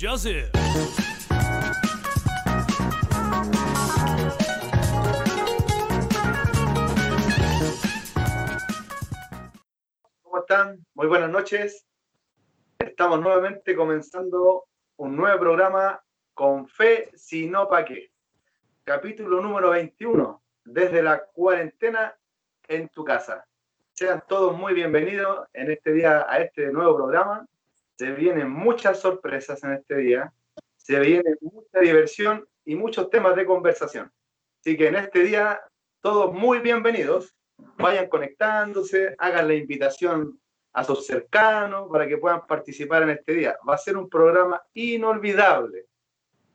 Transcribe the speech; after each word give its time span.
Joseph. 0.00 0.50
¿Cómo 10.22 10.38
están? 10.38 10.86
Muy 10.94 11.06
buenas 11.06 11.28
noches. 11.28 11.86
Estamos 12.78 13.20
nuevamente 13.20 13.76
comenzando 13.76 14.64
un 14.96 15.16
nuevo 15.16 15.38
programa 15.38 16.02
con 16.32 16.66
fe, 16.66 17.10
si 17.14 17.46
no 17.46 17.68
pa' 17.68 17.84
qué. 17.84 18.10
Capítulo 18.84 19.42
número 19.42 19.70
21, 19.70 20.42
desde 20.64 21.02
la 21.02 21.26
cuarentena 21.26 22.16
en 22.68 22.88
tu 22.88 23.04
casa. 23.04 23.44
Sean 23.92 24.24
todos 24.26 24.56
muy 24.56 24.72
bienvenidos 24.72 25.46
en 25.52 25.70
este 25.70 25.92
día 25.92 26.24
a 26.26 26.38
este 26.38 26.72
nuevo 26.72 26.96
programa. 26.96 27.46
Se 28.00 28.12
vienen 28.12 28.48
muchas 28.48 28.98
sorpresas 28.98 29.62
en 29.62 29.74
este 29.74 29.94
día. 29.96 30.32
Se 30.78 30.98
viene 31.00 31.34
mucha 31.42 31.80
diversión 31.80 32.48
y 32.64 32.74
muchos 32.74 33.10
temas 33.10 33.36
de 33.36 33.44
conversación. 33.44 34.10
Así 34.58 34.74
que 34.78 34.86
en 34.86 34.96
este 34.96 35.18
día, 35.22 35.60
todos 36.00 36.32
muy 36.32 36.60
bienvenidos. 36.60 37.36
Vayan 37.76 38.08
conectándose, 38.08 39.14
hagan 39.18 39.48
la 39.48 39.54
invitación 39.54 40.40
a 40.72 40.82
sus 40.82 41.06
cercanos 41.06 41.90
para 41.92 42.08
que 42.08 42.16
puedan 42.16 42.46
participar 42.46 43.02
en 43.02 43.10
este 43.10 43.34
día. 43.34 43.58
Va 43.68 43.74
a 43.74 43.76
ser 43.76 43.98
un 43.98 44.08
programa 44.08 44.62
inolvidable. 44.72 45.84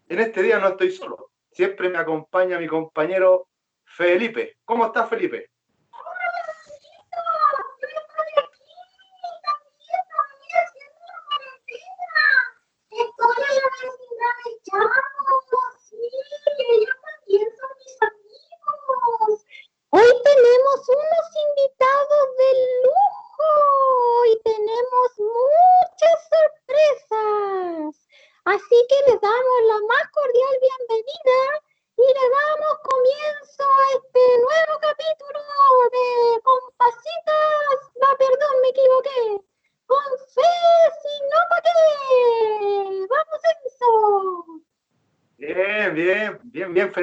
En 0.09 0.21
este 0.21 0.41
día 0.41 0.57
no 0.57 0.69
estoy 0.69 0.89
solo. 0.89 1.29
Siempre 1.51 1.89
me 1.89 1.99
acompaña 1.99 2.57
mi 2.57 2.65
compañero 2.65 3.49
Felipe. 3.83 4.57
¿Cómo 4.65 4.87
estás, 4.87 5.07
Felipe? 5.07 5.51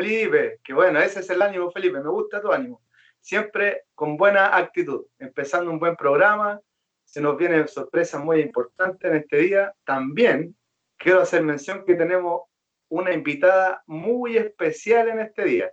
Felipe. 0.02 0.60
Que 0.64 0.74
bueno, 0.74 1.00
ese 1.00 1.20
es 1.20 1.30
el 1.30 1.42
ánimo, 1.42 1.70
Felipe. 1.70 2.00
Me 2.00 2.10
gusta 2.10 2.40
tu 2.40 2.52
ánimo. 2.52 2.82
Siempre 3.20 3.84
con 3.94 4.16
buena 4.16 4.56
actitud. 4.56 5.06
Empezando 5.18 5.70
un 5.70 5.78
buen 5.78 5.96
programa. 5.96 6.60
Se 7.04 7.20
nos 7.20 7.36
vienen 7.36 7.68
sorpresas 7.68 8.22
muy 8.22 8.40
importantes 8.40 9.08
en 9.08 9.16
este 9.18 9.36
día. 9.36 9.74
También 9.84 10.56
quiero 10.96 11.20
hacer 11.20 11.42
mención 11.42 11.84
que 11.84 11.94
tenemos 11.94 12.42
una 12.88 13.12
invitada 13.12 13.82
muy 13.86 14.36
especial 14.36 15.08
en 15.08 15.20
este 15.20 15.44
día. 15.44 15.70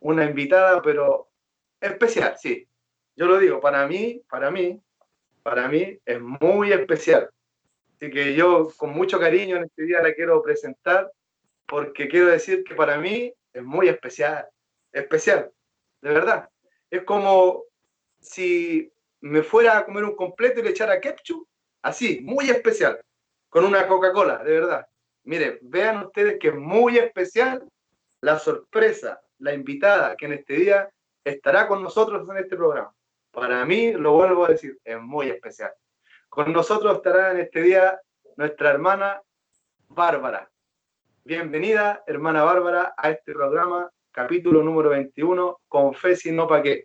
Una 0.00 0.24
invitada, 0.24 0.82
pero 0.82 1.28
especial, 1.80 2.34
sí. 2.36 2.68
Yo 3.16 3.26
lo 3.26 3.38
digo, 3.38 3.60
para 3.60 3.86
mí, 3.86 4.22
para 4.28 4.50
mí, 4.50 4.80
para 5.42 5.68
mí 5.68 5.98
es 6.04 6.20
muy 6.20 6.72
especial. 6.72 7.30
Así 7.94 8.10
que 8.10 8.34
yo 8.34 8.68
con 8.76 8.90
mucho 8.90 9.20
cariño 9.20 9.56
en 9.56 9.64
este 9.64 9.84
día 9.84 10.02
la 10.02 10.12
quiero 10.12 10.42
presentar 10.42 11.10
porque 11.66 12.08
quiero 12.08 12.26
decir 12.26 12.64
que 12.64 12.74
para 12.74 12.98
mí 12.98 13.32
es 13.54 13.62
muy 13.62 13.88
especial, 13.88 14.46
especial, 14.92 15.50
de 16.02 16.10
verdad. 16.12 16.50
Es 16.90 17.04
como 17.04 17.62
si 18.20 18.92
me 19.20 19.42
fuera 19.42 19.78
a 19.78 19.84
comer 19.86 20.04
un 20.04 20.16
completo 20.16 20.60
y 20.60 20.64
le 20.64 20.70
echara 20.70 21.00
ketchup, 21.00 21.46
así, 21.82 22.20
muy 22.20 22.50
especial, 22.50 23.00
con 23.48 23.64
una 23.64 23.86
Coca-Cola, 23.86 24.44
de 24.44 24.52
verdad. 24.60 24.86
Miren, 25.22 25.58
vean 25.62 26.04
ustedes 26.04 26.38
que 26.38 26.48
es 26.48 26.54
muy 26.54 26.98
especial 26.98 27.66
la 28.20 28.38
sorpresa, 28.38 29.22
la 29.38 29.54
invitada 29.54 30.16
que 30.16 30.26
en 30.26 30.34
este 30.34 30.54
día 30.54 30.90
estará 31.24 31.66
con 31.68 31.82
nosotros 31.82 32.28
en 32.28 32.36
este 32.36 32.56
programa. 32.56 32.94
Para 33.30 33.64
mí, 33.64 33.92
lo 33.92 34.12
vuelvo 34.12 34.44
a 34.44 34.50
decir, 34.50 34.78
es 34.84 35.00
muy 35.00 35.30
especial. 35.30 35.72
Con 36.28 36.52
nosotros 36.52 36.96
estará 36.96 37.30
en 37.30 37.40
este 37.40 37.62
día 37.62 38.00
nuestra 38.36 38.70
hermana 38.70 39.22
Bárbara. 39.88 40.50
Bienvenida, 41.26 42.04
hermana 42.06 42.42
Bárbara, 42.42 42.92
a 42.98 43.08
este 43.08 43.32
programa, 43.32 43.90
capítulo 44.10 44.62
número 44.62 44.90
21, 44.90 45.58
con 45.68 45.94
fe 45.94 46.16
si 46.16 46.30
no 46.30 46.46
pa' 46.46 46.60
qué. 46.60 46.84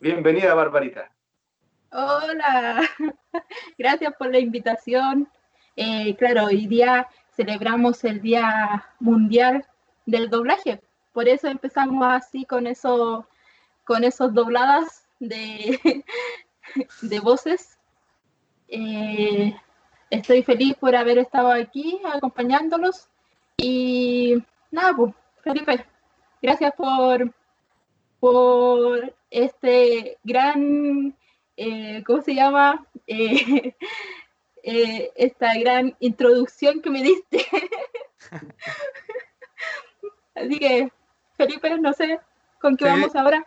Bienvenida, 0.00 0.54
Barbarita. 0.54 1.12
Hola, 1.92 2.80
gracias 3.78 4.14
por 4.16 4.32
la 4.32 4.38
invitación. 4.38 5.28
Eh, 5.76 6.16
claro, 6.16 6.46
hoy 6.46 6.66
día 6.66 7.06
celebramos 7.32 8.02
el 8.04 8.22
Día 8.22 8.94
Mundial 8.98 9.66
del 10.06 10.30
Doblaje, 10.30 10.80
por 11.12 11.28
eso 11.28 11.48
empezamos 11.48 12.06
así 12.08 12.46
con, 12.46 12.66
eso, 12.66 13.28
con 13.84 14.04
esos 14.04 14.32
dobladas 14.32 15.06
de, 15.20 16.02
de 17.02 17.20
voces. 17.20 17.78
Eh, 18.68 19.54
estoy 20.08 20.42
feliz 20.42 20.76
por 20.76 20.96
haber 20.96 21.18
estado 21.18 21.50
aquí 21.50 22.00
acompañándolos 22.10 23.10
y 23.56 24.42
nada, 24.70 24.94
pues, 24.96 25.14
Felipe, 25.42 25.84
gracias 26.42 26.72
por, 26.76 27.32
por 28.20 29.14
este 29.30 30.18
gran, 30.24 31.16
eh, 31.56 32.02
¿cómo 32.06 32.22
se 32.22 32.34
llama? 32.34 32.84
Eh, 33.08 33.74
eh, 34.64 35.12
esta 35.14 35.56
gran 35.60 35.94
introducción 36.00 36.82
que 36.82 36.90
me 36.90 37.00
diste. 37.04 37.46
Así 40.34 40.58
que, 40.58 40.90
Felipe, 41.36 41.78
no 41.78 41.92
sé, 41.92 42.18
¿con 42.60 42.76
qué 42.76 42.84
Sí. 42.86 42.90
vamos 42.90 43.14
ahora? 43.14 43.46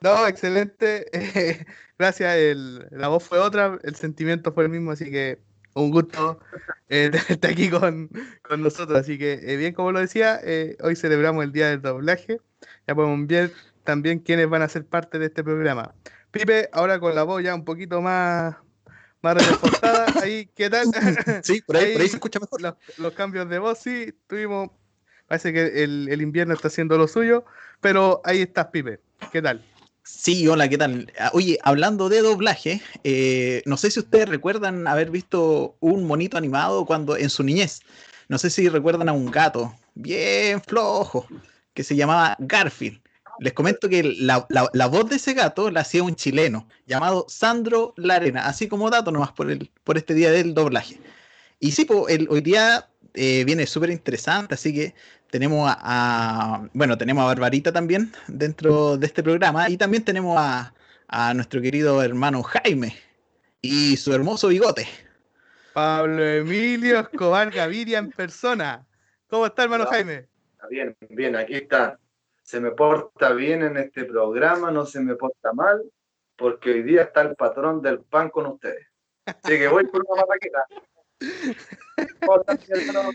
No, 0.00 0.26
excelente. 0.26 1.06
gracias. 1.98 2.34
el- 2.36 2.86
la 2.90 3.08
voz 3.08 3.24
fue 3.24 3.38
otra, 3.38 3.78
el 3.82 3.94
sentimiento 3.96 4.52
fue 4.52 4.64
el 4.64 4.70
mismo, 4.70 4.92
así 4.92 5.10
que 5.10 5.38
un 5.74 5.90
gusto 5.90 6.40
eh, 6.88 7.10
tenerte 7.12 7.46
aquí 7.48 7.70
con, 7.70 8.10
con 8.42 8.62
nosotros. 8.62 8.98
Así 8.98 9.18
que, 9.18 9.34
eh, 9.42 9.56
bien, 9.56 9.74
como 9.74 9.92
lo 9.92 10.00
decía, 10.00 10.40
eh, 10.42 10.76
hoy 10.82 10.96
celebramos 10.96 11.44
el 11.44 11.52
Día 11.52 11.68
del 11.68 11.82
Doblaje. 11.82 12.40
Ya 12.86 12.94
podemos 12.94 13.26
ver 13.26 13.52
también 13.84 14.18
quiénes 14.18 14.48
van 14.48 14.62
a 14.62 14.68
ser 14.68 14.84
parte 14.84 15.18
de 15.18 15.26
este 15.26 15.44
programa. 15.44 15.94
Pipe, 16.30 16.68
ahora 16.72 16.98
con 17.00 17.14
la 17.14 17.22
voz 17.22 17.42
ya 17.42 17.54
un 17.54 17.64
poquito 17.64 18.02
más, 18.02 18.56
más 19.22 19.34
reforzada. 19.34 20.06
Ahí, 20.22 20.50
¿qué 20.54 20.68
tal? 20.68 20.86
Sí, 21.42 21.62
por 21.62 21.76
ahí, 21.76 21.92
por 21.92 22.00
ahí 22.00 22.02
Ahí- 22.02 22.08
se 22.08 22.16
escucha 22.16 22.40
mejor. 22.40 22.60
los, 22.60 22.74
los 22.98 23.12
cambios 23.14 23.48
de 23.48 23.58
voz, 23.58 23.78
sí, 23.78 24.12
tuvimos. 24.26 24.70
Parece 25.26 25.52
que 25.52 25.84
el, 25.84 26.08
el 26.10 26.22
invierno 26.22 26.54
está 26.54 26.68
haciendo 26.68 26.96
lo 26.96 27.06
suyo, 27.06 27.44
pero 27.82 28.20
ahí 28.24 28.40
estás, 28.42 28.66
Pipe. 28.68 29.00
¿Qué 29.30 29.42
tal? 29.42 29.62
Sí, 30.10 30.48
hola, 30.48 30.68
¿qué 30.68 30.78
tal? 30.78 31.12
Ah, 31.18 31.30
Oye, 31.34 31.58
hablando 31.62 32.08
de 32.08 32.22
doblaje, 32.22 32.80
eh, 33.04 33.62
no 33.66 33.76
sé 33.76 33.90
si 33.90 34.00
ustedes 34.00 34.26
recuerdan 34.28 34.86
haber 34.86 35.10
visto 35.10 35.76
un 35.80 36.04
monito 36.04 36.38
animado 36.38 36.86
cuando 36.86 37.16
en 37.16 37.28
su 37.30 37.42
niñez. 37.44 37.80
No 38.28 38.38
sé 38.38 38.48
si 38.50 38.68
recuerdan 38.70 39.08
a 39.08 39.12
un 39.12 39.30
gato 39.30 39.74
bien 39.94 40.62
flojo 40.62 41.26
que 41.74 41.84
se 41.84 41.94
llamaba 41.94 42.36
Garfield. 42.40 43.00
Les 43.38 43.52
comento 43.52 43.88
que 43.88 44.02
la, 44.02 44.46
la- 44.72 44.86
voz 44.86 45.08
de 45.10 45.16
ese 45.16 45.34
gato 45.34 45.70
la 45.70 45.80
hacía 45.80 46.02
un 46.02 46.16
chileno 46.16 46.66
llamado 46.86 47.26
Sandro 47.28 47.92
Larena, 47.96 48.46
así 48.46 48.66
como 48.66 48.90
dato 48.90 49.12
nomás 49.12 49.32
por, 49.32 49.50
el, 49.50 49.70
por 49.84 49.98
este 49.98 50.14
día 50.14 50.30
del 50.32 50.54
doblaje. 50.54 50.98
Y 51.60 51.72
sí, 51.72 51.86
el, 52.08 52.28
hoy 52.30 52.40
día 52.40 52.88
eh, 53.18 53.44
viene 53.44 53.66
súper 53.66 53.90
interesante, 53.90 54.54
así 54.54 54.72
que 54.72 54.94
tenemos 55.30 55.68
a, 55.68 55.76
a- 55.80 56.68
bueno, 56.72 56.96
tenemos 56.96 57.22
a 57.22 57.26
Barbarita 57.26 57.72
también 57.72 58.12
dentro 58.28 58.96
de 58.96 59.06
este 59.06 59.22
programa 59.22 59.68
y 59.68 59.76
también 59.76 60.04
tenemos 60.04 60.36
a, 60.38 60.72
a 61.08 61.34
nuestro 61.34 61.60
querido 61.60 62.02
hermano 62.02 62.42
Jaime 62.42 62.94
y 63.60 63.96
su 63.96 64.12
hermoso 64.14 64.48
bigote. 64.48 64.86
Pablo 65.72 66.24
Emilio 66.24 67.00
Escobar 67.00 67.50
Gaviria 67.50 67.98
en 67.98 68.10
persona. 68.10 68.86
¿Cómo 69.28 69.46
está, 69.46 69.64
hermano. 69.64 69.86
Jaime? 69.86 70.26
Bien, 70.70 70.96
bien, 71.10 71.36
aquí 71.36 71.54
está. 71.54 71.98
Se 72.42 72.60
me 72.60 72.70
porta 72.70 73.32
bien 73.32 73.62
en 73.62 73.76
este 73.76 74.04
programa, 74.04 74.70
no 74.70 74.86
se 74.86 75.00
me 75.00 75.14
porta 75.14 75.52
mal, 75.52 75.82
porque 76.36 76.70
hoy 76.70 76.82
día 76.82 77.02
está 77.02 77.20
el 77.20 77.36
patrón 77.36 77.82
del 77.82 78.00
pan 78.00 78.30
con 78.30 78.46
ustedes. 78.46 78.86
Así 79.26 79.58
que 79.58 79.68
voy 79.68 79.86
por 79.86 80.02
una 80.08 80.22
marraqueta. 80.22 80.64
¿Cómo 82.20 82.40
estás, 82.40 82.68
mi 82.68 82.78
hermano? 82.78 83.10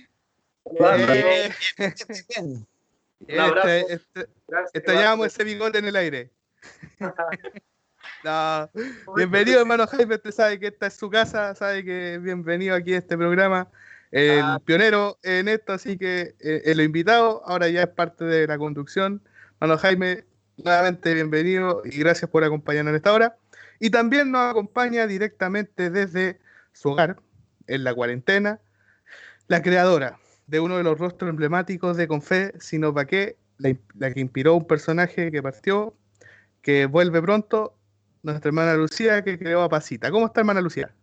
Eh. 0.66 1.52
Un 3.20 3.40
abrazo. 3.40 3.68
este- 3.68 4.28
este- 4.74 5.26
ese 5.26 5.44
bigote 5.44 5.78
en 5.80 5.86
el 5.86 5.96
aire. 5.96 6.32
No, 8.24 8.70
bienvenido, 9.18 9.60
hermano 9.60 9.86
Jaime. 9.88 10.16
Usted 10.16 10.32
sabe 10.32 10.58
que 10.60 10.68
esta 10.68 10.88
es 10.88 10.94
su 10.94 11.10
casa, 11.10 11.54
sabe 11.56 11.84
que 11.84 12.18
bienvenido 12.22 12.74
aquí 12.76 12.94
a 12.94 13.00
este 13.00 13.18
programa. 13.18 13.68
el 14.12 14.42
Ah. 14.42 14.62
pionero 14.64 15.18
en 15.24 15.48
esto, 15.48 15.74
así 15.74 15.98
que 15.98 16.36
eh, 16.40 16.62
el 16.66 16.80
invitado 16.82 17.42
ahora 17.46 17.68
ya 17.68 17.82
es 17.82 17.88
parte 17.90 18.24
de 18.24 18.46
la 18.48 18.58
conducción. 18.60 19.22
Mano 19.60 19.76
Jaime, 19.78 20.24
nuevamente 20.58 21.14
bienvenido 21.16 21.82
y 21.84 21.98
gracias 21.98 22.30
por 22.30 22.44
acompañarnos 22.44 22.92
en 22.92 22.96
esta 22.98 23.12
hora. 23.12 23.36
Y 23.80 23.90
también 23.90 24.32
nos 24.32 24.52
acompaña 24.52 25.08
directamente 25.08 25.90
desde 25.90 26.40
su 26.74 26.90
hogar, 26.92 27.18
en 27.68 27.83
la 27.83 27.94
cuarentena, 27.94 28.60
la 29.48 29.62
creadora 29.62 30.19
de 30.48 30.60
uno 30.60 30.77
de 30.77 30.83
los 30.83 30.98
rostros 30.98 31.30
emblemáticos 31.30 31.98
de 31.98 32.07
Confe, 32.07 32.54
sino 32.60 32.94
para 32.94 33.07
qué, 33.07 33.38
la, 33.57 33.75
la 33.98 34.13
que 34.13 34.19
inspiró 34.19 34.56
un 34.56 34.65
personaje 34.65 35.31
que 35.31 35.42
partió, 35.42 35.94
que 36.62 36.86
vuelve 36.86 37.21
pronto, 37.21 37.75
nuestra 38.24 38.50
hermana 38.50 38.74
Lucía, 38.75 39.24
que 39.24 39.38
creó 39.38 39.62
a 39.62 39.69
Pasita. 39.69 40.10
¿Cómo 40.12 40.25
está, 40.25 40.42
hermana 40.42 40.62
Lucía? 40.62 40.94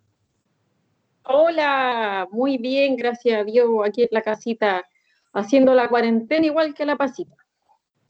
Hola, 1.24 2.26
muy 2.32 2.58
bien, 2.58 2.96
gracias 2.96 3.40
a 3.40 3.44
Dios, 3.44 3.68
aquí 3.86 4.02
en 4.02 4.08
la 4.10 4.22
casita, 4.22 4.84
haciendo 5.32 5.74
la 5.74 5.88
cuarentena 5.88 6.46
igual 6.46 6.74
que 6.74 6.84
la 6.86 6.96
pasita. 6.96 7.36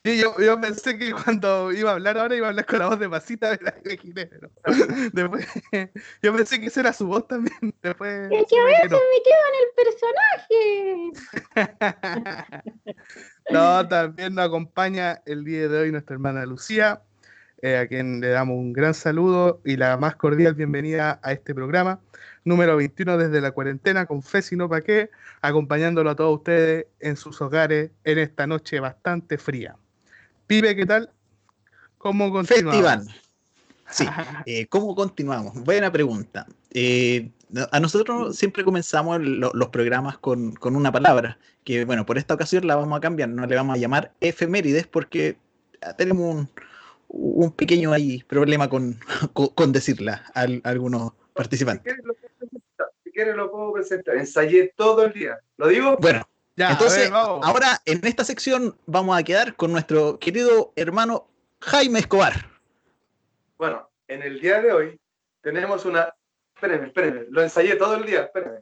Sí, 0.03 0.19
yo, 0.19 0.35
yo 0.41 0.59
pensé 0.59 0.97
que 0.97 1.13
cuando 1.13 1.71
iba 1.73 1.91
a 1.91 1.95
hablar 1.95 2.17
ahora 2.17 2.35
iba 2.35 2.47
a 2.47 2.51
hablar 2.51 2.65
con 2.65 2.79
la 2.79 2.87
voz 2.87 2.99
de 2.99 3.07
Pasita 3.07 3.51
de 3.51 3.59
la 3.63 3.75
de 3.85 3.99
Ginebra. 3.99 4.49
Después, 5.13 5.47
yo 6.23 6.35
pensé 6.35 6.59
que 6.59 6.69
esa 6.69 6.81
era 6.81 6.95
su 6.95 7.07
voz 7.07 7.29
también. 7.29 7.55
Después, 7.83 8.31
Es 8.33 8.47
que 8.49 8.59
a 8.59 8.65
veces 8.65 8.91
me 8.93 9.23
quedo 9.27 9.45
en 9.51 9.57
el 9.61 9.69
personaje. 9.77 11.13
no. 13.51 13.83
no, 13.83 13.89
también 13.89 14.35
nos 14.35 14.47
acompaña 14.47 15.21
el 15.27 15.45
día 15.45 15.69
de 15.69 15.79
hoy 15.81 15.93
nuestra 15.93 16.15
hermana 16.15 16.47
Lucía, 16.47 17.03
eh, 17.61 17.77
a 17.77 17.87
quien 17.87 18.23
le 18.23 18.29
damos 18.31 18.57
un 18.57 18.73
gran 18.73 18.95
saludo 18.95 19.61
y 19.67 19.77
la 19.77 19.99
más 19.99 20.17
cordial 20.17 20.55
bienvenida 20.55 21.21
a 21.23 21.33
este 21.33 21.55
programa, 21.55 22.01
número 22.45 22.75
21 22.77 23.19
desde 23.19 23.43
la 23.43 23.51
cuarentena, 23.51 24.07
con 24.07 24.23
fe 24.23 24.41
si 24.41 24.57
no 24.57 24.67
pa' 24.67 24.81
qué, 24.81 25.11
acompañándolo 25.43 26.09
a 26.09 26.17
todos 26.17 26.39
ustedes 26.39 26.87
en 27.01 27.17
sus 27.17 27.39
hogares 27.43 27.91
en 28.05 28.19
esta 28.19 28.47
noche 28.47 28.81
bastante 28.81 29.37
fría. 29.37 29.77
Pibe, 30.51 30.75
¿qué 30.75 30.85
tal? 30.85 31.09
¿Cómo 31.97 32.33
continuamos? 32.33 32.75
Festival. 32.75 33.15
Sí, 33.89 34.05
eh, 34.47 34.67
¿cómo 34.67 34.97
continuamos? 34.97 35.55
Buena 35.63 35.93
pregunta. 35.93 36.45
Eh, 36.73 37.31
a 37.71 37.79
nosotros 37.79 38.35
siempre 38.37 38.65
comenzamos 38.65 39.21
lo- 39.21 39.53
los 39.55 39.69
programas 39.69 40.19
con, 40.19 40.57
con 40.57 40.75
una 40.75 40.91
palabra, 40.91 41.39
que 41.63 41.85
bueno, 41.85 42.05
por 42.05 42.19
esta 42.19 42.35
ocasión 42.35 42.67
la 42.67 42.75
vamos 42.75 42.97
a 42.99 43.01
cambiar, 43.01 43.29
no 43.29 43.47
le 43.47 43.55
vamos 43.55 43.77
a 43.77 43.79
llamar 43.79 44.13
efemérides 44.21 44.89
porque 44.89 45.37
tenemos 45.97 46.35
un, 46.35 46.49
un 47.07 47.53
pequeño 47.53 47.93
ahí 47.93 48.25
problema 48.25 48.69
con, 48.69 48.99
con, 49.33 49.51
con 49.51 49.71
decirla 49.71 50.25
a, 50.35 50.41
al- 50.41 50.63
a 50.65 50.71
algunos 50.71 51.13
Si 51.13 51.33
participantes. 51.33 51.85
quieres, 51.95 52.05
lo 52.05 52.15
puedo 52.15 52.35
presentar. 52.41 52.87
Si 53.05 53.11
quieres, 53.13 53.37
lo 53.37 53.51
puedo 53.53 53.73
presentar. 53.73 54.17
Ensayé 54.17 54.75
todo 54.77 55.05
el 55.05 55.13
día. 55.13 55.39
¿Lo 55.59 55.69
digo? 55.69 55.97
Bueno, 56.01 56.29
Ya, 56.57 56.73
entonces 56.73 57.11
ver, 57.11 57.15
ahora 57.15 57.81
en 57.85 58.05
esta 58.07 58.25
sección 58.25 58.77
vamos 58.87 59.19
a 59.19 59.23
quedar 59.23 59.55
con 59.57 59.73
nuestro 59.73 60.19
querido 60.19 60.73
hermano 60.77 61.29
Jaime 61.61 62.01
Escobar. 62.01 62.51
Bueno, 63.57 63.89
en 64.09 64.23
el 64.23 64.41
día 64.41 64.61
de 64.61 64.73
hoy 64.73 65.01
tenemos 65.43 65.85
una. 65.85 66.13
Espérenme, 66.55 66.89
espérenme. 66.89 67.27
Lo 67.31 67.43
ensayé 67.43 67.77
todo 67.77 67.95
el 67.95 68.05
día. 68.05 68.25
Espérenme. 68.25 68.61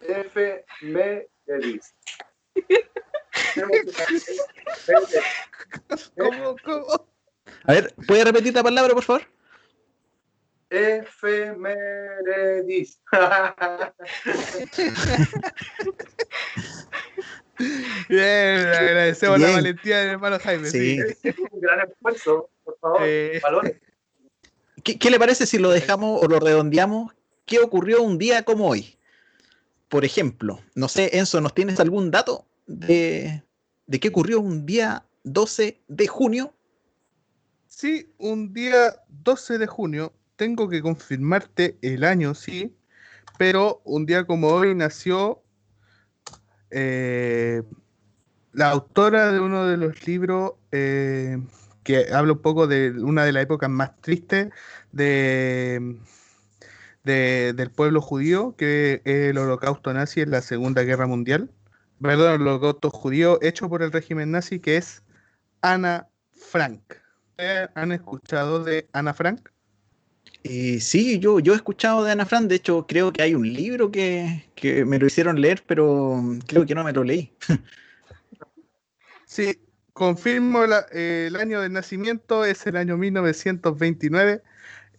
F. 0.00 0.64
M. 0.82 1.28
Elis. 1.46 1.94
¿Cómo, 6.16 6.56
cómo? 6.64 7.06
A 7.64 7.72
ver, 7.72 7.92
¿puede 8.06 8.24
repetir 8.24 8.54
la 8.54 8.62
palabra, 8.62 8.94
por 8.94 9.02
favor? 9.02 9.22
Efemeredis. 10.70 12.98
Bien, 18.08 18.66
agradecemos 18.66 19.40
la 19.40 19.50
valentía 19.50 19.98
del 19.98 20.10
hermano 20.10 20.38
Jaime. 20.38 20.68
Sí. 20.70 20.98
Sí. 20.98 21.28
Es 21.28 21.38
un 21.38 21.60
gran 21.60 21.88
esfuerzo, 21.88 22.50
por 22.64 22.78
favor. 22.78 23.00
Eh, 23.02 23.40
Valores. 23.42 23.76
¿Qué, 24.82 24.98
qué 24.98 25.10
le 25.10 25.18
parece 25.18 25.46
si 25.46 25.58
lo 25.58 25.70
dejamos 25.70 26.22
o 26.22 26.28
lo 26.28 26.40
redondeamos? 26.40 27.12
¿Qué 27.46 27.58
ocurrió 27.58 28.02
un 28.02 28.18
día 28.18 28.42
como 28.42 28.68
hoy? 28.68 28.98
Por 29.88 30.04
ejemplo, 30.04 30.60
no 30.74 30.88
sé, 30.88 31.16
Enzo, 31.16 31.40
¿nos 31.40 31.54
tienes 31.54 31.78
algún 31.78 32.10
dato 32.10 32.46
de, 32.66 33.42
de 33.86 34.00
qué 34.00 34.08
ocurrió 34.08 34.40
un 34.40 34.66
día 34.66 35.06
12 35.22 35.80
de 35.86 36.06
junio? 36.06 36.54
sí, 37.74 38.12
un 38.18 38.52
día 38.52 39.02
12 39.08 39.58
de 39.58 39.66
junio, 39.66 40.12
tengo 40.36 40.68
que 40.68 40.80
confirmarte 40.80 41.76
el 41.82 42.04
año, 42.04 42.34
sí, 42.34 42.74
pero 43.36 43.82
un 43.84 44.06
día 44.06 44.26
como 44.26 44.48
hoy 44.48 44.74
nació 44.74 45.42
eh, 46.74 47.62
la 48.52 48.70
autora 48.70 49.32
de 49.32 49.40
uno 49.40 49.66
de 49.66 49.76
los 49.78 50.06
libros 50.06 50.54
eh, 50.72 51.38
que 51.84 52.12
habla 52.14 52.32
un 52.34 52.42
poco 52.42 52.66
de 52.68 52.90
una 52.92 53.24
de 53.24 53.32
las 53.32 53.44
épocas 53.44 53.70
más 53.70 54.00
tristes 54.00 54.50
de, 54.92 55.98
de- 57.04 57.52
del 57.54 57.70
pueblo 57.70 58.00
judío, 58.00 58.54
que 58.56 59.02
es 59.04 59.30
el 59.30 59.38
holocausto 59.38 59.92
nazi 59.92 60.20
en 60.22 60.30
la 60.30 60.42
Segunda 60.42 60.82
Guerra 60.82 61.06
Mundial. 61.06 61.50
Perdón, 62.00 62.34
el 62.34 62.42
holocausto 62.48 62.90
judío 62.90 63.38
hecho 63.42 63.68
por 63.68 63.82
el 63.82 63.92
régimen 63.92 64.30
nazi, 64.30 64.60
que 64.60 64.76
es 64.76 65.02
Ana 65.62 66.08
Frank. 66.32 66.82
¿Ustedes 67.30 67.70
¿Han 67.74 67.92
escuchado 67.92 68.64
de 68.64 68.88
Ana 68.92 69.14
Frank? 69.14 69.50
Eh, 70.46 70.78
sí, 70.78 71.18
yo, 71.18 71.40
yo 71.40 71.54
he 71.54 71.56
escuchado 71.56 72.04
de 72.04 72.12
Ana 72.12 72.26
Fran, 72.26 72.48
de 72.48 72.56
hecho 72.56 72.86
creo 72.86 73.12
que 73.14 73.22
hay 73.22 73.34
un 73.34 73.50
libro 73.50 73.90
que, 73.90 74.44
que 74.54 74.84
me 74.84 74.98
lo 74.98 75.06
hicieron 75.06 75.40
leer, 75.40 75.64
pero 75.66 76.22
creo 76.46 76.66
que 76.66 76.74
no 76.74 76.84
me 76.84 76.92
lo 76.92 77.02
leí. 77.02 77.32
Sí, 79.26 79.58
confirmo 79.94 80.64
eh, 80.92 81.26
el 81.28 81.36
año 81.36 81.62
de 81.62 81.70
nacimiento, 81.70 82.44
es 82.44 82.66
el 82.66 82.76
año 82.76 82.98
1929, 82.98 84.42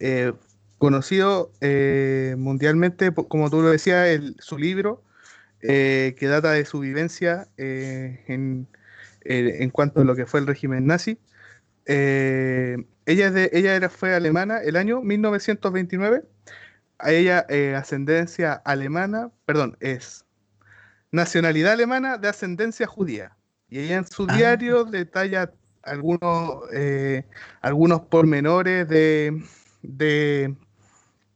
eh, 0.00 0.32
conocido 0.78 1.52
eh, 1.60 2.34
mundialmente, 2.36 3.14
como 3.14 3.48
tú 3.48 3.62
lo 3.62 3.70
decías, 3.70 4.20
su 4.40 4.58
libro, 4.58 5.02
que 5.60 6.16
data 6.20 6.52
de 6.52 6.64
su 6.64 6.80
vivencia 6.80 7.48
en, 7.56 8.66
en 9.22 9.70
cuanto 9.70 10.00
a 10.00 10.04
lo 10.04 10.14
que 10.14 10.26
fue 10.26 10.40
el 10.40 10.46
régimen 10.46 10.86
nazi. 10.86 11.18
Eh, 11.86 12.84
ella, 13.06 13.28
es 13.28 13.34
de, 13.34 13.50
ella 13.52 13.76
era, 13.76 13.88
fue 13.88 14.14
alemana 14.14 14.58
el 14.58 14.76
año 14.76 15.00
1929. 15.02 16.24
A 16.98 17.12
ella, 17.12 17.46
eh, 17.48 17.74
ascendencia 17.76 18.54
alemana, 18.64 19.30
perdón, 19.46 19.76
es 19.80 20.24
nacionalidad 21.12 21.72
alemana 21.72 22.18
de 22.18 22.28
ascendencia 22.28 22.86
judía. 22.86 23.36
Y 23.68 23.80
ella 23.80 23.96
en 23.98 24.06
su 24.06 24.26
Ah. 24.28 24.36
diario 24.36 24.84
detalla 24.84 25.52
algunos, 25.82 26.64
eh, 26.72 27.24
algunos 27.62 28.02
pormenores 28.02 28.88
de, 28.88 29.42
de, 29.82 30.56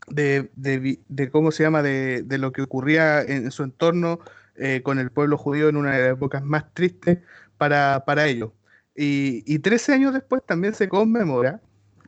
de, 0.09 1.01
de 1.09 1.31
cómo 1.31 1.51
se 1.53 1.63
llama, 1.63 1.83
de, 1.83 2.23
de 2.23 2.39
lo 2.39 2.53
que 2.53 2.63
ocurría 2.63 3.23
en 3.23 3.51
su 3.51 3.63
entorno 3.63 4.21
eh, 4.57 4.83
con 4.83 4.99
el 4.99 5.11
pueblo 5.11 5.39
judío 5.39 5.69
en 5.69 5.77
una 5.77 5.93
de 5.97 6.03
las 6.03 6.13
épocas 6.13 6.43
más 6.43 6.73
tristes 6.75 7.19
para, 7.59 8.05
para 8.07 8.27
ellos. 8.27 8.51
Y, 9.03 9.43
y 9.47 9.61
13 9.61 9.95
años 9.95 10.13
después 10.13 10.43
también 10.45 10.75
se 10.75 10.87
conmemora 10.87 11.63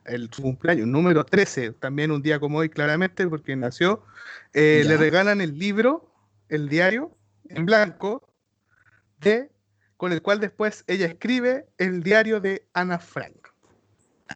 el, 0.05 0.29
su 0.31 0.43
cumpleaños, 0.43 0.87
número 0.87 1.25
13, 1.25 1.73
también 1.73 2.11
un 2.11 2.21
día 2.21 2.39
como 2.39 2.59
hoy 2.59 2.69
claramente, 2.69 3.27
porque 3.27 3.57
nació, 3.57 4.05
eh, 4.53 4.85
le 4.87 4.99
regalan 4.99 5.41
el 5.41 5.59
libro, 5.59 6.13
el 6.51 6.69
diario, 6.69 7.17
en 7.49 7.65
blanco, 7.65 8.29
de, 9.23 9.51
con 9.97 10.13
el 10.13 10.21
cual 10.21 10.39
después 10.39 10.85
ella 10.87 11.07
escribe 11.07 11.65
el 11.79 12.03
diario 12.03 12.41
de 12.41 12.67
Ana 12.75 12.99
Frank. 12.99 13.49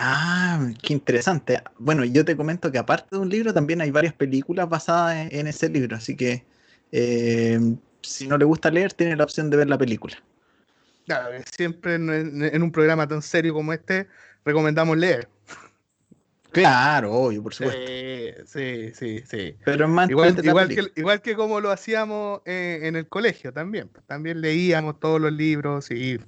Ah, 0.01 0.67
qué 0.83 0.95
interesante. 0.95 1.63
Bueno, 1.79 2.07
yo 2.07 2.25
te 2.25 2.39
comento 2.39 2.73
que 2.73 2.79
aparte 2.79 3.17
de 3.17 3.19
un 3.19 3.29
libro, 3.29 3.53
también 3.53 3.83
hay 3.83 3.91
varias 3.91 4.15
películas 4.15 4.67
basadas 4.67 5.15
en, 5.15 5.41
en 5.41 5.47
ese 5.47 5.69
libro, 5.69 5.95
así 5.95 6.17
que 6.17 6.47
eh, 6.91 7.61
si 8.01 8.27
no 8.27 8.39
le 8.39 8.47
gusta 8.47 8.71
leer, 8.71 8.95
tiene 8.95 9.15
la 9.15 9.25
opción 9.25 9.51
de 9.51 9.59
ver 9.59 9.69
la 9.69 9.77
película. 9.77 10.17
Claro, 11.07 11.31
que 11.31 11.45
siempre 11.57 11.95
en, 11.95 12.63
un 12.63 12.73
programa 12.73 13.07
tan 13.07 13.23
serio 13.23 13.55
como 13.55 13.73
este, 13.73 14.09
recomendamos 14.45 14.97
leer. 14.97 15.29
Claro, 16.51 17.13
obvio, 17.13 17.43
por 17.43 17.55
supuesto. 17.55 17.81
Sí, 17.87 18.33
sí, 18.47 18.93
sí, 18.95 19.23
sí. 19.29 19.57
Pero 19.65 19.87
más 19.89 20.11
Igual, 20.11 20.45
igual, 20.45 20.69
que, 20.69 20.93
igual 20.97 21.21
que 21.21 21.37
como 21.37 21.61
lo 21.61 21.71
hacíamos 21.71 22.41
eh, 22.45 22.81
en 22.83 22.97
el 22.97 23.07
colegio 23.09 23.53
también. 23.53 23.91
También 24.07 24.41
leíamos 24.41 24.99
todos 24.99 25.21
los 25.21 25.33
libros 25.33 25.91
y 25.91 26.19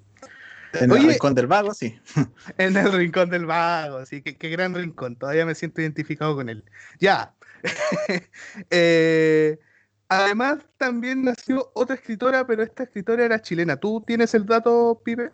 En 0.75 0.91
Oye- 0.93 1.03
el 1.03 1.09
rincón 1.13 1.35
del 1.35 1.47
vago, 1.47 1.75
sí. 1.75 1.99
en 2.59 2.77
el 2.77 2.93
rincón 2.93 3.31
del 3.31 3.47
vago, 3.47 4.05
sí, 4.07 4.23
qué, 4.23 4.37
qué 4.37 4.49
gran 4.51 4.75
rincón, 4.75 5.17
todavía 5.17 5.47
me 5.47 5.55
siento 5.55 5.81
identificado 5.81 6.37
con 6.37 6.49
él. 6.49 6.65
Ya. 7.01 7.35
Eh, 8.71 9.59
además, 10.09 10.59
también 10.77 11.25
nació 11.25 11.71
otra 11.75 11.97
escritora, 11.97 12.47
pero 12.47 12.63
esta 12.63 12.85
escritora 12.85 13.25
era 13.25 13.41
chilena. 13.41 13.77
¿Tú 13.77 14.03
tienes 14.07 14.35
el 14.35 14.47
dato, 14.47 15.01
Pipe? 15.05 15.31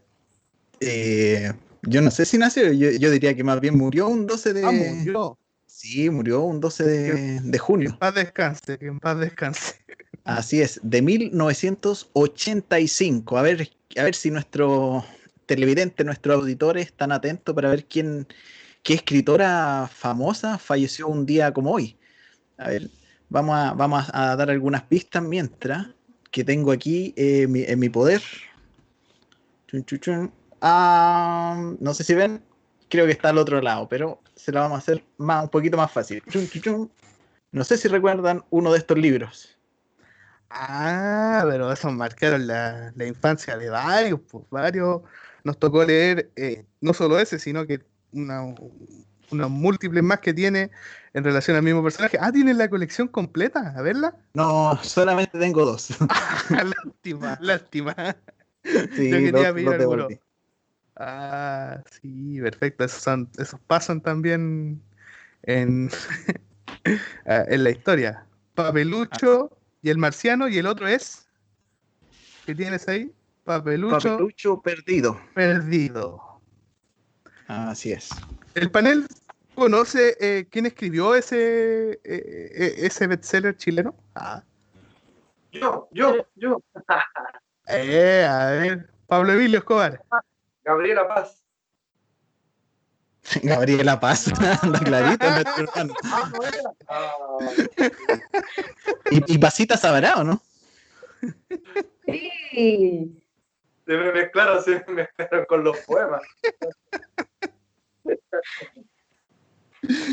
Eh, 0.80 1.52
yo 1.82 2.02
no 2.02 2.10
sé 2.10 2.24
si 2.24 2.38
nació, 2.38 2.72
yo, 2.72 2.90
yo 2.90 3.10
diría 3.10 3.34
que 3.34 3.44
más 3.44 3.60
bien 3.60 3.76
murió 3.76 4.08
un 4.08 4.26
12 4.26 4.52
de... 4.52 4.64
Ah, 4.64 4.72
murió. 4.72 5.38
Sí, 5.66 6.10
murió 6.10 6.42
un 6.42 6.60
12 6.60 6.84
de, 6.84 7.40
de 7.40 7.58
junio. 7.58 7.90
En 7.90 7.98
paz 7.98 8.14
descanse, 8.14 8.78
que 8.78 8.86
en 8.86 9.00
paz 9.00 9.18
descanse. 9.18 9.74
Así 10.24 10.62
es, 10.62 10.80
de 10.82 11.02
1985. 11.02 13.36
A 13.36 13.42
ver, 13.42 13.68
a 13.96 14.04
ver 14.04 14.14
si 14.14 14.30
nuestro 14.30 15.04
televidente, 15.46 16.04
nuestros 16.04 16.36
auditores 16.36 16.86
están 16.86 17.12
atentos 17.12 17.54
para 17.54 17.68
ver 17.68 17.84
quién, 17.84 18.26
qué 18.82 18.94
escritora 18.94 19.90
famosa 19.92 20.56
falleció 20.58 21.08
un 21.08 21.26
día 21.26 21.52
como 21.52 21.72
hoy. 21.72 21.98
A 22.56 22.68
ver, 22.68 22.88
vamos 23.34 24.08
a, 24.12 24.36
dar 24.36 24.50
algunas 24.50 24.82
pistas 24.82 25.22
mientras 25.22 25.88
que 26.30 26.44
tengo 26.44 26.70
aquí 26.72 27.12
eh, 27.16 27.46
en 27.48 27.78
mi 27.78 27.88
poder. 27.88 28.22
Chun, 29.66 29.84
chun, 29.84 29.98
chun. 29.98 30.32
Ah, 30.60 31.74
no 31.80 31.94
sé 31.94 32.04
si 32.04 32.14
ven, 32.14 32.42
creo 32.88 33.06
que 33.06 33.12
está 33.12 33.30
al 33.30 33.38
otro 33.38 33.60
lado, 33.60 33.88
pero 33.88 34.20
se 34.36 34.52
la 34.52 34.60
vamos 34.60 34.76
a 34.76 34.78
hacer 34.78 35.04
más, 35.18 35.42
un 35.44 35.50
poquito 35.50 35.76
más 35.76 35.90
fácil. 35.90 36.22
No 37.52 37.64
sé 37.64 37.76
si 37.76 37.88
recuerdan 37.88 38.44
uno 38.50 38.72
de 38.72 38.78
estos 38.78 38.98
libros. 38.98 39.58
Ah, 40.50 41.44
pero 41.48 41.72
esos 41.72 41.92
marcaron 41.92 42.46
la, 42.46 42.92
la 42.94 43.06
infancia 43.06 43.56
de 43.56 43.68
varios, 43.68 44.20
pues 44.30 44.44
varios. 44.50 45.02
Nos 45.42 45.58
tocó 45.58 45.84
leer 45.84 46.30
eh, 46.36 46.64
no 46.80 46.94
solo 46.94 47.18
ese, 47.18 47.38
sino 47.38 47.66
que 47.66 47.80
una, 48.12 48.54
unos 49.30 49.50
múltiples 49.50 50.02
más 50.02 50.20
que 50.20 50.32
tiene 50.32 50.70
en 51.14 51.24
relación 51.24 51.56
al 51.56 51.62
mismo 51.62 51.82
personaje. 51.82 52.18
Ah, 52.20 52.30
tiene 52.32 52.52
la 52.54 52.68
colección 52.68 53.08
completa, 53.08 53.72
a 53.76 53.82
verla. 53.82 54.16
No, 54.34 54.78
solamente 54.82 55.38
tengo 55.38 55.64
dos. 55.64 55.88
lástima, 56.50 57.38
lástima. 57.40 57.94
Sí, 58.64 59.10
Yo 59.10 59.18
quería 59.18 59.54
pedir 59.54 59.68
alguno. 59.68 60.08
Ah, 60.96 61.82
sí, 62.00 62.40
perfecto. 62.40 62.84
Esos, 62.84 63.02
son- 63.02 63.30
esos 63.38 63.60
pasan 63.60 64.00
también 64.00 64.82
en, 65.42 65.88
ah, 67.26 67.44
en 67.48 67.64
la 67.64 67.70
historia. 67.70 68.26
Papelucho 68.54 69.56
y 69.82 69.90
el 69.90 69.98
marciano, 69.98 70.48
y 70.48 70.58
el 70.58 70.66
otro 70.66 70.88
es. 70.88 71.28
¿Qué 72.46 72.54
tienes 72.54 72.88
ahí? 72.88 73.12
Papelucho, 73.44 73.98
Papelucho 73.98 74.60
perdido. 74.62 75.20
perdido. 75.34 76.40
Así 77.46 77.92
es. 77.92 78.10
El 78.54 78.70
panel 78.70 79.06
conoce 79.54 80.16
eh, 80.20 80.46
quién 80.50 80.66
escribió 80.66 81.14
ese, 81.14 81.92
eh, 81.92 82.00
eh, 82.04 82.74
ese 82.78 83.06
bestseller 83.06 83.56
chileno. 83.56 83.94
Ah. 84.14 84.42
Yo, 85.52 85.88
yo, 85.92 86.26
yo. 86.34 86.60
Eh, 87.66 88.26
a 88.28 88.50
ver, 88.50 88.90
Pablo 89.06 89.32
Emilio 89.32 89.60
Escobar. 89.60 90.04
Gabriela 90.64 91.08
Paz. 91.08 91.42
Gabriela 93.42 93.98
Paz, 93.98 94.30
anda 94.62 94.78
clarito, 94.80 95.30
nuestro 95.30 95.64
hermano. 95.64 95.94
Ah, 96.06 97.10
Y, 99.10 99.34
y 99.34 99.38
Pasita 99.38 99.78
sabrá, 99.78 100.12
¿o 100.16 100.24
no? 100.24 100.42
Sí. 102.04 103.22
se 103.86 103.92
me 103.96 104.12
mezclaron, 104.12 104.62
se 104.62 104.84
me 104.88 104.92
mezclaron 104.94 105.46
con 105.46 105.64
los 105.64 105.78
poemas. 105.78 106.20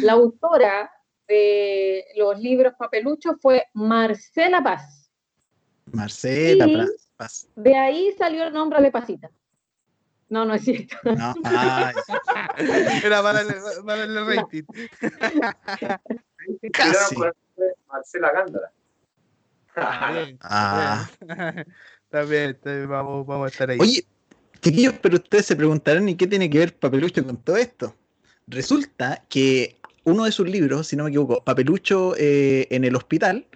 La 0.01 0.13
autora 0.13 0.91
de 1.27 2.05
los 2.17 2.39
libros 2.39 2.73
Papeluchos 2.77 3.35
fue 3.41 3.65
Marcela 3.73 4.63
Paz. 4.63 5.09
Marcela 5.85 6.65
Sí. 6.65 6.75
Paz. 6.75 7.07
Paz. 7.17 7.47
De 7.55 7.75
ahí 7.75 8.13
salió 8.17 8.45
el 8.45 8.53
nombre 8.53 8.81
de 8.81 8.91
Pasita. 8.91 9.29
No, 10.29 10.45
no 10.45 10.53
es 10.53 10.63
cierto. 10.63 10.95
No, 11.03 11.33
Era 13.03 13.21
para 13.21 13.43
rating. 13.43 14.63
Casi. 16.73 17.15
El 17.15 17.33
de 17.57 17.73
Marcela 17.87 18.31
Gándara. 18.31 18.71
Está 19.67 20.11
bien, 20.11 20.37
ah. 20.43 21.09
Está 22.03 22.21
bien, 22.23 22.57
vamos, 22.89 23.25
vamos 23.25 23.45
a 23.45 23.49
estar 23.49 23.69
ahí. 23.69 23.77
Oye, 23.79 24.05
chiquillos, 24.61 24.95
pero 25.01 25.15
ustedes 25.15 25.45
se 25.45 25.55
preguntarán, 25.55 26.07
¿y 26.07 26.15
qué 26.15 26.27
tiene 26.27 26.49
que 26.49 26.59
ver 26.59 26.77
Papelucho 26.77 27.25
con 27.25 27.37
todo 27.37 27.57
esto? 27.57 27.95
Resulta 28.51 29.23
que 29.29 29.77
uno 30.03 30.25
de 30.25 30.31
sus 30.31 30.47
libros, 30.47 30.87
si 30.87 30.95
no 30.95 31.03
me 31.05 31.09
equivoco, 31.09 31.43
Papelucho 31.43 32.15
eh, 32.17 32.67
en 32.69 32.83
el 32.83 32.95
hospital, 32.95 33.47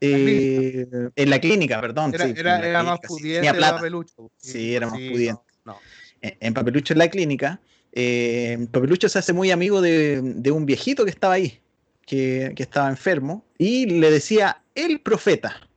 eh, 0.00 0.86
en 1.16 1.30
la 1.30 1.40
clínica, 1.40 1.80
perdón. 1.80 2.14
era, 2.14 2.26
sí, 2.26 2.34
era, 2.36 2.66
era 2.66 2.82
más 2.82 3.00
clínica, 3.00 3.08
sí, 3.08 3.22
pudiente 3.22 3.54
plata. 3.54 3.76
Papelucho. 3.76 4.30
Sí, 4.36 4.74
era 4.74 4.86
más 4.86 5.00
no, 5.00 5.10
pudiente. 5.10 5.42
no. 5.64 5.76
en 6.20 6.36
en 6.40 6.54
Papelucho 6.54 6.92
en 6.94 6.98
la 6.98 7.08
clínica, 7.08 7.60
eh, 7.92 8.66
Papelucho 8.70 9.08
se 9.08 9.18
hace 9.18 9.32
muy 9.32 9.50
amigo 9.50 9.80
de, 9.80 10.20
de 10.22 10.50
un 10.50 10.66
viejito 10.66 11.04
que 11.04 11.10
estaba 11.10 11.34
ahí, 11.34 11.60
que, 12.06 12.52
que 12.54 12.62
estaba 12.62 12.88
enfermo, 12.88 13.44
y 13.58 13.86
le 13.86 14.10
decía 14.10 14.62
el 14.74 15.00
profeta. 15.00 15.68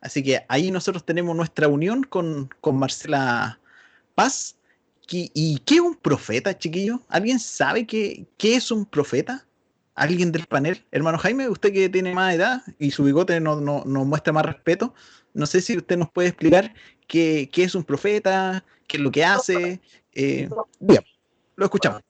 Así 0.00 0.22
que 0.22 0.42
ahí 0.48 0.70
nosotros 0.70 1.04
tenemos 1.04 1.36
nuestra 1.36 1.68
unión 1.68 2.04
con, 2.04 2.48
con 2.62 2.78
Marcela 2.78 3.60
Paz. 4.14 4.56
¿Y, 5.10 5.30
y 5.34 5.58
qué 5.60 5.76
es 5.76 5.80
un 5.80 5.96
profeta, 5.96 6.56
chiquillo? 6.56 7.00
¿Alguien 7.08 7.38
sabe 7.40 7.86
qué, 7.86 8.26
qué 8.38 8.54
es 8.54 8.70
un 8.70 8.86
profeta? 8.86 9.46
¿Alguien 9.94 10.30
del 10.30 10.46
panel? 10.46 10.84
Hermano 10.92 11.18
Jaime, 11.18 11.48
usted 11.48 11.72
que 11.72 11.88
tiene 11.88 12.14
más 12.14 12.34
edad 12.34 12.62
y 12.78 12.92
su 12.92 13.04
bigote 13.04 13.40
nos 13.40 13.60
no, 13.60 13.82
nos 13.84 14.06
muestra 14.06 14.32
más 14.32 14.46
respeto, 14.46 14.94
no 15.34 15.46
sé 15.46 15.60
si 15.60 15.76
usted 15.76 15.96
nos 15.96 16.10
puede 16.10 16.28
explicar 16.28 16.72
qué, 17.06 17.48
qué 17.52 17.64
es 17.64 17.74
un 17.74 17.84
profeta, 17.84 18.64
qué 18.86 18.96
es 18.96 19.02
lo 19.02 19.10
que 19.10 19.24
hace. 19.24 19.80
Eh, 20.12 20.48
bien, 20.78 21.04
lo 21.56 21.64
escuchamos. 21.64 22.02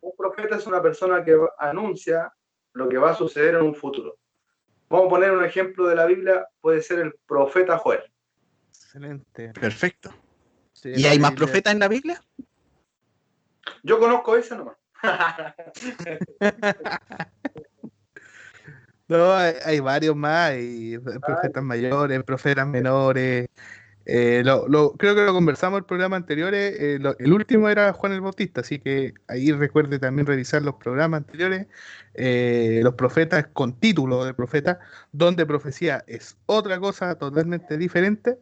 Un 0.00 0.12
profeta 0.16 0.56
es 0.56 0.66
una 0.66 0.80
persona 0.80 1.24
que 1.24 1.36
anuncia 1.58 2.32
lo 2.72 2.88
que 2.88 2.98
va 2.98 3.10
a 3.10 3.14
suceder 3.14 3.56
en 3.56 3.62
un 3.62 3.74
futuro. 3.74 4.16
Vamos 4.88 5.06
a 5.06 5.10
poner 5.10 5.32
un 5.32 5.44
ejemplo 5.44 5.86
de 5.86 5.96
la 5.96 6.06
Biblia, 6.06 6.46
puede 6.60 6.82
ser 6.82 7.00
el 7.00 7.14
profeta 7.26 7.78
Joel. 7.78 8.02
Excelente. 8.70 9.52
Perfecto. 9.52 10.14
Sí, 10.80 10.92
¿Y 10.94 11.06
hay 11.06 11.18
más 11.18 11.32
profetas 11.32 11.72
en 11.72 11.80
la 11.80 11.88
Biblia? 11.88 12.22
Yo 13.82 13.98
conozco 13.98 14.36
ese 14.36 14.56
nomás. 14.56 14.76
No, 19.08 19.32
hay, 19.32 19.54
hay 19.64 19.80
varios 19.80 20.14
más, 20.14 20.52
y 20.58 20.98
profetas 20.98 21.62
mayores, 21.64 22.22
profetas 22.24 22.66
menores. 22.66 23.48
eh, 24.04 24.42
lo, 24.44 24.68
lo- 24.68 24.92
creo 24.92 25.14
que 25.14 25.22
lo 25.22 25.32
conversamos 25.32 25.78
en 25.78 25.82
el 25.82 25.86
programa 25.86 26.16
anterior. 26.16 26.52
eh, 26.54 26.98
lo- 27.00 27.16
el 27.18 27.32
último 27.32 27.68
era 27.70 27.92
Juan 27.94 28.12
el 28.12 28.20
Bautista, 28.20 28.60
así 28.60 28.78
que 28.78 29.14
ahí 29.26 29.50
recuerde 29.52 29.98
también 29.98 30.26
revisar 30.26 30.60
los 30.62 30.74
programas 30.74 31.18
anteriores. 31.22 31.66
eh, 32.14 32.80
los 32.82 32.94
profetas 32.94 33.46
con 33.52 33.78
título 33.80 34.24
de 34.26 34.34
profeta, 34.34 34.80
donde 35.12 35.46
profecía 35.46 36.04
es 36.06 36.36
otra 36.46 36.78
cosa 36.80 37.14
totalmente 37.14 37.78
diferente. 37.78 38.38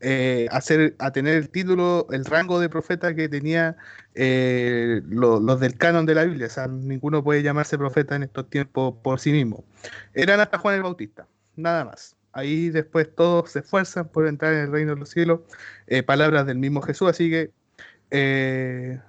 Eh, 0.00 0.48
a 0.50 1.10
tener 1.12 1.34
el 1.36 1.48
título, 1.50 2.06
el 2.12 2.24
rango 2.24 2.60
de 2.60 2.68
profeta 2.68 3.14
que 3.14 3.28
tenía 3.28 3.76
eh, 4.14 5.02
lo- 5.08 5.40
los 5.40 5.60
del 5.60 5.76
canon 5.76 6.06
de 6.06 6.14
la 6.14 6.24
Biblia. 6.24 6.46
O 6.46 6.50
sea, 6.50 6.66
ninguno 6.68 7.22
puede 7.24 7.42
llamarse 7.42 7.78
profeta 7.78 8.16
en 8.16 8.22
estos 8.24 8.48
tiempos 8.50 8.94
por 9.02 9.20
sí 9.20 9.32
mismo. 9.32 9.64
Eran 10.14 10.40
hasta 10.40 10.58
Juan 10.58 10.74
el 10.76 10.82
Bautista, 10.82 11.26
nada 11.56 11.84
más. 11.84 12.16
Ahí 12.32 12.70
después 12.70 13.08
todos 13.14 13.50
se 13.52 13.60
esfuerzan 13.60 14.08
por 14.08 14.26
entrar 14.26 14.52
en 14.54 14.60
el 14.60 14.72
reino 14.72 14.94
de 14.94 15.00
los 15.00 15.10
cielos. 15.10 15.40
eh, 15.86 16.02
palabras 16.02 16.46
del 16.46 16.58
mismo 16.58 16.80
Jesús, 16.82 17.08
así 17.10 17.30
que 17.30 17.50
eh, 18.10 19.00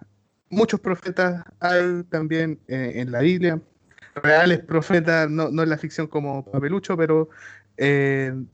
muchos 0.49 0.79
profetas 0.79 1.43
hay 1.59 2.03
también 2.09 2.59
en 2.67 3.11
la 3.11 3.19
Biblia. 3.21 3.59
Reales 4.15 4.59
profetas, 4.59 5.29
no, 5.29 5.49
no 5.51 5.63
en 5.63 5.69
la 5.69 5.77
ficción 5.77 6.07
como 6.07 6.43
Papelucho, 6.45 6.97
pero 6.97 7.29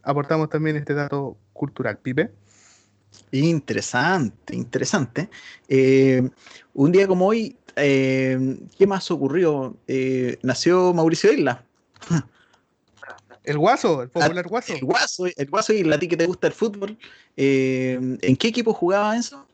aportamos 0.03 0.49
también 0.49 0.75
este 0.75 0.93
dato 0.93 1.37
cultural. 1.55 1.97
Pipe. 1.97 2.31
Interesante, 3.31 4.55
interesante. 4.55 5.29
Eh, 5.67 6.29
un 6.73 6.91
día 6.91 7.07
como 7.07 7.27
hoy, 7.27 7.57
eh, 7.75 8.59
¿qué 8.77 8.85
más 8.85 9.09
ocurrió? 9.09 9.77
Eh, 9.87 10.37
nació 10.43 10.93
Mauricio 10.93 11.31
Isla. 11.31 11.65
El 13.43 13.57
Guaso, 13.57 14.03
el 14.03 14.09
popular 14.09 14.47
Guaso. 14.47 14.73
El 14.73 14.85
Guaso, 14.85 15.25
el 15.27 15.49
Guaso 15.49 15.73
Isla, 15.73 15.95
a 15.95 15.99
ti 15.99 16.07
que 16.07 16.17
te 16.17 16.25
gusta 16.25 16.47
el 16.47 16.53
fútbol. 16.53 16.97
¿En 17.35 18.35
qué 18.37 18.47
equipo 18.47 18.73
jugaba 18.73 19.15
eso? 19.15 19.47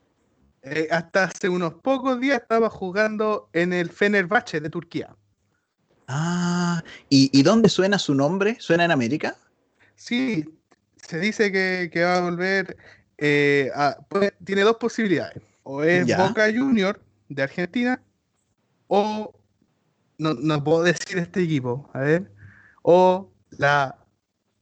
Hasta 0.89 1.25
hace 1.25 1.49
unos 1.49 1.75
pocos 1.75 2.19
días 2.19 2.41
estaba 2.41 2.69
jugando 2.69 3.49
en 3.53 3.73
el 3.73 3.89
Fenerbahce 3.89 4.59
de 4.59 4.69
Turquía. 4.69 5.15
Ah, 6.07 6.83
¿y, 7.09 7.29
y 7.37 7.43
dónde 7.43 7.69
suena 7.69 7.99
su 7.99 8.15
nombre? 8.15 8.57
¿Suena 8.59 8.85
en 8.85 8.91
América? 8.91 9.37
Sí, 9.95 10.45
se 11.01 11.19
dice 11.19 11.51
que, 11.51 11.89
que 11.91 12.03
va 12.03 12.17
a 12.17 12.21
volver. 12.21 12.77
eh, 13.23 13.69
a- 13.75 13.97
puede- 14.09 14.33
tiene 14.43 14.61
dos 14.63 14.77
posibilidades. 14.77 15.43
O 15.61 15.83
es 15.83 16.07
Ya. 16.07 16.17
Boca 16.17 16.47
Junior 16.51 16.99
de 17.29 17.43
Argentina, 17.43 18.01
o 18.87 19.31
no, 20.17 20.33
no 20.33 20.63
puedo 20.63 20.81
decir 20.81 21.19
este 21.19 21.43
equipo, 21.43 21.87
a 21.93 21.99
ver, 21.99 22.31
o 22.81 23.31
la 23.51 23.95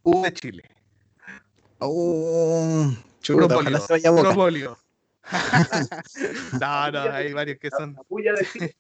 U 0.04 0.24
de 0.24 0.34
Chile. 0.34 0.64
Oh, 1.78 2.92
chuta, 3.22 3.48
Puro 3.48 3.60
ojalá 3.60 3.64
polio, 3.64 3.80
se 3.88 3.94
vaya 3.94 4.10
a 4.10 4.12
puro 4.12 4.24
Boca. 4.24 4.36
polio. 4.36 4.78
no, 6.60 6.92
no, 6.92 7.02
hay 7.14 7.32
varios 7.32 7.60
que 7.60 7.72
son. 7.72 7.94
La 7.94 8.04
puya 8.04 8.34
de 8.34 8.46
Chile. 8.46 8.76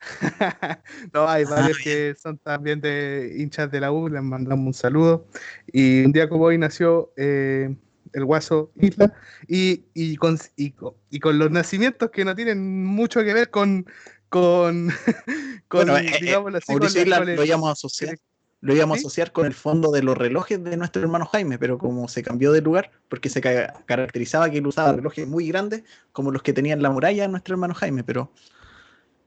no, 1.12 1.28
hay 1.28 1.44
Ah, 1.44 1.50
varios 1.50 1.78
que 1.78 2.14
son 2.20 2.38
también 2.38 2.80
de 2.80 3.34
hinchas 3.38 3.70
de 3.70 3.80
la 3.80 3.92
U, 3.92 4.08
les 4.08 4.22
mandamos 4.22 4.66
un 4.66 4.74
saludo. 4.74 5.26
Y 5.72 6.04
un 6.04 6.12
día 6.12 6.28
como 6.28 6.44
hoy 6.44 6.58
nació 6.58 7.12
eh, 7.16 7.74
el 8.12 8.24
Guaso 8.24 8.70
Isla, 8.76 9.12
y, 9.46 9.84
y, 9.94 10.16
con, 10.16 10.38
y, 10.56 10.70
con, 10.72 10.94
y 11.10 11.20
con 11.20 11.38
los 11.38 11.50
nacimientos 11.50 12.10
que 12.10 12.24
no 12.24 12.34
tienen 12.34 12.84
mucho 12.84 13.22
que 13.22 13.34
ver 13.34 13.50
con, 13.50 13.86
con, 14.28 14.88
con 15.68 15.86
Bueno, 15.86 15.96
eh, 15.96 16.06
eh, 16.08 16.36
así, 16.56 17.00
Isla 17.00 17.20
lo 17.24 17.44
íbamos 17.44 17.68
a 17.68 17.72
asociar, 17.72 18.16
lo 18.60 18.74
íbamos 18.74 18.96
a 18.96 19.00
¿Sí? 19.00 19.06
asociar 19.06 19.32
con 19.32 19.46
el 19.46 19.54
fondo 19.54 19.90
de 19.90 20.02
los 20.02 20.16
relojes 20.16 20.62
de 20.62 20.76
nuestro 20.76 21.02
hermano 21.02 21.26
Jaime, 21.26 21.58
pero 21.58 21.78
como 21.78 22.08
se 22.08 22.22
cambió 22.22 22.52
de 22.52 22.60
lugar, 22.60 22.90
porque 23.08 23.28
se 23.28 23.40
ca- 23.40 23.82
caracterizaba 23.86 24.50
que 24.50 24.58
él 24.58 24.66
usaba 24.66 24.92
relojes 24.92 25.26
muy 25.28 25.48
grandes, 25.48 25.82
como 26.12 26.30
los 26.30 26.42
que 26.42 26.52
tenía 26.52 26.74
en 26.74 26.82
la 26.82 26.90
muralla 26.90 27.28
nuestro 27.28 27.54
hermano 27.54 27.74
Jaime, 27.74 28.04
pero 28.04 28.32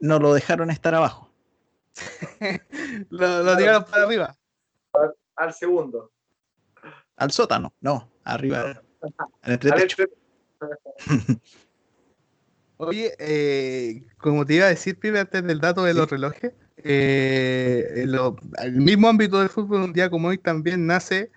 no 0.01 0.19
lo 0.19 0.33
dejaron 0.33 0.69
estar 0.69 0.93
abajo. 0.93 1.31
lo, 3.09 3.43
lo 3.43 3.57
tiraron 3.57 3.85
para 3.85 4.03
arriba. 4.03 4.37
Al 5.35 5.53
segundo. 5.53 6.11
Al 7.15 7.31
sótano, 7.31 7.73
no, 7.81 8.11
arriba, 8.23 8.81
Al 9.41 9.51
entretecho. 9.53 10.03
entre- 11.07 11.39
Oye, 12.77 13.13
eh, 13.19 14.03
como 14.17 14.43
te 14.45 14.55
iba 14.55 14.65
a 14.65 14.69
decir, 14.69 14.97
Pipe, 14.97 15.19
antes 15.19 15.43
del 15.43 15.59
dato 15.61 15.83
de 15.83 15.93
los 15.93 16.09
relojes, 16.09 16.53
eh, 16.77 18.05
lo- 18.07 18.35
el 18.63 18.73
mismo 18.81 19.07
ámbito 19.07 19.39
del 19.39 19.49
fútbol, 19.49 19.83
un 19.83 19.93
día 19.93 20.09
como 20.09 20.29
hoy 20.29 20.39
también 20.39 20.87
nace 20.87 21.31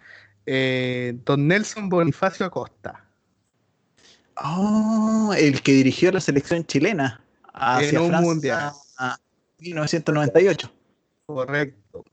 eh, 0.47 1.19
Don 1.25 1.47
Nelson 1.47 1.89
Bonifacio 1.91 2.47
Acosta. 2.47 3.05
Oh, 4.43 5.35
el 5.37 5.61
que 5.63 5.73
dirigió 5.73 6.11
la 6.13 6.21
selección 6.21 6.65
chilena 6.65 7.24
hacia 7.55 8.01
un 8.01 8.09
Francia 8.09 8.29
mundial. 8.29 8.73
a 8.99 9.19
1998. 9.59 10.73
Correcto. 11.27 12.05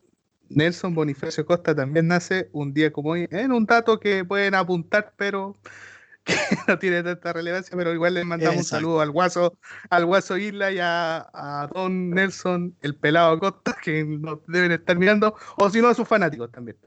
Nelson 0.50 0.94
Bonifacio 0.94 1.44
Acosta 1.44 1.76
también 1.76 2.08
nace 2.08 2.50
un 2.52 2.74
día 2.74 2.92
como 2.92 3.12
hoy, 3.12 3.28
en 3.32 3.52
un 3.52 3.66
dato 3.66 4.00
que 4.00 4.26
pueden 4.26 4.56
apuntar, 4.56 5.14
pero 5.18 5.56
que 6.24 6.36
no 6.68 6.78
tiene 6.78 7.04
tanta 7.04 7.34
relevancia, 7.34 7.76
pero 7.76 7.94
igual 7.94 8.14
les 8.14 8.26
mandamos 8.26 8.58
un 8.58 8.64
saludo 8.64 9.02
al 9.02 9.12
Guaso, 9.12 9.58
al 9.90 10.06
Guaso 10.06 10.38
Isla 10.38 10.72
y 10.72 10.80
a, 10.80 11.30
a 11.34 11.68
Don 11.74 12.12
Nelson, 12.12 12.76
el 12.82 12.96
pelado 12.96 13.32
Acosta, 13.32 13.76
que 13.82 14.04
nos 14.04 14.40
deben 14.48 14.72
estar 14.72 14.98
mirando, 14.98 15.36
o 15.58 15.70
si 15.70 15.82
no 15.82 15.88
a 15.88 15.96
sus 15.96 16.08
fanáticos 16.08 16.52
también, 16.52 16.78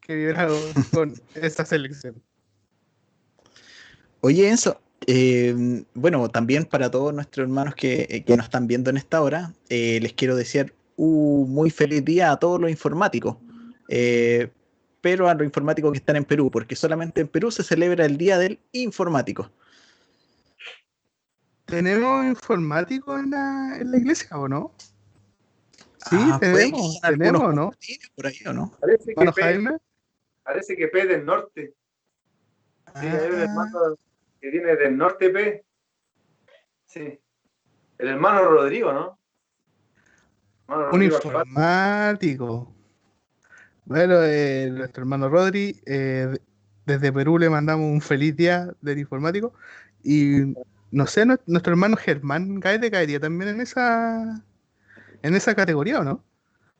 que 0.00 0.14
vibraron 0.16 0.58
con 0.92 1.14
esta 1.34 1.64
selección. 1.64 2.20
Oye, 4.20 4.48
Enzo, 4.48 4.80
eh, 5.06 5.84
bueno, 5.94 6.28
también 6.28 6.64
para 6.64 6.90
todos 6.90 7.12
nuestros 7.14 7.44
hermanos 7.44 7.74
que, 7.74 8.06
eh, 8.10 8.24
que 8.24 8.36
nos 8.36 8.44
están 8.46 8.66
viendo 8.66 8.90
en 8.90 8.96
esta 8.96 9.22
hora, 9.22 9.52
eh, 9.68 9.98
les 10.00 10.12
quiero 10.12 10.36
desear 10.36 10.72
un 10.96 11.52
muy 11.52 11.70
feliz 11.70 12.04
día 12.04 12.30
a 12.30 12.38
todos 12.38 12.60
los 12.60 12.70
informáticos, 12.70 13.36
eh, 13.88 14.50
pero 15.00 15.28
a 15.28 15.34
los 15.34 15.44
informáticos 15.44 15.92
que 15.92 15.98
están 15.98 16.16
en 16.16 16.24
Perú, 16.24 16.50
porque 16.50 16.76
solamente 16.76 17.20
en 17.20 17.28
Perú 17.28 17.50
se 17.50 17.62
celebra 17.62 18.04
el 18.06 18.16
Día 18.16 18.38
del 18.38 18.58
Informático. 18.72 19.50
¿Tenemos 21.66 22.26
informáticos 22.26 23.20
en 23.20 23.30
la, 23.30 23.76
en 23.80 23.90
la 23.90 23.96
iglesia 23.96 24.28
o 24.38 24.46
no? 24.48 24.72
Sí, 26.08 26.16
Ah, 26.20 26.38
que 26.40 26.46
tenemos, 26.48 27.00
tenemos, 27.00 27.54
¿no? 27.54 27.70
Por 28.14 28.26
ahí, 28.26 28.36
¿o 28.46 28.52
no? 28.52 28.72
Parece 28.78 29.14
que, 29.14 29.32
P, 29.32 29.42
Jaime. 29.42 29.70
parece 30.42 30.76
que 30.76 30.88
P 30.88 31.06
del 31.06 31.24
norte. 31.24 31.74
Sí, 32.94 33.06
Ah. 33.06 33.06
hermano 33.06 33.96
que 34.44 34.50
viene 34.50 34.76
del 34.76 34.94
norte 34.98 35.30
P. 35.30 35.64
Sí. 36.84 37.18
El 37.96 38.08
hermano 38.08 38.44
Rodrigo, 38.44 38.92
¿no? 38.92 39.18
Hermano 40.68 40.84
Un 40.84 40.90
Rodrigo 40.90 41.16
informático. 41.16 42.74
Bueno, 43.86 44.22
eh, 44.22 44.68
nuestro 44.70 45.00
hermano 45.00 45.30
Rodri, 45.30 45.80
eh, 45.86 46.36
desde 46.84 47.10
Perú 47.10 47.38
le 47.38 47.48
mandamos 47.48 47.90
un 47.90 48.02
feliz 48.02 48.36
día 48.36 48.68
del 48.82 48.98
informático. 48.98 49.54
Y 50.02 50.54
no 50.90 51.06
sé, 51.06 51.24
nue- 51.24 51.40
nuestro 51.46 51.72
hermano 51.72 51.96
Germán 51.96 52.60
Gaete 52.60 52.90
caería 52.90 53.18
también 53.20 53.48
en 53.48 53.60
esa 53.62 54.44
en 55.22 55.34
esa 55.34 55.54
categoría, 55.54 56.00
¿o 56.00 56.04
no? 56.04 56.22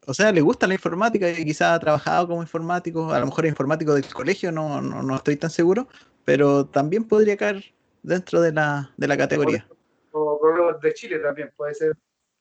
O 0.07 0.13
sea, 0.13 0.31
le 0.33 0.43
gusta 0.43 0.67
la 0.67 0.75
informática 0.75 1.31
y 1.31 1.47
quizás 1.47 1.75
ha 1.75 1.81
trabajado 1.81 2.29
como 2.29 2.43
informático, 2.43 3.11
a 3.11 3.21
lo 3.21 3.25
mejor 3.25 3.47
es 3.47 3.53
informático 3.53 3.95
del 3.95 4.05
colegio, 4.13 4.53
no, 4.53 4.83
no, 4.83 5.03
no 5.03 5.17
estoy 5.17 5.37
tan 5.37 5.49
seguro, 5.49 5.89
pero 6.25 6.67
también 6.67 7.05
podría 7.05 7.37
caer 7.37 7.65
dentro 8.03 8.41
de 8.41 8.53
la, 8.53 8.93
de 8.97 9.09
la 9.09 9.17
categoría. 9.17 9.67
O 10.13 10.39
Correos 10.39 10.81
de 10.81 10.95
Chile 10.95 11.19
también, 11.19 11.53
puede 11.57 11.75
ser. 11.75 11.97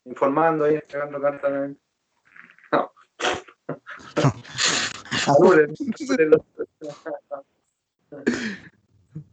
Informando 0.05 0.65
ahí, 0.65 0.75
entregando 0.75 1.21
cartas 1.21 1.41
también. 1.41 1.79
No. 2.71 2.91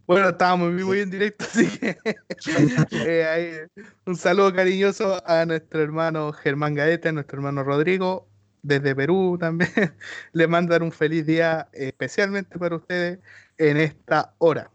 Bueno, 0.05 0.29
estábamos 0.29 0.69
en 0.69 0.77
vivo 0.77 0.95
y 0.95 0.99
en 0.99 1.09
directo, 1.09 1.45
así 1.45 1.67
que 1.79 1.97
eh, 3.07 3.25
ahí, 3.25 3.83
un 4.05 4.15
saludo 4.15 4.53
cariñoso 4.53 5.21
a 5.25 5.45
nuestro 5.45 5.81
hermano 5.81 6.31
Germán 6.33 6.75
Gaete, 6.75 7.09
a 7.09 7.11
nuestro 7.11 7.37
hermano 7.37 7.63
Rodrigo, 7.63 8.27
desde 8.61 8.95
Perú 8.95 9.37
también. 9.39 9.71
Le 10.33 10.47
mandan 10.47 10.83
un 10.83 10.91
feliz 10.91 11.25
día 11.25 11.67
eh, 11.73 11.87
especialmente 11.87 12.59
para 12.59 12.75
ustedes 12.75 13.19
en 13.69 13.77
esta 13.77 14.33
hora. 14.39 14.71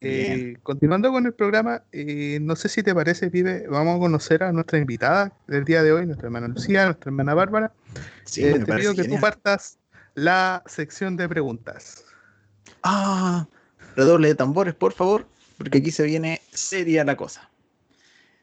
Eh, 0.00 0.58
continuando 0.62 1.10
con 1.10 1.24
el 1.24 1.32
programa, 1.32 1.82
eh, 1.90 2.38
no 2.42 2.56
sé 2.56 2.68
si 2.68 2.82
te 2.82 2.94
parece, 2.94 3.30
Pibe, 3.30 3.66
vamos 3.68 3.96
a 3.96 3.98
conocer 3.98 4.42
a 4.42 4.52
nuestra 4.52 4.78
invitada 4.78 5.32
del 5.46 5.64
día 5.64 5.82
de 5.82 5.92
hoy, 5.92 6.04
nuestra 6.04 6.26
hermana 6.26 6.48
Lucía, 6.48 6.84
nuestra 6.84 7.08
hermana 7.08 7.32
Bárbara. 7.32 7.72
Sí, 8.24 8.44
Eh, 8.44 8.58
te 8.58 8.74
pido 8.74 8.92
que 8.92 8.98
tú 8.98 9.02
genial. 9.04 9.20
partas 9.22 9.78
la 10.14 10.62
sección 10.66 11.16
de 11.16 11.26
preguntas. 11.28 12.04
Ah, 12.82 13.46
redoble 13.96 14.28
de 14.28 14.34
tambores, 14.34 14.74
por 14.74 14.92
favor, 14.92 15.26
porque 15.56 15.78
aquí 15.78 15.90
se 15.90 16.04
viene 16.04 16.42
seria 16.52 17.02
la 17.02 17.16
cosa. 17.16 17.50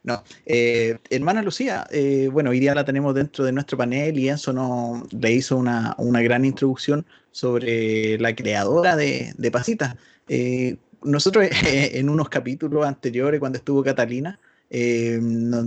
No, 0.03 0.23
hermana 0.47 1.43
Lucía, 1.43 1.87
bueno, 2.31 2.49
hoy 2.49 2.59
día 2.59 2.73
la 2.73 2.83
tenemos 2.83 3.13
dentro 3.13 3.45
de 3.45 3.51
nuestro 3.51 3.77
panel 3.77 4.17
y 4.17 4.29
Enzo 4.29 4.51
no, 4.51 5.07
le 5.11 5.31
hizo 5.31 5.57
una, 5.57 5.93
una 5.99 6.23
gran 6.23 6.43
introducción 6.43 7.05
sobre 7.31 8.17
la 8.19 8.35
creadora 8.35 8.95
de, 8.95 9.33
de 9.37 9.51
Pasita. 9.51 9.97
Eh, 10.27 10.77
nosotros 11.03 11.47
en 11.67 12.09
unos 12.09 12.29
capítulos 12.29 12.85
anteriores, 12.85 13.39
cuando 13.39 13.57
estuvo 13.57 13.83
Catalina, 13.83 14.39
eh, 14.69 15.19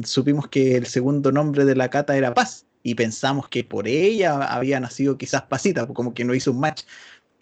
supimos 0.05 0.48
que 0.48 0.77
el 0.77 0.87
segundo 0.87 1.33
nombre 1.33 1.64
de 1.64 1.77
la 1.77 1.90
Cata 1.90 2.16
era 2.16 2.33
Paz 2.33 2.66
y 2.83 2.94
pensamos 2.94 3.48
que 3.48 3.64
por 3.64 3.88
ella 3.88 4.44
había 4.44 4.81
nacido 4.81 5.18
quizás 5.18 5.42
Pasita, 5.42 5.87
como 5.87 6.14
que 6.14 6.24
no 6.24 6.35
hizo 6.35 6.53
un 6.53 6.61
match 6.61 6.83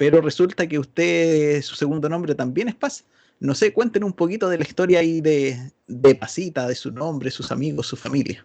pero 0.02 0.20
resulta 0.20 0.66
que 0.66 0.80
usted, 0.80 1.62
su 1.62 1.76
segundo 1.76 2.08
nombre 2.08 2.35
también 2.35 2.68
es 2.68 2.74
Paz. 2.74 3.04
No 3.38 3.54
sé, 3.54 3.72
cuenten 3.72 4.02
un 4.02 4.12
poquito 4.12 4.48
de 4.48 4.58
la 4.58 4.64
historia 4.64 4.98
ahí 4.98 5.20
de, 5.20 5.70
de 5.87 6.14
Pasita, 6.16 6.66
de 6.66 6.74
su 6.74 6.90
nombre, 6.90 7.30
sus 7.30 7.52
amigos, 7.52 7.87
su 7.87 7.96
familia. 7.96 8.44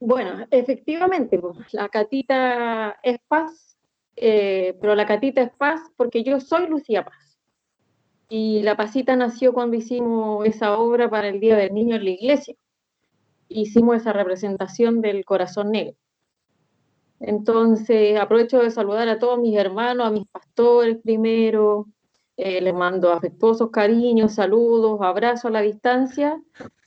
Bueno, 0.00 0.46
efectivamente, 0.50 1.38
la 1.72 1.88
Catita 1.90 2.98
es 3.02 3.18
Paz, 3.28 3.76
eh, 4.16 4.76
pero 4.80 4.94
la 4.94 5.06
Catita 5.06 5.42
es 5.42 5.50
Paz 5.50 5.80
porque 5.96 6.24
yo 6.24 6.40
soy 6.40 6.66
Lucía 6.68 7.04
Paz. 7.04 7.38
Y 8.30 8.62
la 8.62 8.76
Pasita 8.76 9.16
nació 9.16 9.52
cuando 9.52 9.76
hicimos 9.76 10.46
esa 10.46 10.78
obra 10.78 11.10
para 11.10 11.28
el 11.28 11.40
Día 11.40 11.56
del 11.56 11.74
Niño 11.74 11.96
en 11.96 12.04
la 12.04 12.10
iglesia. 12.10 12.54
Hicimos 13.48 13.96
esa 13.96 14.12
representación 14.12 15.00
del 15.00 15.24
corazón 15.24 15.72
negro. 15.72 15.96
Entonces, 17.18 18.18
aprovecho 18.18 18.60
de 18.60 18.70
saludar 18.70 19.08
a 19.08 19.18
todos 19.18 19.40
mis 19.40 19.56
hermanos, 19.58 20.06
a 20.06 20.10
mis 20.10 20.28
pastores 20.28 20.98
primero. 21.02 21.88
Eh, 22.42 22.60
les 22.60 22.74
mando 22.74 23.12
afectuosos 23.12 23.70
cariños, 23.70 24.34
saludos, 24.34 25.00
abrazos 25.02 25.46
a 25.46 25.50
la 25.50 25.60
distancia. 25.62 26.40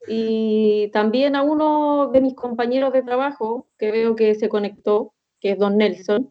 Y 0.08 0.90
también 0.92 1.36
a 1.36 1.44
uno 1.44 2.10
de 2.12 2.20
mis 2.22 2.34
compañeros 2.36 2.92
de 2.92 3.04
trabajo, 3.04 3.68
que 3.78 3.92
veo 3.92 4.16
que 4.16 4.36
se 4.36 4.50
conectó, 4.50 5.14
que 5.40 5.52
es 5.52 5.60
don 5.60 5.78
Nelson. 5.78 6.30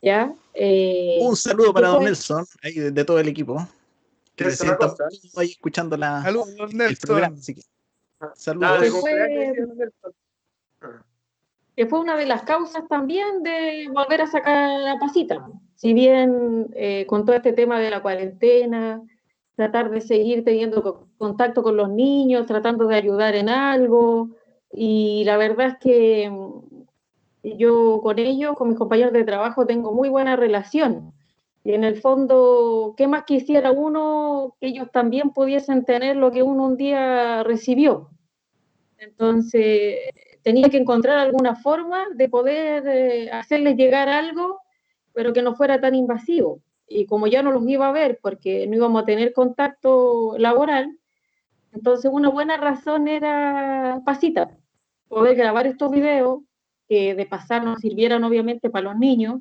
¿ya? 0.00 0.34
Eh, 0.54 1.18
Un 1.20 1.36
saludo 1.36 1.72
para 1.74 1.88
Don 1.88 2.04
Nelson, 2.04 2.44
ahí 2.62 2.72
de, 2.74 2.90
de 2.90 3.04
todo 3.04 3.18
el 3.20 3.28
equipo, 3.28 3.56
que 4.34 4.44
se 4.50 4.64
sienta 4.64 4.94
ahí 5.36 5.50
escuchando 5.50 5.96
la, 5.96 6.22
Saludos, 6.22 6.56
don 6.56 6.80
el 6.80 6.96
programa. 6.96 7.34
Nelson. 7.36 7.38
Así 7.38 7.54
que, 7.54 7.62
saludos. 8.34 8.80
de 8.80 8.90
Fue- 8.90 9.28
Nelson. 9.76 10.12
Ah. 10.80 11.04
que 11.76 11.86
fue 11.86 12.00
una 12.00 12.16
de 12.16 12.26
las 12.26 12.42
causas 12.42 12.82
también 12.88 13.42
de 13.42 13.88
volver 13.92 14.22
a 14.22 14.26
sacar 14.26 14.80
la 14.80 14.98
pasita. 14.98 15.46
Si 15.82 15.94
bien 15.94 16.68
eh, 16.76 17.06
con 17.06 17.24
todo 17.24 17.34
este 17.36 17.52
tema 17.52 17.80
de 17.80 17.90
la 17.90 18.02
cuarentena, 18.02 19.02
tratar 19.56 19.90
de 19.90 20.00
seguir 20.00 20.44
teniendo 20.44 20.80
co- 20.82 21.08
contacto 21.18 21.62
con 21.64 21.76
los 21.76 21.90
niños, 21.90 22.46
tratando 22.46 22.86
de 22.86 22.94
ayudar 22.96 23.34
en 23.34 23.48
algo, 23.48 24.30
y 24.72 25.24
la 25.24 25.36
verdad 25.36 25.66
es 25.68 25.76
que 25.78 26.30
mm, 26.30 26.84
yo 27.58 28.00
con 28.02 28.18
ellos, 28.20 28.54
con 28.56 28.68
mis 28.68 28.78
compañeros 28.78 29.12
de 29.12 29.24
trabajo, 29.24 29.66
tengo 29.66 29.92
muy 29.92 30.08
buena 30.08 30.36
relación. 30.36 31.12
Y 31.64 31.72
en 31.74 31.84
el 31.84 32.00
fondo, 32.00 32.94
¿qué 32.96 33.08
más 33.08 33.24
quisiera 33.24 33.72
uno 33.72 34.56
que 34.60 34.68
ellos 34.68 34.88
también 34.92 35.30
pudiesen 35.30 35.84
tener 35.84 36.16
lo 36.16 36.30
que 36.32 36.42
uno 36.44 36.66
un 36.66 36.76
día 36.76 37.42
recibió? 37.44 38.10
Entonces, 38.98 39.98
tenía 40.42 40.68
que 40.68 40.78
encontrar 40.78 41.18
alguna 41.18 41.56
forma 41.56 42.06
de 42.14 42.28
poder 42.28 42.86
eh, 42.86 43.30
hacerles 43.30 43.76
llegar 43.76 44.08
algo, 44.08 44.60
pero 45.12 45.32
que 45.32 45.42
no 45.42 45.54
fuera 45.54 45.80
tan 45.80 45.94
invasivo. 45.94 46.60
Y 46.86 47.06
como 47.06 47.26
ya 47.26 47.42
no 47.42 47.52
los 47.52 47.66
iba 47.68 47.88
a 47.88 47.92
ver 47.92 48.18
porque 48.22 48.66
no 48.66 48.76
íbamos 48.76 49.02
a 49.02 49.06
tener 49.06 49.32
contacto 49.32 50.34
laboral, 50.38 50.98
entonces 51.72 52.10
una 52.12 52.28
buena 52.28 52.56
razón 52.56 53.08
era 53.08 54.02
Pasita, 54.04 54.56
poder 55.08 55.36
grabar 55.36 55.66
estos 55.66 55.90
videos 55.90 56.40
que 56.88 57.14
de 57.14 57.26
pasar 57.26 57.64
nos 57.64 57.80
sirvieran 57.80 58.24
obviamente 58.24 58.68
para 58.68 58.90
los 58.90 58.98
niños, 58.98 59.40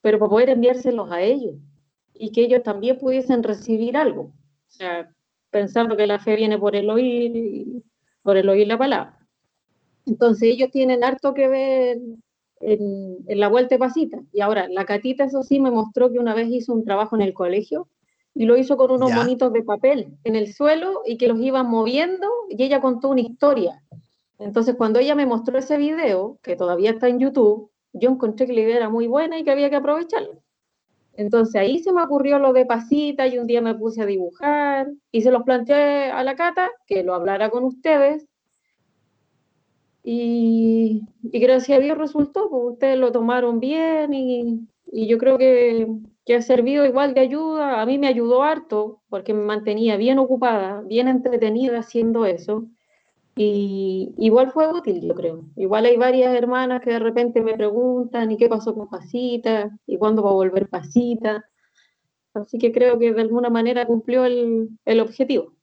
pero 0.00 0.18
para 0.18 0.30
poder 0.30 0.50
enviárselos 0.50 1.10
a 1.10 1.20
ellos 1.22 1.54
y 2.14 2.30
que 2.32 2.42
ellos 2.42 2.62
también 2.62 2.98
pudiesen 2.98 3.42
recibir 3.42 3.96
algo. 3.96 4.22
O 4.22 4.70
sea, 4.70 5.10
pensando 5.50 5.96
que 5.96 6.06
la 6.06 6.18
fe 6.18 6.36
viene 6.36 6.58
por 6.58 6.76
el 6.76 6.88
oír, 6.90 7.82
por 8.22 8.36
el 8.36 8.48
oír 8.48 8.66
la 8.68 8.78
palabra. 8.78 9.18
Entonces 10.04 10.50
ellos 10.50 10.70
tienen 10.70 11.02
harto 11.02 11.34
que 11.34 11.48
ver 11.48 11.98
en, 12.60 13.18
la 13.26 13.48
vuelta 13.48 13.74
de 13.74 13.78
pasita. 13.78 14.18
Y 14.32 14.40
ahora, 14.40 14.68
la 14.68 14.84
Catita, 14.84 15.24
eso 15.24 15.42
sí, 15.42 15.60
me 15.60 15.70
mostró 15.70 16.10
que 16.10 16.18
una 16.18 16.34
vez 16.34 16.48
hizo 16.50 16.72
un 16.72 16.84
trabajo 16.84 17.16
en 17.16 17.22
el 17.22 17.34
colegio 17.34 17.88
y 18.34 18.44
lo 18.44 18.56
hizo 18.56 18.76
con 18.76 18.90
unos 18.90 19.12
monitos 19.12 19.52
de 19.52 19.62
papel 19.62 20.08
en 20.24 20.36
el 20.36 20.52
suelo 20.52 21.02
y 21.06 21.16
que 21.16 21.28
los 21.28 21.40
iban 21.40 21.68
moviendo 21.68 22.28
y 22.50 22.62
ella 22.62 22.80
contó 22.80 23.08
una 23.08 23.22
historia. 23.22 23.82
Entonces, 24.38 24.74
cuando 24.76 24.98
ella 24.98 25.14
me 25.14 25.24
mostró 25.24 25.58
ese 25.58 25.78
video, 25.78 26.38
que 26.42 26.56
todavía 26.56 26.90
está 26.90 27.08
en 27.08 27.18
YouTube, 27.18 27.70
yo 27.94 28.10
encontré 28.10 28.46
que 28.46 28.52
la 28.52 28.60
idea 28.60 28.76
era 28.76 28.88
muy 28.90 29.06
buena 29.06 29.38
y 29.38 29.44
que 29.44 29.50
había 29.50 29.70
que 29.70 29.76
aprovecharla. 29.76 30.38
Entonces 31.14 31.56
ahí 31.56 31.78
se 31.78 31.92
me 31.92 32.02
ocurrió 32.02 32.38
lo 32.38 32.52
de 32.52 32.66
pasita 32.66 33.26
y 33.26 33.38
un 33.38 33.46
día 33.46 33.62
me 33.62 33.74
puse 33.74 34.02
a 34.02 34.06
dibujar 34.06 34.88
y 35.10 35.22
se 35.22 35.30
los 35.30 35.44
planteé 35.44 36.10
a 36.10 36.22
la 36.22 36.36
Cata 36.36 36.70
que 36.86 37.02
lo 37.02 37.14
hablara 37.14 37.48
con 37.48 37.64
ustedes 37.64 38.26
y, 40.08 41.02
gracias 41.20 41.78
a 41.78 41.82
Dios 41.82 41.98
resultó, 41.98 42.48
porque 42.48 42.74
ustedes 42.74 42.98
lo 42.98 43.10
tomaron 43.10 43.58
bien 43.58 44.14
y, 44.14 44.68
yo 45.08 45.18
creo 45.18 45.36
que, 45.36 45.88
que, 46.24 46.36
ha 46.36 46.42
servido 46.42 46.86
igual 46.86 47.12
de 47.12 47.22
ayuda. 47.22 47.82
A 47.82 47.86
mí 47.86 47.98
me 47.98 48.06
ayudó 48.06 48.44
harto 48.44 49.02
porque 49.08 49.34
me 49.34 49.42
mantenía 49.42 49.96
bien 49.96 50.20
ocupada, 50.20 50.82
bien 50.82 51.08
entretenida 51.08 51.80
haciendo 51.80 52.24
eso. 52.24 52.68
Y 53.34 54.14
igual 54.18 54.52
fue 54.52 54.72
útil, 54.72 55.00
yo 55.02 55.14
creo. 55.14 55.44
Igual 55.56 55.86
hay 55.86 55.96
varias 55.96 56.34
hermanas 56.36 56.82
que 56.82 56.90
de 56.90 57.00
repente 57.00 57.42
me 57.42 57.54
preguntan, 57.54 58.30
¿y 58.30 58.36
qué 58.36 58.48
pasó 58.48 58.74
con 58.74 58.88
Pasita? 58.88 59.76
¿Y 59.86 59.98
cuándo 59.98 60.22
va 60.22 60.30
a 60.30 60.34
volver 60.34 60.68
Pasita? 60.68 61.44
Así 62.32 62.58
que 62.58 62.70
creo 62.70 62.96
que 62.98 63.12
de 63.12 63.22
alguna 63.22 63.50
manera 63.50 63.86
cumplió 63.86 64.24
el, 64.24 64.68
el 64.84 65.00
objetivo. 65.00 65.55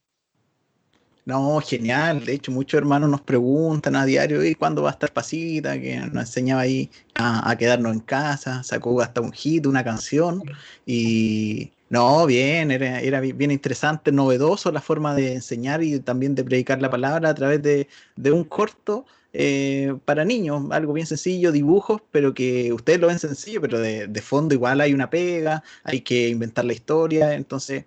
No, 1.25 1.61
genial. 1.61 2.25
De 2.25 2.33
hecho, 2.33 2.51
muchos 2.51 2.77
hermanos 2.77 3.09
nos 3.09 3.21
preguntan 3.21 3.95
a 3.95 4.05
diario, 4.05 4.43
¿y 4.43 4.55
cuándo 4.55 4.83
va 4.83 4.89
a 4.89 4.93
estar 4.93 5.13
Pasita? 5.13 5.79
Que 5.79 5.97
nos 5.97 6.25
enseñaba 6.25 6.61
ahí 6.61 6.89
a, 7.15 7.55
quedarnos 7.57 7.93
en 7.93 8.01
casa, 8.01 8.61
sacó 8.63 8.99
hasta 9.01 9.21
un 9.21 9.31
hit, 9.31 9.65
una 9.65 9.83
canción. 9.85 10.43
Y 10.85 11.71
no, 11.89 12.25
bien, 12.25 12.71
era, 12.71 12.99
era 12.99 13.21
bien 13.21 13.51
interesante, 13.51 14.11
novedoso 14.11 14.71
la 14.71 14.81
forma 14.81 15.15
de 15.15 15.33
enseñar 15.35 15.81
y 15.81 15.99
también 15.99 16.35
de 16.35 16.43
predicar 16.43 16.81
la 16.81 16.89
palabra 16.89 17.29
a 17.29 17.35
través 17.35 17.61
de, 17.61 17.87
un 18.31 18.43
corto 18.43 19.05
eh, 19.31 19.95
para 20.03 20.25
niños, 20.25 20.63
algo 20.71 20.91
bien 20.93 21.07
sencillo, 21.07 21.53
dibujos, 21.53 22.01
pero 22.11 22.33
que 22.33 22.73
ustedes 22.73 22.99
lo 22.99 23.07
ven 23.07 23.19
sencillo, 23.19 23.61
pero 23.61 23.79
de, 23.79 24.07
de 24.07 24.21
fondo 24.21 24.53
igual 24.55 24.81
hay 24.81 24.93
una 24.93 25.09
pega, 25.09 25.63
hay 25.83 26.01
que 26.01 26.27
inventar 26.29 26.65
la 26.65 26.73
historia, 26.73 27.33
entonces, 27.33 27.85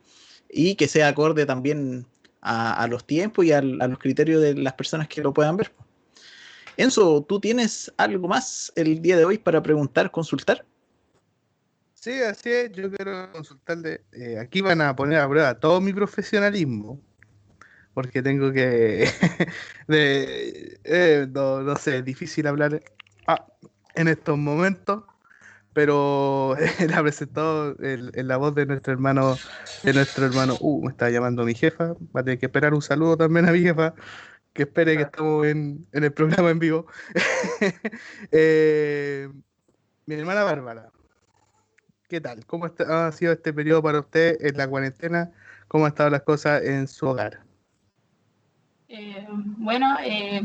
y 0.50 0.74
que 0.76 0.88
sea 0.88 1.08
acorde 1.08 1.44
también 1.46 2.06
a, 2.46 2.86
los 2.86 3.04
tiempos 3.06 3.44
y 3.44 3.52
a, 3.52 3.60
los 3.60 3.98
criterios 3.98 4.40
de 4.40 4.54
las 4.54 4.74
personas 4.74 5.08
que 5.08 5.20
lo 5.20 5.34
puedan 5.34 5.56
ver. 5.56 5.72
Enzo, 6.76 7.24
¿tú 7.24 7.40
tienes 7.40 7.92
algo 7.96 8.28
más 8.28 8.72
el 8.76 9.00
día 9.00 9.16
de 9.16 9.24
hoy 9.24 9.38
para 9.38 9.62
preguntar, 9.62 10.10
consultar? 10.10 10.64
Sí, 11.94 12.12
así 12.22 12.50
es. 12.50 12.72
Yo 12.72 12.90
quiero 12.90 13.32
consultarle. 13.32 14.02
Eh, 14.12 14.38
aquí 14.38 14.60
van 14.60 14.80
a 14.80 14.94
poner 14.94 15.18
a 15.18 15.28
prueba 15.28 15.58
todo 15.58 15.80
mi 15.80 15.92
profesionalismo. 15.92 17.00
Porque 17.94 18.22
tengo 18.22 18.52
que. 18.52 19.08
Eh, 19.88 21.28
no, 21.32 21.76
sé, 21.76 21.98
es 21.98 22.04
difícil 22.04 22.48
hablar 22.48 22.82
ah, 23.28 23.46
en 23.94 24.08
estos 24.08 24.36
momentos 24.36 25.04
pero 25.76 26.56
la 26.88 27.02
presentó 27.02 27.78
en, 27.82 28.10
la 28.26 28.38
voz 28.38 28.54
de 28.54 28.64
nuestro 28.64 28.94
hermano, 28.94 29.36
de 29.82 29.92
nuestro 29.92 30.24
hermano, 30.24 30.56
uh, 30.60 30.82
me 30.82 30.90
está 30.90 31.10
llamando 31.10 31.44
mi 31.44 31.54
jefa, 31.54 31.92
va 32.16 32.20
a 32.20 32.24
tener 32.24 32.38
que 32.38 32.46
esperar 32.46 32.72
un 32.72 32.80
saludo 32.80 33.18
también 33.18 33.46
a 33.46 33.52
mi 33.52 33.60
jefa, 33.60 33.92
que 34.54 34.62
espere 34.62 34.96
que 34.96 35.02
estamos 35.02 35.44
en, 35.44 35.86
el 35.92 36.12
programa 36.14 36.48
en 36.50 36.58
vivo. 36.60 36.86
Eh, 38.32 39.28
mi 40.06 40.14
hermana 40.14 40.44
Bárbara, 40.44 40.88
¿qué 42.08 42.22
tal? 42.22 42.46
¿Cómo 42.46 42.70
ha 42.88 43.12
sido 43.12 43.34
este 43.34 43.52
periodo 43.52 43.82
para 43.82 44.00
usted 44.00 44.38
en 44.40 44.56
la 44.56 44.66
cuarentena? 44.66 45.30
¿Cómo 45.68 45.84
han 45.84 45.90
estado 45.90 46.08
las 46.08 46.22
cosas 46.22 46.62
en 46.62 46.88
su 46.88 47.06
hogar? 47.06 47.40
Eh, 48.88 49.26
bueno, 49.28 49.94
eh, 50.02 50.40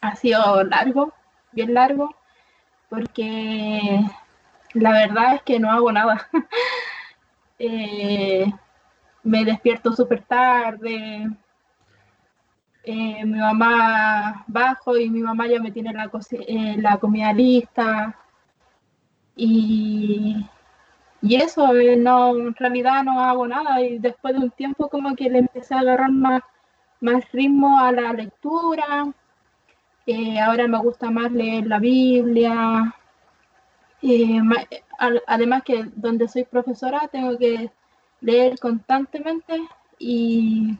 ha 0.00 0.14
sido 0.14 0.62
largo, 0.62 1.12
bien 1.50 1.74
largo, 1.74 2.14
porque 2.88 4.00
la 4.80 4.92
verdad 4.92 5.34
es 5.36 5.42
que 5.42 5.58
no 5.58 5.70
hago 5.70 5.92
nada. 5.92 6.28
Eh, 7.58 8.44
me 9.22 9.42
despierto 9.42 9.90
súper 9.94 10.22
tarde. 10.24 11.26
Eh, 12.84 13.24
mi 13.24 13.38
mamá 13.38 14.44
bajo 14.46 14.98
y 14.98 15.08
mi 15.08 15.20
mamá 15.20 15.46
ya 15.46 15.58
me 15.58 15.72
tiene 15.72 15.90
la, 15.94 16.10
eh, 16.30 16.98
comida 17.00 17.32
lista. 17.32 18.14
Y, 19.36 20.46
y 21.22 21.36
eso, 21.36 21.72
no, 21.96 22.36
en 22.36 22.54
realidad 22.56 23.04
no 23.04 23.20
hago 23.24 23.48
nada. 23.48 23.80
Y 23.80 23.98
después 24.00 24.34
de 24.34 24.40
un 24.40 24.50
tiempo 24.50 24.90
como 24.90 25.16
que 25.16 25.30
le 25.30 25.38
empecé 25.38 25.74
a 25.74 25.80
agarrar 25.80 26.12
más, 26.12 26.42
más 27.00 27.24
ritmo 27.32 27.80
a 27.80 27.90
la 27.90 28.12
lectura. 28.12 29.14
ahora 30.44 30.68
me 30.68 30.78
gusta 30.78 31.10
más 31.10 31.32
leer 31.32 31.66
la 31.66 31.78
Biblia. 31.78 32.94
Eh, 34.08 34.40
además 35.26 35.64
que 35.64 35.84
donde 35.96 36.28
soy 36.28 36.44
profesora 36.44 37.08
tengo 37.10 37.36
que 37.36 37.72
leer 38.20 38.56
constantemente 38.60 39.60
y, 39.98 40.78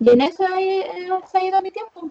en 0.00 0.20
eso 0.20 0.44
se 1.26 1.38
ha 1.38 1.44
ido 1.44 1.62
mi 1.62 1.70
tiempo. 1.70 2.10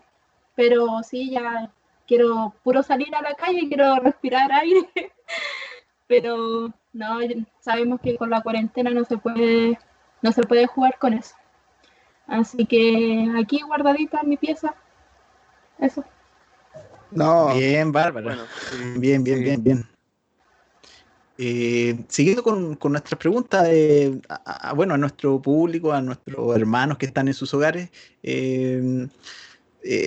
Pero 0.56 1.04
sí, 1.04 1.30
ya 1.30 1.72
quiero 2.08 2.54
puro 2.64 2.82
salir 2.82 3.14
a 3.16 3.22
la 3.22 3.36
calle, 3.36 3.68
quiero 3.68 3.96
respirar 3.98 4.52
aire, 4.52 4.90
pero 6.08 6.74
no, 6.94 7.20
sabemos 7.60 8.02
que 8.02 8.18
con 8.18 8.32
la 8.32 8.42
cuarentena 8.42 8.90
no 8.90 9.06
se 9.06 9.18
puede, 9.18 9.78
no 10.24 10.32
se 10.32 10.42
puede 10.44 10.66
jugar 10.66 10.98
con 10.98 11.14
eso. 11.14 11.36
Así 12.26 12.66
que 12.66 13.32
aquí 13.40 13.62
guardadita 13.62 14.24
mi 14.24 14.38
pieza, 14.38 14.74
eso. 15.78 16.04
No. 17.12 17.54
Bien, 17.54 17.92
Bárbara. 17.92 18.48
bien, 18.98 19.24
bien, 19.24 19.44
bien, 19.44 19.64
bien. 19.64 19.91
Eh, 21.38 21.98
siguiendo 22.08 22.44
con, 22.44 22.78
nuestras 22.92 23.18
preguntas, 23.18 23.68
eh, 23.70 24.20
a, 24.30 24.74
bueno, 24.74 24.94
a 24.94 24.98
nuestro 24.98 25.42
público, 25.42 25.92
a 25.92 26.02
nuestros 26.02 26.56
hermanos 26.56 26.98
que 26.98 27.06
están 27.06 27.28
en 27.28 27.34
sus 27.34 27.54
hogares, 27.54 27.90
eh, 28.22 29.08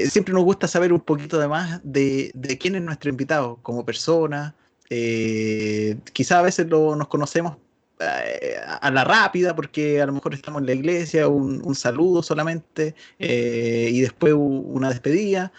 siempre 0.08 0.32
nos 0.34 0.44
gusta 0.44 0.68
saber 0.68 0.92
un 0.92 1.00
poquito 1.00 1.38
de 1.38 1.48
más 1.48 1.80
de, 1.82 2.30
de 2.34 2.58
quién 2.58 2.76
es 2.76 2.82
nuestro 2.82 3.10
invitado 3.10 3.58
como 3.62 3.84
persona. 3.84 4.54
quizá 4.88 6.38
a 6.38 6.42
veces 6.42 6.68
lo, 6.68 6.94
nos 6.94 7.08
conocemos 7.08 7.56
a 7.98 8.90
la 8.90 9.04
rápida 9.04 9.54
porque 9.56 10.02
a 10.02 10.06
lo 10.06 10.12
mejor 10.12 10.34
estamos 10.34 10.60
en 10.60 10.66
la 10.66 10.74
iglesia, 10.74 11.28
un, 11.28 11.74
saludo 11.74 12.22
solamente 12.22 12.94
y 13.18 14.00
después 14.00 14.34
una 14.36 14.90
despedida, 14.90 15.52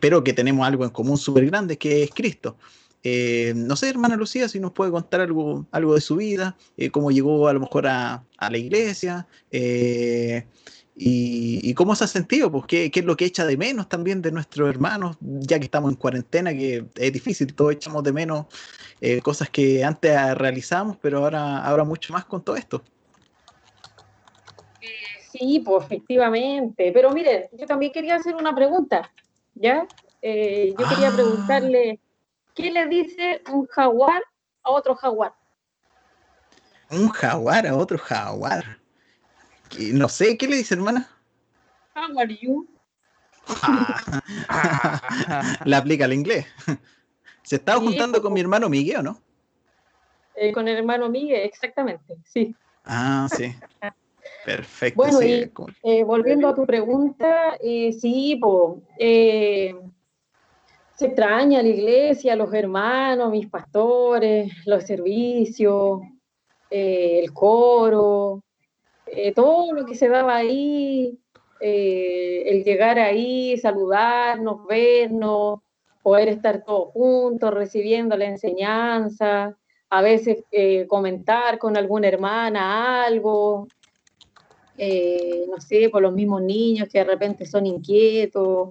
pero 0.00 0.22
que 0.22 0.32
tenemos 0.32 0.66
algo 0.66 0.84
en 0.84 0.90
común 0.90 1.18
súper 1.18 1.46
grande 1.46 1.76
que 1.78 2.04
es 2.04 2.10
Cristo. 2.10 2.56
Eh, 3.08 3.52
no 3.54 3.76
sé, 3.76 3.88
hermana 3.88 4.16
Lucía, 4.16 4.48
si 4.48 4.58
nos 4.58 4.72
puede 4.72 4.90
contar 4.90 5.20
algo, 5.20 5.64
algo 5.70 5.94
de 5.94 6.00
su 6.00 6.16
vida, 6.16 6.56
eh, 6.76 6.90
cómo 6.90 7.12
llegó 7.12 7.46
a 7.46 7.52
lo 7.52 7.60
mejor 7.60 7.86
a, 7.86 8.24
la 8.40 8.58
iglesia 8.58 9.28
eh, 9.52 10.44
y, 10.96 11.72
cómo 11.74 11.94
se 11.94 12.02
ha 12.02 12.08
sentido, 12.08 12.50
pues 12.50 12.64
¿qué, 12.66 12.90
es 12.92 13.04
lo 13.04 13.16
que 13.16 13.26
echa 13.26 13.46
de 13.46 13.56
menos 13.56 13.88
también 13.88 14.22
de 14.22 14.32
nuestros 14.32 14.68
hermanos, 14.68 15.18
ya 15.20 15.60
que 15.60 15.66
estamos 15.66 15.92
en 15.92 15.96
cuarentena, 15.96 16.52
que 16.52 16.84
es 16.96 17.12
difícil, 17.12 17.54
todos 17.54 17.74
echamos 17.74 18.02
de 18.02 18.12
menos 18.12 18.46
cosas 19.22 19.50
que 19.50 19.84
antes 19.84 20.34
realizamos, 20.34 20.96
pero 21.00 21.18
ahora, 21.18 21.58
ahora 21.58 21.84
mucho 21.84 22.12
más 22.12 22.24
con 22.24 22.42
todo 22.42 22.56
esto. 22.56 22.82
Sí, 25.30 25.62
pues 25.64 25.84
efectivamente, 25.84 26.90
pero 26.92 27.12
miren, 27.12 27.44
yo 27.52 27.66
también 27.66 27.92
quería 27.92 28.16
hacer 28.16 28.34
una 28.34 28.52
pregunta, 28.52 29.12
¿ya? 29.54 29.86
yo 30.20 30.88
quería 30.88 31.10
ah. 31.10 31.14
preguntarle 31.14 32.00
¿Qué 32.56 32.70
le 32.72 32.86
dice 32.86 33.42
un 33.52 33.66
jaguar 33.66 34.22
a 34.62 34.70
otro 34.70 34.94
jaguar? 34.96 35.34
Un 36.90 37.08
jaguar 37.10 37.66
a 37.66 37.76
otro 37.76 37.98
jaguar. 37.98 38.78
No 39.92 40.08
sé, 40.08 40.38
¿qué 40.38 40.48
le 40.48 40.56
dice, 40.56 40.74
hermana? 40.74 41.06
How 41.94 42.18
are 42.18 42.34
you? 42.34 42.66
Le 45.66 45.76
aplica 45.76 46.06
el 46.06 46.14
inglés. 46.14 46.46
¿Se 47.42 47.56
estaba 47.56 47.78
Sí, 47.78 47.86
juntando 47.88 48.22
con 48.22 48.32
mi 48.32 48.40
hermano 48.40 48.70
Miguel 48.70 48.96
o 48.98 49.02
no? 49.02 49.22
Eh, 50.34 50.52
con 50.52 50.66
el 50.66 50.78
hermano 50.78 51.10
Miguel, 51.10 51.42
exactamente, 51.42 52.16
sí. 52.24 52.56
Ah, 52.84 53.28
sí. 53.30 53.54
Perfecto. 54.44 55.02
Bueno, 55.02 55.18
sí, 55.18 55.26
y- 55.26 55.50
Eh, 55.82 56.04
volviendo 56.04 56.48
a 56.48 56.54
tu 56.54 56.64
pregunta, 56.66 57.56
eh, 57.60 57.92
sí, 57.92 58.36
po, 58.40 58.82
eh, 58.98 59.74
se 60.96 61.06
extraña 61.06 61.62
la 61.62 61.68
iglesia, 61.68 62.36
los 62.36 62.52
hermanos, 62.54 63.30
mis 63.30 63.48
pastores, 63.48 64.50
los 64.64 64.82
servicios, 64.84 66.00
eh, 66.70 67.20
el 67.22 67.32
coro, 67.34 68.42
eh, 69.06 69.32
todo 69.32 69.72
lo 69.74 69.84
que 69.84 69.94
se 69.94 70.08
daba 70.08 70.36
ahí, 70.36 71.18
eh, 71.60 72.44
el 72.46 72.64
llegar 72.64 72.98
ahí, 72.98 73.58
saludarnos, 73.58 74.66
vernos, 74.66 75.60
poder 76.02 76.28
estar 76.28 76.64
todos 76.64 76.92
juntos, 76.92 77.52
recibiendo 77.52 78.16
la 78.16 78.24
enseñanza, 78.24 79.54
a 79.90 80.02
veces 80.02 80.44
comentar 80.88 81.58
con 81.58 81.76
alguna 81.76 82.08
hermana 82.08 83.04
algo, 83.04 83.68
no 84.78 85.60
sé, 85.60 85.88
por 85.90 86.02
los 86.02 86.12
mismos 86.12 86.42
niños 86.42 86.88
que 86.88 86.98
de 86.98 87.04
repente 87.04 87.46
son 87.46 87.66
inquietos. 87.66 88.70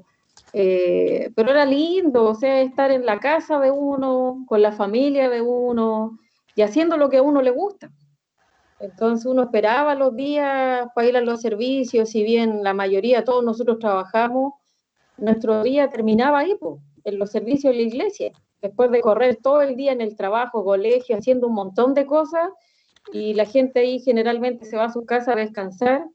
Eh, 0.57 1.33
pero 1.35 1.51
era 1.51 1.65
lindo, 1.65 2.23
o 2.23 2.33
sea, 2.33 2.61
estar 2.61 2.89
en 2.89 3.05
la 3.05 3.19
casa 3.19 3.59
de 3.59 3.71
uno, 3.71 4.45
con 4.47 4.61
la 4.61 4.71
familia 4.71 5.29
de 5.29 5.41
uno 5.41 6.17
y 6.55 6.61
haciendo 6.61 6.95
lo 6.95 7.09
que 7.09 7.17
a 7.17 7.21
uno 7.21 7.41
le 7.41 7.51
gusta. 7.51 7.91
Entonces 8.79 9.25
uno 9.25 9.43
esperaba 9.43 9.95
los 9.95 10.15
días 10.15 10.87
para 10.95 11.07
ir 11.09 11.17
a 11.17 11.21
los 11.21 11.41
servicios, 11.41 12.09
si 12.09 12.23
bien 12.23 12.63
la 12.63 12.73
mayoría, 12.73 13.25
todos 13.25 13.43
nosotros 13.43 13.79
trabajamos, 13.79 14.53
nuestro 15.17 15.61
día 15.61 15.89
terminaba 15.89 16.39
ahí, 16.39 16.57
en 17.03 17.19
los 17.19 17.31
servicios 17.31 17.73
de 17.73 17.81
la 17.81 17.87
iglesia, 17.89 18.31
después 18.61 18.89
de 18.91 19.01
correr 19.01 19.35
todo 19.35 19.61
el 19.61 19.75
día 19.75 19.91
en 19.91 19.99
el 19.99 20.15
trabajo, 20.15 20.63
colegio, 20.63 21.17
haciendo 21.17 21.47
un 21.47 21.55
montón 21.55 21.93
de 21.93 22.05
cosas, 22.05 22.47
y 23.11 23.33
la 23.33 23.43
gente 23.43 23.81
ahí 23.81 23.99
generalmente 23.99 24.63
se 24.63 24.77
va 24.77 24.85
a 24.85 24.93
su 24.93 25.05
casa 25.05 25.33
a 25.33 25.35
descansar, 25.35 26.05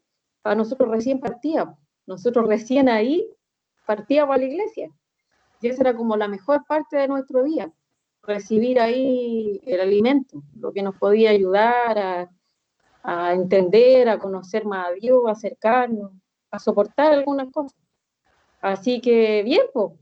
a 0.44 0.54
nosotros 0.54 0.88
recién 0.88 1.20
partíamos, 1.20 1.76
nosotros 2.06 2.46
recién 2.48 2.88
ahí 2.88 3.28
partíamos 3.86 4.34
a 4.34 4.38
la 4.38 4.44
iglesia. 4.44 4.90
Y 5.60 5.68
esa 5.68 5.82
era 5.82 5.94
como 5.94 6.16
la 6.16 6.28
mejor 6.28 6.64
parte 6.66 6.96
de 6.96 7.08
nuestro 7.08 7.42
día, 7.44 7.70
recibir 8.22 8.80
ahí 8.80 9.60
el 9.66 9.80
alimento, 9.80 10.42
lo 10.58 10.72
que 10.72 10.82
nos 10.82 10.96
podía 10.96 11.30
ayudar 11.30 12.30
a, 13.02 13.32
entender, 13.32 14.08
a 14.08 14.18
conocer 14.18 14.64
más 14.64 14.88
a 14.88 14.92
Dios, 14.92 15.22
a 15.26 15.32
acercarnos, 15.32 16.12
a 16.50 16.58
soportar 16.58 17.12
algunas 17.12 17.50
cosas. 17.52 17.78
Así 18.60 19.00
que 19.00 19.42
bien, 19.42 19.62
pues, 19.72 19.92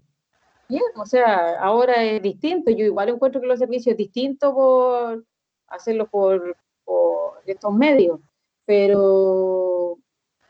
bien, 0.68 0.82
o 0.96 1.06
sea, 1.06 1.60
ahora 1.60 2.02
es 2.04 2.22
distinto. 2.22 2.70
Yo 2.70 2.84
igual 2.84 3.08
encuentro 3.08 3.40
que 3.40 3.46
los 3.46 3.58
servicios 3.58 3.92
es 3.92 3.98
distinto 3.98 4.54
por 4.54 5.24
hacerlo 5.68 6.08
por, 6.08 6.56
por 6.84 7.40
estos 7.46 7.72
medios, 7.72 8.20
pero, 8.64 9.98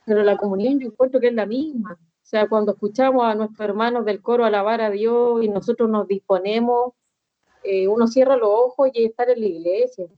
pero 0.04 0.22
la 0.22 0.36
comunión 0.36 0.78
yo 0.78 0.88
encuentro 0.88 1.20
que 1.20 1.28
es 1.28 1.34
la 1.34 1.46
misma. 1.46 1.98
O 2.28 2.30
sea, 2.30 2.46
cuando 2.46 2.72
escuchamos 2.72 3.24
a 3.24 3.34
nuestros 3.34 3.66
hermanos 3.66 4.04
del 4.04 4.20
coro 4.20 4.44
alabar 4.44 4.82
a 4.82 4.90
Dios 4.90 5.42
y 5.42 5.48
nosotros 5.48 5.88
nos 5.88 6.06
disponemos, 6.06 6.92
eh, 7.62 7.88
uno 7.88 8.06
cierra 8.06 8.36
los 8.36 8.50
ojos 8.52 8.90
y 8.92 9.06
estar 9.06 9.30
en 9.30 9.40
la 9.40 9.46
iglesia. 9.46 10.08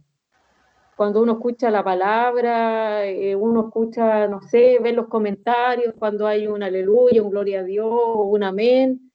Cuando 0.96 1.22
uno 1.22 1.34
escucha 1.34 1.70
la 1.70 1.84
palabra, 1.84 3.06
eh, 3.06 3.36
uno 3.36 3.68
escucha, 3.68 4.26
no 4.26 4.42
sé, 4.42 4.80
ve 4.82 4.92
los 4.92 5.06
comentarios, 5.06 5.94
cuando 6.00 6.26
hay 6.26 6.48
un 6.48 6.64
aleluya, 6.64 7.22
un 7.22 7.30
gloria 7.30 7.60
a 7.60 7.62
Dios, 7.62 7.94
un 7.94 8.42
amén, 8.42 9.12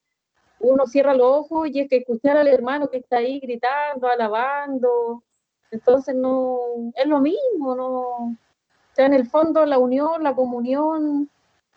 uno 0.62 0.88
cierra 0.88 1.14
los 1.14 1.28
ojos 1.28 1.68
y 1.74 1.82
es 1.82 1.90
que 1.90 1.98
escuchar 1.98 2.38
al 2.38 2.48
hermano 2.48 2.88
que 2.88 3.00
está 3.00 3.18
ahí 3.18 3.42
gritando, 3.42 4.08
alabando, 4.08 5.22
entonces 5.70 6.16
no, 6.16 6.60
es 6.96 7.08
lo 7.08 7.20
mismo, 7.20 7.76
no, 7.76 7.90
o 7.90 8.36
sea, 8.94 9.06
en 9.08 9.16
el 9.16 9.28
fondo 9.28 9.66
la 9.66 9.80
unión, 9.80 10.24
la 10.24 10.34
comunión, 10.34 11.30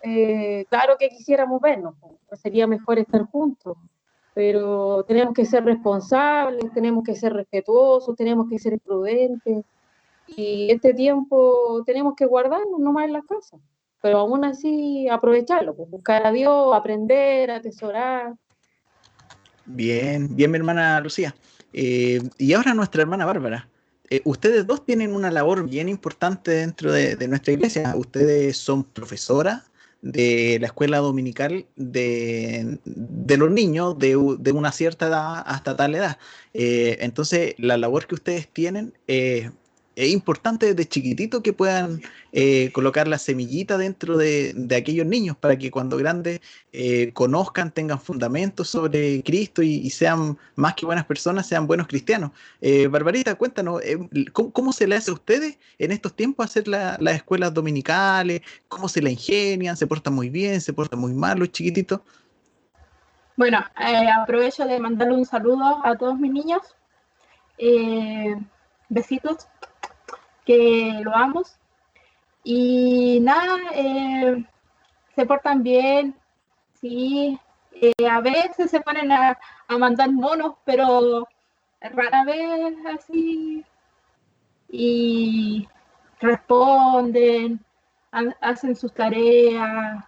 eh, 0.02 0.64
claro 0.68 0.96
que 0.98 1.08
quisiéramos 1.08 1.60
vernos, 1.60 1.94
sería 2.40 2.66
mejor 2.66 2.98
estar 2.98 3.22
juntos, 3.24 3.76
pero 4.34 5.02
tenemos 5.04 5.34
que 5.34 5.44
ser 5.44 5.64
responsables, 5.64 6.72
tenemos 6.72 7.02
que 7.04 7.16
ser 7.16 7.32
respetuosos, 7.32 8.14
tenemos 8.16 8.48
que 8.48 8.58
ser 8.58 8.78
prudentes, 8.78 9.64
y 10.28 10.70
este 10.70 10.94
tiempo 10.94 11.82
tenemos 11.84 12.14
que 12.14 12.26
guardarnos 12.26 12.78
nomás 12.78 13.06
en 13.06 13.14
la 13.14 13.22
casa, 13.22 13.56
pero 14.00 14.18
aún 14.18 14.44
así 14.44 15.08
aprovecharlo, 15.08 15.74
buscar 15.74 16.26
a 16.26 16.32
Dios, 16.32 16.74
aprender, 16.74 17.50
atesorar. 17.50 18.34
Bien, 19.64 20.34
bien, 20.34 20.50
mi 20.50 20.58
hermana 20.58 21.00
Lucía. 21.00 21.34
Eh, 21.72 22.22
y 22.38 22.52
ahora 22.52 22.74
nuestra 22.74 23.02
hermana 23.02 23.26
Bárbara. 23.26 23.68
Eh, 24.10 24.22
ustedes 24.24 24.66
dos 24.66 24.86
tienen 24.86 25.14
una 25.14 25.30
labor 25.30 25.68
bien 25.68 25.88
importante 25.88 26.52
dentro 26.52 26.92
de, 26.92 27.16
de 27.16 27.28
nuestra 27.28 27.52
iglesia. 27.52 27.94
Ustedes 27.96 28.56
son 28.56 28.84
profesora 28.84 29.64
de 30.00 30.58
la 30.60 30.66
escuela 30.66 30.98
dominical 30.98 31.66
de, 31.76 32.78
de 32.84 33.36
los 33.36 33.50
niños 33.50 33.98
de, 33.98 34.10
de 34.38 34.52
una 34.52 34.72
cierta 34.72 35.08
edad 35.08 35.42
hasta 35.46 35.76
tal 35.76 35.94
edad. 35.94 36.18
Eh, 36.54 36.98
entonces, 37.00 37.54
la 37.58 37.76
labor 37.76 38.06
que 38.06 38.14
ustedes 38.14 38.48
tienen 38.48 38.94
eh, 39.08 39.50
es 39.98 40.12
importante 40.12 40.66
desde 40.66 40.88
chiquitito 40.88 41.42
que 41.42 41.52
puedan 41.52 42.00
eh, 42.30 42.70
colocar 42.72 43.08
la 43.08 43.18
semillita 43.18 43.76
dentro 43.76 44.16
de, 44.16 44.54
aquellos 44.76 45.04
niños 45.04 45.36
para 45.36 45.58
que 45.58 45.72
cuando 45.72 45.96
grandes 45.96 46.40
eh, 46.72 47.10
conozcan, 47.14 47.72
tengan 47.72 48.00
fundamentos 48.00 48.68
sobre 48.68 49.24
Cristo 49.24 49.60
y, 49.60 49.90
sean 49.90 50.38
más 50.54 50.74
que 50.74 50.86
buenas 50.86 51.04
personas, 51.04 51.48
sean 51.48 51.66
buenos 51.66 51.88
cristianos. 51.88 52.30
Eh, 52.60 52.86
Barbarita, 52.86 53.34
cuéntanos, 53.34 53.82
eh, 53.82 53.98
¿cómo, 54.32 54.72
se 54.72 54.86
le 54.86 54.94
hace 54.94 55.10
a 55.10 55.14
ustedes 55.14 55.58
en 55.80 55.90
estos 55.90 56.14
tiempos 56.14 56.46
hacer 56.46 56.68
la- 56.68 56.96
las 57.00 57.16
escuelas 57.16 57.52
dominicales? 57.52 58.42
¿Cómo 58.68 58.88
se 58.88 59.02
la 59.02 59.10
ingenian? 59.10 59.76
¿Se 59.76 59.88
portan 59.88 60.14
muy 60.14 60.30
bien? 60.30 60.60
¿Se 60.60 60.72
portan 60.72 61.00
muy 61.00 61.12
mal 61.12 61.40
los 61.40 61.50
chiquititos? 61.50 62.00
Bueno, 63.36 63.64
aprovecho 64.22 64.64
de 64.64 64.78
mandarle 64.78 65.14
un 65.14 65.26
saludo 65.26 65.84
a 65.84 65.96
todos 65.96 66.16
mis 66.20 66.32
niños. 66.32 66.62
Besitos, 68.90 69.48
que 70.48 71.00
lo 71.04 71.14
amo. 71.14 71.42
Y 72.44 73.20
nada, 73.20 73.58
eh, 73.74 74.44
se 75.16 75.26
portan 75.26 75.62
bien, 75.62 76.16
sí. 76.80 77.38
Eh, 77.74 77.92
a 78.10 78.20
veces 78.20 78.70
se 78.70 78.80
ponen 78.80 79.12
a, 79.12 79.38
a 79.68 79.78
mandar 79.78 80.10
monos, 80.12 80.54
pero 80.64 81.26
rara 81.80 82.24
vez 82.24 82.74
así. 82.94 83.64
Y 84.70 85.66
responden, 86.20 87.64
ha- 88.12 88.36
hacen 88.40 88.76
sus 88.76 88.92
tareas, 88.92 90.04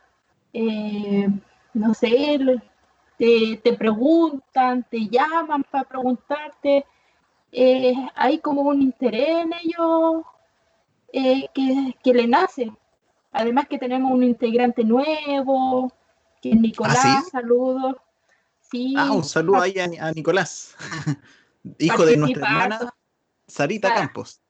eh, 0.53 1.29
no 1.75 1.95
sé, 1.95 2.39
te, 3.19 3.61
te 3.63 3.73
preguntan, 3.75 4.85
te 4.91 5.09
llaman 5.09 5.65
para 5.71 5.85
preguntarte. 5.85 6.85
Eh, 7.53 7.95
hay 8.15 8.39
como 8.39 8.63
un 8.63 8.83
interés 8.83 9.29
en 9.29 9.53
ellos 9.53 10.23
eh, 11.13 11.49
que, 11.55 11.97
que 12.03 12.15
le 12.15 12.27
nace. 12.27 12.73
Además 13.33 13.67
que 13.69 13.79
tenemos 13.79 14.11
un 14.11 14.23
integrante 14.25 14.85
nuevo, 14.85 15.93
que 16.43 16.51
es 16.51 16.57
Nicolás, 16.61 16.99
¿Ah, 17.05 17.21
sí? 17.25 17.31
saludos. 17.31 17.97
Sí, 18.61 18.95
Ah, 18.97 19.11
un 19.13 19.25
saludo 19.25 19.61
ahí 19.63 19.75
a, 19.79 19.85
a 20.07 20.13
Nicolás, 20.13 20.77
hijo 21.79 22.05
de 22.07 22.17
nuestra 22.17 22.47
hermana 22.47 22.77
harto, 22.77 22.95
Sarita 23.49 23.89
Ah. 23.89 23.95
Campos. 23.95 24.41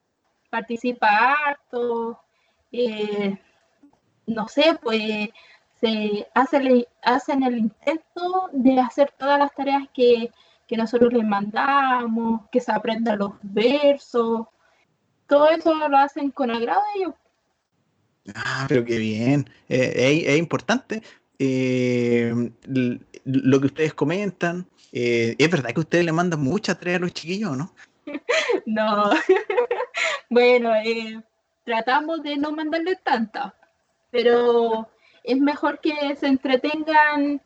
participa 0.51 1.09
harto, 1.47 2.21
eh, 2.73 3.39
no 4.27 4.47
sé, 4.49 4.79
pues 4.83 5.31
se 5.81 6.27
hace 6.35 6.87
hacen 7.03 7.43
el 7.45 7.57
intento 7.59 8.51
de 8.53 8.79
hacer 8.79 9.11
todas 9.19 9.39
las 9.39 9.55
tareas 9.55 9.85
que, 9.95 10.31
que 10.71 10.77
nosotros 10.77 11.13
les 11.13 11.25
mandamos, 11.25 12.43
que 12.53 12.61
se 12.61 12.71
aprendan 12.71 13.19
los 13.19 13.33
versos, 13.43 14.47
todo 15.27 15.51
eso 15.51 15.75
lo 15.89 15.99
hacen 15.99 16.31
con 16.31 16.49
agrado 16.49 16.81
ellos. 16.95 17.15
Ah, 18.37 18.67
pero 18.69 18.85
qué 18.85 18.99
bien. 18.99 19.51
Eh, 19.69 19.93
es, 19.97 20.29
es 20.29 20.39
importante 20.39 21.03
eh, 21.41 22.53
lo 23.25 23.61
que 23.61 23.67
ustedes 23.67 23.95
comentan. 23.95 24.65
Eh, 24.93 25.35
es 25.37 25.51
verdad 25.51 25.71
que 25.71 25.81
ustedes 25.81 26.05
le 26.05 26.13
mandan 26.13 26.41
mucha 26.41 26.77
tarea 26.77 26.99
a 26.99 27.01
los 27.01 27.15
chiquillos, 27.15 27.57
¿no? 27.57 27.75
No, 28.65 29.11
bueno, 30.31 30.73
eh, 30.77 31.21
tratamos 31.65 32.23
de 32.23 32.37
no 32.37 32.53
mandarles 32.53 33.03
tanta, 33.03 33.57
pero 34.13 34.89
es 35.25 35.37
mejor 35.37 35.81
que 35.81 36.15
se 36.15 36.29
entretengan 36.29 37.43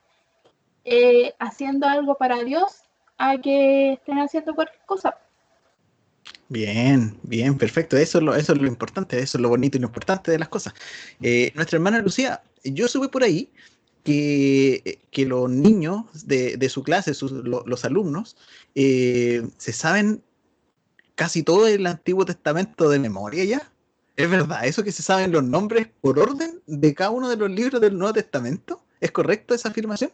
haciendo 1.39 1.87
algo 1.87 2.17
para 2.17 2.45
Dios 2.45 2.84
a 3.19 3.39
que 3.41 3.95
estén 3.95 4.19
haciendo 4.19 4.55
cualquier 4.55 4.81
cosa. 4.87 5.17
Bien, 6.49 7.19
bien, 7.23 7.57
perfecto. 7.57 7.97
Eso 7.97 8.19
es 8.19 8.25
lo, 8.25 8.35
eso 8.35 8.53
es 8.53 8.61
lo 8.61 8.67
importante, 8.67 9.19
eso 9.19 9.39
es 9.39 9.43
lo 9.43 9.49
bonito 9.49 9.77
y 9.77 9.81
lo 9.81 9.87
importante 9.89 10.31
de 10.31 10.39
las 10.39 10.49
cosas. 10.49 10.75
Eh, 11.23 11.53
nuestra 11.55 11.77
hermana 11.77 12.01
Lucía, 12.01 12.43
yo 12.65 12.87
sube 12.89 13.09
por 13.09 13.23
ahí 13.23 13.51
que, 14.03 15.01
que 15.11 15.27
los 15.27 15.49
niños 15.51 16.05
de, 16.27 16.57
de 16.57 16.69
su 16.69 16.83
clase, 16.83 17.15
sus- 17.15 17.33
lo- 17.33 17.65
los 17.67 17.85
alumnos, 17.85 18.37
eh, 18.75 19.47
se 19.57 19.73
saben 19.73 20.23
casi 21.15 21.43
todo 21.43 21.67
el 21.67 21.87
Antiguo 21.87 22.25
Testamento 22.25 22.89
de 22.91 22.99
memoria 22.99 23.45
ya. 23.45 23.71
¿Es 24.17 24.31
verdad 24.31 24.65
eso 24.67 24.85
que 24.85 24.93
se 24.93 25.03
saben 25.03 25.33
los 25.33 25.43
nombres 25.43 25.89
por 26.01 26.19
orden 26.19 26.61
de 26.67 26.95
cada 26.95 27.11
uno 27.11 27.29
de 27.29 27.37
los 27.37 27.51
libros 27.51 27.81
del 27.81 27.99
Nuevo 27.99 28.13
Testamento? 28.13 28.85
¿Es 29.01 29.11
correcto 29.11 29.55
esa 29.55 29.71
afirmación? 29.71 30.13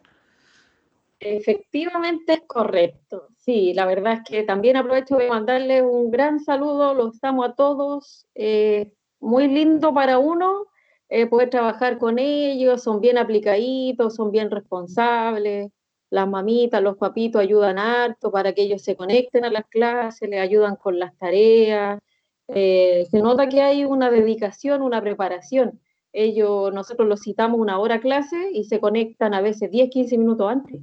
Efectivamente 1.20 2.32
es 2.34 2.40
correcto. 2.46 3.28
Sí, 3.36 3.74
la 3.74 3.84
verdad 3.86 4.14
es 4.14 4.20
que 4.26 4.42
también 4.42 4.76
aprovecho 4.76 5.16
de 5.16 5.28
mandarle 5.28 5.82
un 5.82 6.10
gran 6.10 6.40
saludo, 6.40 6.94
los 6.94 7.22
amo 7.22 7.44
a 7.44 7.54
todos. 7.54 8.26
eh, 8.34 8.92
muy 9.20 9.48
lindo 9.48 9.92
para 9.92 10.18
uno 10.18 10.66
eh, 11.10 11.26
poder 11.26 11.50
trabajar 11.50 11.98
con 11.98 12.18
ellos, 12.18 12.82
son 12.82 13.00
bien 13.02 13.18
aplicaditos, 13.18 14.14
son 14.14 14.30
bien 14.30 14.50
responsables. 14.50 15.70
Las 16.08 16.26
mamitas, 16.28 16.82
los 16.82 16.96
papitos 16.96 17.40
ayudan 17.42 17.78
harto 17.78 18.30
para 18.32 18.52
que 18.54 18.62
ellos 18.62 18.82
se 18.82 18.96
conecten 18.96 19.44
a 19.44 19.50
las 19.50 19.66
clases, 19.68 20.28
les 20.28 20.40
ayudan 20.40 20.76
con 20.76 20.98
las 20.98 21.14
tareas. 21.18 22.00
eh, 22.48 23.06
se 23.10 23.20
nota 23.20 23.48
que 23.48 23.60
hay 23.62 23.84
una 23.84 24.10
dedicación, 24.10 24.80
una 24.82 25.00
preparación. 25.02 25.80
Ellos, 26.12 26.72
nosotros 26.72 27.06
los 27.08 27.20
citamos 27.22 27.60
una 27.60 27.78
hora 27.78 28.00
clase 28.00 28.50
y 28.52 28.64
se 28.64 28.80
conectan 28.80 29.34
a 29.34 29.40
veces 29.42 29.70
10, 29.70 29.90
15 29.90 30.16
minutos 30.18 30.50
antes. 30.50 30.80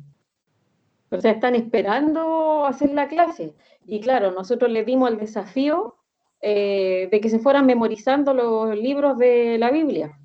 O 1.10 1.22
sea, 1.22 1.32
están 1.32 1.56
esperando 1.56 2.65
hacer 2.65 2.91
la 2.91 3.08
clase. 3.08 3.56
Y 3.86 4.02
claro, 4.02 4.32
nosotros 4.32 4.70
les 4.72 4.86
dimos 4.86 5.10
el 5.10 5.17
desafío 5.17 5.96
eh, 6.41 7.08
de 7.12 7.22
que 7.22 7.30
se 7.30 7.39
fueran 7.39 7.65
memorizando 7.65 8.34
los 8.34 8.76
libros 8.78 9.17
de 9.17 9.58
la 9.58 9.72
Biblia 9.72 10.17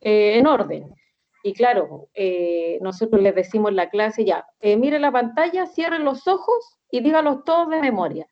eh, 0.00 0.38
en 0.38 0.46
orden. 0.46 0.94
Y 1.42 1.52
claro, 1.54 2.08
eh, 2.14 2.78
nosotros 2.82 3.22
les 3.22 3.34
decimos 3.34 3.70
en 3.70 3.76
la 3.76 3.90
clase 3.90 4.24
ya, 4.24 4.46
eh, 4.60 4.76
miren 4.76 5.02
la 5.02 5.12
pantalla, 5.12 5.66
cierren 5.66 6.04
los 6.04 6.26
ojos 6.26 6.78
y 6.90 7.00
dígalos 7.00 7.44
todos 7.44 7.70
de 7.70 7.80
memoria. 7.80 8.26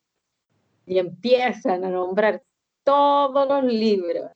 Y 0.87 0.99
empiezan 0.99 1.85
a 1.85 1.91
nombrar 1.91 2.43
todos 2.85 3.49
los 3.49 3.73
libros. 3.73 4.31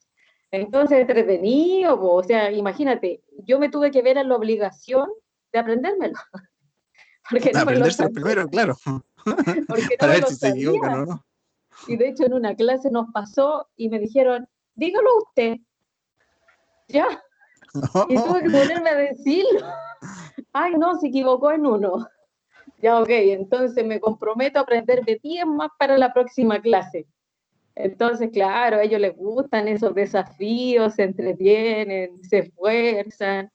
Entonces, 0.50 1.00
entretenido, 1.00 2.00
o 2.02 2.22
sea, 2.22 2.50
imagínate, 2.50 3.22
yo 3.44 3.58
me 3.58 3.68
tuve 3.68 3.90
que 3.90 4.02
ver 4.02 4.18
en 4.18 4.28
la 4.28 4.36
obligación 4.36 5.08
de 5.52 5.58
aprendérmelo. 5.58 6.18
Porque 7.30 7.52
no 7.52 7.60
Aprenderse 7.60 8.02
el 8.02 8.08
sabía, 8.08 8.14
primero, 8.14 8.48
claro, 8.48 8.76
porque 9.68 9.96
para 9.98 10.12
ver 10.14 10.24
si 10.26 10.34
se 10.36 10.48
equivocan 10.48 10.90
sabía. 10.90 11.02
o 11.02 11.06
no. 11.06 11.26
Y 11.86 11.96
de 11.96 12.08
hecho 12.08 12.24
en 12.26 12.34
una 12.34 12.54
clase 12.54 12.90
nos 12.90 13.10
pasó 13.12 13.68
y 13.76 13.88
me 13.88 13.98
dijeron, 13.98 14.48
dígalo 14.74 15.08
usted. 15.18 15.58
Ya, 16.88 17.22
y 18.08 18.16
tuve 18.16 18.42
que 18.42 18.50
ponerme 18.50 18.90
a 18.90 18.94
decirlo. 18.94 19.66
Ay, 20.52 20.74
no, 20.74 20.98
se 20.98 21.08
equivocó 21.08 21.52
en 21.52 21.66
uno. 21.66 22.06
Ya, 22.82 22.98
ok, 23.00 23.08
entonces 23.10 23.84
me 23.86 24.00
comprometo 24.00 24.58
a 24.58 24.62
aprenderme 24.62 25.18
10 25.22 25.46
más 25.46 25.70
para 25.78 25.98
la 25.98 26.12
próxima 26.12 26.60
clase. 26.60 27.06
Entonces, 27.74 28.30
claro, 28.32 28.78
a 28.78 28.82
ellos 28.82 29.00
les 29.00 29.16
gustan 29.16 29.68
esos 29.68 29.94
desafíos, 29.94 30.94
se 30.94 31.04
entretienen, 31.04 32.22
se 32.24 32.38
esfuerzan. 32.38 33.50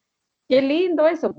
Qué 0.47 0.61
lindo 0.61 1.07
eso. 1.07 1.35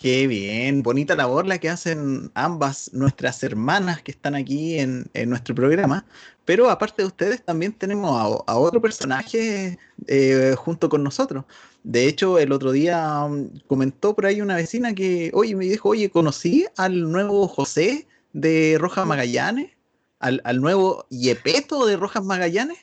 Qué 0.00 0.26
bien, 0.26 0.82
bonita 0.82 1.14
labor 1.14 1.46
la 1.46 1.58
que 1.58 1.68
hacen 1.68 2.30
ambas 2.32 2.90
nuestras 2.94 3.42
hermanas 3.42 4.00
que 4.00 4.12
están 4.12 4.34
aquí 4.34 4.78
en, 4.78 5.04
en 5.12 5.28
nuestro 5.28 5.54
programa. 5.54 6.06
Pero 6.46 6.70
aparte 6.70 7.02
de 7.02 7.08
ustedes, 7.08 7.44
también 7.44 7.74
tenemos 7.74 8.10
a, 8.18 8.50
a 8.50 8.56
otro 8.56 8.80
personaje 8.80 9.78
eh, 10.06 10.54
junto 10.56 10.88
con 10.88 11.04
nosotros. 11.04 11.44
De 11.82 12.06
hecho, 12.08 12.38
el 12.38 12.50
otro 12.50 12.72
día 12.72 13.24
um, 13.26 13.50
comentó 13.66 14.14
por 14.14 14.24
ahí 14.24 14.40
una 14.40 14.56
vecina 14.56 14.94
que, 14.94 15.30
oye, 15.34 15.54
me 15.54 15.66
dijo, 15.66 15.90
oye, 15.90 16.08
conocí 16.08 16.64
al 16.78 17.12
nuevo 17.12 17.46
José 17.46 18.06
de 18.32 18.78
Rojas 18.80 19.06
Magallanes, 19.06 19.72
al, 20.18 20.40
al 20.44 20.62
nuevo 20.62 21.04
Yepeto 21.10 21.84
de 21.84 21.98
Rojas 21.98 22.24
Magallanes. 22.24 22.78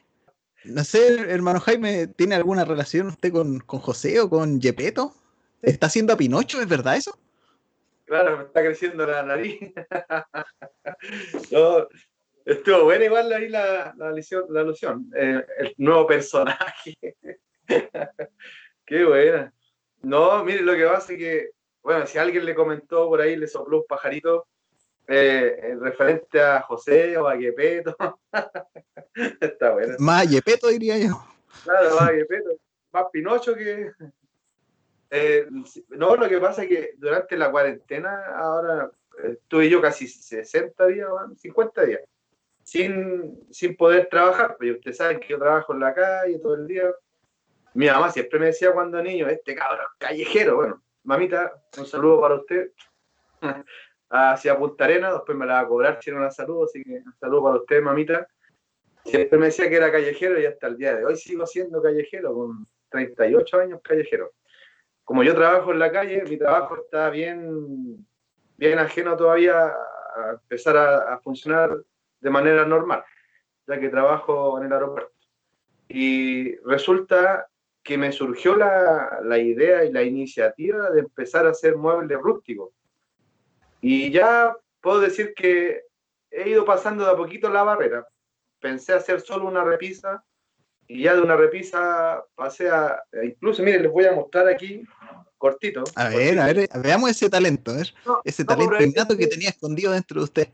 No 0.65 0.84
sé, 0.84 1.15
hermano 1.15 1.62
Jaime, 1.62 2.06
¿tiene 2.06 2.36
alguna 2.36 2.63
relación 2.63 3.08
usted 3.08 3.32
con, 3.32 3.58
con 3.62 3.80
José 3.80 4.19
o 4.19 4.30
con 4.30 4.62
Yepeto? 4.62 5.15
¿Está 5.62 5.88
haciendo 5.88 6.13
a 6.13 6.17
Pinocho? 6.17 6.62
¿Es 6.62 6.67
verdad 6.67 6.98
eso? 6.98 7.17
Claro, 8.06 8.38
me 8.38 8.43
está 8.43 8.62
creciendo 8.62 9.06
la 9.06 9.24
nariz. 9.24 9.60
No, 11.52 11.86
estuvo 12.46 12.86
buena 12.86 13.06
igual 13.06 13.32
ahí 13.32 13.50
la, 13.50 13.93
la, 13.98 14.08
alusión, 14.08 14.46
la 14.50 14.62
alusión. 14.62 15.12
Eh, 15.15 15.46
el 15.60 15.74
nuevo 15.78 16.08
personaje. 16.08 16.98
Qué 18.86 19.04
buena. 19.04 19.54
No, 20.02 20.43
mire, 20.46 20.62
lo 20.62 20.74
que 20.74 20.86
pasa 20.86 21.12
es 21.12 21.20
que, 21.20 21.50
bueno, 21.84 22.08
si 22.08 22.17
alguien 22.17 22.46
le 22.46 22.56
comentó 22.56 23.08
por 23.08 23.20
ahí, 23.20 23.36
le 23.36 23.48
sopló 23.48 23.80
un 23.80 23.86
pajarito 23.86 24.48
eh, 25.08 25.76
referente 25.80 26.41
a 26.41 26.62
José 26.62 27.17
o 27.17 27.28
a 27.28 27.36
Guepeto. 27.36 27.96
Está 29.41 29.74
bueno. 29.74 29.96
Más 30.00 30.30
Yepeto, 30.30 30.67
diría 30.67 30.98
yo. 30.98 31.22
Claro, 31.63 31.96
más 31.96 32.12
Guepeto. 32.12 32.52
Más 32.91 33.06
Pinocho 33.12 33.56
que. 33.56 33.91
Eh, 35.10 35.48
no, 35.89 36.15
lo 36.15 36.28
que 36.28 36.39
pasa 36.39 36.63
es 36.63 36.70
que 36.70 36.93
durante 36.98 37.38
la 37.38 37.50
cuarentena, 37.50 38.26
ahora 38.36 38.91
eh, 39.24 39.38
estuve 39.41 39.70
yo 39.70 39.82
casi 39.82 40.08
60 40.08 40.86
días, 40.88 41.08
50 41.38 41.82
días, 41.84 42.02
sin, 42.63 43.39
sin 43.52 43.76
poder 43.76 44.08
trabajar. 44.10 44.58
Pero 44.60 44.76
ustedes 44.76 44.98
saben 44.98 45.20
que 45.20 45.30
yo 45.30 45.39
trabajo 45.39 45.74
en 45.74 45.80
la 45.80 45.93
calle 45.93 46.39
todo 46.39 46.56
el 46.56 46.67
día. 46.67 46.93
Mi 47.74 47.88
mamá 47.88 48.12
siempre 48.12 48.39
me 48.39 48.48
decía 48.48 48.72
cuando 48.74 49.02
niño, 49.02 49.28
este 49.28 49.56
cabrón, 49.56 49.86
callejero. 49.98 50.56
Bueno, 50.58 50.84
mamita, 51.04 51.54
un 51.78 51.86
saludo 51.86 52.22
para 52.22 52.36
usted. 52.36 52.72
Hacia 54.10 54.58
Punta 54.58 54.86
Arena, 54.86 55.12
después 55.12 55.38
me 55.38 55.46
la 55.46 55.56
va 55.56 55.60
a 55.60 55.67
cobrar 55.67 56.02
si 56.02 56.12
no 56.12 56.20
la 56.20 56.32
saludo, 56.32 56.63
así 56.63 56.82
que 56.82 57.02
un 57.06 57.13
saludo 57.20 57.43
para 57.43 57.56
usted, 57.58 57.82
mamita. 57.82 58.28
Siempre 59.04 59.38
me 59.38 59.48
decía 59.48 59.70
que 59.70 59.76
era 59.76 59.91
callejero 59.91 60.39
y 60.39 60.46
hasta 60.46 60.67
el 60.67 60.78
día 60.78 60.96
de 60.96 61.06
hoy 61.06 61.17
sigo 61.17 61.46
siendo 61.46 61.82
callejero, 61.82 62.34
con 62.34 62.67
38 62.89 63.60
años 63.60 63.82
callejero 63.84 64.34
como 65.08 65.24
yo 65.24 65.34
trabajo 65.34 65.72
en 65.72 65.80
la 65.80 65.89
calle, 65.89 66.22
mi 66.24 66.36
trabajo 66.36 66.76
está 66.84 67.10
bien, 67.10 68.06
bien 68.58 68.78
ajeno 68.78 69.15
todavía 69.15 69.67
a 69.67 70.32
empezar 70.34 70.76
a, 70.76 71.17
funcionar 71.20 71.78
de 72.20 72.30
manera 72.30 72.65
normal, 72.65 73.06
ya 73.65 73.80
que 73.80 73.88
trabajo 73.88 74.60
en 74.60 74.65
el 74.65 74.74
aeropuerto. 74.74 75.15
Y 75.88 76.58
resulta 76.58 77.48
que 77.82 77.98
me 77.98 78.12
surgió 78.12 78.58
la, 78.58 79.22
la 79.24 79.38
idea 79.38 79.86
y 79.86 79.93
la 79.93 80.04
iniciativa 80.04 80.91
de 80.91 81.00
empezar 81.00 81.48
a 81.48 81.52
hacer 81.52 81.78
muebles 81.78 82.20
rústicos. 82.20 82.72
Y 83.80 84.12
ya 84.12 84.58
puedo 84.82 85.00
decir 85.00 85.34
que 85.38 85.84
he 86.30 86.50
ido 86.50 86.65
pasando 86.65 87.06
de 87.06 87.12
a 87.12 87.15
poquito 87.15 87.50
la 87.50 87.63
barrera. 87.63 88.06
Pensé 88.60 88.91
hacer 88.91 89.22
solo 89.22 89.48
una 89.48 89.63
repisa 89.63 90.22
y 90.88 91.04
ya 91.04 91.15
de 91.15 91.21
una 91.21 91.36
repisa 91.36 92.23
pasé 92.36 92.69
a, 92.69 93.04
incluso, 93.23 93.62
miren, 93.63 93.84
les 93.84 93.91
voy 93.91 94.06
a 94.06 94.13
mostrar 94.13 94.47
aquí, 94.47 94.84
cortito. 95.38 95.82
A 95.95 96.10
cortito. 96.10 96.17
ver, 96.17 96.39
a 96.39 96.45
ver, 96.47 96.69
veamos 96.82 97.10
ese 97.12 97.30
talento, 97.30 97.71
a 97.71 97.76
ver, 97.76 97.93
No, 98.06 98.21
ese 98.23 98.43
no, 98.43 98.47
talento 98.47 98.71
pero 98.78 98.89
innato 98.89 99.13
este- 99.13 99.26
que 99.26 99.30
tenía 99.30 99.50
escondido 99.50 99.91
dentro 99.91 100.19
de 100.19 100.23
usted. 100.23 100.47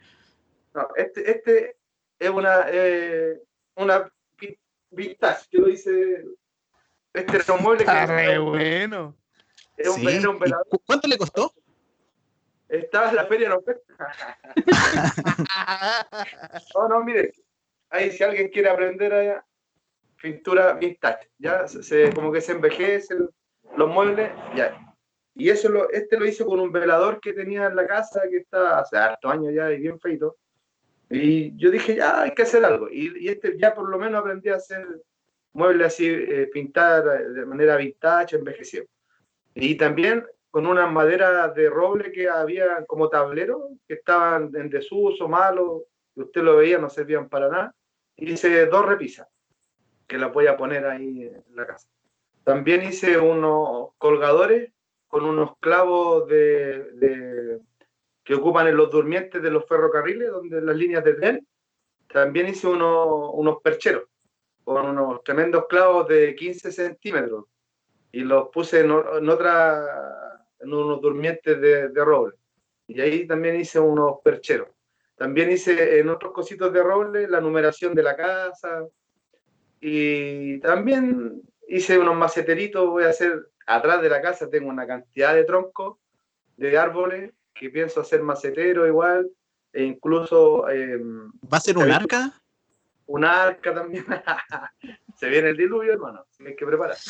No, 0.73 0.87
este, 0.95 1.29
este 1.31 1.77
es 2.19 2.29
una, 2.29 2.65
eh, 2.71 3.39
una 3.75 4.11
vi- 4.39 4.57
vintage, 4.89 5.45
que 5.51 5.57
lo 5.59 5.69
hice, 5.69 6.25
este 7.13 7.35
era 7.37 7.53
un 7.53 7.61
mueble 7.63 7.85
que 7.85 7.91
Está 7.91 8.05
re 8.07 8.37
bueno. 8.39 9.15
era 9.77 9.91
un, 9.91 9.97
Sí, 9.97 10.07
era 10.07 10.29
un 10.29 10.37
¿y 10.37 10.39
velador. 10.39 10.67
cu- 10.69 10.81
¿Cuánto 10.85 11.07
le 11.07 11.17
costó? 11.17 11.53
estaba 12.69 13.09
en 13.09 13.15
la 13.17 13.25
feria 13.27 13.49
de 13.49 13.55
oferta. 13.55 13.93
No, 16.75 16.87
no, 16.87 17.03
mire, 17.03 17.33
ahí 17.89 18.11
si 18.11 18.23
alguien 18.23 18.49
quiere 18.49 18.69
aprender 18.69 19.13
a 19.13 19.45
pintura 20.23 20.73
vintage, 20.75 21.29
ya 21.37 21.67
se, 21.67 22.13
como 22.13 22.31
que 22.31 22.39
se 22.39 22.53
envejecen 22.53 23.29
los 23.75 23.89
muebles, 23.89 24.31
ya. 24.55 24.95
Y 25.35 25.49
eso 25.49 25.67
lo, 25.67 25.89
este 25.89 26.17
lo 26.17 26.25
hice 26.25 26.45
con 26.45 26.61
un 26.61 26.71
velador 26.71 27.19
que 27.19 27.33
tenía 27.33 27.65
en 27.65 27.75
la 27.75 27.85
casa, 27.85 28.21
que 28.29 28.37
está 28.37 28.79
hace 28.79 28.95
hartos 28.95 29.29
años 29.29 29.53
ya 29.53 29.69
y 29.73 29.81
bien 29.81 29.99
feito. 29.99 30.37
Y 31.09 31.53
yo 31.57 31.69
dije, 31.69 31.95
ya 31.95 32.21
hay 32.21 32.31
que 32.31 32.43
hacer 32.43 32.63
algo. 32.63 32.87
Y, 32.89 33.25
y 33.25 33.27
este 33.27 33.57
ya 33.57 33.73
por 33.75 33.89
lo 33.89 33.99
menos 33.99 34.21
aprendí 34.21 34.47
a 34.47 34.55
hacer 34.55 34.87
muebles 35.51 35.87
así, 35.87 36.07
eh, 36.07 36.49
pintar 36.53 37.03
de 37.03 37.45
manera 37.45 37.75
vintage, 37.75 38.37
envejecido. 38.37 38.85
Y 39.53 39.75
también 39.75 40.25
con 40.51 40.65
unas 40.65 40.89
maderas 40.89 41.53
de 41.53 41.69
roble 41.69 42.13
que 42.13 42.29
había 42.29 42.85
como 42.85 43.09
tablero, 43.09 43.71
que 43.85 43.95
estaban 43.95 44.51
en 44.55 44.69
desuso, 44.69 45.27
malos, 45.27 45.81
y 46.15 46.21
usted 46.21 46.43
lo 46.43 46.55
veía, 46.55 46.77
no 46.77 46.89
servían 46.89 47.27
para 47.27 47.49
nada. 47.49 47.75
Y 48.15 48.31
hice 48.31 48.67
dos 48.67 48.85
repisas, 48.85 49.27
que 50.07 50.17
las 50.17 50.33
voy 50.33 50.47
a 50.47 50.57
poner 50.57 50.85
ahí 50.85 51.23
en 51.23 51.55
la 51.55 51.65
casa. 51.65 51.87
También 52.43 52.83
hice 52.83 53.17
unos 53.17 53.89
colgadores 53.97 54.71
con 55.07 55.25
unos 55.25 55.57
clavos 55.59 56.27
de, 56.27 57.59
que 58.23 58.35
ocupan 58.35 58.67
en 58.67 58.77
los 58.77 58.91
durmientes 58.91 59.41
de 59.41 59.51
los 59.51 59.65
ferrocarriles, 59.67 60.31
donde 60.31 60.61
las 60.61 60.75
líneas 60.75 61.03
de 61.03 61.13
tren. 61.13 61.47
También 62.07 62.47
hice 62.47 62.67
unos, 62.67 63.29
unos 63.33 63.61
percheros 63.61 64.03
con 64.63 64.85
unos 64.85 65.23
tremendos 65.23 65.65
clavos 65.67 66.07
de 66.07 66.35
15 66.35 66.71
centímetros 66.71 67.45
y 68.11 68.21
los 68.21 68.49
puse 68.49 68.79
en, 68.79 68.91
en 68.91 69.29
otra 69.29 70.33
en 70.59 70.73
unos 70.73 71.01
durmientes 71.01 71.59
de, 71.59 71.89
de 71.89 72.05
roble. 72.05 72.35
Y 72.87 73.01
ahí 73.01 73.27
también 73.27 73.59
hice 73.59 73.79
unos 73.79 74.19
percheros. 74.23 74.69
También 75.15 75.51
hice 75.51 75.99
en 75.99 76.09
otros 76.09 76.33
cositos 76.33 76.71
de 76.73 76.81
roble 76.81 77.27
la 77.27 77.41
numeración 77.41 77.93
de 77.93 78.03
la 78.03 78.15
casa. 78.15 78.87
Y 79.85 80.59
también 80.59 81.41
hice 81.67 81.99
unos 81.99 82.15
maceteritos. 82.15 82.87
Voy 82.87 83.03
a 83.03 83.09
hacer 83.09 83.49
atrás 83.67 84.01
de 84.01 84.07
la 84.07 84.21
casa, 84.21 84.49
tengo 84.49 84.69
una 84.69 84.87
cantidad 84.87 85.33
de 85.35 85.43
troncos 85.43 85.97
de 86.55 86.77
árboles 86.77 87.33
que 87.53 87.69
pienso 87.69 87.99
hacer 87.99 88.23
macetero 88.23 88.87
igual. 88.87 89.29
E 89.73 89.83
incluso. 89.83 90.69
eh, 90.69 91.01
¿Va 91.51 91.57
a 91.57 91.59
ser 91.59 91.77
un 91.77 91.91
arca? 91.91 92.31
un 93.07 93.25
arca 93.25 93.73
también. 93.73 94.05
Se 95.17 95.27
viene 95.27 95.49
el 95.49 95.57
diluvio, 95.57 95.91
hermano. 95.93 96.25
Tienes 96.37 96.55
que 96.55 96.65
preparar. 96.65 96.97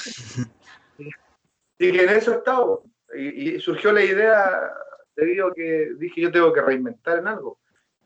Y 1.79 1.91
que 1.91 2.03
en 2.03 2.09
eso 2.09 2.33
he 2.33 2.37
estado. 2.37 2.83
Y, 3.15 3.55
y 3.55 3.59
surgió 3.59 3.91
la 3.91 4.03
idea 4.03 4.71
debido 5.15 5.47
a 5.47 5.53
que 5.53 5.91
dije 5.97 6.21
yo 6.21 6.31
tengo 6.31 6.53
que 6.53 6.61
reinventar 6.61 7.19
en 7.19 7.27
algo. 7.27 7.59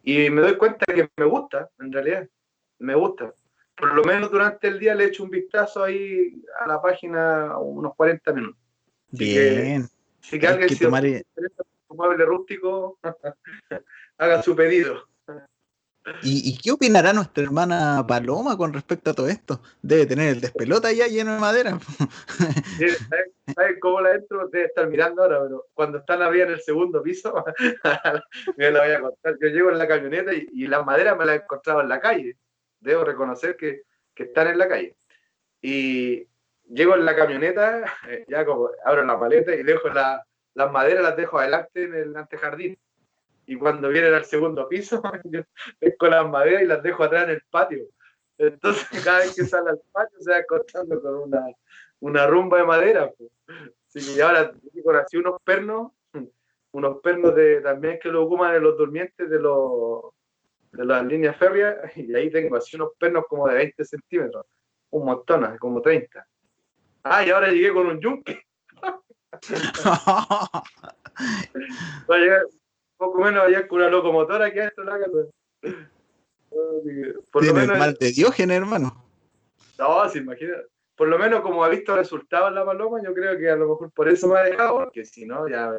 Y 0.03 0.30
me 0.30 0.41
doy 0.41 0.57
cuenta 0.57 0.86
que 0.88 1.09
me 1.15 1.26
gusta, 1.26 1.70
en 1.80 1.91
realidad. 1.91 2.28
Me 2.80 2.95
gusta. 2.95 3.34
Por 3.78 3.93
lo 3.93 4.03
menos 4.03 4.32
durante 4.32 4.67
el 4.67 4.80
día 4.80 4.95
le 4.95 5.05
echo 5.05 5.23
un 5.23 5.30
vistazo 5.30 5.84
ahí 5.84 6.41
a 6.59 6.67
la 6.67 6.82
página 6.82 7.57
unos 7.59 7.95
40 7.95 8.34
minutos. 8.34 8.59
Así 9.13 9.17
que- 9.34 9.61
Bien. 9.61 9.88
Así 10.21 10.39
que 10.39 10.47
alguien 10.47 10.67
que 10.67 10.75
si 10.75 10.84
tomar- 10.84 11.03
mueble 11.89 12.25
rústico, 12.25 12.99
haga 14.17 14.41
su 14.43 14.55
pedido. 14.55 15.07
¿Y, 16.23 16.49
y 16.51 16.57
qué 16.57 16.71
opinará 16.71 17.11
nuestra 17.11 17.43
hermana 17.43 18.05
Paloma 18.07 18.55
con 18.57 18.71
respecto 18.73 19.09
a 19.09 19.13
todo 19.13 19.28
esto? 19.28 19.61
Debe 19.82 20.05
tener 20.05 20.30
el 20.30 20.39
despelota 20.41 20.89
ya 20.93 21.05
lleno 21.07 21.34
de 21.34 21.39
madera. 21.39 21.78
Sí, 22.78 22.88
¿Saben 22.89 23.25
saben 23.53 23.80
cómo 23.82 23.99
la 23.99 24.13
entro? 24.13 24.47
Debe 24.47 24.65
estar 24.67 24.88
mirando 24.88 25.23
ahora, 25.23 25.41
pero 25.43 25.65
cuando 25.73 25.97
están 25.97 26.21
arriba 26.21 26.45
en 26.45 26.53
el 26.53 26.61
segundo 26.61 27.03
piso, 27.03 27.43
me 28.57 28.71
la 28.71 28.84
voy 28.86 28.91
a 28.91 29.01
contar. 29.01 29.36
Yo 29.41 29.47
llego 29.49 29.69
en 29.69 29.78
la 29.78 29.88
camioneta 29.88 30.34
y, 30.34 30.47
y 30.53 30.67
las 30.67 30.86
maderas 30.86 31.17
me 31.17 31.25
las 31.25 31.36
he 31.39 31.43
encontrado 31.43 31.82
en 31.82 31.89
la 31.89 31.99
calle. 31.99 32.38
Debo 32.80 33.03
reconocer 33.03 33.55
que, 33.57 33.84
que 34.13 34.23
están 34.23 34.47
en 34.47 34.57
la 34.57 34.67
calle. 34.67 34.95
Y 35.61 36.28
llego 36.65 36.95
en 36.95 37.05
la 37.05 37.15
camioneta, 37.15 37.84
eh, 38.07 38.25
ya 38.28 38.45
como 38.45 38.69
abro 38.86 39.03
la 39.03 39.19
paleta 39.19 39.53
y 39.55 39.63
dejo 39.63 39.89
la- 39.89 40.23
las 40.53 40.71
maderas, 40.71 41.03
las 41.03 41.15
dejo 41.15 41.39
adelante 41.39 41.84
en 41.84 41.93
el 41.95 42.15
antejardín. 42.15 42.78
Y 43.45 43.55
cuando 43.57 43.89
vienen 43.89 44.13
al 44.13 44.25
segundo 44.25 44.67
piso, 44.67 45.01
yo 45.25 45.41
pesco 45.80 46.07
las 46.07 46.28
maderas 46.30 46.63
y 46.63 46.65
las 46.65 46.84
dejo 46.84 47.03
atrás 47.03 47.25
en 47.25 47.30
el 47.32 47.41
patio. 47.49 47.86
Entonces, 48.38 48.88
cada 49.05 49.19
vez 49.19 49.36
que 49.36 49.45
sale 49.45 49.69
al 49.69 49.82
patio 49.91 50.19
se 50.19 50.32
va 50.32 50.39
encontrando 50.39 51.01
con 51.01 51.15
una, 51.15 51.45
una 51.99 52.28
rumba 52.28 52.57
de 52.59 52.63
madera. 52.65 53.11
pues. 53.17 53.30
Así 53.88 54.15
que 54.15 54.21
ahora 54.21 54.51
conocí 54.84 55.17
unos 55.17 55.41
pernos, 55.43 55.91
unos 56.71 56.97
pernos 57.01 57.34
de, 57.36 57.61
también 57.61 57.97
que 57.99 58.09
lo 58.09 58.25
ocupan 58.25 58.53
en 58.55 58.63
los 58.63 58.78
durmientes 58.78 59.30
de, 59.30 59.39
los, 59.39 60.01
de 60.78 60.86
las 60.86 61.05
líneas 61.05 61.36
férreas, 61.38 61.75
y 61.97 62.15
ahí 62.15 62.32
tengo 62.32 62.55
así 62.55 62.75
unos 62.75 62.91
pernos 62.97 63.25
como 63.28 63.47
de 63.47 63.55
20 63.55 63.84
centímetros, 63.84 64.45
un 64.91 65.05
montón, 65.05 65.57
como 65.57 65.82
30. 65.82 66.25
Ah, 67.03 67.25
y 67.25 67.30
ahora 67.30 67.49
llegué 67.49 67.73
con 67.73 67.88
un 67.88 67.99
yunque. 67.99 68.41
Va 72.09 72.15
a 72.15 72.17
llegar 72.17 72.45
poco 72.97 73.19
menos 73.19 73.43
allá 73.43 73.67
con 73.67 73.80
una 73.80 73.89
locomotora 73.89 74.51
que 74.51 74.65
esto 74.65 74.84
la 74.84 74.99
casa. 74.99 75.17
Por 77.32 77.45
lo 77.45 77.53
menos, 77.53 77.78
mal 77.78 77.93
de 77.93 78.11
Diógenes, 78.11 78.57
hermano. 78.57 79.05
no, 79.78 80.09
se 80.09 80.19
imagina. 80.19 80.55
Por 80.95 81.07
lo 81.07 81.19
menos 81.19 81.41
como 81.41 81.63
ha 81.63 81.69
visto 81.69 81.95
resultados 81.95 82.51
la 82.53 82.65
paloma, 82.65 82.99
yo 83.03 83.13
creo 83.13 83.38
que 83.38 83.49
a 83.49 83.55
lo 83.55 83.69
mejor 83.69 83.91
por 83.91 84.09
eso 84.09 84.28
me 84.28 84.39
ha 84.39 84.43
dejado, 84.43 84.80
porque 84.80 85.05
si 85.05 85.25
no, 85.25 85.47
ya 85.47 85.78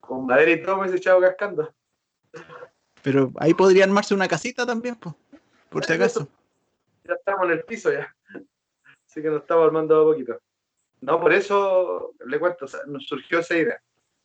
con 0.00 0.26
madera 0.26 0.50
y 0.50 0.62
todo 0.62 0.76
me 0.78 0.88
he 0.88 0.94
echado 0.94 1.20
cascando. 1.20 1.72
Pero 3.02 3.32
ahí 3.38 3.54
podría 3.54 3.84
armarse 3.84 4.14
una 4.14 4.28
casita 4.28 4.66
también, 4.66 4.96
po, 4.96 5.16
por 5.70 5.84
si 5.84 5.92
acaso. 5.92 6.28
Ya 7.04 7.14
estamos 7.14 7.46
en 7.46 7.52
el 7.52 7.64
piso 7.64 7.92
ya. 7.92 8.14
Así 9.06 9.22
que 9.22 9.28
nos 9.28 9.40
estamos 9.42 9.66
armando 9.66 10.00
a 10.00 10.04
poquito. 10.04 10.40
No, 11.00 11.18
por 11.20 11.32
eso 11.32 12.12
le 12.26 12.38
cuento, 12.38 12.66
o 12.66 12.68
sea, 12.68 12.80
nos 12.86 13.06
surgió 13.06 13.38
esa 13.40 13.56
idea. 13.56 13.80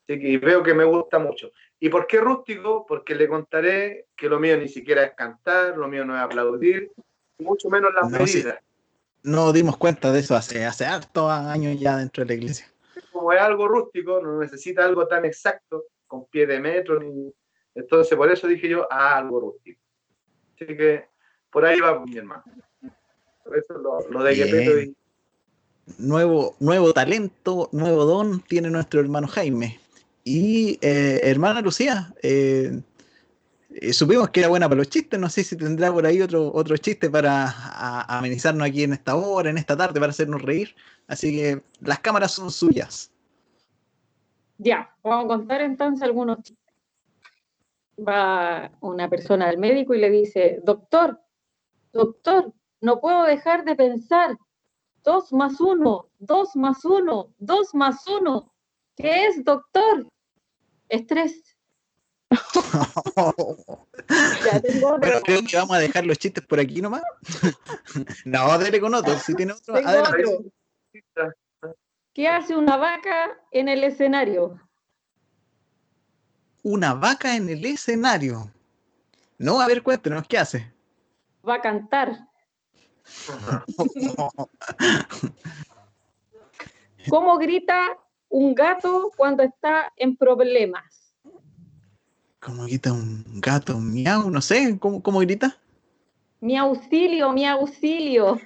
Así 0.07 0.19
que 0.19 0.37
veo 0.37 0.61
que 0.61 0.73
me 0.73 0.83
gusta 0.83 1.17
mucho. 1.19 1.51
¿Y 1.79 1.89
por 1.89 2.05
qué 2.05 2.19
rústico? 2.19 2.85
Porque 2.85 3.15
le 3.15 3.27
contaré 3.27 4.07
que 4.15 4.29
lo 4.29 4.39
mío 4.39 4.57
ni 4.57 4.67
siquiera 4.67 5.03
es 5.03 5.13
cantar, 5.15 5.77
lo 5.77 5.87
mío 5.87 6.05
no 6.05 6.15
es 6.15 6.21
aplaudir, 6.21 6.91
mucho 7.39 7.69
menos 7.69 7.93
las 7.93 8.11
No, 8.11 8.27
sí. 8.27 8.37
medidas. 8.37 8.59
No 9.23 9.51
dimos 9.53 9.77
cuenta 9.77 10.11
de 10.11 10.19
eso 10.19 10.35
hace, 10.35 10.65
hace 10.65 10.85
hartos 10.85 11.31
años 11.31 11.79
ya 11.79 11.97
dentro 11.97 12.23
de 12.23 12.27
la 12.27 12.33
iglesia. 12.35 12.71
Como 13.11 13.33
es 13.33 13.41
algo 13.41 13.67
rústico, 13.67 14.21
no 14.21 14.39
necesita 14.39 14.85
algo 14.85 15.07
tan 15.07 15.25
exacto, 15.25 15.85
con 16.05 16.25
pie 16.27 16.45
de 16.45 16.59
metro, 16.59 16.99
ni... 16.99 17.33
entonces 17.75 18.17
por 18.17 18.31
eso 18.31 18.47
dije 18.47 18.69
yo, 18.69 18.87
ah, 18.91 19.17
algo 19.17 19.39
rústico. 19.39 19.79
Así 20.55 20.65
que 20.65 21.05
por 21.51 21.65
ahí 21.65 21.79
va 21.79 22.03
mi 22.05 22.17
hermano. 22.17 22.43
Por 23.43 23.57
eso 23.57 23.73
lo, 23.77 24.09
lo 24.09 24.23
de. 24.23 24.35
Yepeto 24.35 24.79
y 24.79 24.95
Nuevo, 25.99 26.55
nuevo 26.59 26.93
talento, 26.93 27.69
nuevo 27.71 28.05
don 28.05 28.41
tiene 28.41 28.71
nuestro 28.71 29.01
hermano 29.01 29.27
Jaime. 29.27 29.79
Y 30.23 30.79
eh, 30.81 31.19
hermana 31.21 31.61
Lucía, 31.61 32.11
eh, 32.23 32.81
eh, 33.69 33.93
supimos 33.93 34.31
que 34.31 34.39
era 34.39 34.49
buena 34.49 34.67
para 34.67 34.79
los 34.79 34.89
chistes, 34.89 35.19
no 35.19 35.29
sé 35.29 35.43
si 35.43 35.55
tendrá 35.55 35.93
por 35.93 36.03
ahí 36.07 36.19
otro, 36.21 36.51
otro 36.51 36.75
chiste 36.77 37.07
para 37.07 37.45
a- 37.47 38.17
amenizarnos 38.17 38.67
aquí 38.67 38.81
en 38.81 38.93
esta 38.93 39.15
hora, 39.15 39.51
en 39.51 39.59
esta 39.59 39.77
tarde, 39.77 39.99
para 39.99 40.09
hacernos 40.09 40.41
reír. 40.41 40.73
Así 41.07 41.35
que 41.35 41.61
las 41.81 41.99
cámaras 41.99 42.31
son 42.31 42.49
suyas. 42.49 43.11
Ya, 44.57 44.89
vamos 45.03 45.25
a 45.25 45.27
contar 45.27 45.61
entonces 45.61 46.01
algunos 46.01 46.37
chistes. 46.41 46.64
Va 47.97 48.71
una 48.81 49.09
persona 49.09 49.47
al 49.47 49.57
médico 49.57 49.93
y 49.93 49.99
le 49.99 50.09
dice, 50.09 50.59
doctor, 50.63 51.19
doctor, 51.93 52.53
no 52.81 52.99
puedo 52.99 53.23
dejar 53.23 53.63
de 53.63 53.75
pensar. 53.75 54.37
Dos 55.03 55.31
más 55.31 55.61
uno, 55.61 56.09
dos 56.17 56.55
más 56.55 56.83
uno, 56.83 57.33
dos 57.37 57.73
más 57.73 58.05
uno. 58.07 58.51
¿Qué 58.95 59.27
es, 59.27 59.43
doctor? 59.43 60.07
Estrés. 60.89 61.57
Ya 64.45 64.59
tengo. 64.59 64.97
Bueno, 64.99 65.19
creo 65.23 65.41
que 65.49 65.57
vamos 65.57 65.75
a 65.75 65.79
dejar 65.79 66.05
los 66.05 66.19
chistes 66.19 66.45
por 66.45 66.59
aquí 66.59 66.79
nomás. 66.79 67.01
no, 68.25 68.57
dele 68.59 68.79
con 68.79 68.93
otro. 68.93 69.17
Si 69.17 69.33
tiene 69.33 69.53
otro, 69.53 69.75
adelante. 69.75 70.23
otro. 70.25 71.33
¿Qué 72.13 72.27
hace 72.27 72.55
una 72.55 72.77
vaca 72.77 73.37
en 73.51 73.67
el 73.67 73.83
escenario? 73.83 74.59
Una 76.65 76.95
vaca 76.95 77.35
en 77.35 77.47
el 77.47 77.63
escenario. 77.63 78.51
No, 79.37 79.61
a 79.61 79.67
ver, 79.67 79.83
cuéntenos, 79.83 80.27
¿qué 80.27 80.39
hace? 80.39 80.73
Va 81.47 81.57
a 81.57 81.61
cantar. 81.61 82.27
¿Cómo 87.07 87.37
grita 87.37 87.95
un 88.29 88.55
gato 88.55 89.11
cuando 89.15 89.43
está 89.43 89.93
en 89.95 90.17
problemas? 90.17 91.13
¿Cómo 92.39 92.63
grita 92.63 92.91
un 92.91 93.23
gato? 93.35 93.77
Miau, 93.77 94.31
no 94.31 94.41
sé, 94.41 94.79
¿cómo, 94.79 95.03
cómo 95.03 95.19
grita? 95.19 95.55
Mi 96.39 96.57
auxilio, 96.57 97.31
mi 97.31 97.45
auxilio. 97.45 98.41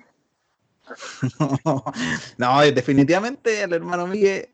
no, 2.38 2.61
definitivamente 2.74 3.61
el 3.61 3.72
hermano 3.72 4.07
Miguel 4.07 4.49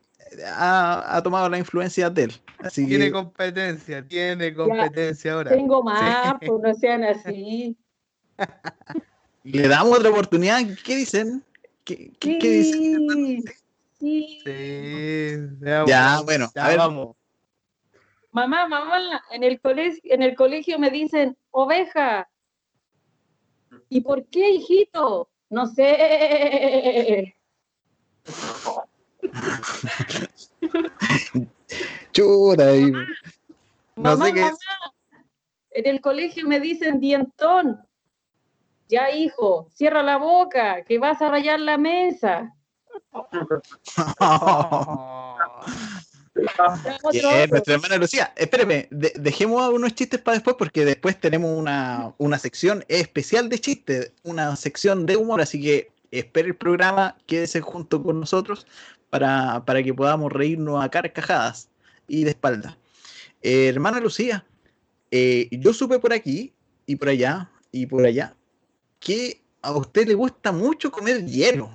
ha, 0.46 1.16
ha 1.16 1.22
tomado 1.22 1.48
la 1.48 1.58
influencia 1.58 2.10
de 2.10 2.24
él. 2.24 2.32
Así 2.58 2.86
Tiene 2.86 3.06
que 3.06 3.12
competencia, 3.12 4.06
tiene 4.06 4.54
competencia 4.54 5.32
ahora. 5.34 5.50
Tengo 5.50 5.82
más, 5.82 6.34
pues 6.38 6.60
no 6.62 6.74
sean 6.74 7.04
así. 7.04 7.76
le 9.44 9.68
damos 9.68 9.98
otra 9.98 10.10
oportunidad. 10.10 10.60
¿Qué 10.84 10.96
dicen? 10.96 11.44
¿Qué, 11.84 12.12
qué- 12.18 12.38
qué 12.38 12.50
dicen? 12.50 13.44
Sí. 13.98 14.42
Ya, 15.60 16.20
bueno, 16.22 16.50
Ya 16.54 16.64
a 16.66 16.68
ver. 16.68 16.78
vamos. 16.78 17.16
Mamá, 18.32 18.68
mamá, 18.68 19.22
en 19.30 19.44
el, 19.44 19.60
colegio, 19.60 20.00
en 20.04 20.22
el 20.22 20.34
colegio 20.36 20.78
me 20.78 20.90
dicen 20.90 21.36
oveja. 21.50 22.28
¿Y 23.88 24.00
por 24.02 24.26
qué, 24.26 24.50
hijito? 24.50 25.30
No 25.48 25.66
sé. 25.66 27.34
Chuta, 32.12 32.76
y- 32.76 32.90
no 32.90 32.98
Mamá, 33.96 34.26
sé 34.26 34.34
qué 34.34 34.40
mamá, 34.42 34.56
en 35.70 35.86
el 35.86 36.00
colegio 36.00 36.46
me 36.46 36.60
dicen 36.60 37.00
dientón. 37.00 37.80
Ya, 38.88 39.10
hijo, 39.10 39.68
cierra 39.74 40.02
la 40.02 40.16
boca, 40.16 40.82
que 40.84 40.98
vas 40.98 41.20
a 41.20 41.28
rayar 41.30 41.60
la 41.60 41.76
mesa. 41.76 42.54
Bien, 47.12 47.50
nuestra 47.50 47.74
hermana 47.74 47.96
Lucía, 47.96 48.32
espéreme, 48.36 48.88
de- 48.90 49.12
dejemos 49.16 49.62
algunos 49.62 49.94
chistes 49.94 50.20
para 50.20 50.34
después 50.36 50.56
porque 50.58 50.84
después 50.84 51.18
tenemos 51.18 51.50
una, 51.56 52.12
una 52.18 52.38
sección 52.38 52.84
especial 52.88 53.48
de 53.48 53.58
chistes, 53.58 54.12
una 54.22 54.54
sección 54.56 55.06
de 55.06 55.16
humor, 55.16 55.40
así 55.40 55.60
que 55.60 55.90
espere 56.10 56.48
el 56.48 56.56
programa, 56.56 57.16
quédese 57.26 57.60
junto 57.62 58.02
con 58.02 58.20
nosotros 58.20 58.66
para, 59.10 59.64
para 59.64 59.82
que 59.82 59.94
podamos 59.94 60.32
reírnos 60.32 60.82
a 60.82 60.88
carcajadas. 60.90 61.68
y 62.08 62.24
de 62.24 62.30
espalda. 62.30 62.78
Eh, 63.42 63.68
hermana 63.68 63.98
Lucía, 64.00 64.44
eh, 65.10 65.48
yo 65.50 65.72
supe 65.72 65.98
por 65.98 66.12
aquí 66.12 66.52
y 66.86 66.96
por 66.96 67.08
allá 67.08 67.50
y 67.72 67.86
por 67.86 68.04
allá 68.06 68.34
que 69.00 69.42
a 69.62 69.72
usted 69.72 70.06
le 70.06 70.14
gusta 70.14 70.52
mucho 70.52 70.90
comer 70.90 71.24
hielo. 71.26 71.70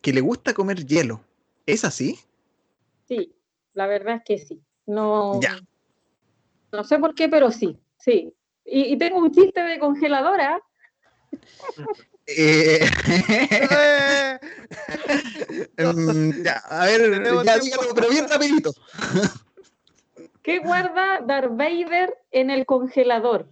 Que 0.00 0.12
le 0.12 0.20
gusta 0.20 0.54
comer 0.54 0.84
hielo. 0.86 1.20
¿Es 1.66 1.84
así? 1.84 2.18
Sí, 3.06 3.34
la 3.74 3.86
verdad 3.86 4.16
es 4.16 4.22
que 4.24 4.38
sí. 4.38 4.60
No, 4.86 5.40
Ya. 5.42 5.58
no 6.72 6.84
sé 6.84 6.98
por 6.98 7.14
qué, 7.14 7.28
pero 7.28 7.50
sí, 7.50 7.78
sí. 7.98 8.32
Y, 8.64 8.92
y 8.94 8.96
tengo 8.98 9.18
un 9.18 9.30
chiste 9.32 9.60
de 9.62 9.78
congeladora. 9.78 10.60
Eh, 12.28 12.88
Eh, 15.76 15.86
mm, 15.86 16.42
ya, 16.42 16.58
a 16.68 16.86
ver, 16.86 17.22
ya 17.44 17.58
dígalo, 17.58 17.94
pero 17.94 18.08
bien 18.08 18.28
rapidito. 18.28 18.72
¿Qué 20.42 20.58
guarda 20.60 21.20
Darth 21.26 21.56
Vader 21.56 22.14
en 22.30 22.50
el 22.50 22.66
congelador? 22.66 23.48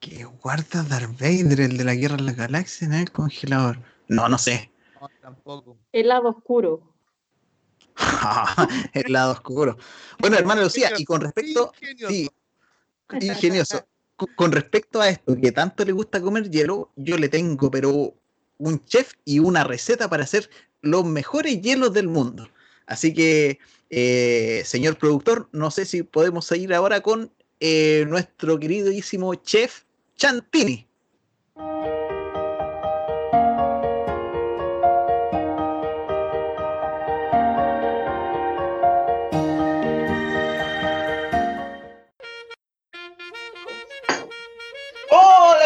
¿Qué 0.00 0.24
guarda 0.24 0.82
Darth 0.82 1.18
Vader, 1.18 1.60
el 1.60 1.76
de 1.76 1.84
la 1.84 1.94
Guerra 1.94 2.16
de 2.16 2.22
las 2.22 2.36
Galaxias, 2.36 2.90
en 2.90 2.94
el 2.94 3.10
congelador? 3.10 3.78
No, 4.08 4.28
no 4.28 4.38
sé. 4.38 4.70
no, 5.00 5.08
tampoco. 5.20 5.76
El 5.92 6.08
lado 6.08 6.30
oscuro. 6.30 6.94
el 8.92 9.12
lado 9.12 9.32
oscuro. 9.32 9.76
Bueno, 10.18 10.36
hermano 10.36 10.62
Lucía, 10.62 10.90
y 10.96 11.04
con 11.04 11.20
respecto, 11.20 11.72
Ingenioso. 11.80 12.14
sí, 12.14 12.30
ingenioso. 13.20 13.86
Con- 14.16 14.52
respecto 14.52 15.00
a 15.00 15.08
esto, 15.08 15.36
que 15.36 15.50
tanto 15.52 15.84
le 15.84 15.92
gusta 15.92 16.20
comer 16.20 16.50
hielo, 16.50 16.90
yo 16.96 17.18
le 17.18 17.28
tengo, 17.28 17.70
pero 17.70 18.14
un 18.58 18.84
chef 18.84 19.12
y 19.24 19.40
una 19.40 19.64
receta 19.64 20.08
para 20.08 20.24
hacer 20.24 20.48
los 20.82 21.04
mejores 21.04 21.60
hielos 21.60 21.92
del 21.92 22.08
mundo. 22.08 22.48
Así 22.86 23.12
que, 23.12 23.58
eh, 23.90 24.62
señor 24.64 24.96
productor, 24.96 25.48
no 25.52 25.70
sé 25.70 25.84
si 25.84 26.02
podemos 26.02 26.46
seguir 26.46 26.74
ahora 26.74 27.00
con 27.00 27.32
eh, 27.60 28.04
nuestro 28.08 28.58
queridísimo 28.58 29.34
chef 29.34 29.82
Chantini. 30.16 30.86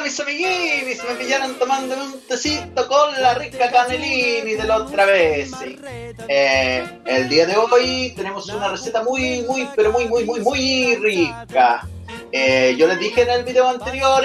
Mis 0.08 0.20
amiguinis, 0.20 1.04
me 1.04 1.16
pillaron 1.16 1.58
tomando 1.58 1.94
un 1.94 2.18
tecito 2.22 2.88
con 2.88 3.20
la 3.20 3.34
rica 3.34 3.70
canelini 3.70 4.54
de 4.54 4.64
la 4.64 4.78
otra 4.78 5.04
vez. 5.04 5.52
Eh, 6.26 6.82
el 7.04 7.28
día 7.28 7.44
de 7.44 7.54
hoy 7.54 8.14
tenemos 8.16 8.48
una 8.48 8.68
receta 8.68 9.02
muy, 9.02 9.42
muy, 9.42 9.68
pero 9.76 9.92
muy, 9.92 10.08
muy, 10.08 10.24
muy, 10.24 10.40
muy 10.40 10.96
rica. 10.96 11.86
Eh, 12.32 12.74
yo 12.78 12.86
les 12.86 12.98
dije 12.98 13.20
en 13.20 13.30
el 13.30 13.44
video 13.44 13.68
anterior 13.68 14.24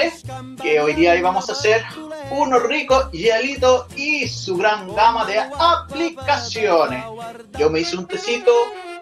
que 0.62 0.80
hoy 0.80 0.94
día 0.94 1.18
íbamos 1.18 1.50
a 1.50 1.52
hacer 1.52 1.84
unos 2.32 2.64
ricos 2.64 3.12
hielitos 3.12 3.86
y 3.98 4.30
su 4.30 4.56
gran 4.56 4.88
gama 4.96 5.26
de 5.26 5.38
aplicaciones. 5.40 7.04
Yo 7.60 7.70
me 7.70 7.82
hice 7.82 7.98
un 7.98 8.08
tecito 8.08 8.54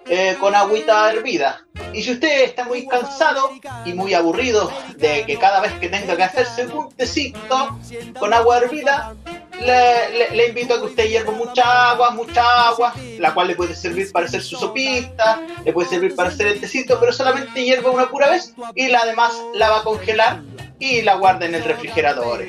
eh, 0.08 0.36
con 0.39 0.56
agüita 0.56 1.12
hervida. 1.12 1.66
Y 1.93 2.04
si 2.04 2.12
usted 2.12 2.43
está 2.43 2.64
muy 2.66 2.88
cansado 2.88 3.52
y 3.86 3.93
muy 3.93 4.14
aburrido 4.14 4.72
de 4.97 5.26
que 5.26 5.38
cada 5.38 5.60
vez 5.60 5.74
que 5.74 5.89
tenga 5.89 6.16
que 6.16 6.24
hacerse 6.24 6.68
un 6.68 6.89
tecito 6.93 7.78
con 8.20 8.34
agua 8.34 8.58
hervida, 8.60 9.14
le, 9.60 10.10
le- 10.18 10.32
le 10.36 10.47
invito 10.47 10.74
a 10.74 10.80
que 10.80 10.86
usted 10.86 11.08
hierva 11.10 11.32
mucha 11.34 11.91
agua, 11.91 12.12
mucha 12.12 12.68
agua, 12.70 12.93
la 13.20 13.34
cual 13.34 13.47
le 13.47 13.56
puede 13.56 13.76
servir 13.76 14.12
para 14.12 14.26
hacer 14.26 14.41
su 14.41 14.56
sopita, 14.58 15.41
le 15.64 15.74
puede 15.74 15.89
servir 15.89 16.16
para 16.16 16.30
hacer 16.30 16.47
el 16.47 16.60
tecito, 16.60 16.99
pero 16.99 17.12
solamente 17.14 17.64
hierva 17.64 17.91
una 17.91 18.10
pura 18.10 18.30
vez 18.30 18.54
y 18.76 18.88
la 18.88 19.06
demás 19.06 19.34
la 19.54 19.70
va 19.70 19.80
a 19.80 19.84
congelar 19.84 20.41
y 20.82 21.04
la 21.04 21.14
guarda 21.16 21.46
en 21.46 21.54
el 21.54 21.64
refrigerador. 21.64 22.44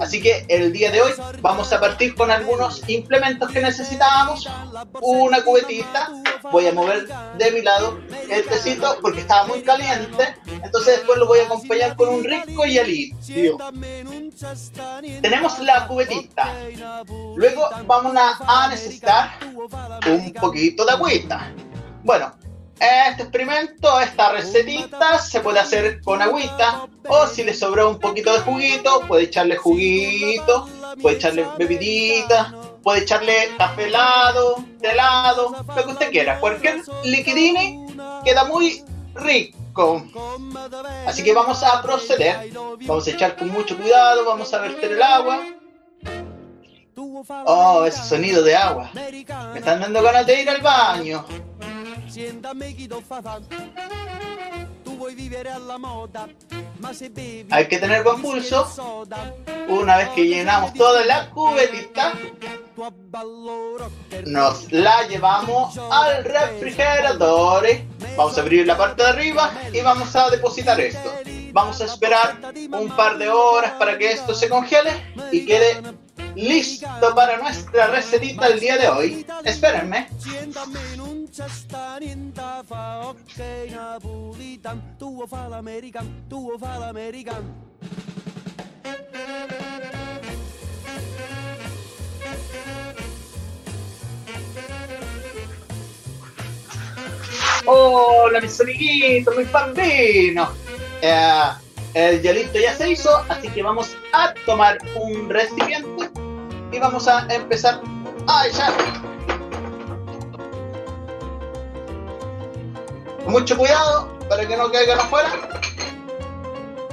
Así 0.00 0.22
que 0.22 0.46
el 0.48 0.72
día 0.72 0.92
de 0.92 1.02
hoy 1.02 1.10
vamos 1.40 1.72
a 1.72 1.80
partir 1.80 2.14
con 2.14 2.30
algunos 2.30 2.88
implementos 2.88 3.50
que 3.50 3.60
necesitábamos. 3.60 4.48
Una 5.00 5.42
cubetita, 5.42 6.08
voy 6.52 6.68
a 6.68 6.72
mover 6.72 7.08
de 7.38 7.50
mi 7.50 7.60
lado 7.60 7.98
el 8.30 8.44
tecito 8.44 8.98
porque 9.02 9.20
estaba 9.20 9.48
muy 9.48 9.62
caliente, 9.62 10.36
entonces 10.62 10.98
después 10.98 11.18
lo 11.18 11.26
voy 11.26 11.40
a 11.40 11.44
acompañar 11.44 11.96
con 11.96 12.08
un 12.08 12.24
rico 12.24 12.64
hielito. 12.64 13.16
Tenemos 15.20 15.58
la 15.58 15.86
cubetita. 15.88 16.54
Luego 17.34 17.68
vamos 17.86 18.14
a, 18.16 18.68
necesitar 18.68 19.38
un 20.06 20.32
poquito 20.34 20.84
de 20.84 20.92
agüita. 20.92 21.52
Bueno, 22.04 22.32
este 22.82 23.22
experimento, 23.22 24.00
esta 24.00 24.32
recetita 24.32 25.18
se 25.18 25.40
puede 25.40 25.60
hacer 25.60 26.00
con 26.00 26.20
agüita 26.20 26.88
o 27.08 27.26
si 27.26 27.44
le 27.44 27.54
sobró 27.54 27.88
un 27.88 27.98
poquito 27.98 28.32
de 28.32 28.40
juguito, 28.40 29.02
puede 29.06 29.24
echarle 29.24 29.56
juguito, 29.56 30.68
puede 31.00 31.16
echarle 31.16 31.46
bebidita, 31.58 32.52
puede 32.82 33.02
echarle 33.02 33.50
café 33.56 33.84
helado, 33.84 34.64
helado, 34.82 35.54
lo 35.76 35.84
que 35.84 35.90
usted 35.92 36.10
quiera. 36.10 36.40
Cualquier 36.40 36.82
liquidini 37.04 37.86
queda 38.24 38.44
muy 38.44 38.84
rico. 39.14 40.04
Así 41.06 41.22
que 41.22 41.32
vamos 41.32 41.62
a 41.62 41.80
proceder. 41.82 42.50
Vamos 42.86 43.06
a 43.06 43.10
echar 43.10 43.36
con 43.36 43.48
mucho 43.48 43.76
cuidado, 43.76 44.24
vamos 44.24 44.52
a 44.52 44.58
verter 44.58 44.92
el 44.92 45.02
agua. 45.02 45.40
Oh, 47.46 47.84
ese 47.86 48.02
sonido 48.04 48.42
de 48.42 48.56
agua. 48.56 48.90
Me 48.94 49.58
están 49.58 49.80
dando 49.80 50.02
ganas 50.02 50.26
de 50.26 50.42
ir 50.42 50.50
al 50.50 50.60
baño. 50.60 51.24
Hay 57.50 57.68
que 57.68 57.78
tener 57.78 58.02
buen 58.02 58.20
pulso. 58.20 58.68
Una 59.68 59.96
vez 59.96 60.08
que 60.10 60.26
llenamos 60.26 60.74
toda 60.74 61.04
la 61.06 61.30
cubetita, 61.30 62.12
nos 64.26 64.72
la 64.72 65.06
llevamos 65.08 65.78
al 65.90 66.24
refrigerador. 66.24 67.66
Vamos 68.16 68.36
a 68.36 68.40
abrir 68.40 68.66
la 68.66 68.76
parte 68.76 69.02
de 69.02 69.08
arriba 69.08 69.52
y 69.72 69.80
vamos 69.80 70.14
a 70.14 70.28
depositar 70.30 70.80
esto. 70.80 71.12
Vamos 71.52 71.80
a 71.80 71.84
esperar 71.84 72.38
un 72.72 72.88
par 72.94 73.18
de 73.18 73.28
horas 73.28 73.72
para 73.78 73.96
que 73.96 74.12
esto 74.12 74.34
se 74.34 74.48
congele 74.48 74.90
y 75.30 75.46
quede 75.46 75.82
listo 76.34 77.14
para 77.14 77.36
nuestra 77.38 77.86
recetita 77.88 78.46
el 78.48 78.60
día 78.60 78.76
de 78.76 78.88
hoy. 78.88 79.26
Espérenme. 79.44 80.08
Hola 97.64 98.40
mis 98.42 98.60
amiguitos, 98.60 99.34
mis 99.34 99.50
bambinos. 99.50 100.50
Eh, 101.00 101.50
el 101.94 102.20
hielito 102.20 102.58
ya 102.58 102.74
se 102.74 102.90
hizo, 102.90 103.08
así 103.30 103.48
que 103.48 103.62
vamos 103.62 103.96
a 104.12 104.34
tomar 104.44 104.76
un 104.96 105.30
recipiente 105.30 106.10
y 106.72 106.78
vamos 106.78 107.08
a 107.08 107.26
empezar 107.32 107.80
a 108.28 108.46
echar. 108.46 109.11
Mucho 113.26 113.56
cuidado 113.56 114.08
para 114.28 114.46
que 114.46 114.56
no 114.56 114.70
caigan 114.70 114.98
afuera. 114.98 115.30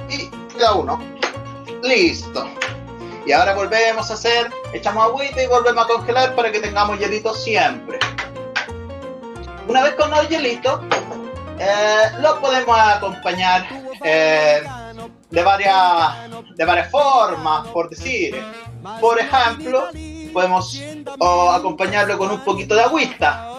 Y 0.08 0.28
cada 0.58 0.74
uno. 0.74 1.00
Listo. 1.82 2.46
Y 3.26 3.32
ahora 3.32 3.54
volvemos 3.54 4.10
a 4.10 4.14
hacer, 4.14 4.50
echamos 4.72 5.04
agüita 5.04 5.42
y 5.42 5.46
volvemos 5.46 5.84
a 5.84 5.88
congelar 5.88 6.34
para 6.34 6.50
que 6.50 6.60
tengamos 6.60 6.98
hielito 6.98 7.34
siempre. 7.34 7.98
Una 9.68 9.84
vez 9.84 9.94
con 9.94 10.10
los 10.10 10.28
hielitos, 10.28 10.80
eh, 11.58 12.10
lo 12.20 12.40
podemos 12.40 12.76
acompañar 12.78 13.66
eh, 14.02 14.62
de, 15.30 15.42
varias, 15.42 16.30
de 16.56 16.64
varias 16.64 16.90
formas, 16.90 17.68
por 17.68 17.88
decir. 17.90 18.42
Por 19.00 19.20
ejemplo, 19.20 19.88
podemos 20.32 20.82
acompañarlo 21.52 22.16
con 22.16 22.30
un 22.30 22.40
poquito 22.40 22.74
de 22.74 22.82
agüita, 22.82 23.49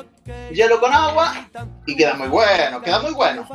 hielo 0.51 0.79
con 0.79 0.93
agua 0.93 1.33
y 1.85 1.95
queda 1.95 2.15
muy 2.15 2.27
bueno, 2.27 2.81
queda 2.81 2.99
muy 2.99 3.13
bueno. 3.13 3.47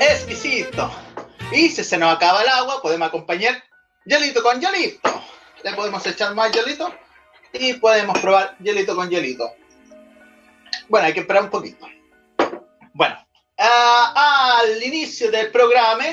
Exquisito. 0.00 0.90
Y 1.52 1.68
si 1.68 1.84
se 1.84 1.98
nos 1.98 2.14
acaba 2.14 2.42
el 2.42 2.48
agua, 2.48 2.82
podemos 2.82 3.08
acompañar 3.08 3.62
hielito 4.04 4.42
con 4.42 4.60
hielito. 4.60 5.22
Le 5.62 5.72
podemos 5.72 6.04
echar 6.06 6.34
más 6.34 6.52
hielito 6.52 6.92
y 7.52 7.74
podemos 7.74 8.18
probar 8.18 8.56
hielito 8.58 8.94
con 8.94 9.08
hielito. 9.08 9.52
Bueno, 10.88 11.06
hay 11.06 11.14
que 11.14 11.20
esperar 11.20 11.44
un 11.44 11.50
poquito. 11.50 11.86
Bueno, 12.92 13.16
al 13.66 14.82
inicio 14.82 15.30
del 15.30 15.50
programa 15.50 16.04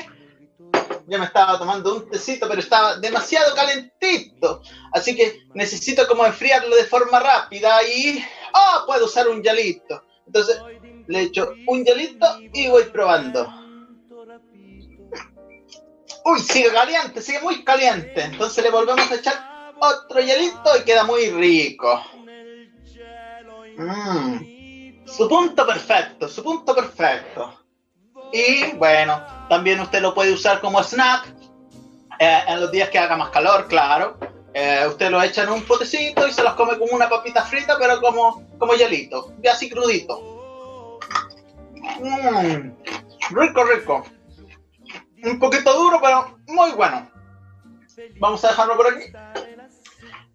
ya 1.06 1.18
me 1.18 1.26
estaba 1.26 1.58
tomando 1.58 1.96
un 1.96 2.10
tecito, 2.10 2.48
pero 2.48 2.60
estaba 2.60 2.96
demasiado 2.96 3.54
calentito. 3.54 4.62
Así 4.92 5.16
que 5.16 5.42
necesito 5.54 6.06
como 6.06 6.24
enfriarlo 6.24 6.74
de 6.76 6.84
forma 6.84 7.20
rápida 7.20 7.82
y... 7.82 8.24
¡Ah! 8.54 8.84
puedo 8.86 9.06
usar 9.06 9.28
un 9.28 9.42
hielito. 9.42 10.02
Entonces 10.26 10.60
le 11.06 11.22
echo 11.22 11.52
un 11.66 11.84
hielito 11.84 12.26
y 12.52 12.68
voy 12.68 12.84
probando. 12.84 13.52
Uy, 16.24 16.40
sigue 16.40 16.72
caliente, 16.72 17.20
sigue 17.20 17.40
muy 17.40 17.64
caliente. 17.64 18.22
Entonces 18.22 18.62
le 18.62 18.70
volvemos 18.70 19.10
a 19.10 19.14
echar 19.14 19.74
otro 19.80 20.20
hielito 20.20 20.76
y 20.78 20.84
queda 20.84 21.04
muy 21.04 21.30
rico. 21.30 22.02
Mm. 23.76 24.61
Su 25.16 25.28
punto 25.28 25.66
perfecto, 25.66 26.26
su 26.26 26.42
punto 26.42 26.74
perfecto. 26.74 27.58
Y 28.32 28.72
bueno, 28.76 29.22
también 29.48 29.78
usted 29.80 30.00
lo 30.00 30.14
puede 30.14 30.32
usar 30.32 30.60
como 30.60 30.82
snack 30.82 31.34
eh, 32.18 32.38
en 32.48 32.60
los 32.60 32.70
días 32.70 32.88
que 32.88 32.98
haga 32.98 33.16
más 33.16 33.28
calor, 33.28 33.68
claro. 33.68 34.16
Eh, 34.54 34.84
usted 34.88 35.10
lo 35.10 35.22
echa 35.22 35.42
en 35.42 35.50
un 35.50 35.62
potecito 35.64 36.26
y 36.26 36.32
se 36.32 36.42
los 36.42 36.54
come 36.54 36.78
como 36.78 36.94
una 36.94 37.10
papita 37.10 37.44
frita, 37.44 37.76
pero 37.78 38.00
como, 38.00 38.48
como 38.58 38.74
hielito, 38.74 39.34
y 39.42 39.48
así 39.48 39.68
crudito. 39.68 40.98
Mm, 42.00 42.70
rico, 43.34 43.64
rico. 43.64 44.04
Un 45.24 45.38
poquito 45.38 45.74
duro, 45.74 46.00
pero 46.02 46.38
muy 46.46 46.70
bueno. 46.72 47.10
Vamos 48.18 48.42
a 48.44 48.48
dejarlo 48.48 48.76
por 48.76 48.86
aquí. 48.86 49.12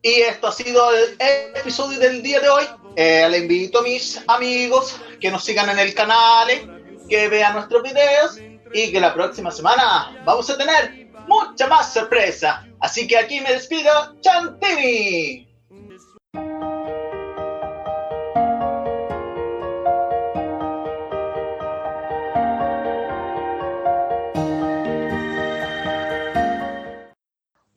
Y 0.04 0.22
esto 0.22 0.48
ha 0.48 0.52
sido 0.52 0.92
el 0.92 1.56
episodio 1.56 2.00
del 2.00 2.22
día 2.22 2.40
de 2.40 2.50
hoy. 2.50 2.66
Eh, 3.00 3.30
le 3.30 3.38
invito 3.38 3.78
a 3.78 3.82
mis 3.84 4.20
amigos 4.28 5.00
que 5.20 5.30
nos 5.30 5.44
sigan 5.44 5.70
en 5.70 5.78
el 5.78 5.94
canal, 5.94 6.48
que 7.08 7.28
vean 7.28 7.54
nuestros 7.54 7.84
videos 7.84 8.40
y 8.74 8.92
que 8.92 9.00
la 9.00 9.14
próxima 9.14 9.52
semana 9.52 10.20
vamos 10.26 10.50
a 10.50 10.58
tener 10.58 11.08
mucha 11.28 11.68
más 11.68 11.94
sorpresa. 11.94 12.66
Así 12.80 13.08
que 13.08 13.16
aquí 13.16 13.40
me 13.40 13.54
despido, 13.54 13.92
Chantini. 14.22 15.48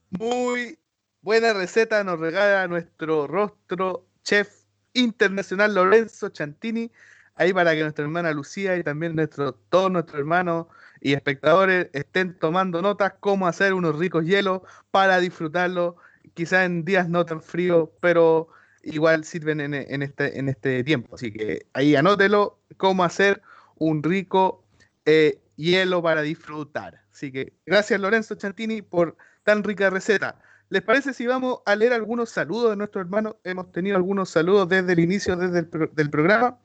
Muy 0.09 0.79
buena 1.21 1.53
receta 1.53 2.03
nos 2.05 2.19
regala 2.19 2.67
nuestro 2.69 3.27
rostro 3.27 4.07
chef 4.25 4.60
internacional 5.01 5.75
Lorenzo 5.75 6.29
Chantini, 6.29 6.91
ahí 7.35 7.53
para 7.53 7.75
que 7.75 7.83
nuestra 7.83 8.05
hermana 8.05 8.33
Lucía 8.33 8.77
y 8.77 8.85
también 8.85 9.17
nuestro, 9.17 9.55
todos 9.71 9.91
nuestros 9.91 10.21
hermanos 10.21 10.67
y 11.01 11.15
espectadores 11.15 11.89
estén 11.93 12.39
tomando 12.39 12.83
notas 12.83 13.15
cómo 13.21 13.47
hacer 13.47 13.75
unos 13.75 13.99
ricos 13.99 14.25
hielos 14.25 14.63
para 14.91 15.19
disfrutarlo, 15.19 15.97
quizás 16.35 16.67
en 16.67 16.85
días 16.85 17.09
no 17.09 17.25
tan 17.25 17.43
fríos, 17.43 17.89
pero 18.01 18.49
igual 18.83 19.25
sirven 19.25 19.61
en, 19.61 20.03
este, 20.03 20.39
en 20.39 20.49
este 20.49 20.85
tiempo. 20.85 21.15
Así 21.15 21.33
que 21.33 21.67
ahí 21.73 21.97
anótelo 21.97 22.59
cómo 22.77 23.05
hacer 23.05 23.43
un 23.77 24.03
rico 24.03 24.65
eh, 25.05 25.41
hielo 25.57 26.03
para 26.03 26.23
disfrutar. 26.23 27.03
Así 27.13 27.33
que 27.33 27.53
gracias 27.67 28.01
Lorenzo 28.01 28.35
Chantini 28.35 28.83
por 28.83 29.17
tan 29.45 29.65
rica 29.65 29.91
receta. 29.91 30.41
¿Les 30.71 30.83
parece 30.83 31.13
si 31.13 31.27
vamos 31.27 31.59
a 31.67 31.75
leer 31.75 31.93
algunos 31.93 32.31
saludos 32.31 32.71
de 32.71 32.77
nuestros 32.77 33.05
hermanos? 33.05 33.35
Hemos 33.43 33.73
tenido 33.73 33.97
algunos 33.97 34.31
saludos 34.31 34.69
desde 34.69 34.93
el 34.93 35.01
inicio 35.01 35.35
desde 35.35 35.59
el 35.59 35.91
del 35.93 36.11
programa. 36.11 36.59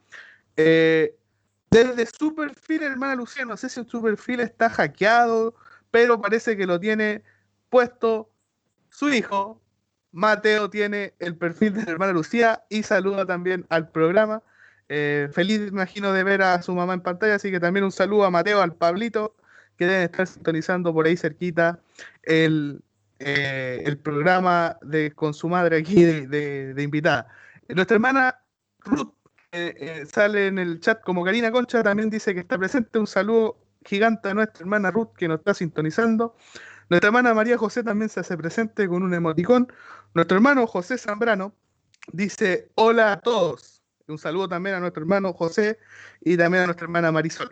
Eh, 0.56 1.16
desde 1.72 2.06
su 2.06 2.32
perfil, 2.32 2.84
hermana 2.84 3.16
Lucía, 3.16 3.44
no 3.44 3.56
sé 3.56 3.68
si 3.68 3.84
su 3.84 4.00
perfil 4.00 4.38
está 4.38 4.70
hackeado, 4.70 5.56
pero 5.90 6.20
parece 6.20 6.56
que 6.56 6.66
lo 6.66 6.78
tiene 6.78 7.24
puesto 7.68 8.30
su 8.90 9.10
hijo. 9.10 9.60
Mateo 10.12 10.70
tiene 10.70 11.14
el 11.18 11.36
perfil 11.36 11.74
de 11.74 11.82
la 11.82 11.90
hermana 11.90 12.12
Lucía 12.12 12.62
y 12.68 12.84
saluda 12.84 13.26
también 13.26 13.66
al 13.70 13.90
programa. 13.90 14.40
Eh, 14.88 15.28
feliz, 15.32 15.66
imagino, 15.66 16.12
de 16.12 16.22
ver 16.22 16.42
a 16.42 16.62
su 16.62 16.72
mamá 16.76 16.94
en 16.94 17.00
pantalla, 17.00 17.34
así 17.34 17.50
que 17.50 17.58
también 17.58 17.82
un 17.82 17.90
saludo 17.90 18.24
a 18.24 18.30
Mateo, 18.30 18.62
al 18.62 18.76
Pablito, 18.76 19.34
que 19.76 19.86
deben 19.86 20.02
estar 20.02 20.28
sintonizando 20.28 20.94
por 20.94 21.06
ahí 21.06 21.16
cerquita 21.16 21.80
el, 22.22 22.82
eh, 23.18 23.82
el 23.84 23.98
programa 23.98 24.78
de, 24.82 25.12
con 25.12 25.34
su 25.34 25.48
madre 25.48 25.78
aquí 25.78 26.04
de, 26.04 26.74
invitada. 26.78 27.28
Nuestra 27.68 27.96
hermana 27.96 28.40
Ruth 28.80 29.14
eh, 29.52 30.04
sale 30.12 30.48
en 30.48 30.58
el 30.58 30.80
chat 30.80 31.00
como 31.02 31.24
Karina 31.24 31.50
Concha, 31.50 31.82
también 31.82 32.10
dice 32.10 32.34
que 32.34 32.40
está 32.40 32.58
presente. 32.58 32.98
Un 32.98 33.06
saludo 33.06 33.58
gigante 33.84 34.28
a 34.28 34.34
nuestra 34.34 34.60
hermana 34.62 34.90
Ruth 34.90 35.14
que 35.16 35.28
nos 35.28 35.38
está 35.38 35.54
sintonizando. 35.54 36.36
Nuestra 36.88 37.08
hermana 37.08 37.34
María 37.34 37.58
José 37.58 37.82
también 37.82 38.08
se 38.08 38.20
hace 38.20 38.36
presente 38.36 38.86
con 38.88 39.02
un 39.02 39.14
emoticón. 39.14 39.72
Nuestro 40.14 40.36
hermano 40.36 40.66
José 40.66 40.98
Zambrano 40.98 41.54
dice 42.12 42.70
hola 42.74 43.12
a 43.12 43.20
todos. 43.20 43.82
Un 44.08 44.18
saludo 44.18 44.48
también 44.48 44.76
a 44.76 44.80
nuestro 44.80 45.02
hermano 45.02 45.32
José 45.32 45.78
y 46.20 46.36
también 46.36 46.64
a 46.64 46.66
nuestra 46.66 46.84
hermana 46.84 47.10
Marisol. 47.10 47.50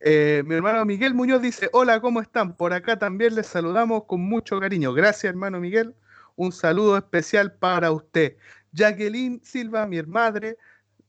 Eh, 0.00 0.42
mi 0.46 0.54
hermano 0.54 0.84
Miguel 0.84 1.14
Muñoz 1.14 1.42
dice, 1.42 1.68
hola, 1.72 2.00
¿cómo 2.00 2.20
están? 2.20 2.56
Por 2.56 2.72
acá 2.72 2.98
también 2.98 3.34
les 3.34 3.46
saludamos 3.46 4.04
con 4.04 4.20
mucho 4.20 4.60
cariño. 4.60 4.92
Gracias, 4.92 5.24
hermano 5.30 5.60
Miguel. 5.60 5.94
Un 6.36 6.52
saludo 6.52 6.96
especial 6.96 7.52
para 7.52 7.90
usted. 7.90 8.36
Jacqueline 8.72 9.40
Silva, 9.42 9.86
mi 9.86 10.00
madre, 10.02 10.56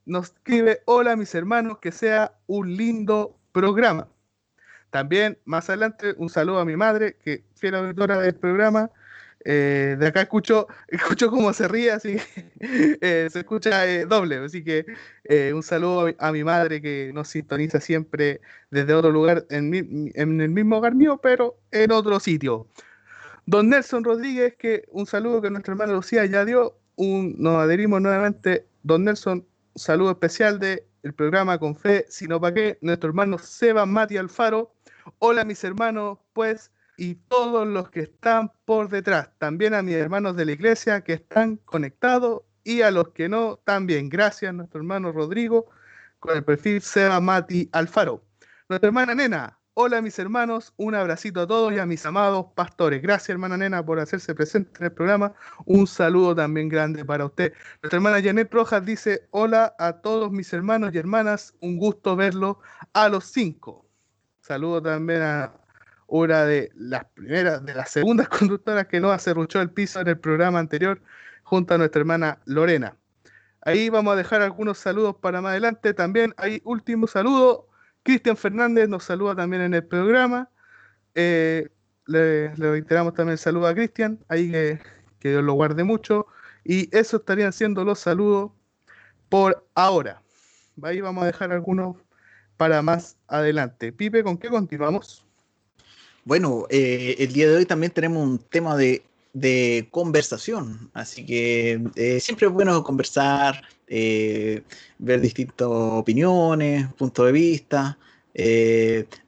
nos 0.06 0.28
escribe, 0.28 0.82
hola 0.86 1.16
mis 1.16 1.36
hermanos, 1.36 1.78
que 1.80 1.92
sea 1.92 2.34
un 2.48 2.76
lindo 2.76 3.38
programa. 3.52 4.08
También 4.90 5.38
más 5.46 5.70
adelante 5.70 6.16
un 6.18 6.30
saludo 6.30 6.60
a 6.60 6.66
mi 6.66 6.76
madre, 6.76 7.16
que 7.24 7.44
fiel 7.56 7.76
auditora 7.76 8.20
del 8.20 8.36
programa, 8.36 8.90
eh, 9.46 9.96
de 9.98 10.08
acá 10.08 10.22
escucho, 10.22 10.68
escucho 10.88 11.30
cómo 11.30 11.54
se 11.54 11.68
ríe, 11.68 11.92
así 11.92 12.18
que 12.18 12.98
eh, 13.02 13.30
se 13.32 13.40
escucha 13.40 13.88
eh, 13.88 14.06
doble. 14.06 14.38
Así 14.38 14.64
que 14.64 14.86
un 15.54 15.64
saludo 15.64 16.14
a 16.18 16.32
mi 16.32 16.44
madre 16.44 16.82
que 16.82 17.12
nos 17.14 17.30
sintoniza 17.30 17.80
siempre 17.80 18.42
desde 18.72 18.94
otro 18.94 19.12
lugar, 19.12 19.46
en, 19.50 19.74
el 20.16 20.50
mismo 20.50 20.78
hogar 20.78 20.96
mío, 20.96 21.20
pero 21.22 21.60
en 21.72 21.92
otro 21.92 22.20
sitio. 22.20 22.68
Don 23.46 23.70
Nelson 23.70 24.04
Rodríguez, 24.04 24.56
que 24.58 24.86
un 24.90 25.06
saludo 25.06 25.42
que 25.42 25.50
nuestra 25.50 25.74
hermana 25.74 25.94
Lucía 25.94 26.26
ya 26.26 26.46
dio. 26.46 26.76
Nos 26.98 27.56
adherimos 27.64 28.02
nuevamente. 28.02 28.66
Don 28.84 29.06
Nelson, 29.06 29.46
un 29.74 29.80
saludo 29.82 30.12
especial 30.12 30.60
el 31.04 31.14
programa 31.14 31.58
Con 31.58 31.76
Fe, 31.76 32.06
sino 32.10 32.42
para 32.42 32.54
qué, 32.54 32.78
nuestro 32.82 33.10
hermano 33.10 33.38
Seba 33.38 33.86
Mati 33.86 34.18
Alfaro. 34.18 34.74
Hola 35.20 35.46
mis 35.46 35.64
hermanos, 35.64 36.20
pues 36.34 36.72
y 37.00 37.16
todos 37.16 37.66
los 37.66 37.90
que 37.90 38.02
están 38.02 38.52
por 38.66 38.90
detrás, 38.90 39.30
también 39.38 39.74
a 39.74 39.82
mis 39.82 39.96
hermanos 39.96 40.36
de 40.36 40.44
la 40.46 40.52
iglesia 40.52 41.02
que 41.02 41.14
están 41.14 41.56
conectados 41.56 42.42
y 42.66 42.82
a 42.82 42.92
los 42.92 43.10
que 43.10 43.30
no 43.30 43.58
también. 43.64 44.10
Gracias, 44.10 44.54
nuestro 44.54 44.82
hermano 44.82 45.14
Rodrigo, 45.14 45.68
con 46.20 46.36
el 46.36 46.44
perfil 46.44 46.82
Seba 46.82 47.22
Mati 47.22 47.70
Alfaro. 47.72 48.22
Nuestra 48.68 48.88
hermana 48.88 49.16
Nena, 49.16 49.58
hola 49.76 50.02
mis 50.02 50.20
hermanos, 50.20 50.74
un 50.76 50.94
abracito 50.94 51.40
a 51.40 51.48
todos 51.48 51.72
y 51.72 51.80
a 51.80 51.86
mis 51.86 52.06
amados 52.06 52.48
pastores. 52.54 53.02
Gracias, 53.02 53.30
hermana 53.30 53.56
Nena, 53.56 53.84
por 53.86 53.98
hacerse 53.98 54.36
presente 54.36 54.72
en 54.80 54.88
el 54.88 54.92
programa. 54.92 55.34
Un 55.66 55.88
saludo 55.88 56.36
también 56.36 56.68
grande 56.68 57.06
para 57.06 57.26
usted. 57.26 57.54
Nuestra 57.82 57.96
hermana 57.96 58.22
Janet 58.22 58.54
Rojas 58.54 58.86
dice, 58.86 59.26
hola 59.32 59.74
a 59.80 60.02
todos 60.02 60.32
mis 60.34 60.52
hermanos 60.52 60.94
y 60.94 60.98
hermanas, 60.98 61.54
un 61.62 61.78
gusto 61.78 62.18
verlo 62.18 62.60
a 62.92 63.08
los 63.08 63.24
cinco. 63.24 63.86
Saludo 64.42 64.82
también 64.82 65.22
a, 65.22 65.54
una 66.10 66.46
de 66.46 66.72
las 66.76 67.06
primeras, 67.06 67.66
de 67.66 67.74
las 67.74 67.92
segundas 67.92 68.28
conductoras 68.30 68.88
que 68.88 69.00
no 69.00 69.12
acerruchó 69.12 69.62
el 69.62 69.72
piso 69.72 70.00
en 70.02 70.08
el 70.08 70.20
programa 70.20 70.60
anterior, 70.60 71.02
junto 71.44 71.74
a 71.74 71.78
nuestra 71.78 72.02
hermana 72.02 72.40
Lorena. 72.46 72.96
Ahí 73.62 73.90
vamos 73.90 74.14
a 74.14 74.16
dejar 74.16 74.42
algunos 74.42 74.78
saludos 74.78 75.16
para 75.22 75.42
más 75.42 75.52
adelante. 75.52 75.94
También 75.94 76.34
hay 76.38 76.62
último 76.64 77.08
saludo. 77.08 77.68
Cristian 78.04 78.38
Fernández 78.38 78.88
nos 78.88 79.04
saluda 79.04 79.36
también 79.36 79.64
en 79.64 79.74
el 79.74 79.84
programa. 79.84 80.50
Eh, 81.16 81.70
le, 82.06 82.56
reiteramos 82.56 83.14
también 83.14 83.34
el 83.34 83.38
saludo 83.40 83.68
a 83.68 83.74
Cristian, 83.74 84.20
ahí 84.30 84.52
que, 84.52 84.80
que 85.20 85.30
Dios 85.30 85.44
lo 85.44 85.54
guarde 85.54 85.84
mucho. 85.84 86.28
Y 86.64 86.96
eso 86.96 87.18
estarían 87.18 87.54
siendo 87.54 87.84
los 87.84 88.00
saludos 88.00 88.52
por 89.28 89.68
ahora. 89.76 90.22
Ahí 90.84 91.02
vamos 91.02 91.24
a 91.24 91.28
dejar 91.28 91.52
algunos 91.52 91.98
para 92.58 92.82
más 92.82 93.18
adelante. 93.28 93.92
Pipe, 93.92 94.24
¿con 94.24 94.38
qué 94.38 94.50
continuamos? 94.50 95.29
Bueno, 96.26 96.66
eh, 96.70 97.16
el 97.20 97.34
día 97.34 97.50
de 97.50 97.58
hoy 97.58 97.66
también 97.66 97.92
tenemos 97.92 98.24
un 98.24 98.40
tema 98.40 98.76
de, 98.76 99.04
conversación, 99.92 100.90
así 100.94 101.26
que 101.26 101.82
eh, 101.96 102.20
siempre 102.20 102.48
es 102.48 102.54
bueno 102.54 102.84
conversar, 102.84 103.64
eh, 103.88 104.64
ver 104.98 105.22
distintas 105.22 105.68
opiniones, 105.70 106.92
puntos 106.94 107.26
de 107.26 107.32
vista, 107.32 107.98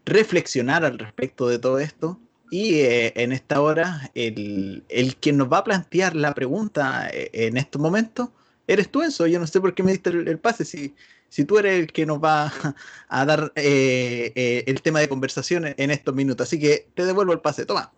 reflexionar 0.05 0.83
al 0.85 0.99
respecto 0.99 1.47
de 1.47 1.59
todo 1.59 1.79
esto. 1.79 2.19
Y 2.49 2.81
en 2.81 3.31
esta 3.31 3.61
hora, 3.61 4.11
el, 4.13 4.83
el 4.89 5.15
quien 5.15 5.37
nos 5.37 5.51
va 5.51 5.59
a 5.59 5.63
plantear 5.63 6.15
la 6.15 6.33
pregunta 6.33 7.09
en 7.13 7.55
estos 7.55 7.81
momentos, 7.81 8.29
eres 8.67 8.89
tú, 8.89 9.01
Enzo. 9.03 9.27
Yo 9.27 9.39
no 9.39 9.47
sé 9.47 9.61
por 9.61 9.73
qué 9.73 9.83
me 9.83 9.91
diste 9.91 10.09
el, 10.09 10.39
pase, 10.39 10.65
si, 10.65 10.95
si 11.31 11.45
tú 11.45 11.57
eres 11.57 11.79
el 11.79 11.87
que 11.93 12.05
nos 12.05 12.21
va 12.21 12.51
a 13.07 13.25
dar 13.25 13.53
eh, 13.55 14.33
eh, 14.35 14.65
el 14.67 14.81
tema 14.81 14.99
de 14.99 15.07
conversación 15.07 15.73
en 15.77 15.89
estos 15.89 16.13
minutos. 16.13 16.45
Así 16.45 16.59
que 16.59 16.89
te 16.93 17.05
devuelvo 17.05 17.31
el 17.31 17.39
pase, 17.39 17.65
toma. 17.65 17.93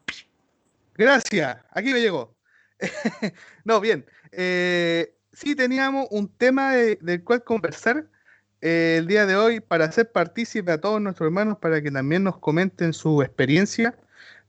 Gracias, 0.95 1.57
aquí 1.71 1.91
me 1.91 1.99
llegó. 1.99 2.35
no, 3.65 3.81
bien. 3.81 4.05
Eh, 4.31 5.15
sí 5.31 5.55
teníamos 5.55 6.07
un 6.11 6.29
tema 6.29 6.73
del 6.73 7.23
cual 7.23 7.43
conversar 7.43 8.05
el 8.61 9.07
día 9.07 9.25
de 9.25 9.35
hoy 9.35 9.59
para 9.59 9.85
hacer 9.85 10.11
partícipe 10.11 10.71
a 10.71 10.79
todos 10.79 11.01
nuestros 11.01 11.25
hermanos 11.25 11.57
para 11.57 11.81
que 11.81 11.89
también 11.89 12.23
nos 12.23 12.37
comenten 12.37 12.93
su 12.93 13.23
experiencia 13.23 13.97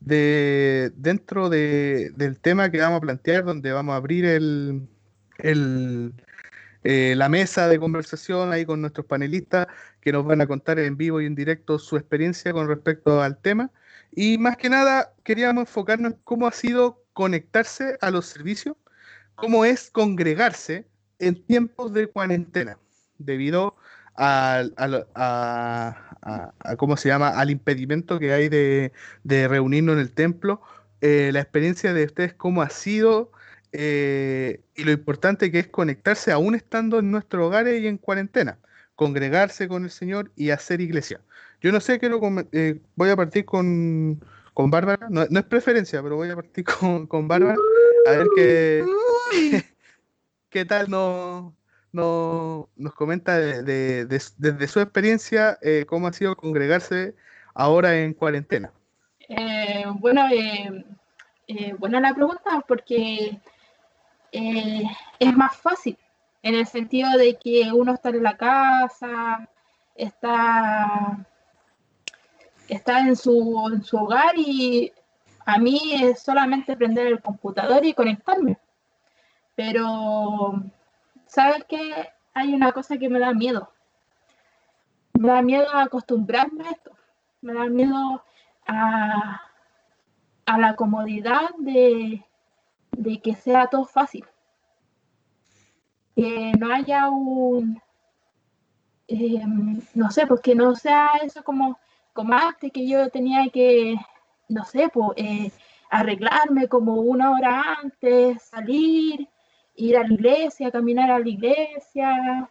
de, 0.01 0.93
dentro 0.97 1.49
del 1.49 2.39
tema 2.39 2.71
que 2.71 2.81
vamos 2.81 2.99
a 2.99 3.01
plantear, 3.01 3.45
donde 3.45 3.73
vamos 3.73 3.95
a 3.95 3.97
abrir 3.97 4.27
el, 4.27 4.87
eh, 6.85 7.15
la 7.17 7.31
mesa 7.31 7.67
de 7.69 7.79
conversación 7.79 8.53
ahí 8.53 8.67
con 8.67 8.81
nuestros 8.83 9.07
panelistas 9.07 9.69
que 10.03 10.13
nos 10.13 10.25
van 10.27 10.43
a 10.43 10.47
contar 10.47 10.79
en 10.79 10.99
vivo 10.99 11.21
y 11.21 11.27
en 11.27 11.35
directo 11.35 11.79
su 11.79 11.97
experiencia 11.97 12.53
con 12.53 12.69
respecto 12.69 13.23
al 13.23 13.39
tema. 13.39 13.71
Y 14.13 14.37
más 14.39 14.59
que 14.59 14.69
nada, 14.69 15.15
queríamos 15.25 15.63
enfocarnos 15.63 16.13
en 16.13 16.19
cómo 16.25 16.47
ha 16.47 16.53
sido 16.53 17.03
conectarse 17.15 17.97
a 18.03 18.11
los 18.11 18.27
servicios, 18.27 18.77
cómo 19.35 19.65
es 19.65 19.91
congregarse 19.91 20.87
en 21.19 21.43
tiempos 21.47 21.93
de 21.95 22.07
cuarentena, 22.09 22.79
debido 23.19 23.77
a, 24.17 24.65
¿cómo 26.77 26.97
se 26.97 27.09
llama? 27.09 27.31
al 27.31 27.51
impedimento 27.51 28.19
que 28.19 28.33
hay 28.33 28.49
de, 28.49 28.93
reunirnos 29.25 29.95
en 29.95 30.01
el 30.01 30.13
templo. 30.13 30.61
Eh, 31.01 31.31
la 31.33 31.41
experiencia 31.41 31.95
de 31.95 32.05
ustedes, 32.05 32.35
cómo 32.35 32.63
ha 32.63 32.71
sido 32.71 33.33
eh, 33.77 34.61
y 34.77 34.85
lo 34.85 34.93
importante 34.93 35.51
que 35.51 35.59
es 35.59 35.67
conectarse 35.67 36.31
aún 36.31 36.55
estando 36.55 37.01
en 37.01 37.11
nuestros 37.11 37.45
hogares 37.45 37.83
y 37.83 37.89
en 37.89 37.99
cuarentena, 37.99 38.57
congregarse 38.95 39.67
con 39.67 39.83
el 39.83 39.91
Señor 39.91 40.31
y 40.37 40.51
hacer 40.51 40.81
iglesia. 40.81 41.21
Yo 41.61 41.73
no 41.73 41.81
sé, 41.81 41.99
quiero, 41.99 42.21
eh, 42.53 42.79
voy 42.95 43.11
a 43.11 43.17
partir 43.17 43.45
con, 43.45 44.23
con 44.53 44.71
Bárbara, 44.71 45.09
no, 45.11 45.23
es 45.23 45.45
preferencia, 45.47 46.01
pero 46.05 46.15
voy 46.15 46.31
a 46.31 46.37
partir 46.37 46.65
con, 46.81 47.09
con 47.09 47.27
Bárbara, 47.27 47.57
a 48.07 48.11
ver 48.13 48.29
qué, 48.37 48.85
qué 50.51 50.65
tal 50.65 50.89
nos, 50.89 51.53
nos 51.91 52.95
comenta 52.95 53.41
de, 53.41 54.07
desde 54.07 54.69
su 54.69 54.79
experiencia 54.79 55.59
eh, 55.63 55.85
cómo 55.89 56.07
ha 56.07 56.13
sido 56.13 56.37
congregarse 56.37 57.17
ahora 57.55 57.99
en 57.99 58.15
cuarentena. 58.15 58.71
Eh, 59.29 59.85
bueno, 59.99 60.29
buena 61.81 62.01
la 62.01 62.15
pregunta 62.15 62.65
porque 62.69 63.41
es 65.19 65.37
más 65.37 65.57
fácil 65.57 65.97
en 66.43 66.55
el 66.55 66.67
sentido 66.67 67.11
de 67.17 67.37
que 67.37 67.73
uno 67.73 67.95
está 67.95 68.11
en 68.11 68.23
la 68.23 68.37
casa, 68.37 69.49
está 69.95 71.27
está 72.69 73.01
en 73.01 73.17
su, 73.17 73.71
en 73.73 73.83
su 73.83 73.97
hogar 73.97 74.37
y 74.37 74.93
a 75.47 75.59
mí 75.59 75.79
es 76.03 76.21
solamente 76.23 76.77
prender 76.77 77.07
el 77.07 77.21
computador 77.21 77.85
y 77.85 77.95
conectarme. 77.95 78.59
Pero, 79.55 80.63
¿sabes 81.27 81.65
qué? 81.69 82.09
Hay 82.33 82.55
una 82.55 82.73
cosa 82.73 82.99
que 82.99 83.09
me 83.09 83.19
da 83.19 83.33
miedo. 83.33 83.71
Me 85.13 85.29
da 85.29 85.43
miedo 85.43 85.67
acostumbrarme 85.73 86.67
a 86.67 86.71
esto. 86.73 86.91
Me 87.41 87.55
da 87.55 87.67
miedo 87.67 88.25
a, 88.67 89.43
a 90.47 90.59
la 90.59 90.75
comodidad 90.75 91.51
de, 91.59 92.25
de 92.97 93.21
que 93.21 93.35
sea 93.35 93.67
todo 93.69 93.85
fácil. 93.85 94.25
Que 96.17 96.53
no 96.59 96.73
haya 96.73 97.09
un, 97.11 97.81
em, 99.09 99.81
no 99.95 100.11
sé, 100.11 100.27
pues 100.27 100.41
que 100.41 100.55
no 100.55 100.75
sea 100.75 101.11
eso 101.23 101.43
como 101.43 101.79
como 102.15 102.33
antes 102.33 102.73
que 102.73 102.89
yo 102.89 103.11
tenía 103.11 103.51
que, 103.51 103.97
no 104.49 104.65
sé, 104.65 104.89
pues, 104.89 105.53
arreglarme 105.91 106.69
como 106.69 106.95
una 106.95 107.33
hora 107.33 107.77
antes, 107.83 108.43
salir, 108.43 109.29
ir 109.75 109.97
a 109.99 110.05
la 110.07 110.15
iglesia, 110.15 110.71
caminar 110.71 111.11
a 111.11 111.19
la 111.19 111.29
iglesia. 111.29 112.49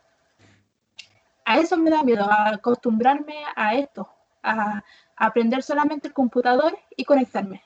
A 1.46 1.60
eso 1.60 1.78
me 1.78 1.90
da 1.90 2.04
miedo, 2.04 2.30
a 2.30 2.50
acostumbrarme 2.50 3.36
a 3.56 3.76
esto, 3.76 4.08
a, 4.44 4.84
aprender 5.16 5.64
solamente 5.64 6.10
el 6.10 6.14
computador 6.14 6.78
y 6.98 7.06
conectarme. 7.06 7.62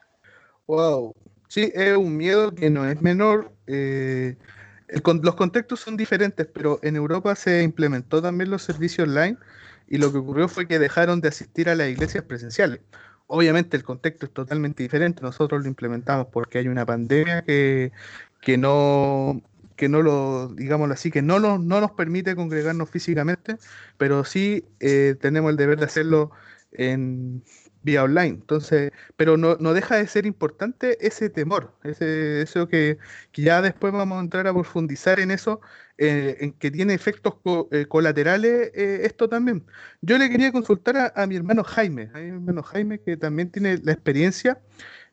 Wow, 0.67 1.13
sí, 1.47 1.71
es 1.73 1.95
un 1.97 2.17
miedo 2.17 2.53
que 2.53 2.69
no 2.69 2.87
es 2.89 3.01
menor. 3.01 3.51
Eh, 3.67 4.35
los 4.87 5.35
contextos 5.35 5.81
son 5.81 5.97
diferentes, 5.97 6.47
pero 6.47 6.79
en 6.81 6.95
Europa 6.95 7.35
se 7.35 7.63
implementó 7.63 8.21
también 8.21 8.49
los 8.49 8.63
servicios 8.63 9.07
online 9.07 9.37
y 9.87 9.97
lo 9.97 10.11
que 10.11 10.19
ocurrió 10.19 10.47
fue 10.47 10.67
que 10.67 10.79
dejaron 10.79 11.21
de 11.21 11.29
asistir 11.29 11.69
a 11.69 11.75
las 11.75 11.89
iglesias 11.89 12.23
presenciales. 12.23 12.81
Obviamente 13.27 13.75
el 13.75 13.83
contexto 13.83 14.25
es 14.25 14.33
totalmente 14.33 14.83
diferente, 14.83 15.21
nosotros 15.21 15.61
lo 15.61 15.67
implementamos 15.67 16.27
porque 16.31 16.59
hay 16.59 16.67
una 16.69 16.85
pandemia 16.85 17.41
que, 17.41 17.91
que 18.41 18.57
no 18.57 19.41
que 19.75 19.89
no 19.89 20.01
lo, 20.01 20.49
digámoslo 20.55 20.95
así, 20.95 21.11
que 21.11 21.21
no, 21.21 21.39
no 21.39 21.59
nos 21.59 21.91
permite 21.91 22.35
congregarnos 22.35 22.89
físicamente, 22.89 23.57
pero 23.97 24.23
sí 24.23 24.65
eh, 24.79 25.15
tenemos 25.21 25.51
el 25.51 25.57
deber 25.57 25.77
de 25.77 25.85
hacerlo 25.85 26.31
en, 26.71 27.43
vía 27.83 28.03
online. 28.03 28.29
Entonces, 28.29 28.91
pero 29.15 29.37
no, 29.37 29.55
no, 29.59 29.73
deja 29.73 29.95
de 29.97 30.07
ser 30.07 30.25
importante 30.25 30.97
ese 31.05 31.29
temor, 31.29 31.73
ese, 31.83 32.41
eso 32.41 32.67
que, 32.67 32.97
que, 33.31 33.41
ya 33.43 33.61
después 33.61 33.93
vamos 33.93 34.17
a 34.17 34.21
entrar 34.21 34.47
a 34.47 34.53
profundizar 34.53 35.19
en 35.19 35.31
eso, 35.31 35.61
eh, 35.99 36.37
en 36.41 36.53
que 36.53 36.69
tiene 36.69 36.93
efectos 36.93 37.35
eh, 37.71 37.87
colaterales 37.87 38.71
eh, 38.75 39.01
esto 39.03 39.27
también. 39.27 39.65
Yo 40.01 40.17
le 40.19 40.29
quería 40.29 40.51
consultar 40.51 41.11
a, 41.15 41.27
mi 41.27 41.35
hermano 41.35 41.63
Jaime, 41.63 42.11
a 42.13 42.19
mi 42.19 42.27
hermano 42.29 42.61
Jaime 42.61 42.99
que 42.99 43.17
también 43.17 43.51
tiene 43.51 43.79
la 43.83 43.93
experiencia. 43.93 44.61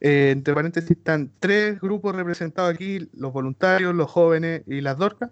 entre 0.00 0.54
paréntesis 0.54 0.90
están 0.90 1.32
tres 1.40 1.80
grupos 1.80 2.14
representados 2.14 2.74
aquí, 2.74 3.08
los 3.14 3.32
voluntarios, 3.32 3.94
los 3.94 4.10
jóvenes 4.10 4.62
y 4.66 4.80
las 4.82 4.98
dorcas. 4.98 5.30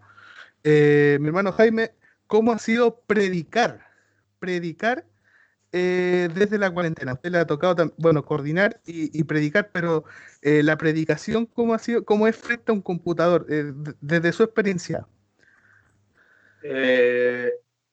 mi 0.65 1.27
hermano 1.27 1.53
Jaime, 1.53 1.93
¿cómo 2.27 2.53
ha 2.53 2.59
sido 2.59 3.01
predicar? 3.07 3.87
Predicar 4.39 5.07
eh, 5.73 6.29
desde 6.35 6.59
la 6.59 6.71
cuarentena? 6.71 7.15
Usted 7.15 7.31
le 7.31 7.39
ha 7.39 7.47
tocado, 7.47 7.93
bueno, 7.97 8.25
coordinar 8.25 8.81
y, 8.85 9.25
predicar, 9.25 9.71
pero 9.73 10.05
eh, 10.43 10.63
la 10.63 10.77
predicación, 10.77 11.47
¿cómo 11.47 11.73
ha 11.73 11.79
sido, 11.79 12.05
cómo 12.05 12.27
es 12.29 12.37
frente 12.37 12.71
a 12.71 12.75
un 12.75 12.83
computador, 12.83 13.47
eh, 13.49 13.73
desde 14.01 14.33
su 14.33 14.43
experiencia? 14.43 15.07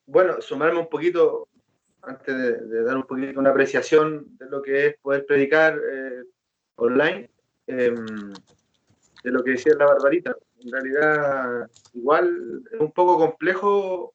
bueno, 0.06 0.42
sumarme 0.42 0.80
un 0.80 0.90
poquito, 0.90 1.48
antes 2.04 2.38
de, 2.70 2.84
dar 2.84 2.98
un 2.98 3.04
poquito 3.04 3.40
una 3.40 3.50
apreciación 3.50 4.38
de 4.38 4.46
lo 4.48 4.62
que 4.62 4.88
es 4.88 4.98
poder 5.02 5.26
predicar 5.26 5.80
online, 6.76 7.32
em, 7.66 8.34
de 9.24 9.32
lo 9.32 9.44
que 9.44 9.52
decía 9.52 9.74
la 9.76 9.86
Barbarita. 9.86 10.36
En 10.64 10.72
realidad, 10.72 11.70
igual 11.94 12.62
es 12.72 12.80
un 12.80 12.92
poco 12.92 13.18
complejo 13.18 14.14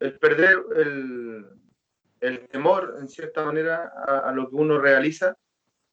el 0.00 0.18
perder 0.18 0.62
el, 0.76 1.46
el 2.20 2.48
temor, 2.48 2.96
en 3.00 3.08
cierta 3.08 3.44
manera, 3.44 3.92
a, 4.06 4.32
lo 4.32 4.48
que 4.48 4.56
uno 4.56 4.78
realiza, 4.78 5.36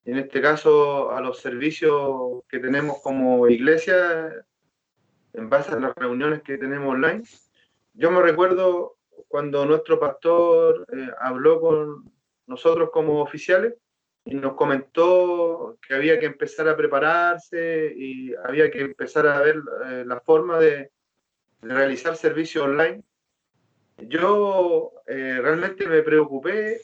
en 0.06 0.18
este 0.18 0.42
caso 0.42 1.12
a 1.12 1.22
los 1.22 1.40
servicios 1.40 2.44
que 2.48 2.60
tenemos 2.60 3.02
como 3.02 3.48
iglesia, 3.48 4.46
en 5.34 5.50
base 5.50 5.72
a 5.72 5.80
las 5.80 5.96
reuniones 5.96 6.42
que 6.44 6.58
tenemos 6.58 6.94
online. 6.94 7.24
Yo 7.94 8.12
me 8.12 8.22
recuerdo 8.22 8.98
cuando 9.28 9.66
nuestro 9.66 10.00
pastor 10.00 10.86
eh, 10.92 11.10
habló 11.20 11.60
con 11.60 12.12
nosotros 12.48 12.90
como 12.92 13.22
oficiales 13.22 13.74
y 14.24 14.36
nos 14.36 14.54
comentó 14.54 15.78
que 15.86 15.94
había 15.94 16.20
que 16.20 16.28
empezar 16.28 16.68
a 16.68 16.78
prepararse 16.78 17.94
y 17.96 18.34
había 18.36 18.72
que 18.72 18.82
empezar 18.82 19.28
a 19.28 19.42
ver 19.42 19.62
eh, 19.88 20.04
la 20.06 20.20
forma 20.20 20.60
de, 20.60 20.92
de 21.62 21.74
realizar 21.74 22.16
servicios 22.16 22.64
online 22.64 23.04
yo 23.98 24.94
eh, 25.08 25.40
realmente 25.42 25.88
me 25.88 26.02
preocupé 26.02 26.82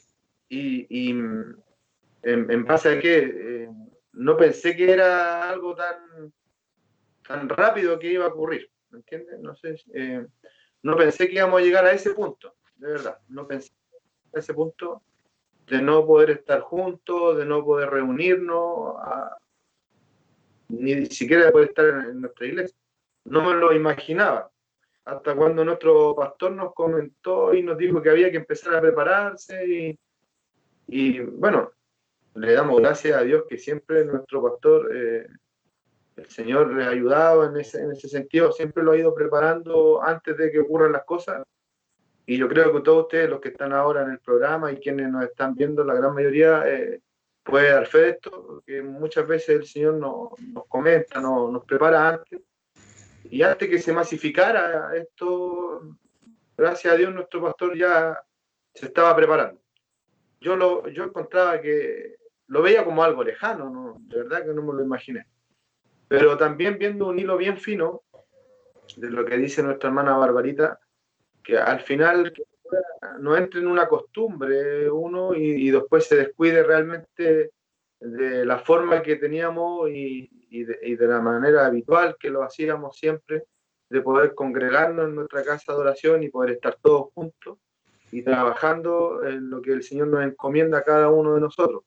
y, 0.48 1.10
en, 1.10 2.64
base 2.64 2.90
a 2.90 3.00
que 3.00 3.18
eh, 3.18 3.70
no 4.12 4.36
pensé 4.36 4.76
que 4.76 4.90
era 4.90 5.48
algo 5.48 5.74
tan, 5.74 6.32
tan 7.26 7.48
rápido 7.48 7.98
que 7.98 8.12
iba 8.12 8.26
a 8.26 8.28
ocurrir, 8.28 8.70
¿me 8.90 8.98
entiendes? 8.98 9.40
No 9.40 9.54
sé, 9.54 9.76
eh, 9.94 10.26
no 10.82 10.96
pensé 10.96 11.28
que 11.28 11.36
íbamos 11.36 11.60
a 11.60 11.64
llegar 11.64 11.86
a 11.86 11.92
ese 11.92 12.10
punto, 12.10 12.54
de 12.76 12.92
verdad, 12.92 13.18
no 13.28 13.46
pensé 13.46 13.72
a 14.34 14.38
ese 14.38 14.52
punto 14.52 15.02
de 15.66 15.80
no 15.80 16.04
poder 16.06 16.30
estar 16.30 16.60
juntos, 16.60 17.38
de 17.38 17.46
no 17.46 17.64
poder 17.64 17.88
reunirnos, 17.90 18.94
ni 20.68 21.06
siquiera 21.06 21.46
de 21.46 21.52
poder 21.52 21.68
estar 21.68 21.86
en 21.86 22.20
nuestra 22.20 22.46
iglesia. 22.46 22.76
No 23.24 23.42
me 23.42 23.54
lo 23.54 23.72
imaginaba 23.72 24.51
hasta 25.04 25.34
cuando 25.34 25.64
nuestro 25.64 26.14
pastor 26.14 26.52
nos 26.52 26.74
comentó 26.74 27.54
y 27.54 27.62
nos 27.62 27.76
dijo 27.76 28.00
que 28.00 28.10
había 28.10 28.30
que 28.30 28.36
empezar 28.36 28.74
a 28.74 28.80
prepararse 28.80 29.98
y, 30.86 31.20
bueno, 31.20 31.72
le 32.34 32.52
damos 32.52 32.80
gracias 32.80 33.16
a 33.16 33.22
Dios 33.22 33.44
que 33.48 33.58
siempre 33.58 34.04
nuestro 34.04 34.42
pastor, 34.42 34.90
eh, 34.94 35.26
el 36.16 36.26
Señor 36.26 36.72
le 36.74 36.84
ha 36.84 36.90
ayudado 36.90 37.44
en 37.44 37.56
ese, 37.56 37.80
en 37.80 37.92
ese 37.92 38.08
sentido, 38.08 38.52
siempre 38.52 38.82
lo 38.82 38.92
ha 38.92 38.98
ido 38.98 39.14
preparando 39.14 40.02
antes 40.02 40.36
de 40.36 40.50
que 40.50 40.60
ocurran 40.60 40.92
las 40.92 41.04
cosas 41.04 41.42
Y 42.26 42.36
yo 42.36 42.48
creo 42.48 42.72
que 42.72 42.80
todos 42.82 43.04
ustedes, 43.04 43.30
los 43.30 43.40
que 43.40 43.48
están 43.48 43.72
ahora 43.72 44.02
en 44.02 44.10
el 44.10 44.18
programa 44.20 44.70
y 44.70 44.76
quienes 44.76 45.10
nos 45.10 45.24
están 45.24 45.54
viendo, 45.54 45.82
la 45.82 45.94
gran 45.94 46.14
mayoría 46.14 46.62
eh, 46.66 47.00
puede 47.42 47.70
dar 47.70 47.86
fe 47.86 47.98
de 47.98 48.08
esto, 48.10 48.44
porque 48.46 48.82
muchas 48.82 49.26
veces 49.26 49.48
el 49.56 49.66
Señor 49.66 49.94
nos, 49.94 50.38
nos 50.40 50.66
comenta, 50.66 51.20
nos, 51.20 51.50
nos 51.50 51.64
prepara 51.64 52.08
antes. 52.10 52.40
Y 53.32 53.42
antes 53.42 53.66
que 53.66 53.78
se 53.78 53.94
masificara 53.94 54.94
esto, 54.94 55.96
gracias 56.54 56.92
a 56.92 56.96
Dios 56.98 57.14
nuestro 57.14 57.40
pastor 57.40 57.74
ya 57.74 58.22
se 58.74 58.84
estaba 58.84 59.16
preparando. 59.16 59.58
Yo, 60.38 60.54
lo, 60.54 60.86
yo 60.88 61.04
encontraba 61.04 61.58
que 61.58 62.16
lo 62.48 62.60
veía 62.60 62.84
como 62.84 63.02
algo 63.02 63.24
lejano, 63.24 63.70
¿no? 63.70 63.96
de 64.00 64.18
verdad 64.18 64.44
que 64.44 64.52
no 64.52 64.62
me 64.62 64.74
lo 64.74 64.82
imaginé. 64.82 65.24
Pero 66.08 66.36
también 66.36 66.76
viendo 66.76 67.08
un 67.08 67.18
hilo 67.18 67.38
bien 67.38 67.56
fino 67.56 68.02
de 68.98 69.08
lo 69.08 69.24
que 69.24 69.38
dice 69.38 69.62
nuestra 69.62 69.88
hermana 69.88 70.18
Barbarita, 70.18 70.78
que 71.42 71.56
al 71.56 71.80
final 71.80 72.34
no 73.18 73.34
entre 73.34 73.60
en 73.60 73.66
una 73.66 73.88
costumbre 73.88 74.90
uno 74.90 75.34
y, 75.34 75.68
y 75.68 75.70
después 75.70 76.04
se 76.04 76.16
descuide 76.16 76.62
realmente 76.64 77.50
de 77.98 78.44
la 78.44 78.58
forma 78.58 79.00
que 79.00 79.16
teníamos 79.16 79.88
y, 79.88 80.41
y, 80.52 80.64
de, 80.64 80.78
y, 80.82 80.96
de, 80.96 81.06
la 81.06 81.20
manera 81.20 81.66
habitual 81.66 82.16
que 82.18 82.30
lo 82.30 82.42
hacíamos 82.42 82.96
siempre, 82.96 83.44
de 83.88 84.00
poder 84.00 84.34
congregarnos 84.34 85.06
en 85.06 85.14
nuestra 85.14 85.42
casa 85.42 85.72
de 85.72 85.78
oración 85.78 86.22
y 86.22 86.28
poder 86.28 86.52
estar 86.52 86.76
todos 86.80 87.12
juntos 87.14 87.58
y 88.10 88.22
trabajando 88.22 89.24
en 89.24 89.50
lo 89.50 89.62
que 89.62 89.72
el 89.72 89.82
Señor 89.82 90.08
nos 90.08 90.24
encomienda 90.24 90.78
a 90.78 90.84
cada 90.84 91.10
uno 91.10 91.34
de 91.34 91.40
nosotros. 91.40 91.82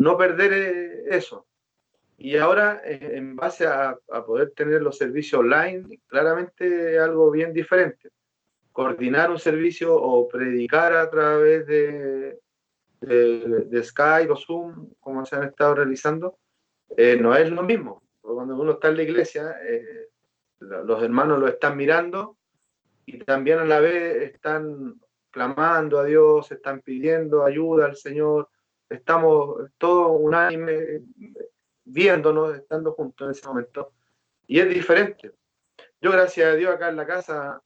No 0.00 0.16
perder 0.16 0.52
eh, 0.52 1.04
eso. 1.16 1.46
Y 2.16 2.36
ahora, 2.36 2.82
eh, 2.84 3.12
en 3.14 3.36
base 3.36 3.66
a, 3.66 3.96
a 4.10 4.24
poder 4.24 4.50
tener 4.50 4.82
los 4.82 4.98
servicios 4.98 5.40
online, 5.40 6.00
claramente 6.08 6.98
algo 6.98 7.30
bien 7.30 7.52
diferente 7.52 8.10
coordinar 8.78 9.28
un 9.28 9.40
servicio 9.40 9.92
o 9.92 10.28
predicar 10.28 10.92
a 10.92 11.10
través 11.10 11.66
de, 11.66 12.38
de, 13.00 13.64
de 13.64 13.82
Skype 13.82 14.30
o 14.30 14.36
Zoom, 14.36 14.90
como 15.00 15.26
se 15.26 15.34
han 15.34 15.48
estado 15.48 15.74
realizando, 15.74 16.38
eh, 16.96 17.18
no 17.20 17.34
es 17.34 17.50
lo 17.50 17.64
mismo. 17.64 18.04
Cuando 18.34 18.56
uno 18.56 18.72
está 18.72 18.88
en 18.88 18.96
la 18.96 19.02
iglesia, 19.02 19.56
eh, 19.62 20.08
los 20.60 21.02
hermanos 21.02 21.38
lo 21.38 21.48
están 21.48 21.76
mirando 21.76 22.36
y 23.06 23.18
también 23.18 23.58
a 23.58 23.64
la 23.64 23.80
vez 23.80 24.32
están 24.34 25.00
clamando 25.30 25.98
a 25.98 26.04
Dios, 26.04 26.50
están 26.50 26.80
pidiendo 26.80 27.44
ayuda 27.44 27.86
al 27.86 27.96
Señor, 27.96 28.48
estamos 28.88 29.70
todos 29.78 30.18
unánime 30.20 31.02
viéndonos, 31.84 32.54
estando 32.56 32.92
juntos 32.92 33.26
en 33.26 33.30
ese 33.32 33.46
momento. 33.46 33.92
Y 34.46 34.60
es 34.60 34.68
diferente. 34.68 35.32
Yo, 36.00 36.12
gracias 36.12 36.52
a 36.52 36.54
Dios, 36.54 36.74
acá 36.74 36.88
en 36.88 36.96
la 36.96 37.06
casa 37.06 37.62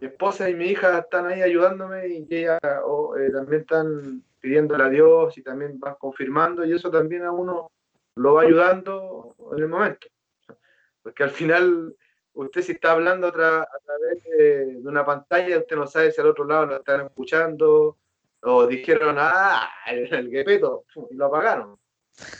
mi 0.00 0.06
esposa 0.06 0.48
y 0.48 0.54
mi 0.54 0.66
hija 0.66 0.98
están 0.98 1.26
ahí 1.26 1.42
ayudándome 1.42 2.08
y 2.08 2.26
ella 2.30 2.58
oh, 2.84 3.16
eh, 3.16 3.30
también 3.30 3.62
están 3.62 4.22
pidiéndole 4.40 4.84
a 4.84 4.88
Dios 4.88 5.36
y 5.38 5.42
también 5.42 5.78
van 5.78 5.96
confirmando 5.96 6.64
y 6.64 6.72
eso 6.72 6.90
también 6.90 7.24
a 7.24 7.32
uno 7.32 7.70
lo 8.16 8.34
va 8.34 8.42
ayudando 8.42 9.34
en 9.52 9.58
el 9.58 9.68
momento. 9.68 10.06
Porque 11.02 11.22
al 11.22 11.30
final 11.30 11.96
usted 12.34 12.62
si 12.62 12.72
está 12.72 12.92
hablando 12.92 13.26
a, 13.26 13.30
a 13.30 13.32
través 13.84 14.24
de, 14.24 14.80
una 14.84 15.04
pantalla, 15.04 15.58
usted 15.58 15.76
no 15.76 15.86
sabe 15.86 16.12
si 16.12 16.20
al 16.20 16.28
otro 16.28 16.44
lado 16.44 16.66
lo 16.66 16.76
están 16.76 17.06
escuchando 17.06 17.98
o 18.42 18.66
dijeron, 18.66 19.16
ah, 19.18 19.68
el, 19.86 20.12
el 20.12 20.30
guepeto, 20.30 20.84
y 21.10 21.14
lo 21.14 21.26
apagaron. 21.26 21.78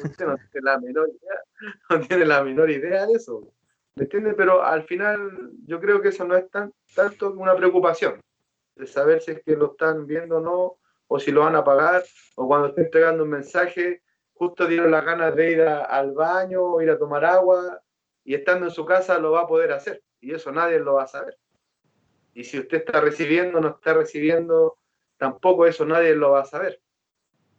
Usted 0.04 0.26
no 0.26 0.36
tiene 0.50 0.64
la 0.64 0.78
menor 0.78 1.08
idea, 1.08 1.40
no 1.90 2.00
tiene 2.00 2.26
la 2.26 2.42
menor 2.42 2.70
idea 2.70 3.06
de 3.06 3.14
eso. 3.14 3.52
¿Me 3.94 4.04
entiendes? 4.04 4.34
Pero 4.36 4.62
al 4.62 4.84
final 4.84 5.52
yo 5.66 5.80
creo 5.80 6.00
que 6.00 6.08
eso 6.08 6.24
no 6.24 6.34
es 6.36 6.50
tan, 6.50 6.72
tanto 6.94 7.30
una 7.32 7.54
preocupación 7.54 8.20
de 8.74 8.86
saber 8.86 9.20
si 9.20 9.32
es 9.32 9.42
que 9.42 9.54
lo 9.54 9.72
están 9.72 10.06
viendo 10.06 10.38
o 10.38 10.40
no, 10.40 10.78
o 11.06 11.18
si 11.20 11.30
lo 11.30 11.42
van 11.42 11.56
a 11.56 11.64
pagar, 11.64 12.02
o 12.36 12.48
cuando 12.48 12.68
estén 12.68 12.86
entregando 12.86 13.22
un 13.24 13.30
mensaje, 13.30 14.02
justo 14.34 14.66
dieron 14.66 14.90
las 14.90 15.04
ganas 15.04 15.34
de 15.34 15.52
ir 15.52 15.62
a, 15.62 15.84
al 15.84 16.12
baño 16.12 16.80
ir 16.80 16.90
a 16.90 16.98
tomar 16.98 17.24
agua, 17.24 17.80
y 18.24 18.34
estando 18.34 18.66
en 18.66 18.72
su 18.72 18.84
casa 18.84 19.18
lo 19.18 19.32
va 19.32 19.42
a 19.42 19.46
poder 19.46 19.72
hacer, 19.72 20.02
y 20.20 20.34
eso 20.34 20.52
nadie 20.52 20.78
lo 20.78 20.94
va 20.94 21.04
a 21.04 21.08
saber. 21.08 21.38
Y 22.34 22.44
si 22.44 22.58
usted 22.58 22.78
está 22.78 23.00
recibiendo 23.00 23.58
o 23.58 23.60
no 23.60 23.68
está 23.68 23.94
recibiendo, 23.94 24.78
tampoco 25.16 25.66
eso 25.66 25.84
nadie 25.84 26.14
lo 26.14 26.30
va 26.30 26.40
a 26.40 26.44
saber. 26.46 26.80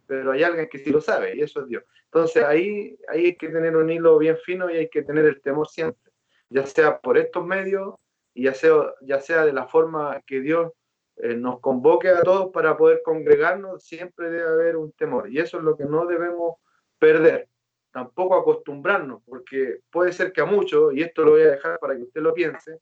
Pero 0.07 0.32
hay 0.32 0.43
alguien 0.43 0.67
que 0.69 0.80
sí 0.80 0.89
lo 0.89 1.01
sabe, 1.01 1.36
y 1.36 1.41
eso 1.41 1.61
es 1.61 1.67
Dios. 1.67 1.84
Entonces 2.05 2.43
ahí, 2.43 2.97
ahí 3.07 3.26
hay 3.26 3.36
que 3.36 3.49
tener 3.49 3.76
un 3.76 3.89
hilo 3.89 4.17
bien 4.17 4.38
fino 4.38 4.69
y 4.69 4.78
hay 4.78 4.89
que 4.89 5.03
tener 5.03 5.26
el 5.26 5.41
temor 5.41 5.67
siempre 5.67 6.13
ya 6.53 6.65
sea 6.65 6.99
por 6.99 7.17
estos 7.17 7.45
medios 7.45 7.95
y 8.34 8.43
ya 8.43 8.53
sea, 8.53 8.93
ya 9.01 9.19
sea 9.19 9.45
de 9.45 9.53
la 9.53 9.67
forma 9.67 10.21
que 10.26 10.39
Dios 10.39 10.71
eh, 11.17 11.36
nos 11.36 11.59
convoque 11.59 12.09
a 12.09 12.21
todos 12.21 12.51
para 12.51 12.78
poder 12.78 13.01
congregarnos, 13.03 13.84
siempre 13.84 14.30
debe 14.30 14.47
haber 14.47 14.78
un 14.78 14.91
temor. 14.91 15.32
Y 15.32 15.39
eso 15.39 15.57
es 15.57 15.63
lo 15.63 15.76
que 15.76 15.86
no 15.86 16.05
debemos 16.05 16.57
perder. 17.03 17.49
Tampoco 17.91 18.35
acostumbrarnos, 18.35 19.21
porque 19.25 19.81
puede 19.91 20.13
ser 20.13 20.31
que 20.31 20.39
a 20.39 20.45
muchos, 20.45 20.93
y 20.93 21.01
esto 21.01 21.23
lo 21.23 21.31
voy 21.31 21.41
a 21.41 21.51
dejar 21.51 21.77
para 21.79 21.95
que 21.97 22.03
usted 22.03 22.21
lo 22.21 22.33
piense, 22.33 22.79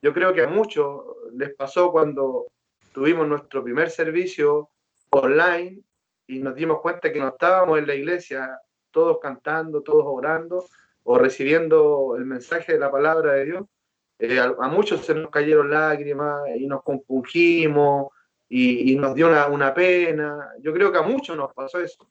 yo 0.00 0.14
creo 0.14 0.32
que 0.32 0.42
a 0.42 0.48
muchos 0.48 1.02
les 1.34 1.52
pasó 1.54 1.90
cuando 1.90 2.46
tuvimos 2.92 3.26
nuestro 3.26 3.64
primer 3.64 3.90
servicio 3.90 4.70
online 5.10 5.82
y 6.28 6.38
nos 6.38 6.54
dimos 6.54 6.80
cuenta 6.80 7.12
que 7.12 7.18
no 7.18 7.28
estábamos 7.28 7.78
en 7.78 7.88
la 7.88 7.94
iglesia 7.94 8.60
todos 8.92 9.18
cantando, 9.20 9.82
todos 9.82 10.04
orando, 10.06 10.64
o 11.02 11.18
recibiendo 11.18 12.14
el 12.16 12.24
mensaje 12.24 12.74
de 12.74 12.78
la 12.78 12.90
palabra 12.90 13.32
de 13.32 13.44
Dios, 13.44 13.64
eh, 14.18 14.38
a, 14.38 14.68
muchos 14.68 15.04
se 15.04 15.14
nos 15.14 15.30
cayeron 15.30 15.70
lágrimas 15.70 16.42
y 16.56 16.66
nos 16.66 16.82
compungimos 16.82 18.12
y, 18.48 18.92
y 18.92 18.96
nos 18.96 19.14
dio 19.14 19.28
una, 19.28 19.46
una, 19.48 19.74
pena. 19.74 20.52
Yo 20.60 20.72
creo 20.72 20.90
que 20.90 20.98
a 20.98 21.02
muchos 21.02 21.36
nos 21.36 21.52
pasó 21.52 21.80
eso. 21.80 22.08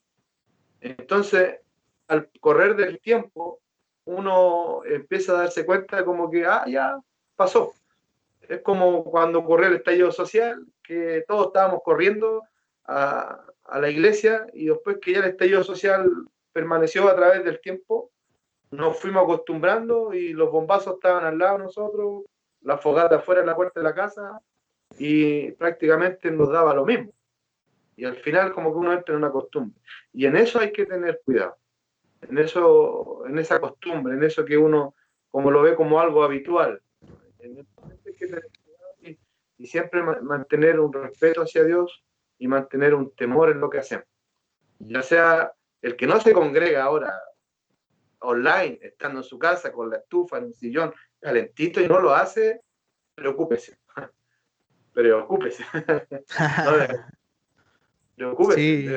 Entonces, 0.85 1.61
al 2.07 2.29
correr 2.39 2.75
del 2.75 2.99
tiempo, 2.99 3.59
uno 4.05 4.83
empieza 4.85 5.31
a 5.31 5.41
darse 5.41 5.65
cuenta 5.65 6.05
como 6.05 6.29
que, 6.29 6.45
ah, 6.45 6.63
ya 6.67 6.99
pasó. 7.35 7.73
Es 8.47 8.61
como 8.61 9.03
cuando 9.03 9.39
ocurrió 9.39 9.67
el 9.67 9.77
estallido 9.77 10.11
social, 10.11 10.63
que 10.83 11.25
todos 11.27 11.47
estábamos 11.47 11.81
corriendo 11.83 12.43
a, 12.85 13.41
la 13.79 13.89
iglesia 13.89 14.45
y 14.53 14.67
después 14.67 14.97
que 15.01 15.13
ya 15.13 15.19
el 15.19 15.31
estallido 15.31 15.63
social 15.63 16.07
permaneció 16.53 17.09
a 17.09 17.15
través 17.15 17.43
del 17.43 17.59
tiempo, 17.59 18.11
nos 18.69 18.99
fuimos 18.99 19.23
acostumbrando 19.23 20.13
y 20.13 20.33
los 20.33 20.51
bombazos 20.51 20.93
estaban 20.93 21.25
al 21.25 21.39
lado 21.39 21.57
de 21.57 21.63
nosotros, 21.63 22.25
la 22.61 22.77
fogata 22.77 23.19
fuera 23.19 23.41
de 23.41 23.47
la 23.47 23.55
puerta 23.55 23.79
de 23.79 23.83
la 23.85 23.95
casa 23.95 24.39
y 24.99 25.51
prácticamente 25.53 26.29
nos 26.29 26.51
daba 26.51 26.75
lo 26.75 26.85
mismo. 26.85 27.11
Y 27.95 28.05
al 28.05 28.17
final 28.17 28.53
como 28.53 28.71
que 28.71 28.79
uno 28.79 28.93
entra 28.93 29.13
en 29.13 29.19
una 29.19 29.31
costumbre. 29.31 29.79
Y 30.11 30.25
en 30.25 30.35
eso 30.35 30.59
hay 30.59 30.71
que 30.71 30.85
tener 30.85 31.21
cuidado. 31.23 31.57
En 32.21 32.37
eso, 32.37 33.23
en 33.27 33.39
esa 33.39 33.59
costumbre, 33.59 34.15
en 34.15 34.23
eso 34.23 34.43
que 34.43 34.57
uno 34.57 34.95
como 35.29 35.51
lo 35.51 35.61
ve 35.61 35.75
como 35.75 35.99
algo 35.99 36.23
habitual. 36.23 36.81
En 37.39 37.57
hay 37.57 38.13
que 38.15 38.25
tener 38.25 38.47
cuidado 38.63 39.17
y, 39.57 39.67
siempre 39.67 40.01
mantener 40.01 40.79
un 40.79 40.93
respeto 40.93 41.41
hacia 41.41 41.63
Dios 41.63 42.03
y 42.37 42.47
mantener 42.47 42.93
un 42.93 43.13
temor 43.15 43.51
en 43.51 43.59
lo 43.59 43.69
que 43.69 43.79
hacemos. 43.79 44.05
Ya 44.79 45.01
sea 45.01 45.53
el 45.81 45.95
que 45.95 46.07
no 46.07 46.19
se 46.19 46.33
congrega 46.33 46.83
ahora 46.83 47.13
online, 48.19 48.79
estando 48.81 49.19
en 49.19 49.23
su 49.23 49.37
casa 49.37 49.71
con 49.71 49.89
la 49.89 49.97
estufa 49.97 50.37
en 50.37 50.45
un 50.45 50.53
sillón 50.53 50.93
calentito 51.19 51.81
y 51.81 51.87
no 51.87 51.99
lo 51.99 52.13
hace, 52.13 52.61
preocúpese. 53.13 53.77
Preocúpese. 54.93 55.65
preocúpese. 58.15 58.59
Sí. 58.59 58.87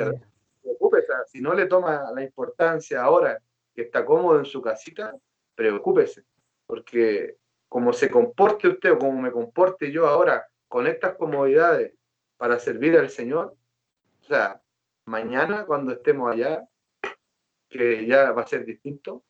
Preocúpese. 0.62 1.12
Si 1.27 1.41
no 1.41 1.55
le 1.55 1.66
toma 1.66 2.11
la 2.14 2.23
importancia 2.23 3.03
ahora 3.03 3.39
que 3.75 3.83
está 3.83 4.05
cómodo 4.05 4.39
en 4.39 4.45
su 4.45 4.61
casita, 4.62 5.16
preocúpese. 5.55 6.25
Porque 6.66 7.37
como 7.69 7.93
se 7.93 8.11
comporte 8.11 8.69
usted 8.69 8.93
o 8.93 8.99
como 8.99 9.21
me 9.21 9.31
comporte 9.31 9.93
yo 9.93 10.07
ahora 10.07 10.47
con 10.69 10.87
estas 10.87 11.16
comodidades 11.16 11.95
para 12.37 12.59
servir 12.59 12.97
al 12.97 13.11
Señor, 13.11 13.55
o 14.21 14.25
sea, 14.25 14.61
mañana 15.07 15.64
cuando 15.66 15.93
estemos 15.93 16.33
allá, 16.33 16.66
que 17.69 18.07
ya 18.07 18.33
va 18.33 18.43
a 18.43 18.47
ser 18.47 18.64
distinto. 18.64 19.25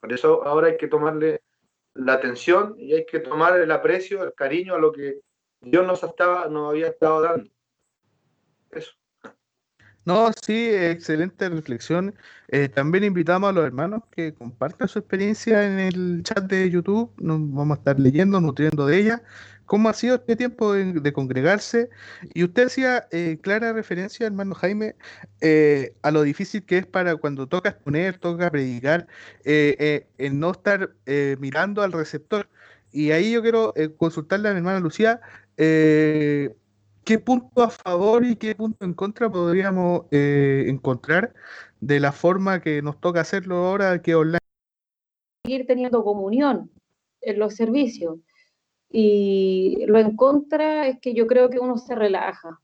Por 0.00 0.12
eso 0.12 0.44
ahora 0.44 0.68
hay 0.68 0.76
que 0.76 0.88
tomarle 0.88 1.42
la 1.94 2.14
atención 2.14 2.74
y 2.78 2.94
hay 2.94 3.06
que 3.06 3.20
tomar 3.20 3.58
el 3.58 3.70
aprecio, 3.70 4.22
el 4.22 4.34
cariño 4.34 4.74
a 4.74 4.78
lo 4.78 4.92
que 4.92 5.20
Dios 5.60 5.86
nos, 5.86 6.02
estaba, 6.02 6.48
nos 6.48 6.70
había 6.70 6.88
estado 6.88 7.20
dando. 7.22 7.50
Eso. 8.70 8.92
No, 10.04 10.30
sí, 10.42 10.68
excelente 10.72 11.48
reflexión. 11.50 12.14
Eh, 12.48 12.68
también 12.68 13.04
invitamos 13.04 13.50
a 13.50 13.52
los 13.52 13.64
hermanos 13.66 14.02
que 14.10 14.32
compartan 14.32 14.88
su 14.88 14.98
experiencia 15.00 15.66
en 15.66 15.78
el 15.78 16.22
chat 16.22 16.44
de 16.44 16.70
YouTube. 16.70 17.12
Nos 17.18 17.38
vamos 17.52 17.76
a 17.76 17.80
estar 17.80 18.00
leyendo, 18.00 18.40
nutriendo 18.40 18.86
de 18.86 18.98
ella 18.98 19.22
cómo 19.68 19.90
ha 19.90 19.94
sido 19.94 20.16
este 20.16 20.34
tiempo 20.34 20.72
de, 20.72 21.12
congregarse. 21.12 21.90
Y 22.34 22.42
usted 22.44 22.66
hacía 22.66 23.06
eh, 23.12 23.38
clara 23.42 23.72
referencia, 23.72 24.26
hermano 24.26 24.54
Jaime, 24.54 24.96
eh, 25.40 25.94
a 26.02 26.10
lo 26.10 26.22
difícil 26.22 26.64
que 26.64 26.78
es 26.78 26.86
para 26.86 27.16
cuando 27.16 27.46
toca 27.46 27.70
exponer, 27.70 28.18
toca 28.18 28.50
predicar, 28.50 29.06
eh, 29.44 30.08
el 30.18 30.40
no 30.40 30.52
estar 30.52 30.94
mirando 31.38 31.82
al 31.82 31.92
receptor. 31.92 32.48
Y 32.90 33.10
ahí 33.12 33.32
yo 33.32 33.42
quiero 33.42 33.74
consultarle 33.98 34.48
a 34.48 34.52
mi 34.52 34.58
hermana 34.58 34.80
Lucía, 34.80 35.20
¿qué 37.08 37.18
punto 37.18 37.62
a 37.62 37.70
favor 37.70 38.22
y 38.22 38.36
qué 38.36 38.54
punto 38.54 38.84
en 38.84 38.92
contra 38.92 39.30
podríamos 39.30 40.02
eh, 40.10 40.66
encontrar 40.68 41.32
de 41.80 42.00
la 42.00 42.12
forma 42.12 42.60
que 42.60 42.82
nos 42.82 43.00
toca 43.00 43.22
hacerlo 43.22 43.56
ahora 43.56 44.02
que 44.02 44.14
online? 44.14 44.40
Seguir 45.46 45.66
teniendo 45.66 46.04
comunión 46.04 46.70
en 47.22 47.38
los 47.38 47.54
servicios. 47.54 48.18
Y 48.90 49.86
lo 49.86 49.98
en 49.98 50.16
contra 50.16 50.86
es 50.86 51.00
que 51.00 51.14
yo 51.14 51.26
creo 51.26 51.48
que 51.48 51.58
uno 51.58 51.78
se 51.78 51.94
relaja, 51.94 52.60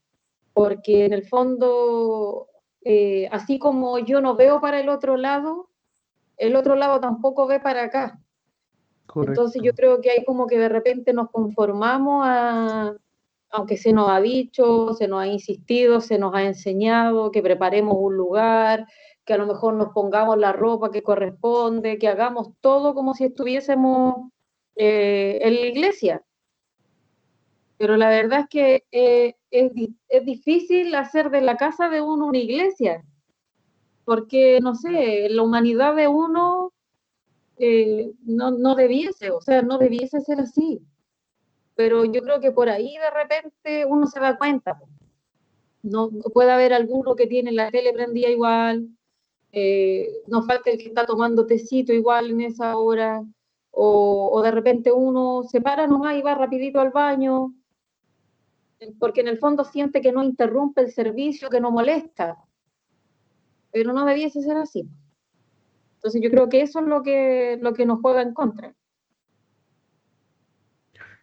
porque 0.53 1.07
en 1.07 1.15
el 1.15 1.27
fondo, 1.27 2.49
eh, 2.83 3.27
así 3.33 3.59
como 3.59 3.99
yo 3.99 4.21
no 4.21 4.37
veo 4.37 4.61
para 4.61 4.79
el 4.79 4.91
otro 4.91 5.17
lado, 5.17 5.71
el 6.37 6.55
otro 6.55 6.75
lado 6.75 7.01
tampoco 7.01 7.47
ve 7.47 7.61
para 7.61 7.85
acá. 7.85 8.21
Entonces 9.17 9.63
yo 9.63 9.73
creo 9.73 10.03
que 10.03 10.11
hay 10.11 10.23
como 10.27 10.47
que 10.47 10.59
de 10.59 10.69
repente 10.69 11.15
nos 11.15 11.31
conformamos 11.31 12.25
a, 12.27 12.95
aunque 13.55 13.77
se 13.77 13.93
nos 13.93 14.11
ha 14.11 14.21
dicho, 14.21 14.95
se 14.95 15.07
nos 15.07 15.21
ha 15.21 15.29
insistido, 15.29 16.01
se 16.01 16.19
nos 16.19 16.35
ha 16.35 16.43
enseñado 16.43 17.31
que 17.31 17.41
preparemos 17.41 17.95
un 17.97 18.17
lugar, 18.17 18.85
que 19.25 19.33
a 19.33 19.39
lo 19.39 19.47
mejor 19.47 19.75
nos 19.75 19.93
pongamos 19.93 20.37
la 20.39 20.53
ropa 20.53 20.91
que 20.91 21.05
corresponde, 21.05 21.99
que 21.99 22.09
hagamos 22.09 22.49
todo 22.61 22.95
como 22.95 23.15
si 23.15 23.27
estuviésemos 23.27 24.33
eh, 24.75 25.39
en 25.41 25.55
la 25.55 25.67
iglesia. 25.67 26.25
Pero 27.79 27.97
la 27.97 28.09
verdad 28.09 28.41
es 28.41 28.49
que 28.49 28.85
eh, 28.91 29.37
es, 29.53 30.25
difícil 30.25 30.93
hacer 30.97 31.31
de 31.31 31.41
la 31.41 31.57
casa 31.57 31.89
de 31.89 32.01
uno 32.01 32.27
una 32.27 32.39
iglesia, 32.39 33.05
porque, 34.05 34.59
no 34.61 34.75
sé, 34.75 35.29
la 35.31 35.43
humanidad 35.45 35.95
de 35.95 36.09
uno 36.09 36.73
eh, 37.59 38.11
no, 38.25 38.51
no 38.51 38.75
debiese, 38.75 39.31
o 39.31 39.41
sea, 39.41 39.63
no 39.63 39.79
debiese 39.79 40.21
ser 40.23 40.41
así. 40.41 40.83
Pero 41.75 42.05
yo 42.05 42.23
creo 42.23 42.41
que 42.41 42.53
por 42.53 42.69
ahí 42.69 42.97
de 42.97 43.11
repente 43.11 43.85
uno 43.87 44.07
se 44.07 44.21
da 44.21 44.39
cuenta. 44.39 44.81
No, 45.83 46.11
puede 46.33 46.51
haber 46.51 46.73
alguno 46.73 47.15
que 47.15 47.27
tiene 47.27 47.53
la 47.53 47.71
tele 47.71 47.93
prendida 47.93 48.29
igual, 48.31 48.89
eh, 49.53 50.09
nos 50.27 50.47
falta 50.47 50.71
el 50.71 50.79
que 50.79 50.89
está 50.89 51.07
tomando 51.07 51.47
tecito 51.47 51.93
igual 51.93 52.31
en 52.31 52.41
esa 52.41 52.77
hora, 52.77 53.23
o, 53.71 54.31
o, 54.33 54.43
de 54.43 54.51
repente 54.51 54.91
uno 54.91 55.45
se 55.45 55.61
para 55.61 55.87
nomás 55.87 56.17
y 56.17 56.23
va 56.23 56.35
rapidito 56.35 56.81
al 56.81 56.91
baño, 56.91 57.55
porque 58.99 59.21
en 59.21 59.29
el 59.29 59.39
fondo 59.39 59.65
siente 59.65 60.01
que 60.01 60.11
no 60.13 60.25
interrumpe 60.25 60.81
el 60.81 60.91
servicio, 60.93 61.51
que 61.51 61.61
no 61.61 61.71
molesta, 61.71 62.37
pero 63.71 63.93
no 63.93 64.05
debiese 64.05 64.43
ser 64.43 64.57
así. 64.57 64.89
Entonces 65.97 66.21
yo 66.21 66.31
creo 66.31 66.49
que 66.49 66.63
eso 66.63 66.81
es 66.81 66.87
lo 66.87 67.03
que, 67.03 67.59
lo 67.61 67.73
que 67.75 67.87
nos 67.87 68.01
juega 68.01 68.23
en 68.23 68.35
contra. 68.35 68.75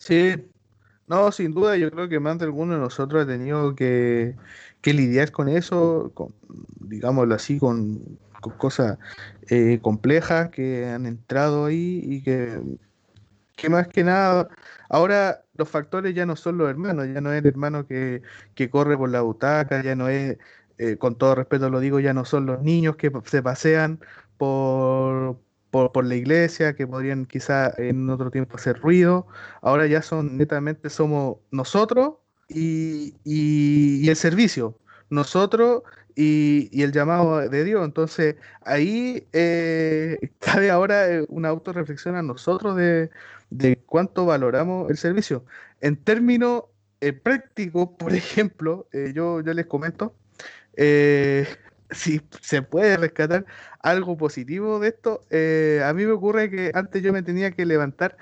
Sí, 0.02 0.34
no, 1.08 1.32
sin 1.32 1.54
duda, 1.54 1.78
yo 1.78 1.92
creo 1.92 2.10
que 2.10 2.20
más 2.20 2.40
de 2.40 2.46
alguno 2.46 2.74
de 2.74 2.80
nosotros 2.80 3.24
ha 3.24 3.28
tenido 3.28 3.76
que, 3.76 4.36
que 4.82 4.94
lidiar 4.94 5.32
con 5.32 5.48
eso, 5.48 6.12
con, 6.16 6.34
digámoslo 6.80 7.36
así, 7.36 7.60
con, 7.60 8.18
cosas 8.58 8.98
eh, 9.50 9.80
complejas 9.82 10.50
que 10.50 10.88
han 10.88 11.06
entrado 11.06 11.66
ahí 11.66 12.02
y 12.04 12.24
que, 12.24 12.60
que 13.56 13.70
más 13.70 13.88
que 13.90 14.04
nada, 14.04 14.50
ahora 14.90 15.44
los 15.56 15.70
factores 15.70 16.16
ya 16.16 16.26
no 16.26 16.36
son 16.36 16.58
los 16.58 16.70
hermanos, 16.70 17.08
ya 17.14 17.22
no 17.22 17.32
es 17.34 17.40
el 17.44 17.48
hermano 17.48 17.86
que, 17.88 18.24
que 18.56 18.70
corre 18.72 18.98
por 18.98 19.10
la 19.12 19.22
butaca, 19.22 19.84
ya 19.84 19.96
no 19.96 20.10
es, 20.10 20.40
eh, 20.80 20.98
con 20.98 21.16
todo 21.18 21.36
respeto 21.36 21.70
lo 21.70 21.80
digo, 21.80 22.00
ya 22.00 22.14
no 22.14 22.26
son 22.26 22.48
los 22.48 22.64
niños 22.64 22.96
que 22.96 23.12
se 23.26 23.44
pasean 23.44 24.00
por, 24.38 25.40
por, 25.72 26.06
la 26.06 26.16
iglesia, 26.16 26.76
que 26.76 26.88
podrían 26.88 27.26
quizá 27.26 27.74
en 27.78 28.10
otro 28.10 28.32
tiempo 28.32 28.58
hacer 28.58 28.80
ruido. 28.80 29.28
Ahora 29.62 29.88
ya 29.88 30.02
son 30.02 30.38
netamente 30.38 30.90
somos 30.90 31.38
nosotros 31.52 32.16
y, 32.50 33.16
y, 33.24 34.08
el 34.10 34.16
servicio. 34.16 34.78
Nosotros 35.10 35.84
y, 36.16 36.70
y, 36.72 36.84
el 36.84 36.92
llamado 36.92 37.50
de 37.50 37.64
Dios. 37.64 37.86
Entonces, 37.86 38.36
ahí 38.66 39.28
eh, 39.34 40.20
cabe 40.40 40.70
ahora 40.70 41.10
eh, 41.10 41.26
una 41.30 41.50
autorreflexión 41.50 42.16
a 42.16 42.22
nosotros 42.22 42.76
de, 42.76 43.10
de 43.50 43.78
cuánto 43.86 44.26
valoramos 44.26 44.90
el 44.90 44.98
servicio. 44.98 45.46
En 45.82 45.98
términos 45.98 46.66
eh, 47.02 47.14
prácticos, 47.14 47.90
por 48.00 48.14
ejemplo, 48.14 48.88
eh, 48.92 49.12
yo, 49.14 49.42
yo 49.42 49.54
les 49.54 49.66
comento, 49.68 50.16
eh, 50.76 51.48
si 51.92 52.22
se 52.42 52.62
puede 52.62 52.98
rescatar 52.98 53.46
algo 53.80 54.18
positivo 54.18 54.80
de 54.80 54.90
esto, 54.90 55.26
eh, 55.30 55.82
a 55.86 55.94
mí 55.94 56.06
me 56.06 56.12
ocurre 56.14 56.50
que 56.50 56.72
antes 56.74 57.04
yo 57.04 57.14
me 57.14 57.24
tenía 57.24 57.52
que 57.52 57.66
levantar 57.66 58.18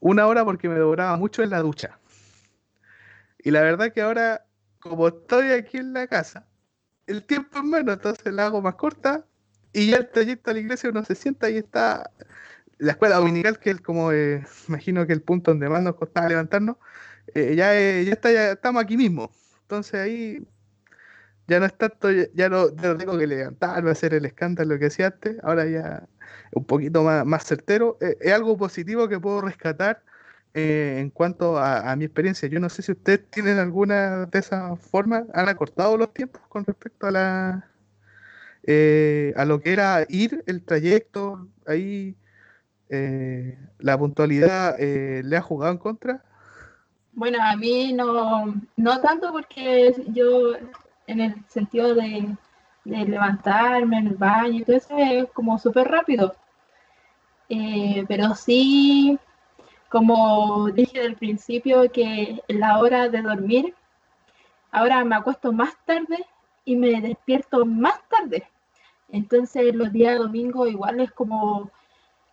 una 0.00 0.26
hora 0.26 0.44
porque 0.44 0.68
me 0.68 0.76
demoraba 0.76 1.16
mucho 1.16 1.42
en 1.42 1.50
la 1.50 1.60
ducha. 1.60 1.98
Y 3.38 3.50
la 3.50 3.62
verdad 3.62 3.92
que 3.92 4.02
ahora, 4.02 4.46
como 4.80 5.08
estoy 5.08 5.52
aquí 5.52 5.78
en 5.78 5.92
la 5.92 6.06
casa, 6.06 6.46
el 7.06 7.24
tiempo 7.24 7.58
es 7.58 7.64
menos, 7.64 7.96
entonces 7.96 8.32
la 8.32 8.46
hago 8.46 8.62
más 8.62 8.74
corta 8.76 9.24
y 9.72 9.90
ya 9.90 9.98
el 9.98 10.10
trayecto 10.10 10.50
a 10.50 10.54
la 10.54 10.60
iglesia 10.60 10.90
uno 10.90 11.04
se 11.04 11.14
sienta 11.14 11.50
y 11.50 11.58
está 11.58 12.10
la 12.78 12.92
escuela 12.92 13.16
dominical, 13.16 13.58
que 13.58 13.70
es 13.70 13.80
como, 13.80 14.12
eh, 14.12 14.44
imagino 14.68 15.06
que 15.06 15.12
el 15.12 15.22
punto 15.22 15.50
donde 15.50 15.68
más 15.68 15.82
nos 15.82 15.96
costaba 15.96 16.28
levantarnos, 16.28 16.76
eh, 17.34 17.54
ya, 17.56 17.78
eh, 17.78 18.04
ya, 18.04 18.12
está, 18.12 18.32
ya 18.32 18.52
estamos 18.52 18.82
aquí 18.82 18.96
mismo. 18.96 19.30
Entonces 19.62 19.94
ahí 20.00 20.46
ya 21.48 21.58
no 21.58 21.66
es 21.66 21.76
tanto, 21.76 22.08
ya 22.12 22.48
no, 22.50 22.68
tengo 22.70 23.18
que 23.18 23.26
levantarme, 23.26 23.90
hacer 23.90 24.12
el 24.12 24.26
escándalo 24.26 24.78
que 24.78 24.86
hacía 24.86 25.06
antes, 25.06 25.38
ahora 25.42 25.66
ya 25.66 26.06
un 26.52 26.64
poquito 26.64 27.02
más, 27.02 27.24
más 27.24 27.44
certero. 27.44 27.96
Eh, 28.02 28.18
es 28.20 28.32
algo 28.32 28.56
positivo 28.58 29.08
que 29.08 29.18
puedo 29.18 29.40
rescatar 29.40 30.02
eh, 30.52 30.98
en 30.98 31.08
cuanto 31.08 31.58
a, 31.58 31.96
mi 31.96 32.04
experiencia. 32.04 32.48
Yo 32.50 32.60
no 32.60 32.68
sé 32.68 32.82
si 32.82 32.92
ustedes 32.92 33.30
tienen 33.30 33.58
alguna 33.58 34.26
de 34.26 34.38
esas 34.38 34.78
formas, 34.78 35.24
han 35.32 35.48
acortado 35.48 35.96
los 35.96 36.12
tiempos 36.12 36.42
con 36.50 36.66
respecto 36.66 37.06
a 37.06 37.10
la 37.10 37.70
eh, 38.64 39.32
a 39.36 39.46
lo 39.46 39.60
que 39.60 39.72
era 39.72 40.04
ir 40.10 40.44
el 40.46 40.62
trayecto, 40.62 41.48
ahí 41.66 42.14
la 43.78 43.98
puntualidad 43.98 44.78
le 44.78 45.36
ha 45.36 45.42
jugado 45.42 45.72
en 45.72 45.78
contra. 45.78 46.24
Bueno, 47.12 47.38
a 47.42 47.56
mí 47.56 47.92
no, 47.92 48.54
no 48.76 49.00
tanto 49.00 49.32
porque 49.32 49.94
yo 50.08 50.54
en 51.08 51.20
el 51.20 51.34
sentido 51.48 51.94
de, 51.94 52.36
levantarme 52.84 53.98
en 53.98 54.06
el 54.06 54.16
baño 54.16 54.64
todo 54.64 54.76
eso 54.76 54.96
es 54.96 55.28
como 55.32 55.58
súper 55.58 55.88
rápido. 55.88 56.34
Eh, 57.48 58.04
pero 58.08 58.34
sí, 58.34 59.18
como 59.88 60.70
dije 60.70 61.00
del 61.00 61.16
principio, 61.16 61.90
que 61.90 62.42
la 62.48 62.78
hora 62.78 63.08
de 63.08 63.22
dormir, 63.22 63.74
ahora 64.70 65.04
me 65.04 65.16
acuesto 65.16 65.52
más 65.52 65.76
tarde 65.84 66.24
y 66.64 66.76
me 66.76 67.00
despierto 67.00 67.64
más 67.66 68.00
tarde. 68.08 68.46
Entonces 69.10 69.74
los 69.74 69.92
días 69.92 70.18
domingos 70.18 70.70
igual 70.70 71.00
es 71.00 71.10
como 71.12 71.70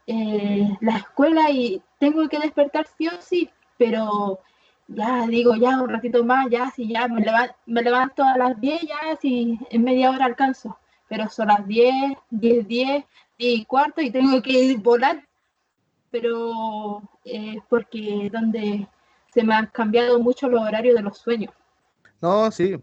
eh, 0.08 0.70
la 0.82 0.98
escuela 0.98 1.50
y 1.50 1.82
tengo 2.00 2.28
que 2.30 2.40
despertar 2.40 2.86
sí 2.98 3.08
o 3.08 3.22
sí, 3.22 3.50
pero 3.78 4.40
ya 4.88 5.26
digo, 5.28 5.56
ya 5.56 5.82
un 5.82 5.90
ratito 5.90 6.24
más, 6.24 6.48
ya 6.50 6.70
si 6.72 6.88
ya 6.88 7.08
me, 7.08 7.24
levanto 7.82 8.24
a 8.24 8.38
las 8.38 8.60
10, 8.60 8.82
ya 8.82 9.18
si 9.20 9.60
en 9.70 9.84
media 9.84 10.12
hora 10.12 10.26
alcanzo, 10.26 10.78
pero 11.08 11.30
son 11.30 11.48
las 11.48 11.66
10, 11.68 12.18
10, 12.30 12.68
10, 12.68 12.68
10 12.68 13.06
y 13.38 13.66
cuarto 13.66 14.02
y 14.02 14.12
tengo 14.12 14.42
que 14.42 14.52
ir 14.52 14.78
volar, 14.80 15.24
pero 16.12 17.02
es 17.24 17.58
porque 17.68 18.30
donde 18.32 18.88
se 19.34 19.44
me 19.44 19.56
han 19.56 19.68
cambiado 19.68 20.20
mucho 20.20 20.48
los 20.48 20.62
horarios 20.62 20.96
de 20.96 21.02
los 21.02 21.18
sueños. 21.18 21.54
No, 22.22 22.50
sí. 22.52 22.80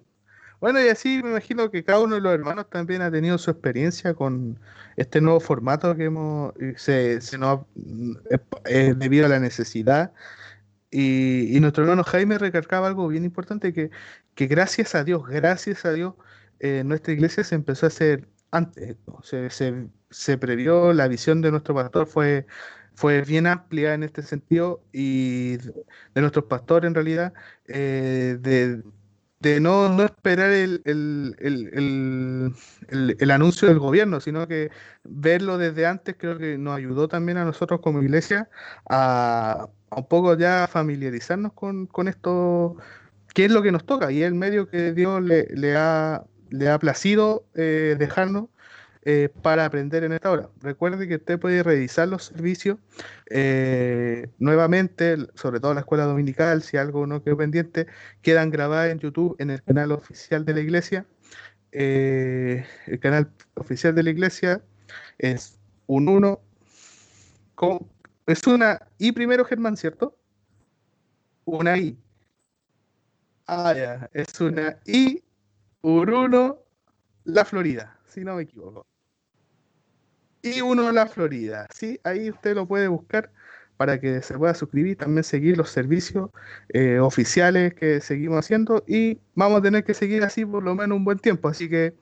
Bueno, 0.60 0.80
y 0.80 0.88
así 0.88 1.20
me 1.22 1.30
imagino 1.30 1.70
que 1.70 1.82
cada 1.82 2.00
uno 2.00 2.16
de 2.16 2.20
los 2.20 2.32
hermanos 2.32 2.70
también 2.70 3.02
ha 3.02 3.10
tenido 3.10 3.36
su 3.38 3.50
experiencia 3.50 4.14
con 4.14 4.60
este 4.96 5.20
nuevo 5.20 5.40
formato 5.40 5.96
que 5.96 6.04
hemos, 6.04 6.52
se, 6.76 7.20
se 7.20 7.38
nos, 7.38 7.60
es 8.64 8.96
debido 8.98 9.26
a 9.26 9.30
la 9.30 9.40
necesidad 9.40 10.12
y, 10.92 11.58
nuestro 11.60 11.84
hermano 11.84 12.04
Jaime 12.04 12.38
recargaba 12.38 12.86
algo 12.86 13.08
bien 13.08 13.24
importante, 13.24 13.72
que, 13.72 13.90
que 14.34 14.46
gracias 14.46 14.94
a 14.94 15.04
Dios, 15.04 15.26
gracias 15.26 15.84
a 15.86 15.92
Dios, 15.92 16.14
eh, 16.60 16.84
nuestra 16.84 17.14
iglesia 17.14 17.44
se 17.44 17.54
empezó 17.54 17.86
a 17.86 17.88
hacer 17.88 18.28
antes, 18.50 18.96
se, 19.22 19.48
se, 19.50 19.88
se, 20.10 20.38
previó, 20.38 20.92
la 20.92 21.08
visión 21.08 21.40
de 21.40 21.50
nuestro 21.50 21.74
pastor 21.74 22.06
fue, 22.06 22.46
fue 22.94 23.22
bien 23.22 23.46
amplia 23.46 23.94
en 23.94 24.02
este 24.02 24.22
sentido 24.22 24.84
y 24.92 25.56
de 25.56 26.20
nuestros 26.20 26.44
pastores 26.44 26.88
en 26.88 26.94
realidad, 26.94 27.32
eh, 27.66 28.36
de, 28.40 28.82
de 29.42 29.58
no, 29.58 29.88
no, 29.88 30.04
esperar 30.04 30.52
el, 30.52 30.82
el, 30.84 31.34
el, 31.40 32.54
el, 33.18 33.30
anuncio 33.32 33.66
del 33.66 33.80
gobierno, 33.80 34.20
sino 34.20 34.46
que 34.46 34.70
verlo 35.02 35.58
desde 35.58 35.84
antes 35.84 36.14
creo 36.16 36.38
que 36.38 36.56
nos 36.58 36.76
ayudó 36.76 37.08
también 37.08 37.38
a 37.38 37.44
nosotros 37.44 37.80
como 37.80 38.00
iglesia 38.02 38.48
a 38.88 39.68
un 39.90 40.06
poco 40.06 40.36
ya 40.36 40.68
familiarizarnos 40.68 41.54
con, 41.54 41.86
con 41.86 42.06
esto, 42.06 42.76
qué 43.34 43.46
es 43.46 43.50
lo 43.50 43.62
que 43.62 43.72
nos 43.72 43.84
toca. 43.84 44.12
Y 44.12 44.22
el 44.22 44.34
medio 44.34 44.68
que 44.68 44.92
Dios 44.92 45.20
le, 45.20 45.48
le, 45.50 45.76
ha, 45.76 46.24
le 46.50 46.68
ha 46.68 46.78
placido 46.78 47.44
eh, 47.54 47.96
dejarnos 47.98 48.46
eh, 49.04 49.30
para 49.42 49.64
aprender 49.64 50.04
en 50.04 50.12
esta 50.12 50.30
hora. 50.30 50.48
Recuerde 50.60 51.08
que 51.08 51.16
usted 51.16 51.40
puede 51.40 51.64
revisar 51.64 52.06
los 52.06 52.26
servicios 52.26 52.78
eh, 53.30 54.28
nuevamente, 54.38 55.16
sobre 55.34 55.58
todo 55.58 55.74
la 55.74 55.80
escuela 55.80 56.04
dominical, 56.04 56.62
si 56.62 56.76
algo 56.76 57.04
no 57.08 57.20
quedó 57.22 57.36
pendiente, 57.36 57.88
quedan 58.22 58.50
grabadas 58.50 58.92
en 58.92 59.00
YouTube 59.00 59.34
en 59.40 59.50
el 59.50 59.60
canal 59.60 59.90
oficial 59.90 60.44
de 60.44 60.54
la 60.54 60.60
iglesia. 60.60 61.04
Eh, 61.72 62.64
el 62.86 63.00
canal 63.00 63.28
oficial 63.54 63.92
de 63.94 64.04
la 64.04 64.10
iglesia 64.10 64.62
es 65.18 65.58
un 65.88 66.08
1. 66.08 66.40
Es 68.26 68.46
una 68.46 68.86
I 68.98 69.10
primero, 69.10 69.44
Germán, 69.44 69.76
¿cierto? 69.76 70.16
Una 71.44 71.76
I. 71.76 71.98
Ah, 73.48 73.74
ya. 73.74 74.10
Es 74.12 74.40
una 74.40 74.78
I, 74.86 75.24
Uruno, 75.80 76.58
La 77.24 77.44
Florida, 77.44 77.98
si 78.06 78.20
no 78.22 78.36
me 78.36 78.42
equivoco. 78.42 78.91
Y 80.42 80.60
uno 80.60 80.90
La 80.90 81.06
Florida, 81.06 81.66
¿sí? 81.72 82.00
Ahí 82.02 82.30
usted 82.30 82.56
lo 82.56 82.66
puede 82.66 82.88
buscar 82.88 83.30
para 83.76 84.00
que 84.00 84.22
se 84.22 84.36
pueda 84.36 84.54
suscribir, 84.54 84.96
también 84.96 85.24
seguir 85.24 85.56
los 85.56 85.70
servicios 85.70 86.30
eh, 86.68 86.98
oficiales 86.98 87.74
que 87.74 88.00
seguimos 88.00 88.40
haciendo 88.40 88.84
y 88.86 89.20
vamos 89.34 89.60
a 89.60 89.62
tener 89.62 89.84
que 89.84 89.94
seguir 89.94 90.22
así 90.24 90.44
por 90.44 90.62
lo 90.62 90.74
menos 90.74 90.96
un 90.96 91.04
buen 91.04 91.18
tiempo, 91.18 91.48
así 91.48 91.68
que 91.68 91.94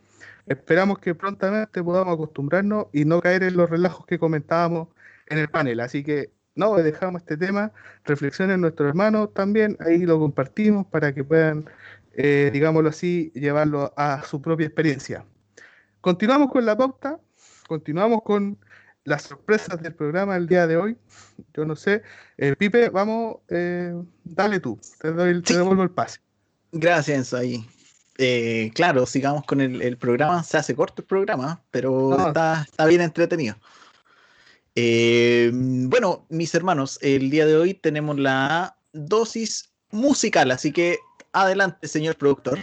esperamos 0.47 0.99
que 0.99 1.14
prontamente 1.14 1.82
podamos 1.82 2.14
acostumbrarnos 2.14 2.86
y 2.93 3.05
no 3.05 3.20
caer 3.20 3.45
en 3.45 3.57
los 3.57 3.70
relajos 3.70 4.07
que 4.07 4.18
comentábamos 4.18 4.88
en 5.28 5.38
el 5.38 5.49
panel, 5.49 5.80
así 5.80 6.03
que 6.03 6.30
no 6.55 6.74
dejamos 6.76 7.22
este 7.22 7.36
tema, 7.36 7.72
reflexionen 8.05 8.61
nuestros 8.61 8.88
hermanos 8.88 9.32
también, 9.34 9.76
ahí 9.80 10.01
lo 10.01 10.18
compartimos 10.18 10.86
para 10.86 11.14
que 11.14 11.24
puedan, 11.24 11.66
eh, 12.12 12.51
digámoslo 12.53 12.91
así, 12.91 13.32
llevarlo 13.34 13.93
a 13.97 14.22
su 14.24 14.43
propia 14.43 14.66
experiencia. 14.66 15.24
Continuamos 16.01 16.51
con 16.51 16.66
la 16.66 16.76
pauta, 16.76 17.18
continuamos 17.71 18.23
con 18.25 18.59
las 19.05 19.23
sorpresas 19.23 19.81
del 19.81 19.95
programa 19.95 20.37
el 20.37 20.49
día 20.49 20.66
de 20.66 20.77
hoy. 20.77 20.97
Yo 21.55 21.64
no 21.64 21.77
sé, 21.77 22.03
eh, 22.37 22.57
Pipe, 22.59 22.89
vamos, 22.89 23.37
eh, 23.49 23.95
dale 24.25 24.59
tú, 24.59 24.77
te, 25.01 25.12
doy, 25.12 25.41
te 25.41 25.57
devuelvo 25.57 25.85
el 25.85 25.91
pase. 25.93 26.18
Gracias, 26.73 27.33
ahí. 27.33 27.64
Eh, 28.18 28.73
claro, 28.75 29.07
sigamos 29.07 29.45
con 29.45 29.61
el, 29.61 29.97
programa. 29.99 30.43
Se 30.43 30.57
hace 30.59 30.75
corto 30.75 31.03
el 31.03 31.07
programa, 31.07 31.62
pero 31.71 32.27
está, 32.27 32.66
está, 32.68 32.87
bien 32.87 33.03
entretenido. 33.03 33.55
bueno, 34.75 36.27
mis 36.29 36.53
hermanos, 36.57 36.99
el 37.03 37.31
día 37.31 37.47
de 37.47 37.57
hoy 37.57 37.75
tenemos 37.75 38.18
la 38.18 38.77
dosis 38.93 39.71
musical, 39.93 40.51
así 40.51 40.73
que 40.73 40.99
adelante, 41.33 41.87
señor 41.87 42.16
productor. 42.16 42.59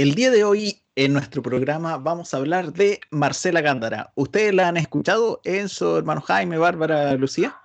El 0.00 0.14
día 0.14 0.30
de 0.30 0.44
hoy 0.44 0.82
en 0.96 1.12
nuestro 1.12 1.42
programa 1.42 1.98
vamos 1.98 2.32
a 2.32 2.38
hablar 2.38 2.72
de 2.72 3.00
Marcela 3.10 3.60
Gándara. 3.60 4.12
¿Ustedes 4.14 4.54
la 4.54 4.68
han 4.68 4.78
escuchado, 4.78 5.42
Enzo, 5.44 5.98
hermano 5.98 6.22
Jaime, 6.22 6.56
Bárbara, 6.56 7.12
Lucía? 7.16 7.60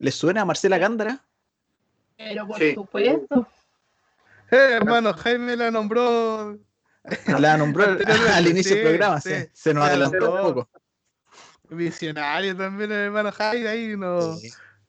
¿Les 0.00 0.12
suena 0.12 0.40
a 0.40 0.44
Marcela 0.44 0.76
Gándara? 0.78 1.24
Pero 2.16 2.48
por 2.48 2.74
supuesto. 2.74 3.46
Eh, 4.50 4.70
hermano 4.72 5.14
Jaime 5.14 5.56
la 5.56 5.70
nombró. 5.70 6.58
La 7.38 7.56
nombró 7.56 7.96
al 8.34 8.46
inicio 8.48 8.74
del 8.74 8.84
programa, 8.84 9.20
sí, 9.20 9.30
se 9.52 9.72
nos 9.72 9.84
adelantó 9.84 10.32
un 10.32 10.54
poco. 10.54 10.68
Visionario 11.70 12.56
también, 12.56 12.90
hermano 12.90 13.30
Jaime, 13.30 13.68
ahí 13.68 13.96
nos 13.96 14.42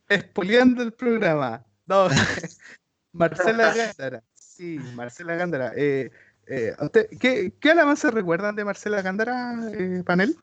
expoliando 0.09 0.81
el 0.81 0.91
programa. 0.91 1.63
No, 1.85 2.07
Marcela 3.11 3.75
Gándara. 3.75 4.23
Sí, 4.33 4.79
Marcela 4.95 5.35
Gándara. 5.35 5.71
Eh, 5.75 6.09
eh, 6.47 6.75
¿qué, 7.19 7.53
¿Qué 7.59 7.71
alabanza 7.71 8.11
recuerdan 8.11 8.55
de 8.55 8.65
Marcela 8.65 9.01
Gándara, 9.01 9.55
eh, 9.71 10.03
panel? 10.05 10.37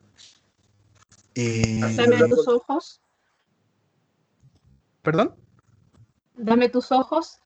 Eh, 1.35 1.79
Dame 1.95 2.27
tus 2.27 2.47
ojos. 2.47 2.99
¿Perdón? 5.01 5.35
Dame 6.35 6.69
tus 6.69 6.91
ojos. 6.91 7.39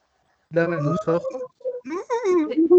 Dame 0.50 0.78
tus 0.78 1.08
ojos. 1.08 1.26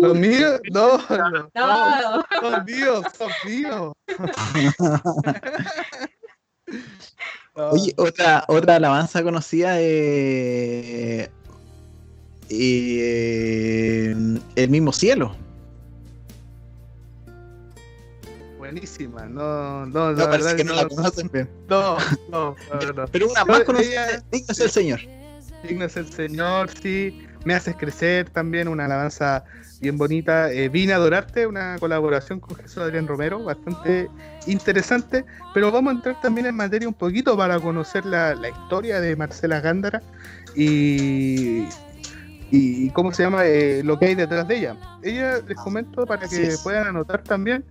Los 0.00 0.16
míos, 0.16 0.60
no, 0.72 0.98
no, 0.98 1.48
no, 1.54 2.24
son 2.40 2.64
míos, 2.64 3.04
son 3.16 3.30
míos. 3.44 3.92
Oye, 7.54 7.94
otra, 7.96 8.44
otra 8.48 8.74
alabanza 8.76 9.22
conocida 9.22 9.74
de 9.74 11.30
eh, 12.50 14.16
El 14.56 14.70
mismo 14.70 14.92
cielo. 14.92 15.36
Buenísima. 18.66 19.26
No, 19.26 19.86
no, 19.86 20.12
la 20.12 20.26
verdad 20.26 20.56
que 20.56 20.64
no, 20.64 20.74
la 20.74 20.88
conocen 20.88 21.30
bien. 21.32 21.48
No, 21.68 21.96
no, 22.30 22.56
no, 22.94 23.06
Pero 23.12 23.28
una 23.28 23.44
más 23.44 23.60
conocida, 23.64 24.22
digno 24.30 24.52
es 24.52 24.60
el 24.60 24.70
Señor. 24.70 25.00
Digno 25.62 25.84
es 25.84 25.96
el 25.96 26.10
Señor, 26.12 26.70
sí. 26.70 27.26
Me 27.44 27.54
haces 27.54 27.76
crecer 27.76 28.28
también, 28.30 28.66
una 28.66 28.86
alabanza 28.86 29.44
bien 29.80 29.96
bonita. 29.96 30.50
Eh, 30.52 30.68
Vine 30.68 30.92
a 30.92 30.96
adorarte, 30.96 31.46
una 31.46 31.78
colaboración 31.78 32.40
con 32.40 32.56
Jesús 32.56 32.78
Adrián 32.78 33.06
Romero, 33.06 33.42
bastante 33.44 34.08
interesante. 34.46 35.24
Pero 35.54 35.70
vamos 35.70 35.92
a 35.92 35.96
entrar 35.96 36.20
también 36.20 36.46
en 36.46 36.56
materia 36.56 36.88
un 36.88 36.94
poquito 36.94 37.36
para 37.36 37.60
conocer 37.60 38.04
la, 38.04 38.34
la 38.34 38.48
historia 38.48 39.00
de 39.00 39.14
Marcela 39.14 39.60
Gándara 39.60 40.02
y, 40.56 41.64
y 42.50 42.90
cómo 42.90 43.12
se 43.12 43.22
llama 43.22 43.44
eh, 43.44 43.82
lo 43.84 43.98
que 43.98 44.06
hay 44.06 44.14
detrás 44.16 44.48
de 44.48 44.58
ella. 44.58 44.76
Ella 45.02 45.40
les 45.46 45.56
comento 45.56 46.04
para 46.04 46.26
que 46.26 46.54
puedan 46.62 46.88
anotar 46.88 47.22
también. 47.22 47.64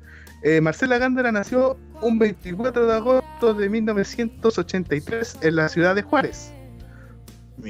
Eh, 0.46 0.62
Marcela 0.62 1.00
Gándara 1.00 1.32
nació 1.32 1.76
un 2.02 2.20
24 2.20 2.86
de 2.86 2.94
agosto 2.94 3.56
de 3.56 3.68
1983 3.68 5.40
en 5.42 5.56
la 5.56 5.68
ciudad 5.68 5.96
de 5.96 6.04
Juárez. 6.04 6.54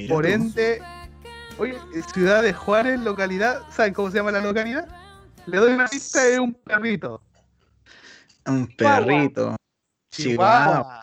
Por 0.10 0.26
ende, 0.26 0.82
oye, 1.58 1.78
ciudad 2.14 2.44
de 2.44 2.52
Juárez, 2.52 3.00
localidad, 3.00 3.62
¿saben 3.72 3.94
cómo 3.94 4.12
se 4.12 4.18
llama 4.18 4.34
la 4.34 4.42
localidad? 4.42 4.90
Le 5.46 5.56
doy 5.56 5.72
una 5.72 5.88
pista, 5.88 6.28
es 6.28 6.38
un 6.38 6.54
perrito. 6.54 7.22
Un 8.46 8.68
perrito. 8.76 9.56
Chihuahua. 10.12 11.00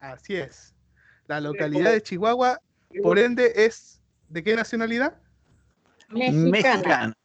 Así 0.00 0.34
es. 0.34 0.74
La 1.28 1.40
localidad 1.40 1.92
de 1.92 2.02
Chihuahua, 2.02 2.60
por 3.04 3.20
ende, 3.20 3.52
es 3.54 4.00
¿de 4.28 4.42
qué 4.42 4.56
nacionalidad? 4.56 5.14
Mexicana. 6.08 6.50
Mexicana, 6.50 7.16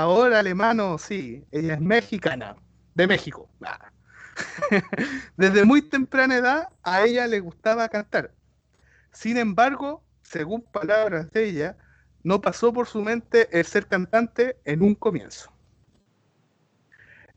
ahora 0.00 0.38
alemano, 0.38 0.96
sí, 0.98 1.44
ella 1.50 1.74
es 1.74 1.80
mexicana, 1.80 2.56
de 2.94 3.06
México. 3.06 3.48
Ah. 3.64 3.90
Desde 5.36 5.64
muy 5.64 5.82
temprana 5.82 6.36
edad 6.36 6.68
a 6.82 7.02
ella 7.04 7.26
le 7.26 7.40
gustaba 7.40 7.88
cantar. 7.88 8.32
Sin 9.12 9.36
embargo, 9.38 10.04
según 10.22 10.62
palabras 10.62 11.30
de 11.32 11.44
ella, 11.44 11.76
no 12.22 12.40
pasó 12.40 12.72
por 12.72 12.86
su 12.86 13.02
mente 13.02 13.48
el 13.58 13.64
ser 13.64 13.86
cantante 13.86 14.56
en 14.64 14.82
un 14.82 14.94
comienzo. 14.94 15.52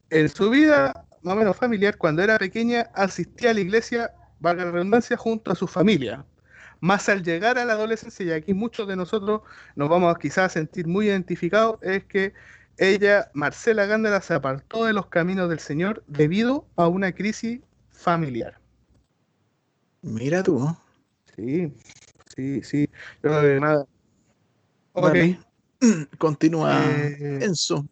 En 0.09 0.29
su 0.29 0.49
vida, 0.49 1.05
más 1.21 1.35
o 1.35 1.37
menos 1.37 1.57
familiar, 1.57 1.97
cuando 1.97 2.23
era 2.23 2.37
pequeña, 2.37 2.89
asistía 2.93 3.51
a 3.51 3.53
la 3.53 3.59
iglesia, 3.59 4.11
valga 4.39 4.65
la 4.65 4.71
redundancia, 4.71 5.17
junto 5.17 5.51
a 5.51 5.55
su 5.55 5.67
familia, 5.67 6.25
más 6.79 7.09
al 7.09 7.23
llegar 7.23 7.57
a 7.57 7.65
la 7.65 7.73
adolescencia, 7.73 8.25
y 8.25 8.31
aquí 8.31 8.53
muchos 8.53 8.87
de 8.87 8.95
nosotros 8.95 9.41
nos 9.75 9.89
vamos 9.89 10.17
quizás 10.17 10.45
a 10.45 10.49
sentir 10.49 10.87
muy 10.87 11.07
identificados, 11.07 11.77
es 11.81 12.03
que 12.05 12.33
ella, 12.77 13.31
Marcela 13.33 13.85
Gándara, 13.85 14.21
se 14.21 14.35
apartó 14.35 14.85
de 14.85 14.93
los 14.93 15.07
caminos 15.07 15.49
del 15.49 15.59
Señor 15.59 16.03
debido 16.07 16.65
a 16.75 16.87
una 16.87 17.11
crisis 17.11 17.59
familiar. 17.91 18.59
Mira 20.03 20.43
tú. 20.43 20.75
Sí, 21.35 21.73
sí, 22.35 22.61
sí. 22.63 22.89
Yo, 23.23 23.59
nada. 23.59 23.85
Ok. 24.93 25.15
Continúa, 26.17 26.79
eh, 26.87 27.39
Enzo. 27.41 27.87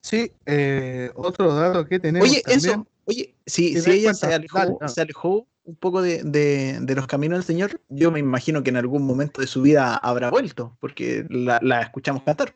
Sí, 0.00 0.32
eh, 0.46 1.10
otro 1.14 1.54
dato 1.54 1.84
que 1.84 1.98
tenemos. 1.98 2.28
Oye, 2.28 2.42
Enzo, 2.46 2.86
oye, 3.04 3.34
si, 3.44 3.80
si 3.80 3.90
ella 3.90 4.14
se 4.14 4.32
alejó, 4.32 4.78
se 4.86 5.00
alejó 5.00 5.46
un 5.68 5.76
poco 5.76 6.00
de, 6.00 6.82
los 6.96 7.06
caminos 7.06 7.36
del 7.36 7.44
Señor, 7.44 7.78
yo 7.90 8.10
me 8.10 8.20
imagino 8.20 8.62
que 8.62 8.70
en 8.70 8.78
algún 8.78 9.06
momento 9.06 9.42
de 9.42 9.46
su 9.46 9.60
vida 9.60 9.96
habrá 9.96 10.30
vuelto, 10.30 10.74
porque 10.80 11.26
la, 11.28 11.58
escuchamos 11.82 12.22
cantar. 12.22 12.54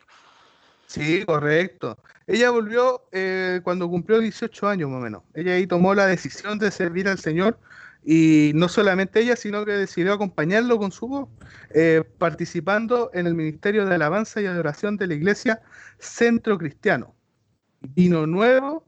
Sí, 0.87 1.23
correcto. 1.23 1.95
Ella 2.25 2.49
volvió 2.49 3.03
eh, 3.11 3.61
cuando 3.63 3.87
cumplió 3.87 4.19
18 4.19 4.67
años 4.67 4.89
más 4.89 4.97
o 4.97 5.03
menos. 5.03 5.21
Ella 5.35 5.53
ahí 5.53 5.67
tomó 5.67 5.93
la 5.93 6.07
decisión 6.07 6.57
de 6.57 6.71
servir 6.71 7.07
al 7.07 7.19
Señor 7.19 7.59
y 8.03 8.51
no 8.55 8.67
solamente 8.67 9.19
ella, 9.19 9.35
sino 9.35 9.63
que 9.63 9.73
decidió 9.73 10.13
acompañarlo 10.13 10.79
con 10.79 10.91
su 10.91 11.07
voz, 11.07 11.29
eh, 11.69 12.03
participando 12.17 13.11
en 13.13 13.27
el 13.27 13.35
Ministerio 13.35 13.85
de 13.85 13.93
Alabanza 13.93 14.41
y 14.41 14.47
Adoración 14.47 14.97
de 14.97 15.05
la 15.05 15.13
Iglesia 15.13 15.61
Centro 15.99 16.57
Cristiano. 16.57 17.13
Vino 17.79 18.25
nuevo 18.25 18.87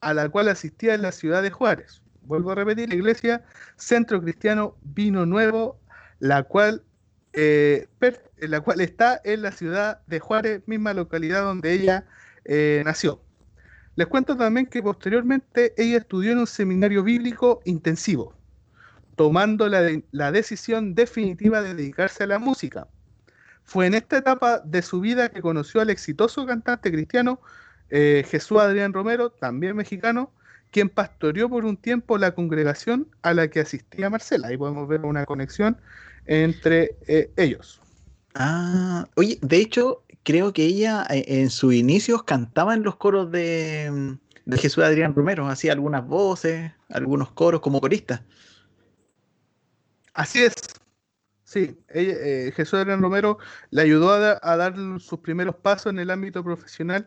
a 0.00 0.14
la 0.14 0.28
cual 0.28 0.48
asistía 0.48 0.94
en 0.94 1.02
la 1.02 1.10
ciudad 1.10 1.42
de 1.42 1.50
Juárez. 1.50 2.03
Vuelvo 2.26 2.52
a 2.52 2.54
repetir, 2.54 2.88
la 2.88 2.94
iglesia 2.94 3.44
Centro 3.76 4.20
Cristiano 4.22 4.76
Vino 4.82 5.26
Nuevo, 5.26 5.78
la 6.18 6.42
cual, 6.44 6.82
eh, 7.32 7.86
la 8.38 8.60
cual 8.60 8.80
está 8.80 9.20
en 9.24 9.42
la 9.42 9.52
ciudad 9.52 10.00
de 10.06 10.20
Juárez, 10.20 10.62
misma 10.66 10.94
localidad 10.94 11.42
donde 11.42 11.72
ella 11.72 12.06
eh, 12.44 12.82
nació. 12.84 13.20
Les 13.96 14.06
cuento 14.06 14.36
también 14.36 14.66
que 14.66 14.82
posteriormente 14.82 15.72
ella 15.76 15.98
estudió 15.98 16.32
en 16.32 16.38
un 16.38 16.46
seminario 16.46 17.02
bíblico 17.04 17.60
intensivo, 17.64 18.34
tomando 19.16 19.68
la, 19.68 20.32
decisión 20.32 20.94
definitiva 20.94 21.62
de 21.62 21.74
dedicarse 21.74 22.24
a 22.24 22.26
la 22.26 22.38
música. 22.38 22.88
Fue 23.62 23.86
en 23.86 23.94
esta 23.94 24.18
etapa 24.18 24.60
de 24.60 24.82
su 24.82 25.00
vida 25.00 25.28
que 25.28 25.40
conoció 25.42 25.80
al 25.80 25.90
exitoso 25.90 26.44
cantante 26.44 26.90
cristiano 26.90 27.40
eh, 27.90 28.24
Jesús 28.28 28.58
Adrián 28.58 28.92
Romero, 28.92 29.30
también 29.30 29.76
mexicano, 29.76 30.32
quien 30.74 30.88
pastoreó 30.88 31.48
por 31.48 31.64
un 31.64 31.76
tiempo 31.76 32.18
la 32.18 32.34
congregación 32.34 33.06
a 33.22 33.32
la 33.32 33.46
que 33.46 33.60
asistía 33.60 34.10
Marcela. 34.10 34.48
Ahí 34.48 34.56
podemos 34.56 34.88
ver 34.88 35.02
una 35.02 35.24
conexión 35.24 35.80
entre 36.26 36.96
eh, 37.06 37.30
ellos. 37.36 37.80
Ah, 38.34 39.06
oye, 39.14 39.38
de 39.40 39.58
hecho, 39.58 40.02
creo 40.24 40.52
que 40.52 40.64
ella 40.64 41.06
eh, 41.10 41.24
en 41.28 41.50
sus 41.50 41.74
inicios 41.74 42.24
cantaba 42.24 42.74
en 42.74 42.82
los 42.82 42.96
coros 42.96 43.30
de, 43.30 44.16
de 44.46 44.58
Jesús 44.58 44.82
Adrián 44.82 45.14
Romero, 45.14 45.46
hacía 45.46 45.70
algunas 45.70 46.04
voces, 46.04 46.72
algunos 46.88 47.30
coros 47.30 47.60
como 47.60 47.80
corista. 47.80 48.24
Así 50.12 50.42
es. 50.42 50.54
Sí, 51.44 51.78
ella, 51.88 52.50
Jesús 52.52 52.74
Adrián 52.80 53.00
Romero 53.00 53.38
le 53.70 53.82
ayudó 53.82 54.12
a, 54.12 54.40
a, 54.42 54.56
dar 54.56 54.74
sus 54.98 55.20
primeros 55.20 55.54
pasos 55.54 55.92
en 55.92 56.00
el 56.00 56.10
ámbito 56.10 56.42
profesional 56.42 57.06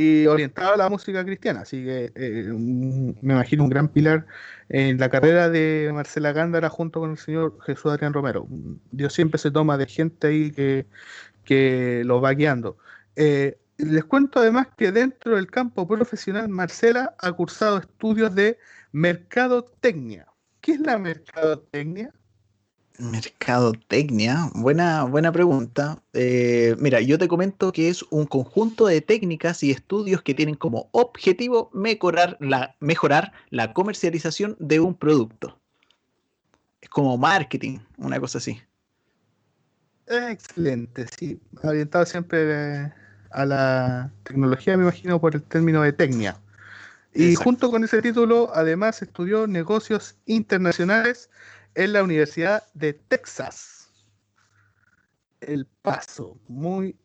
y 0.00 0.28
orientado 0.28 0.74
a 0.74 0.76
la 0.76 0.88
música 0.88 1.24
cristiana. 1.24 1.62
Así 1.62 1.84
que 1.84 2.12
eh, 2.14 2.44
me 2.52 3.34
imagino 3.34 3.64
un 3.64 3.68
gran 3.68 3.88
pilar 3.88 4.26
en 4.68 4.96
la 4.96 5.08
carrera 5.08 5.50
de 5.50 5.90
Marcela 5.92 6.30
Gándara 6.32 6.68
junto 6.68 7.00
con 7.00 7.10
el 7.10 7.18
señor 7.18 7.58
Jesús 7.66 7.90
Adrián 7.90 8.12
Romero. 8.12 8.46
Dios 8.92 9.12
siempre 9.12 9.38
se 9.38 9.50
toma 9.50 9.76
de 9.76 9.86
gente 9.86 10.28
ahí 10.28 10.52
que, 10.52 10.86
que 11.44 12.02
lo 12.04 12.20
va 12.20 12.32
guiando. 12.32 12.78
Eh, 13.16 13.58
les 13.76 14.04
cuento 14.04 14.38
además 14.38 14.68
que 14.76 14.92
dentro 14.92 15.34
del 15.34 15.50
campo 15.50 15.88
profesional, 15.88 16.48
Marcela 16.48 17.16
ha 17.18 17.32
cursado 17.32 17.78
estudios 17.78 18.32
de 18.36 18.56
mercadotecnia. 18.92 20.28
¿Qué 20.60 20.72
es 20.72 20.80
la 20.80 20.96
mercadotecnia? 20.98 22.12
Mercadotecnia, 22.98 24.50
buena, 24.54 25.04
buena 25.04 25.30
pregunta. 25.30 26.02
Eh, 26.14 26.74
mira, 26.80 27.00
yo 27.00 27.16
te 27.16 27.28
comento 27.28 27.70
que 27.70 27.88
es 27.88 28.02
un 28.10 28.26
conjunto 28.26 28.86
de 28.86 29.00
técnicas 29.00 29.62
y 29.62 29.70
estudios 29.70 30.22
que 30.22 30.34
tienen 30.34 30.56
como 30.56 30.88
objetivo 30.90 31.70
mejorar 31.72 32.36
la, 32.40 32.74
mejorar 32.80 33.32
la 33.50 33.72
comercialización 33.72 34.56
de 34.58 34.80
un 34.80 34.94
producto. 34.94 35.60
Es 36.80 36.88
como 36.88 37.16
marketing, 37.16 37.78
una 37.98 38.18
cosa 38.18 38.38
así. 38.38 38.60
Excelente, 40.08 41.06
sí. 41.16 41.40
Orientado 41.62 42.04
siempre 42.04 42.92
a 43.30 43.46
la 43.46 44.10
tecnología, 44.24 44.76
me 44.76 44.82
imagino, 44.82 45.20
por 45.20 45.36
el 45.36 45.42
término 45.44 45.82
de 45.82 45.92
tecnia. 45.92 46.40
Y 47.14 47.30
Exacto. 47.30 47.44
junto 47.44 47.70
con 47.70 47.84
ese 47.84 48.02
título, 48.02 48.50
además, 48.54 49.02
estudió 49.02 49.46
negocios 49.46 50.16
internacionales 50.26 51.30
en 51.78 51.92
la 51.92 52.02
Universidad 52.02 52.64
de 52.74 52.92
Texas. 52.92 53.92
El 55.40 55.64
Paso, 55.66 56.36
muy, 56.48 56.96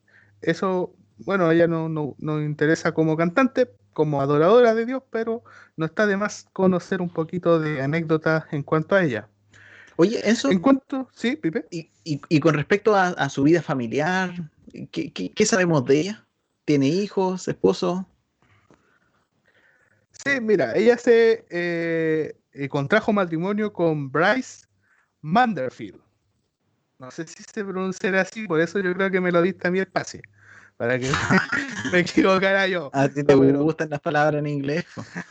eso, 0.42 0.92
bueno, 1.18 1.48
ella 1.52 1.68
no, 1.68 1.88
no, 1.88 2.16
no 2.18 2.42
interesa 2.42 2.92
como 2.92 3.16
cantante, 3.16 3.70
como 3.92 4.20
adoradora 4.20 4.74
de 4.74 4.84
Dios, 4.84 5.04
pero 5.10 5.44
no 5.76 5.86
está 5.86 6.08
de 6.08 6.16
más 6.16 6.48
conocer 6.52 7.00
un 7.00 7.08
poquito 7.08 7.60
de 7.60 7.82
anécdotas 7.82 8.46
en 8.50 8.64
cuanto 8.64 8.96
a 8.96 9.04
ella. 9.04 9.28
Oye, 9.94 10.20
eso. 10.28 10.50
En 10.50 10.58
cuanto, 10.58 11.08
sí, 11.14 11.36
Pipe. 11.36 11.66
Y, 11.70 11.92
y, 12.02 12.20
y 12.28 12.40
con 12.40 12.54
respecto 12.54 12.96
a, 12.96 13.10
a, 13.10 13.28
su 13.28 13.44
vida 13.44 13.62
familiar, 13.62 14.34
¿qué, 14.90 15.12
¿qué, 15.12 15.30
qué, 15.30 15.46
sabemos 15.46 15.84
de 15.84 16.00
ella? 16.00 16.26
¿Tiene 16.64 16.88
hijos, 16.88 17.46
esposo? 17.46 18.08
Sí, 20.24 20.40
mira, 20.40 20.74
ella 20.74 20.98
se 20.98 21.46
eh, 21.48 22.36
eh, 22.54 22.68
contrajo 22.68 23.12
matrimonio 23.12 23.72
con 23.72 24.10
Bryce 24.10 24.66
Manderfield. 25.20 26.00
No 26.98 27.10
sé 27.10 27.26
si 27.26 27.42
se 27.42 27.64
pronunciará 27.64 28.20
así, 28.20 28.46
por 28.46 28.60
eso 28.60 28.78
yo 28.78 28.94
creo 28.94 29.10
que 29.10 29.20
me 29.20 29.32
lo 29.32 29.42
diste 29.42 29.66
a 29.66 29.70
mí 29.70 29.80
el 29.80 29.88
pase. 29.88 30.22
Para 30.76 30.98
que 30.98 31.08
me 31.92 32.00
equivocara 32.00 32.66
yo. 32.66 32.90
¿A 32.92 33.08
ti 33.08 33.22
te 33.22 33.34
gustan 33.34 33.90
las 33.90 34.00
palabras 34.00 34.40
en 34.40 34.46
inglés? 34.46 34.84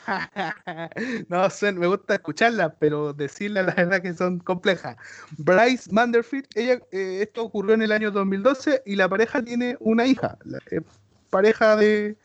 no 1.30 1.50
sé, 1.50 1.72
me 1.74 1.88
gusta 1.88 2.16
escucharlas, 2.16 2.74
pero 2.80 3.14
decirlas 3.14 3.66
la 3.66 3.74
verdad 3.74 4.02
que 4.02 4.14
son 4.14 4.40
complejas. 4.40 4.98
Bryce 5.38 5.92
Manderfield, 5.92 6.48
ella, 6.56 6.80
eh, 6.92 7.20
esto 7.22 7.44
ocurrió 7.44 7.74
en 7.74 7.82
el 7.82 7.92
año 7.92 8.12
2012 8.12 8.84
y 8.86 8.96
la 8.96 9.10
pareja 9.10 9.42
tiene 9.42 9.76
una 9.80 10.06
hija. 10.06 10.38
La, 10.46 10.60
eh, 10.72 10.82
pareja 11.30 11.76
de, 11.76 12.18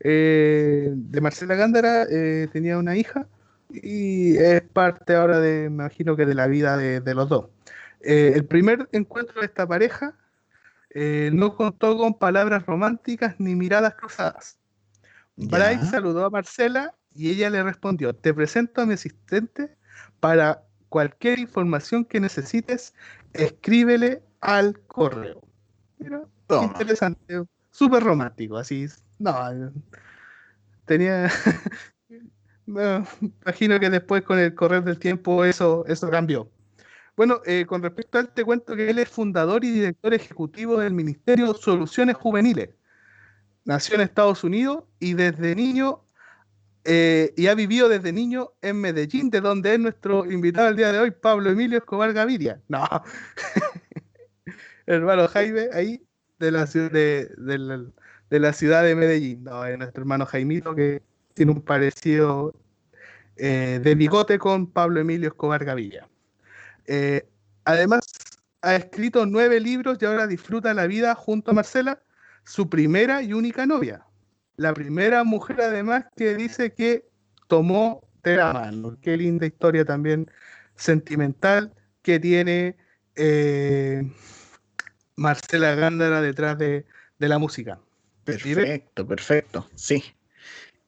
eh, 0.00 0.92
de 0.94 1.20
Marcela 1.20 1.54
Gándara 1.54 2.06
tenía 2.52 2.78
una 2.78 2.96
hija 2.96 3.26
y 3.72 4.36
es 4.36 4.62
parte 4.62 5.14
ahora 5.14 5.40
de, 5.40 5.70
me 5.70 5.84
imagino 5.84 6.16
que 6.16 6.26
de 6.26 6.34
la 6.34 6.46
vida 6.46 6.76
de, 6.76 7.00
de 7.00 7.14
los 7.14 7.28
dos. 7.28 7.46
Eh, 8.00 8.32
el 8.34 8.44
primer 8.44 8.88
encuentro 8.92 9.40
de 9.40 9.46
esta 9.46 9.66
pareja 9.66 10.16
eh, 10.90 11.30
no 11.32 11.56
contó 11.56 11.96
con 11.96 12.18
palabras 12.18 12.66
románticas 12.66 13.36
ni 13.38 13.54
miradas 13.54 13.94
cruzadas. 13.94 14.58
Bryce 15.36 15.86
saludó 15.86 16.26
a 16.26 16.30
Marcela 16.30 16.94
y 17.14 17.30
ella 17.30 17.48
le 17.50 17.62
respondió, 17.62 18.14
te 18.14 18.34
presento 18.34 18.82
a 18.82 18.86
mi 18.86 18.94
asistente 18.94 19.76
para 20.20 20.64
cualquier 20.88 21.38
información 21.38 22.04
que 22.04 22.20
necesites, 22.20 22.94
escríbele 23.32 24.22
al 24.40 24.78
correo. 24.80 25.42
Mira, 25.98 26.22
interesante, 26.62 27.44
súper 27.70 28.02
romántico, 28.02 28.58
así. 28.58 28.86
No, 29.18 29.34
tenía, 30.84 31.30
me 32.66 33.04
imagino 33.20 33.80
que 33.80 33.90
después 33.90 34.22
con 34.22 34.38
el 34.38 34.54
correr 34.54 34.84
del 34.84 34.98
tiempo 34.98 35.44
eso, 35.44 35.84
eso 35.86 36.10
cambió. 36.10 36.50
Bueno, 37.16 37.40
eh, 37.44 37.66
con 37.66 37.82
respecto 37.82 38.18
a 38.18 38.22
él, 38.22 38.28
te 38.30 38.44
cuento 38.44 38.74
que 38.74 38.88
él 38.88 38.98
es 38.98 39.08
fundador 39.08 39.64
y 39.64 39.70
director 39.70 40.14
ejecutivo 40.14 40.78
del 40.78 40.94
Ministerio 40.94 41.52
Soluciones 41.54 42.16
Juveniles. 42.16 42.70
Nació 43.64 43.96
en 43.96 44.00
Estados 44.02 44.44
Unidos 44.44 44.84
y 44.98 45.14
desde 45.14 45.54
niño, 45.54 46.04
eh, 46.84 47.34
y 47.36 47.46
ha 47.48 47.54
vivido 47.54 47.88
desde 47.88 48.12
niño 48.12 48.52
en 48.62 48.80
Medellín, 48.80 49.30
de 49.30 49.40
donde 49.40 49.74
es 49.74 49.80
nuestro 49.80 50.30
invitado 50.30 50.68
el 50.68 50.76
día 50.76 50.90
de 50.90 51.00
hoy, 51.00 51.10
Pablo 51.10 51.50
Emilio 51.50 51.78
Escobar 51.78 52.12
Gaviria. 52.12 52.60
No, 52.68 52.88
hermano 54.86 55.28
Jaime, 55.28 55.68
ahí, 55.72 56.02
de 56.38 56.50
la, 56.50 56.64
de, 56.64 57.30
de, 57.36 57.58
la, 57.58 57.84
de 58.30 58.40
la 58.40 58.52
ciudad 58.52 58.82
de 58.82 58.96
Medellín. 58.96 59.44
No, 59.44 59.64
es 59.66 59.78
nuestro 59.78 60.02
hermano 60.02 60.26
Jaimito 60.26 60.74
que 60.74 61.02
tiene 61.34 61.52
un 61.52 61.62
parecido 61.62 62.54
eh, 63.36 63.80
de 63.82 63.94
bigote 63.94 64.38
con 64.38 64.66
Pablo 64.66 65.00
Emilio 65.00 65.28
Escobar 65.28 65.64
Gaviria. 65.64 66.08
Eh, 66.86 67.26
además, 67.64 68.00
ha 68.62 68.76
escrito 68.76 69.26
nueve 69.26 69.60
libros 69.60 69.98
y 70.00 70.04
ahora 70.04 70.26
disfruta 70.26 70.74
la 70.74 70.86
vida 70.86 71.14
junto 71.14 71.50
a 71.50 71.54
Marcela, 71.54 72.02
su 72.44 72.68
primera 72.68 73.22
y 73.22 73.32
única 73.32 73.66
novia. 73.66 74.04
La 74.56 74.74
primera 74.74 75.24
mujer, 75.24 75.60
además, 75.60 76.04
que 76.16 76.34
dice 76.34 76.72
que 76.72 77.08
tomó 77.48 78.06
de 78.22 78.36
la 78.36 78.52
mano. 78.52 78.96
Qué 79.00 79.16
linda 79.16 79.46
historia 79.46 79.84
también 79.84 80.30
sentimental 80.76 81.72
que 82.02 82.20
tiene 82.20 82.76
eh, 83.14 84.02
Marcela 85.16 85.74
Gándara 85.74 86.20
detrás 86.20 86.58
de, 86.58 86.84
de 87.18 87.28
la 87.28 87.38
música. 87.38 87.80
Perfecto, 88.24 89.06
perfecto, 89.06 89.68
sí. 89.74 90.02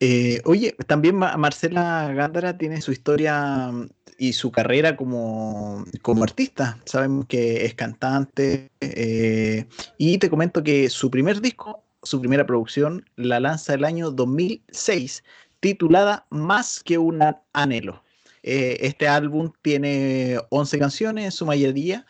Eh, 0.07 0.43
oye, 0.45 0.77
también 0.87 1.17
Marcela 1.17 2.13
Gándara 2.13 2.59
tiene 2.59 2.83
su 2.83 2.93
historia 2.93 3.73
y 4.19 4.35
su 4.35 4.53
carrera 4.53 4.97
como, 4.97 5.83
como 6.03 6.25
artista. 6.25 6.79
Sabemos 6.85 7.25
que 7.25 7.65
es 7.65 7.75
cantante. 7.75 8.71
Eh, 8.83 9.65
y 9.97 10.19
te 10.19 10.29
comento 10.29 10.63
que 10.63 10.91
su 10.91 11.11
primer 11.11 11.41
disco, 11.41 11.83
su 12.03 12.21
primera 12.21 12.45
producción, 12.45 13.09
la 13.17 13.41
lanza 13.41 13.73
el 13.73 13.83
año 13.83 14.11
2006, 14.11 15.25
titulada 15.61 16.27
Más 16.29 16.83
que 16.85 16.99
un 16.99 17.21
anhelo. 17.55 18.05
Eh, 18.43 18.77
este 18.81 19.09
álbum 19.09 19.53
tiene 19.63 20.37
11 20.51 20.79
canciones, 20.81 21.25
en 21.25 21.33
su 21.33 21.47
mayoría 21.47 22.05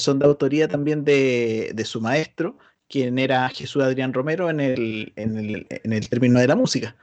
son 0.00 0.18
de 0.18 0.26
autoría 0.26 0.66
también 0.66 1.04
de, 1.04 1.70
de, 1.72 1.84
su 1.84 2.00
maestro, 2.00 2.58
quien 2.88 3.16
era 3.16 3.48
Jesús 3.50 3.80
Adrián 3.84 4.12
Romero 4.12 4.50
en 4.50 4.58
el, 4.58 5.12
en 5.14 5.38
el, 5.38 5.66
en 5.70 5.92
el 5.92 6.08
término 6.08 6.40
de 6.40 6.48
la 6.48 6.56
música. 6.56 6.96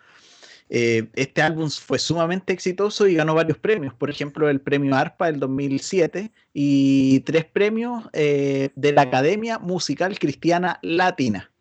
Eh, 0.70 1.10
este 1.14 1.42
álbum 1.42 1.70
fue 1.70 2.00
sumamente 2.00 2.52
exitoso 2.52 3.08
y 3.08 3.16
ganó 3.16 3.36
varios 3.36 3.58
premios, 3.60 3.94
por 3.94 4.10
ejemplo 4.10 4.50
el 4.50 4.62
premio 4.62 4.96
ARPA 4.96 5.28
del 5.28 5.40
2007 5.40 6.32
y 6.54 7.20
tres 7.22 7.46
premios 7.46 8.06
eh, 8.14 8.70
de 8.76 8.92
la 8.92 9.04
Academia 9.04 9.60
Musical 9.60 10.18
Cristiana 10.18 10.80
Latina. 10.82 11.52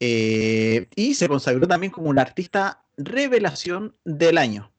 Eh, 0.00 0.88
y 0.96 1.14
se 1.14 1.28
consagró 1.28 1.68
también 1.68 1.92
como 1.92 2.08
un 2.08 2.18
artista 2.18 2.84
Revelación 2.96 3.96
del 4.04 4.38
Año. 4.38 4.70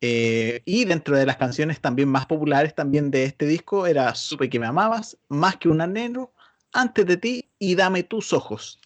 Y 0.00 0.84
dentro 0.84 1.16
de 1.16 1.26
las 1.26 1.38
canciones 1.38 1.80
también 1.80 2.08
más 2.08 2.26
populares 2.26 2.72
también 2.72 3.10
de 3.10 3.24
este 3.24 3.46
disco 3.46 3.84
era 3.86 4.14
Supe 4.14 4.48
que 4.48 4.60
me 4.60 4.66
amabas, 4.66 5.18
Más 5.28 5.56
que 5.56 5.68
un 5.68 5.80
anhelo, 5.80 6.32
Antes 6.72 7.04
de 7.06 7.16
ti 7.16 7.50
y 7.58 7.74
Dame 7.74 8.04
tus 8.04 8.32
ojos. 8.32 8.78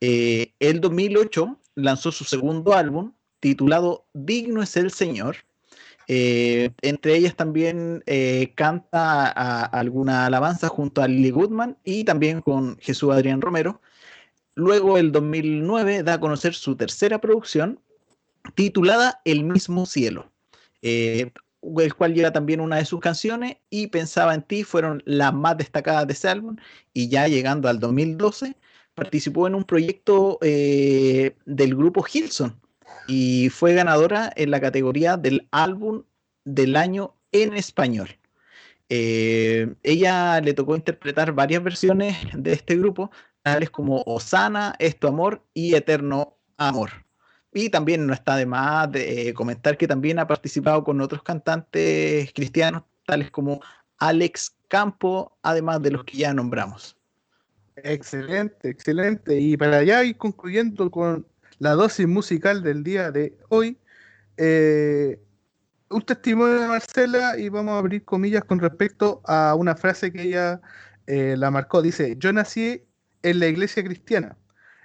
El 0.00 0.80
2008 0.80 1.58
lanzó 1.74 2.10
su 2.10 2.24
segundo 2.24 2.72
álbum 2.72 3.12
titulado 3.40 4.06
Digno 4.14 4.62
es 4.62 4.76
el 4.76 4.90
Señor. 4.90 5.36
Eh, 6.08 6.70
entre 6.82 7.16
ellas 7.16 7.36
también 7.36 8.02
canta 8.56 9.28
alguna 9.62 10.26
alabanza 10.26 10.68
junto 10.68 11.02
a 11.02 11.08
Lily 11.08 11.30
Goodman 11.30 11.76
y 11.84 12.04
también 12.04 12.40
con 12.40 12.76
Jesús 12.78 13.12
Adrián 13.12 13.40
Romero. 13.40 13.80
Luego, 14.54 14.98
el 14.98 15.12
2009, 15.12 16.02
da 16.02 16.14
a 16.14 16.20
conocer 16.20 16.54
su 16.54 16.76
tercera 16.76 17.20
producción, 17.20 17.80
titulada 18.54 19.20
El 19.24 19.44
mismo 19.44 19.86
cielo, 19.86 20.30
eh, 20.82 21.32
el 21.62 21.94
cual 21.94 22.14
lleva 22.14 22.32
también 22.32 22.60
una 22.60 22.76
de 22.76 22.84
sus 22.84 23.00
canciones 23.00 23.56
y 23.70 23.86
Pensaba 23.86 24.34
en 24.34 24.42
ti 24.42 24.64
fueron 24.64 25.02
las 25.06 25.32
más 25.32 25.56
destacadas 25.56 26.06
de 26.06 26.12
ese 26.14 26.28
álbum 26.28 26.56
y 26.92 27.08
ya 27.08 27.28
llegando 27.28 27.68
al 27.68 27.80
2012 27.80 28.56
participó 28.94 29.46
en 29.46 29.54
un 29.54 29.64
proyecto 29.64 30.38
eh, 30.42 31.36
del 31.46 31.74
grupo 31.74 32.04
Hilson 32.12 32.60
y 33.06 33.48
fue 33.50 33.74
ganadora 33.74 34.32
en 34.36 34.50
la 34.50 34.60
categoría 34.60 35.16
del 35.16 35.48
álbum 35.50 36.04
del 36.44 36.76
año 36.76 37.14
en 37.32 37.54
español. 37.54 38.08
Eh, 38.88 39.72
ella 39.82 40.40
le 40.40 40.52
tocó 40.52 40.74
interpretar 40.74 41.32
varias 41.32 41.62
versiones 41.62 42.16
de 42.34 42.52
este 42.52 42.76
grupo, 42.76 43.10
tales 43.42 43.70
como 43.70 44.02
Osana, 44.06 44.74
Esto 44.78 45.08
Amor 45.08 45.44
y 45.54 45.74
Eterno 45.74 46.36
Amor. 46.56 46.90
Y 47.52 47.70
también 47.70 48.06
no 48.06 48.12
está 48.12 48.36
de 48.36 48.46
más 48.46 48.90
de 48.92 49.28
eh, 49.28 49.34
comentar 49.34 49.76
que 49.76 49.88
también 49.88 50.18
ha 50.18 50.26
participado 50.26 50.84
con 50.84 51.00
otros 51.00 51.22
cantantes 51.22 52.32
cristianos, 52.32 52.82
tales 53.06 53.30
como 53.30 53.60
Alex 53.98 54.56
Campo, 54.68 55.36
además 55.42 55.82
de 55.82 55.90
los 55.90 56.04
que 56.04 56.18
ya 56.18 56.32
nombramos. 56.32 56.96
Excelente, 57.76 58.68
excelente. 58.68 59.38
Y 59.38 59.56
para 59.56 59.82
ya 59.82 60.04
ir 60.04 60.16
concluyendo 60.16 60.90
con 60.90 61.26
la 61.60 61.72
dosis 61.74 62.08
musical 62.08 62.64
del 62.64 62.82
día 62.82 63.12
de 63.12 63.38
hoy, 63.50 63.78
eh, 64.36 65.20
un 65.90 66.02
testimonio 66.02 66.60
de 66.60 66.66
Marcela 66.68 67.38
y 67.38 67.48
vamos 67.48 67.74
a 67.74 67.78
abrir 67.78 68.04
comillas 68.04 68.44
con 68.44 68.58
respecto 68.58 69.22
a 69.26 69.54
una 69.54 69.76
frase 69.76 70.12
que 70.12 70.22
ella 70.22 70.60
eh, 71.06 71.36
la 71.38 71.52
marcó. 71.52 71.82
Dice, 71.82 72.16
yo 72.18 72.32
nací 72.32 72.84
en 73.22 73.38
la 73.38 73.46
iglesia 73.46 73.84
cristiana, 73.84 74.36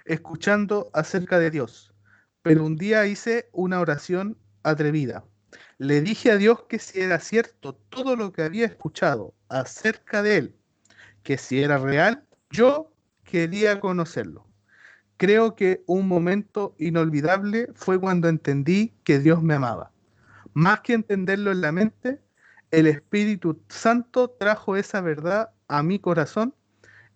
escuchando 0.04 0.90
acerca 0.94 1.40
de 1.40 1.50
Dios 1.50 1.92
pero 2.46 2.64
un 2.64 2.76
día 2.76 3.04
hice 3.08 3.48
una 3.50 3.80
oración 3.80 4.38
atrevida. 4.62 5.24
Le 5.78 6.00
dije 6.00 6.30
a 6.30 6.36
Dios 6.36 6.62
que 6.68 6.78
si 6.78 7.00
era 7.00 7.18
cierto 7.18 7.74
todo 7.74 8.14
lo 8.14 8.30
que 8.30 8.42
había 8.42 8.66
escuchado 8.66 9.34
acerca 9.48 10.22
de 10.22 10.36
Él, 10.36 10.56
que 11.24 11.38
si 11.38 11.60
era 11.60 11.78
real, 11.78 12.24
yo 12.50 12.92
quería 13.24 13.80
conocerlo. 13.80 14.46
Creo 15.16 15.54
que 15.54 15.82
un 15.86 16.08
momento 16.08 16.74
inolvidable 16.78 17.68
fue 17.74 17.98
cuando 17.98 18.28
entendí 18.28 18.94
que 19.04 19.18
Dios 19.18 19.42
me 19.42 19.54
amaba. 19.54 19.92
Más 20.52 20.80
que 20.80 20.92
entenderlo 20.92 21.52
en 21.52 21.60
la 21.60 21.72
mente, 21.72 22.20
el 22.70 22.86
Espíritu 22.86 23.62
Santo 23.68 24.30
trajo 24.30 24.76
esa 24.76 25.00
verdad 25.00 25.50
a 25.68 25.82
mi 25.82 25.98
corazón 25.98 26.54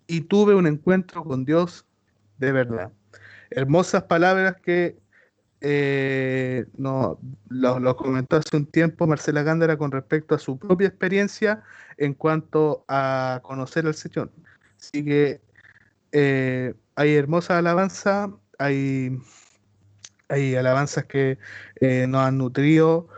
y 0.07 0.23
tuve 0.23 0.55
un 0.55 0.67
encuentro 0.67 1.25
con 1.25 1.45
Dios 1.45 1.87
de 2.39 2.53
verdad. 2.53 2.93
Hermosas 3.51 4.05
palabras 4.05 4.57
que 4.63 4.99
eh, 5.61 6.65
no, 6.79 7.21
lo, 7.49 7.97
comentó 7.97 8.37
hace 8.37 8.57
un 8.57 8.67
tiempo 8.67 9.07
Marcela 9.07 9.43
Gándara 9.43 9.77
con 9.77 9.91
respecto 9.91 10.35
a 10.35 10.39
su 10.39 10.59
propia 10.59 10.89
experiencia 10.89 11.63
en 11.99 12.15
cuanto 12.15 12.85
a 12.89 13.41
conocer 13.43 13.87
al 13.87 13.95
Señor. 13.95 14.33
Así 14.79 15.05
que 15.05 15.43
eh, 16.13 16.75
hay 17.01 17.15
hermosa 17.15 17.59
alabanza, 17.59 18.33
hay, 18.59 19.19
alabanzas 20.29 21.05
que 21.07 21.39
eh, 21.81 22.07
nos 22.07 22.23
han 22.23 22.39
nutrido, 22.39 23.09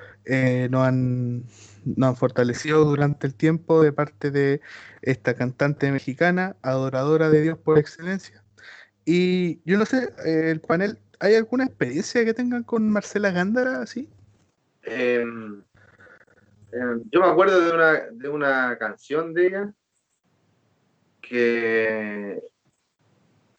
nos, 0.70 0.86
han, 0.86 1.44
nos 1.84 2.08
han 2.08 2.16
fortalecido 2.16 2.84
durante 2.84 3.26
el 3.26 3.34
tiempo 3.34 3.82
de 3.82 3.92
parte 3.92 4.30
de 4.30 4.60
esta 5.02 5.34
cantante 5.34 5.90
mexicana, 5.90 6.56
adoradora 6.62 7.28
de 7.28 7.42
Dios 7.42 7.58
por 7.58 7.78
excelencia. 7.78 8.42
Y 9.04 9.60
yo 9.68 9.78
no 9.78 9.84
sé, 9.84 10.10
el 10.24 10.60
panel 10.60 10.98
¿Hay 11.22 11.36
alguna 11.36 11.66
experiencia 11.66 12.24
que 12.24 12.34
tengan 12.34 12.64
con 12.64 12.90
Marcela 12.90 13.30
Gándara 13.30 13.80
así? 13.80 14.08
Em, 14.82 15.62
em, 16.72 17.02
yo 17.12 17.20
me 17.20 17.26
acuerdo 17.28 17.60
de 17.60 17.72
una, 17.72 17.92
de 18.10 18.28
una 18.28 18.76
canción 18.76 19.32
de 19.32 19.46
ella 19.46 19.72
que, 21.20 22.42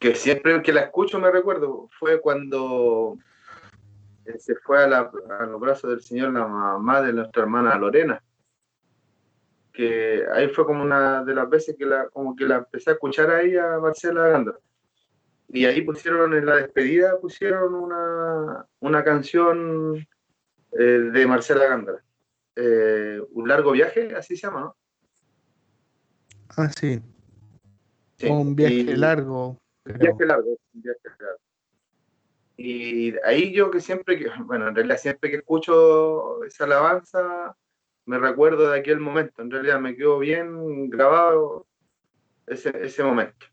que 0.03 0.15
siempre 0.15 0.61
que 0.61 0.73
la 0.73 0.81
escucho 0.81 1.17
me 1.17 1.31
recuerdo. 1.31 1.87
Fue 1.97 2.19
cuando 2.19 3.17
se 4.37 4.55
fue 4.55 4.83
a, 4.83 5.09
los 5.47 5.61
brazos 5.61 5.91
del 5.91 6.01
Señor 6.01 6.33
la 6.33 6.45
mamá 6.45 7.01
de 7.01 7.13
nuestra 7.13 7.43
hermana 7.43 7.77
Lorena. 7.77 8.21
Que 9.71 10.25
ahí 10.33 10.49
fue 10.49 10.65
como 10.65 10.83
una 10.83 11.23
de 11.23 11.33
las 11.33 11.49
veces 11.49 11.77
que 11.79 11.85
la, 11.85 12.09
como 12.09 12.35
que 12.35 12.43
la 12.43 12.57
empecé 12.57 12.89
a 12.89 12.93
escuchar 12.93 13.31
ahí 13.31 13.55
a 13.55 13.79
Marcela 13.79 14.27
Gándara. 14.27 14.59
Y 15.47 15.63
ahí 15.63 15.81
pusieron 15.83 16.33
en 16.33 16.47
la 16.47 16.57
despedida, 16.57 17.17
pusieron 17.21 17.73
una, 17.73 18.67
una 18.81 19.03
canción 19.05 20.05
eh, 20.77 20.83
de 20.83 21.27
Marcela 21.27 21.65
Gándara. 21.65 22.03
Eh, 22.57 23.21
un 23.31 23.47
largo 23.47 23.71
viaje, 23.71 24.13
así 24.17 24.35
se 24.35 24.47
llama, 24.47 24.59
¿no? 24.59 24.75
Ah, 26.57 26.69
sí. 26.77 27.01
un 28.29 28.53
viaje 28.53 28.97
largo. 28.97 29.62
Un 29.85 29.97
viaje 29.97 30.25
largo, 30.25 30.57
un 30.73 30.81
viaje 30.81 30.99
largo. 31.19 31.39
Y 32.55 33.15
ahí 33.25 33.53
yo 33.53 33.71
que 33.71 33.81
siempre, 33.81 34.17
que, 34.17 34.29
bueno, 34.45 34.67
en 34.67 34.75
realidad 34.75 34.97
siempre 34.97 35.29
que 35.29 35.37
escucho 35.37 36.43
esa 36.43 36.65
alabanza, 36.65 37.55
me 38.05 38.19
recuerdo 38.19 38.69
de 38.69 38.79
aquel 38.79 38.99
momento. 38.99 39.41
En 39.41 39.51
realidad 39.51 39.79
me 39.79 39.95
quedó 39.95 40.19
bien 40.19 40.89
grabado 40.89 41.65
ese, 42.47 42.71
ese 42.81 43.03
momento. 43.03 43.45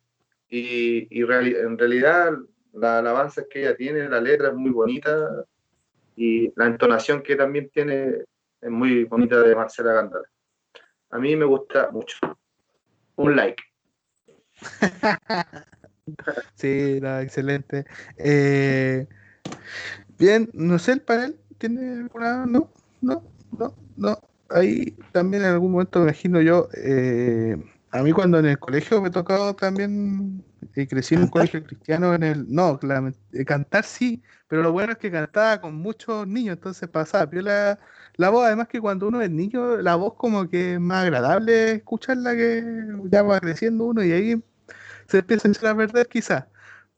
Y, 0.48 1.20
en 1.20 1.78
realidad 1.78 2.32
la 2.72 2.98
alabanza 2.98 3.44
que 3.48 3.60
ella 3.60 3.76
tiene, 3.76 4.08
la 4.08 4.20
letra 4.20 4.48
es 4.48 4.54
muy 4.54 4.70
bonita 4.70 5.44
y 6.16 6.52
la 6.56 6.66
entonación 6.66 7.22
que 7.22 7.36
también 7.36 7.70
tiene 7.70 8.24
es 8.60 8.70
muy 8.70 9.04
bonita 9.04 9.40
de 9.40 9.54
Marcela 9.54 9.92
Gándara. 9.92 10.28
A 11.10 11.18
mí 11.18 11.34
me 11.34 11.44
gusta 11.44 11.90
mucho. 11.90 12.18
Un 13.16 13.36
like. 13.36 13.62
sí, 16.54 17.00
excelente. 17.02 17.84
Eh, 18.16 19.06
bien, 20.18 20.50
no 20.52 20.78
sé, 20.78 20.92
el 20.92 21.02
panel 21.02 21.36
tiene 21.58 21.92
alguna. 21.92 22.46
No, 22.46 22.70
no, 23.00 23.22
no, 23.58 23.74
no. 23.96 24.18
Ahí 24.48 24.96
también 25.12 25.44
en 25.44 25.50
algún 25.50 25.72
momento 25.72 26.00
me 26.00 26.06
imagino 26.06 26.40
yo. 26.40 26.68
Eh, 26.74 27.56
a 27.92 28.02
mí 28.02 28.12
cuando 28.12 28.38
en 28.38 28.46
el 28.46 28.58
colegio 28.58 29.00
me 29.02 29.10
tocaba 29.10 29.52
también, 29.54 30.44
y 30.76 30.86
crecí 30.86 31.14
en 31.14 31.22
un 31.22 31.28
colegio 31.28 31.62
cristiano, 31.64 32.14
en 32.14 32.22
el, 32.22 32.52
no, 32.52 32.78
eh, 33.32 33.44
cantar 33.44 33.84
sí, 33.84 34.22
pero 34.46 34.62
lo 34.62 34.72
bueno 34.72 34.92
es 34.92 34.98
que 34.98 35.10
cantaba 35.10 35.60
con 35.60 35.74
muchos 35.74 36.26
niños, 36.26 36.56
entonces 36.56 36.88
pasaba, 36.88 37.28
pero 37.28 37.42
la, 37.42 37.80
la 38.16 38.30
voz, 38.30 38.46
además 38.46 38.68
que 38.68 38.80
cuando 38.80 39.08
uno 39.08 39.20
es 39.20 39.30
niño, 39.30 39.78
la 39.78 39.96
voz 39.96 40.14
como 40.14 40.48
que 40.48 40.74
es 40.74 40.80
más 40.80 41.04
agradable 41.04 41.72
escucharla 41.72 42.36
que 42.36 42.62
ya 43.10 43.22
va 43.22 43.40
creciendo 43.40 43.84
uno 43.84 44.04
y 44.04 44.12
ahí 44.12 44.42
se 45.10 45.18
empieza 45.18 45.48
a 45.48 45.50
echar 45.50 45.66
a 45.66 45.76
perder 45.76 46.08
quizás, 46.08 46.44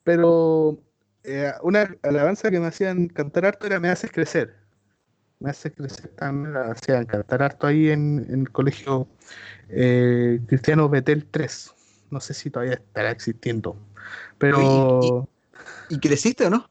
pero 0.04 0.78
eh, 1.24 1.52
una 1.62 1.94
alabanza 2.02 2.50
que 2.50 2.60
me 2.60 2.66
hacían 2.66 3.08
cantar 3.08 3.46
harto 3.46 3.66
era 3.66 3.80
Me 3.80 3.88
haces 3.88 4.10
crecer, 4.12 4.54
me 5.40 5.50
haces 5.50 5.72
crecer 5.74 6.08
también, 6.08 6.54
la 6.54 6.72
hacían 6.72 7.06
cantar 7.06 7.42
harto 7.42 7.66
ahí 7.66 7.90
en, 7.90 8.26
en 8.28 8.40
el 8.42 8.50
colegio 8.50 9.08
eh, 9.68 10.40
Cristiano 10.46 10.88
Betel 10.88 11.26
3. 11.30 11.74
No 12.10 12.20
sé 12.20 12.34
si 12.34 12.50
todavía 12.50 12.74
estará 12.74 13.10
existiendo. 13.10 13.76
Pero. 14.38 15.28
¿Y, 15.88 15.98
creciste 15.98 16.46
o 16.46 16.50
no? 16.50 16.68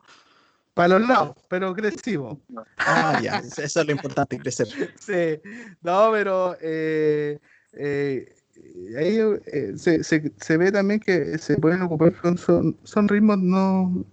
Para 0.74 1.00
los 1.00 1.08
lados, 1.08 1.36
pero 1.50 1.74
crecimos. 1.74 2.38
Ah, 2.78 3.20
ya, 3.22 3.40
eso 3.40 3.62
es 3.62 3.86
lo 3.86 3.92
importante, 3.92 4.38
crecer. 4.38 4.68
Sí, 5.00 5.42
no, 5.82 6.12
pero 6.12 6.56
eh, 6.62 7.40
eh, 7.74 8.36
ahí 8.98 9.20
se, 9.78 10.04
se, 10.04 10.58
ve 10.58 10.72
también 10.72 11.00
que 11.00 11.38
se 11.38 11.58
pueden 11.58 11.82
ocupar, 11.82 12.14
son, 12.38 12.78
son 12.84 13.08
ritmos 13.08 13.38
no. 13.40 14.06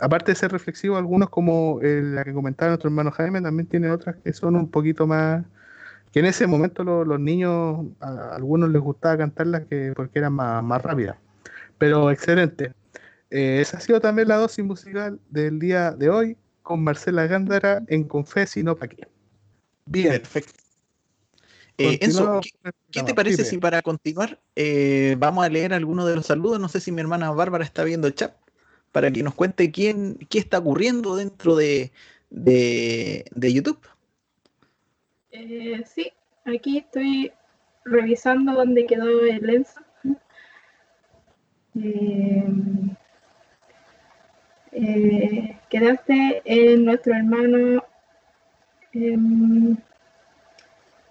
Aparte 0.00 0.32
de 0.32 0.36
ser 0.36 0.52
reflexivos, 0.52 0.98
algunos 0.98 1.28
como 1.28 1.78
la 1.82 2.24
que 2.24 2.32
comentaba 2.32 2.70
nuestro 2.70 2.88
hermano 2.88 3.10
Jaime, 3.10 3.42
también 3.42 3.66
tienen 3.66 3.90
otras 3.90 4.16
que 4.16 4.32
son 4.32 4.56
un 4.56 4.70
poquito 4.70 5.06
más 5.06 5.44
que 6.12 6.20
en 6.20 6.26
ese 6.26 6.46
momento 6.46 6.82
los 6.82 7.20
niños, 7.20 7.86
a 8.00 8.34
algunos 8.34 8.70
les 8.70 8.82
gustaba 8.82 9.16
cantarlas 9.16 9.62
que, 9.66 9.92
porque 9.94 10.18
eran 10.18 10.32
más, 10.32 10.62
más 10.62 10.82
rápidas. 10.82 11.16
Pero 11.78 12.10
excelente. 12.10 12.72
Eh, 13.30 13.60
esa 13.60 13.78
ha 13.78 13.80
sido 13.80 14.00
también 14.00 14.28
la 14.28 14.36
dosis 14.36 14.64
musical 14.64 15.20
del 15.30 15.60
día 15.60 15.92
de 15.92 16.10
hoy 16.10 16.36
con 16.62 16.82
Marcela 16.82 17.26
Gándara 17.26 17.82
en 17.86 18.04
Confes 18.04 18.56
y 18.56 18.64
no 18.64 18.76
pa' 18.76 18.88
qué. 18.88 19.06
Bien. 19.86 20.12
Perfecto. 20.14 20.59
Eh, 21.82 21.98
Enzo, 22.02 22.42
¿qué, 22.90 23.02
te 23.02 23.14
parece 23.14 23.42
si 23.42 23.56
para 23.56 23.80
continuar 23.80 24.38
eh, 24.54 25.16
vamos 25.18 25.46
a 25.46 25.48
leer 25.48 25.72
algunos 25.72 26.06
de 26.06 26.14
los 26.14 26.26
saludos? 26.26 26.60
No 26.60 26.68
sé 26.68 26.78
si 26.78 26.92
mi 26.92 27.00
hermana 27.00 27.30
Bárbara 27.30 27.64
está 27.64 27.84
viendo 27.84 28.06
el 28.06 28.14
chat 28.14 28.34
para 28.92 29.10
que 29.10 29.22
nos 29.22 29.34
cuente 29.34 29.70
quién, 29.70 30.18
qué 30.28 30.38
está 30.38 30.58
ocurriendo 30.58 31.16
dentro 31.16 31.56
de, 31.56 31.90
de, 32.28 33.24
de 33.34 33.52
YouTube. 33.54 33.80
Eh, 35.30 35.82
sí, 35.86 36.12
aquí 36.44 36.78
estoy 36.78 37.32
revisando 37.86 38.52
dónde 38.52 38.84
quedó 38.84 39.24
el 39.24 39.48
Enzo. 39.48 39.80
Eh, 41.82 42.44
eh, 44.72 45.58
quedaste 45.70 46.42
en 46.44 46.84
nuestro 46.84 47.14
hermano. 47.14 47.84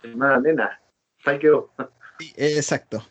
Hermana 0.04 0.40
nena, 0.40 0.82
ahí 1.26 1.40
quedó. 1.40 1.72
Sí, 2.20 2.34
exacto. 2.38 3.04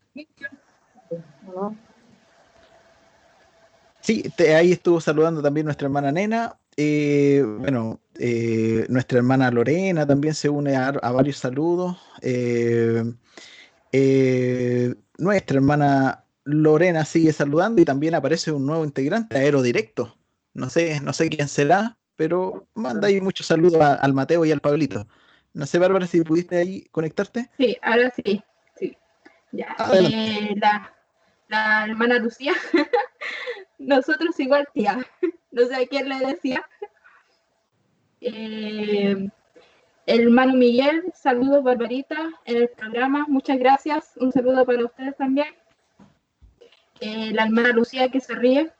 Sí, 4.00 4.22
te- 4.36 4.54
ahí 4.54 4.72
estuvo 4.72 5.00
saludando 5.00 5.42
también 5.42 5.66
nuestra 5.66 5.86
hermana 5.86 6.12
Nena. 6.12 6.58
eh, 6.76 7.44
bueno, 7.58 8.00
eh, 8.18 8.86
nuestra 8.88 9.18
hermana 9.18 9.50
Lorena 9.50 10.06
también 10.06 10.34
se 10.34 10.48
une 10.48 10.76
a, 10.76 10.92
varios 10.92 11.36
saludos. 11.38 11.96
eh, 12.22 13.02
eh, 13.92 14.94
nuestra 15.18 15.56
hermana 15.56 16.24
Lorena 16.44 17.04
sigue 17.04 17.32
saludando 17.32 17.82
y 17.82 17.84
también 17.84 18.14
aparece 18.14 18.52
un 18.52 18.64
nuevo 18.66 18.84
integrante, 18.84 19.36
Aero 19.36 19.60
Directo. 19.62 20.16
No 20.54 20.70
sé, 20.70 21.00
no 21.00 21.12
sé 21.12 21.28
quién 21.28 21.48
será, 21.48 21.98
pero 22.16 22.66
manda 22.74 23.08
ahí 23.08 23.20
muchos 23.20 23.46
saludos 23.46 23.80
al 23.82 24.14
Mateo 24.14 24.44
y 24.44 24.52
al 24.52 24.60
Pablito. 24.60 25.06
No 25.58 25.66
sé, 25.66 25.80
Bárbara, 25.80 26.06
si 26.06 26.22
pudiste 26.22 26.56
ahí 26.56 26.84
conectarte. 26.92 27.50
sí, 27.58 27.76
ahora 27.82 28.12
sí. 28.14 28.44
sí. 28.76 28.96
Ya. 29.50 29.74
Eh, 29.92 30.54
la, 30.54 30.94
la 31.48 31.84
hermana 31.84 32.20
Lucía. 32.20 32.52
Nosotros 33.78 34.38
igual 34.38 34.68
tía. 34.72 34.98
No 35.50 35.64
sé 35.64 35.74
a 35.74 35.86
quién 35.86 36.08
le 36.08 36.18
decía. 36.20 36.64
Eh, 38.20 39.28
el 40.06 40.20
hermano 40.20 40.52
Miguel, 40.52 41.10
saludos 41.14 41.64
Barbarita 41.64 42.30
en 42.44 42.58
el 42.58 42.68
programa, 42.68 43.24
muchas 43.26 43.58
gracias, 43.58 44.12
un 44.18 44.30
saludo 44.30 44.64
para 44.64 44.84
ustedes 44.84 45.16
también. 45.16 45.48
Eh, 47.00 47.32
la 47.32 47.44
hermana 47.44 47.70
Lucía 47.70 48.10
que 48.10 48.20
se 48.20 48.34
ríe, 48.34 48.70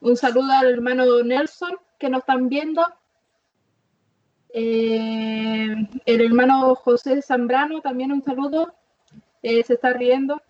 un 0.00 0.16
saludo 0.16 0.52
al 0.52 0.68
hermano 0.68 1.22
Nelson 1.22 1.78
que 1.98 2.10
nos 2.10 2.20
están 2.20 2.48
viendo. 2.50 2.84
Eh, 4.58 5.68
el 6.06 6.20
hermano 6.22 6.74
José 6.76 7.20
Zambrano 7.20 7.82
también 7.82 8.10
un 8.10 8.22
saludo, 8.22 8.74
eh, 9.42 9.62
se 9.62 9.74
está 9.74 9.92
riendo. 9.92 10.40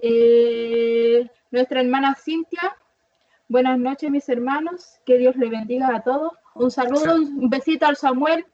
Eh, 0.00 1.26
nuestra 1.50 1.80
hermana 1.80 2.14
Cintia, 2.14 2.76
buenas 3.48 3.78
noches 3.78 4.10
mis 4.10 4.28
hermanos, 4.28 5.00
que 5.06 5.16
Dios 5.16 5.34
les 5.36 5.48
bendiga 5.48 5.96
a 5.96 6.02
todos. 6.02 6.32
Un 6.54 6.70
saludo, 6.70 7.14
un 7.14 7.48
besito 7.48 7.86
al 7.86 7.96
Samuel, 7.96 8.44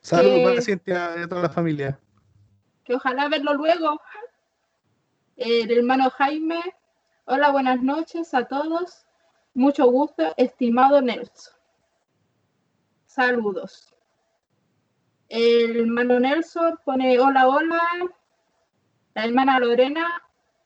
Saludos 0.00 0.40
para 0.42 0.62
Cintia 0.62 1.10
y 1.18 1.22
a 1.24 1.28
toda 1.28 1.42
la 1.42 1.50
familia. 1.50 2.00
que 2.84 2.94
ojalá 2.94 3.28
verlo 3.28 3.52
luego. 3.52 4.00
El 5.36 5.70
hermano 5.70 6.08
Jaime, 6.08 6.62
hola, 7.26 7.50
buenas 7.50 7.82
noches 7.82 8.32
a 8.32 8.46
todos. 8.46 9.04
Mucho 9.52 9.90
gusto, 9.90 10.32
estimado 10.38 11.02
Nelson. 11.02 11.59
Saludos. 13.10 13.92
El 15.28 15.80
hermano 15.80 16.20
Nelson 16.20 16.78
pone 16.84 17.18
hola, 17.18 17.48
hola. 17.48 17.80
La 19.14 19.24
hermana 19.24 19.58
Lorena 19.58 20.22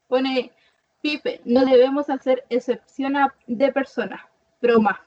pone 0.08 0.52
Pipe, 1.00 1.40
no 1.46 1.64
debemos 1.64 2.10
hacer 2.10 2.44
excepción 2.50 3.16
a- 3.16 3.34
de 3.46 3.72
personas. 3.72 4.20
Broma. 4.60 5.02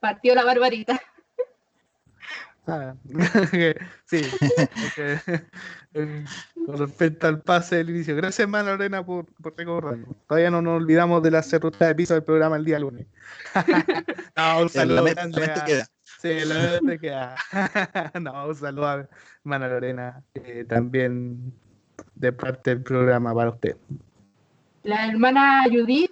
Partió 0.00 0.34
la 0.34 0.44
barbarita. 0.44 1.00
Ah, 2.66 2.94
sí. 4.04 4.20
Eh, 5.94 6.24
con 6.66 6.78
respecto 6.78 7.26
al 7.26 7.40
pase 7.40 7.76
del 7.76 7.90
inicio. 7.90 8.14
Gracias, 8.14 8.40
hermana 8.40 8.72
Lorena, 8.72 9.04
por, 9.04 9.24
por 9.42 9.56
recordarnos. 9.56 10.14
Todavía 10.28 10.50
no 10.50 10.62
nos 10.62 10.76
olvidamos 10.76 11.20
de 11.22 11.30
la 11.32 11.42
cerruta 11.42 11.86
de 11.88 11.94
piso 11.96 12.14
del 12.14 12.22
programa 12.22 12.56
el 12.56 12.64
día 12.64 12.78
lunes. 12.78 13.06
no, 14.36 14.60
un 14.60 14.68
saludo 14.68 15.02
grande 15.04 15.44
a-. 15.46 15.86
Sí, 16.20 16.44
la 16.44 16.78
mente 16.82 16.98
queda. 16.98 17.34
no, 18.20 18.48
un 18.48 18.54
saludo 18.54 18.86
a 18.86 19.08
hermana 19.42 19.68
Lorena, 19.68 20.22
eh, 20.34 20.66
también 20.68 21.54
de 22.14 22.32
parte 22.32 22.70
del 22.74 22.82
programa 22.82 23.34
para 23.34 23.50
usted. 23.50 23.76
La 24.82 25.06
hermana 25.06 25.64
Judith, 25.70 26.10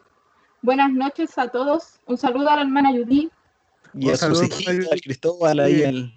buenas 0.63 0.91
noches 0.93 1.37
a 1.37 1.49
todos. 1.49 2.01
Un 2.07 2.17
saludo 2.17 2.49
a 2.49 2.57
la 2.57 2.63
hermana 2.63 2.91
Judith. 2.91 3.31
Y 3.93 4.09
a 4.11 4.17
sus 4.17 4.41
para- 4.65 4.79
al 4.93 5.01
Cristóbal, 5.03 5.61
ahí 5.61 5.75
Sí. 5.75 5.83
el, 5.83 6.15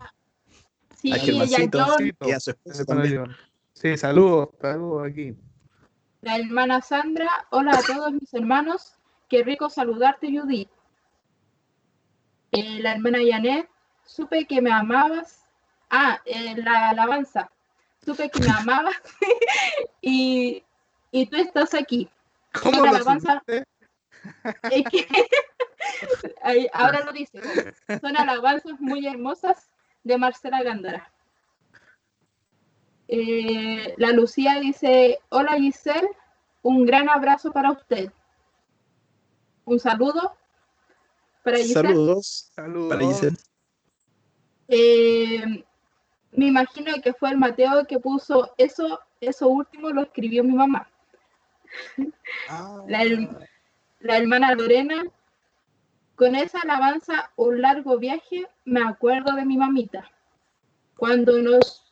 Sí, 0.96 1.12
a 1.12 1.18
y 1.18 1.20
a 1.20 2.38
y 2.38 2.40
su 2.40 2.52
esposa 2.52 2.86
también. 2.86 3.24
Sí, 3.74 3.98
saludos, 3.98 4.50
saludos 4.62 5.08
aquí. 5.10 5.36
la 6.22 6.38
hermana 6.38 6.82
Sandra. 6.82 7.28
Hola 7.50 7.72
a 7.72 7.82
todos 7.82 8.14
mis 8.14 8.34
hermanos. 8.34 8.96
Qué 9.28 9.44
rico 9.44 9.70
saludarte, 9.70 10.28
Judith. 10.32 10.70
Eh, 12.52 12.80
la 12.82 12.94
hermana 12.94 13.18
Janet, 13.28 13.71
supe 14.12 14.46
que 14.46 14.62
me 14.62 14.72
amabas. 14.72 15.46
Ah, 15.90 16.20
eh, 16.26 16.56
la 16.58 16.90
alabanza. 16.90 17.50
Supe 18.06 18.30
que 18.30 18.40
me 18.40 18.50
amabas 18.60 18.96
y, 20.02 20.64
y 21.12 21.26
tú 21.28 21.38
estás 21.38 21.74
aquí. 21.74 22.10
¿Cómo 22.62 22.80
lo 22.84 22.90
alabanza. 22.90 23.44
Es 24.70 24.84
que 24.92 25.08
ahí- 26.44 26.68
ahora 26.74 27.04
lo 27.04 27.12
dice. 27.12 27.42
Son 28.02 28.16
alabanzas 28.16 28.80
muy 28.80 29.08
hermosas 29.08 29.68
de 30.04 30.16
Marcela 30.18 30.62
Gándara. 30.62 31.12
Eh, 33.08 33.96
la 33.98 34.12
Lucía 34.12 34.60
dice, 34.60 35.18
hola 35.30 35.54
Giselle, 35.58 36.08
un 36.62 36.86
gran 36.86 37.10
abrazo 37.10 37.52
para 37.52 37.72
usted. 37.72 38.12
Un 39.66 39.80
saludo 39.80 40.36
para 41.44 41.58
Giselle. 41.58 41.90
Saludos 41.90 42.52
Saludos. 42.56 42.90
para 42.94 43.06
Giselle. 43.08 43.38
Eh, 44.74 45.66
me 46.32 46.46
imagino 46.48 46.94
que 47.04 47.12
fue 47.14 47.30
el 47.32 47.38
Mateo 47.38 47.86
que 47.86 48.00
puso 48.00 48.54
eso, 48.58 49.02
eso 49.20 49.50
último 49.50 49.90
lo 49.90 50.02
escribió 50.04 50.46
mi 50.46 50.54
mamá. 50.54 50.90
La, 52.88 53.04
her- 53.04 53.48
la 54.00 54.18
hermana 54.18 54.56
Lorena, 54.56 55.04
con 56.16 56.36
esa 56.36 56.62
alabanza, 56.62 57.32
un 57.36 57.62
largo 57.62 57.98
viaje, 57.98 58.48
me 58.64 58.82
acuerdo 58.82 59.36
de 59.36 59.46
mi 59.46 59.58
mamita, 59.58 60.10
cuando 60.96 61.42
nos 61.42 61.84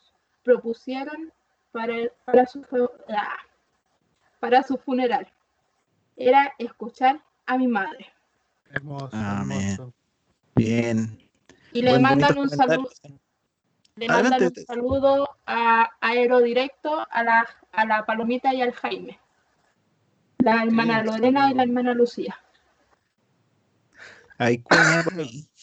propusieron 0.42 1.30
para, 1.72 1.96
para, 2.24 2.46
su, 2.46 2.64
ah, 3.08 3.36
para 4.40 4.62
su 4.62 4.78
funeral. 4.78 5.30
Era 6.16 6.54
escuchar 6.58 7.20
a 7.44 7.58
mi 7.58 7.68
madre. 7.68 8.06
Hermoso, 8.70 9.08
Amén. 9.12 9.60
hermoso. 9.72 9.92
Bien. 10.54 11.29
Y 11.72 11.82
le 11.82 11.98
mandan 11.98 12.38
un 12.38 12.48
saludo, 12.50 12.90
le 13.96 14.06
Adelante, 14.06 14.30
mandan 14.30 14.52
un 14.56 14.64
saludo 14.64 15.36
a 15.46 15.90
Aerodirecto, 16.00 17.06
a 17.10 17.22
la, 17.22 17.48
a 17.72 17.84
la 17.86 18.04
Palomita 18.06 18.52
y 18.54 18.62
al 18.62 18.72
Jaime. 18.72 19.18
La 20.38 20.62
hermana 20.62 21.00
Sí, 21.00 21.06
Lorena 21.06 21.50
y 21.50 21.54
la 21.54 21.62
hermana 21.62 21.94
Lucía. 21.94 22.38
Hay 24.38 24.58
cuña 24.62 25.02
por 25.04 25.14
ahí. 25.20 25.46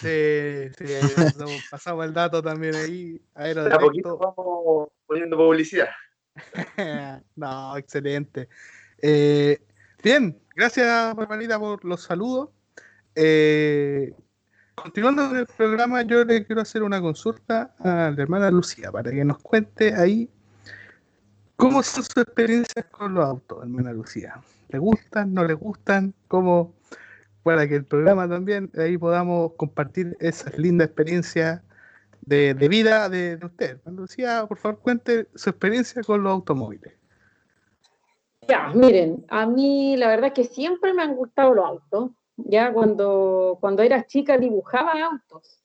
Sí, 0.00 0.70
sí, 0.78 0.94
ahí 0.94 1.58
pasamos 1.70 2.06
el 2.06 2.14
dato 2.14 2.42
también 2.42 2.74
ahí. 2.74 3.20
Aero 3.34 3.64
De 3.64 3.74
a 3.74 3.78
poquito 3.78 4.16
directo. 4.16 4.34
vamos 4.34 4.88
poniendo 5.06 5.36
publicidad. 5.36 5.90
no, 7.36 7.76
excelente. 7.76 8.48
Eh, 9.02 9.60
bien, 10.02 10.40
gracias, 10.56 11.14
hermanita, 11.18 11.58
por 11.58 11.84
los 11.84 12.02
saludos. 12.02 12.48
Eh, 13.14 14.14
continuando 14.82 15.28
con 15.28 15.36
el 15.36 15.46
programa, 15.46 16.02
yo 16.02 16.24
le 16.24 16.44
quiero 16.44 16.62
hacer 16.62 16.82
una 16.82 17.00
consulta 17.00 17.74
a 17.78 18.10
la 18.10 18.22
hermana 18.22 18.50
Lucía 18.50 18.90
para 18.90 19.10
que 19.10 19.24
nos 19.24 19.38
cuente 19.38 19.94
ahí 19.94 20.28
cómo 21.56 21.82
son 21.82 22.04
sus 22.04 22.16
experiencias 22.16 22.86
con 22.86 23.14
los 23.14 23.24
autos, 23.24 23.62
hermana 23.62 23.92
Lucía. 23.92 24.40
¿Le 24.68 24.78
gustan? 24.78 25.34
¿No 25.34 25.44
le 25.44 25.54
gustan? 25.54 26.14
¿Cómo? 26.28 26.74
Para 27.42 27.68
que 27.68 27.76
el 27.76 27.84
programa 27.84 28.28
también 28.28 28.70
ahí 28.78 28.96
podamos 28.96 29.52
compartir 29.56 30.16
esas 30.20 30.58
lindas 30.58 30.88
experiencias 30.88 31.62
de, 32.22 32.54
de 32.54 32.68
vida 32.68 33.08
de, 33.08 33.38
usted. 33.42 33.78
Hermana 33.78 34.00
Lucía, 34.02 34.44
por 34.46 34.58
favor, 34.58 34.80
cuente 34.80 35.28
su 35.34 35.50
experiencia 35.50 36.02
con 36.02 36.22
los 36.22 36.32
automóviles. 36.32 36.94
Ya, 38.48 38.68
miren, 38.74 39.24
a 39.28 39.46
mí 39.46 39.96
la 39.96 40.08
verdad 40.08 40.32
que 40.32 40.44
siempre 40.44 40.92
me 40.92 41.02
han 41.02 41.14
gustado 41.14 41.54
los 41.54 41.64
autos, 41.64 42.10
ya 42.46 42.72
cuando, 42.72 43.58
cuando 43.60 43.82
era 43.82 44.06
chica 44.06 44.38
dibujaba 44.38 44.92
autos, 45.04 45.62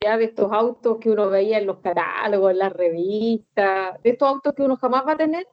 ya 0.00 0.16
de 0.18 0.24
estos 0.24 0.52
autos 0.52 0.98
que 0.98 1.10
uno 1.10 1.30
veía 1.30 1.58
en 1.58 1.66
los 1.66 1.78
catálogos, 1.78 2.52
en 2.52 2.58
las 2.58 2.72
revistas, 2.72 4.02
de 4.02 4.10
estos 4.10 4.28
autos 4.28 4.54
que 4.54 4.62
uno 4.62 4.76
jamás 4.76 5.06
va 5.06 5.12
a 5.12 5.16
tener, 5.16 5.46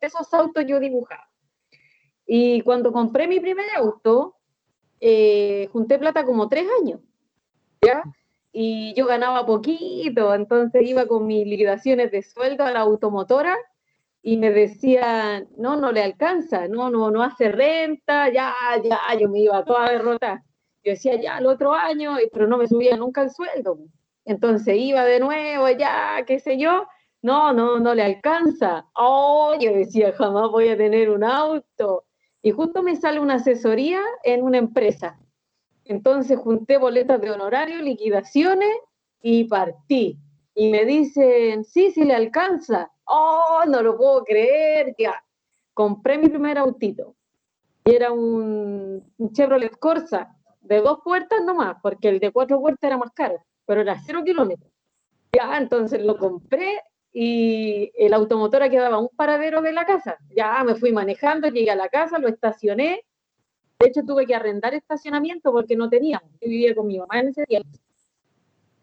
de 0.00 0.06
esos 0.06 0.32
autos 0.34 0.64
yo 0.66 0.80
dibujaba. 0.80 1.28
Y 2.26 2.60
cuando 2.62 2.92
compré 2.92 3.28
mi 3.28 3.40
primer 3.40 3.66
auto, 3.76 4.36
eh, 5.00 5.68
junté 5.72 5.98
plata 5.98 6.24
como 6.24 6.48
tres 6.48 6.66
años, 6.80 7.00
¿ya? 7.84 8.02
Y 8.52 8.94
yo 8.94 9.06
ganaba 9.06 9.46
poquito, 9.46 10.34
entonces 10.34 10.82
iba 10.86 11.06
con 11.06 11.26
mis 11.26 11.46
liquidaciones 11.46 12.10
de 12.10 12.22
sueldo 12.22 12.64
a 12.64 12.70
la 12.70 12.80
automotora 12.80 13.56
y 14.22 14.36
me 14.36 14.52
decían, 14.52 15.48
no, 15.56 15.76
no 15.76 15.90
le 15.90 16.02
alcanza, 16.02 16.68
no, 16.68 16.90
no, 16.90 17.10
no 17.10 17.22
hace 17.22 17.50
renta, 17.50 18.28
ya, 18.30 18.54
ya, 18.82 19.00
yo 19.18 19.28
me 19.28 19.40
iba 19.40 19.64
toda 19.64 19.90
derrotada. 19.90 20.44
Yo 20.84 20.92
decía, 20.92 21.20
ya, 21.20 21.38
el 21.38 21.46
otro 21.46 21.72
año, 21.74 22.16
pero 22.32 22.46
no 22.46 22.56
me 22.56 22.68
subía 22.68 22.96
nunca 22.96 23.22
el 23.22 23.30
sueldo. 23.30 23.78
Entonces 24.24 24.76
iba 24.76 25.04
de 25.04 25.18
nuevo, 25.18 25.68
ya, 25.70 26.22
qué 26.24 26.38
sé 26.38 26.56
yo, 26.56 26.86
no, 27.20 27.52
no, 27.52 27.80
no 27.80 27.94
le 27.94 28.02
alcanza. 28.02 28.86
Oh, 28.94 29.54
yo 29.60 29.72
decía, 29.72 30.12
jamás 30.12 30.50
voy 30.50 30.68
a 30.68 30.76
tener 30.76 31.10
un 31.10 31.24
auto. 31.24 32.04
Y 32.42 32.52
justo 32.52 32.82
me 32.82 32.96
sale 32.96 33.18
una 33.20 33.34
asesoría 33.34 34.00
en 34.22 34.42
una 34.44 34.58
empresa. 34.58 35.18
Entonces 35.84 36.38
junté 36.38 36.78
boletas 36.78 37.20
de 37.20 37.30
honorario, 37.30 37.82
liquidaciones 37.82 38.70
y 39.20 39.44
partí. 39.44 40.18
Y 40.54 40.70
me 40.70 40.84
dicen, 40.84 41.64
sí, 41.64 41.90
sí 41.90 42.04
le 42.04 42.14
alcanza 42.14 42.91
oh, 43.04 43.62
no 43.66 43.82
lo 43.82 43.96
puedo 43.96 44.24
creer, 44.24 44.94
ya. 44.98 45.22
Compré 45.74 46.18
mi 46.18 46.28
primer 46.28 46.58
autito. 46.58 47.14
Y 47.84 47.94
era 47.94 48.12
un, 48.12 49.02
Chevrolet 49.32 49.76
Corsa 49.78 50.36
de 50.60 50.80
dos 50.80 51.00
puertas 51.02 51.42
nomás, 51.44 51.76
porque 51.82 52.08
el 52.08 52.20
de 52.20 52.30
cuatro 52.30 52.60
puertas 52.60 52.88
era 52.88 52.96
más 52.96 53.10
caro, 53.12 53.42
pero 53.66 53.80
era 53.80 53.98
cero 54.04 54.22
kilómetros. 54.24 54.70
Ya, 55.32 55.56
entonces 55.56 56.02
lo 56.04 56.16
compré 56.16 56.80
y 57.12 57.90
el 57.96 58.14
automotor 58.14 58.70
quedaba 58.70 58.98
un 58.98 59.08
paradero 59.08 59.60
de 59.62 59.72
la 59.72 59.84
casa. 59.84 60.16
Ya 60.34 60.62
me 60.62 60.76
fui 60.76 60.92
manejando, 60.92 61.48
llegué 61.48 61.70
a 61.70 61.76
la 61.76 61.88
casa, 61.88 62.18
lo 62.18 62.28
estacioné. 62.28 63.04
De 63.78 63.88
hecho, 63.88 64.02
tuve 64.04 64.26
que 64.26 64.34
arrendar 64.34 64.74
estacionamiento 64.74 65.50
porque 65.50 65.74
no 65.74 65.88
tenía. 65.88 66.22
Yo 66.40 66.48
vivía 66.48 66.74
con 66.74 66.86
mi 66.86 66.98
mamá 66.98 67.18
en 67.18 67.28
ese. 67.28 67.44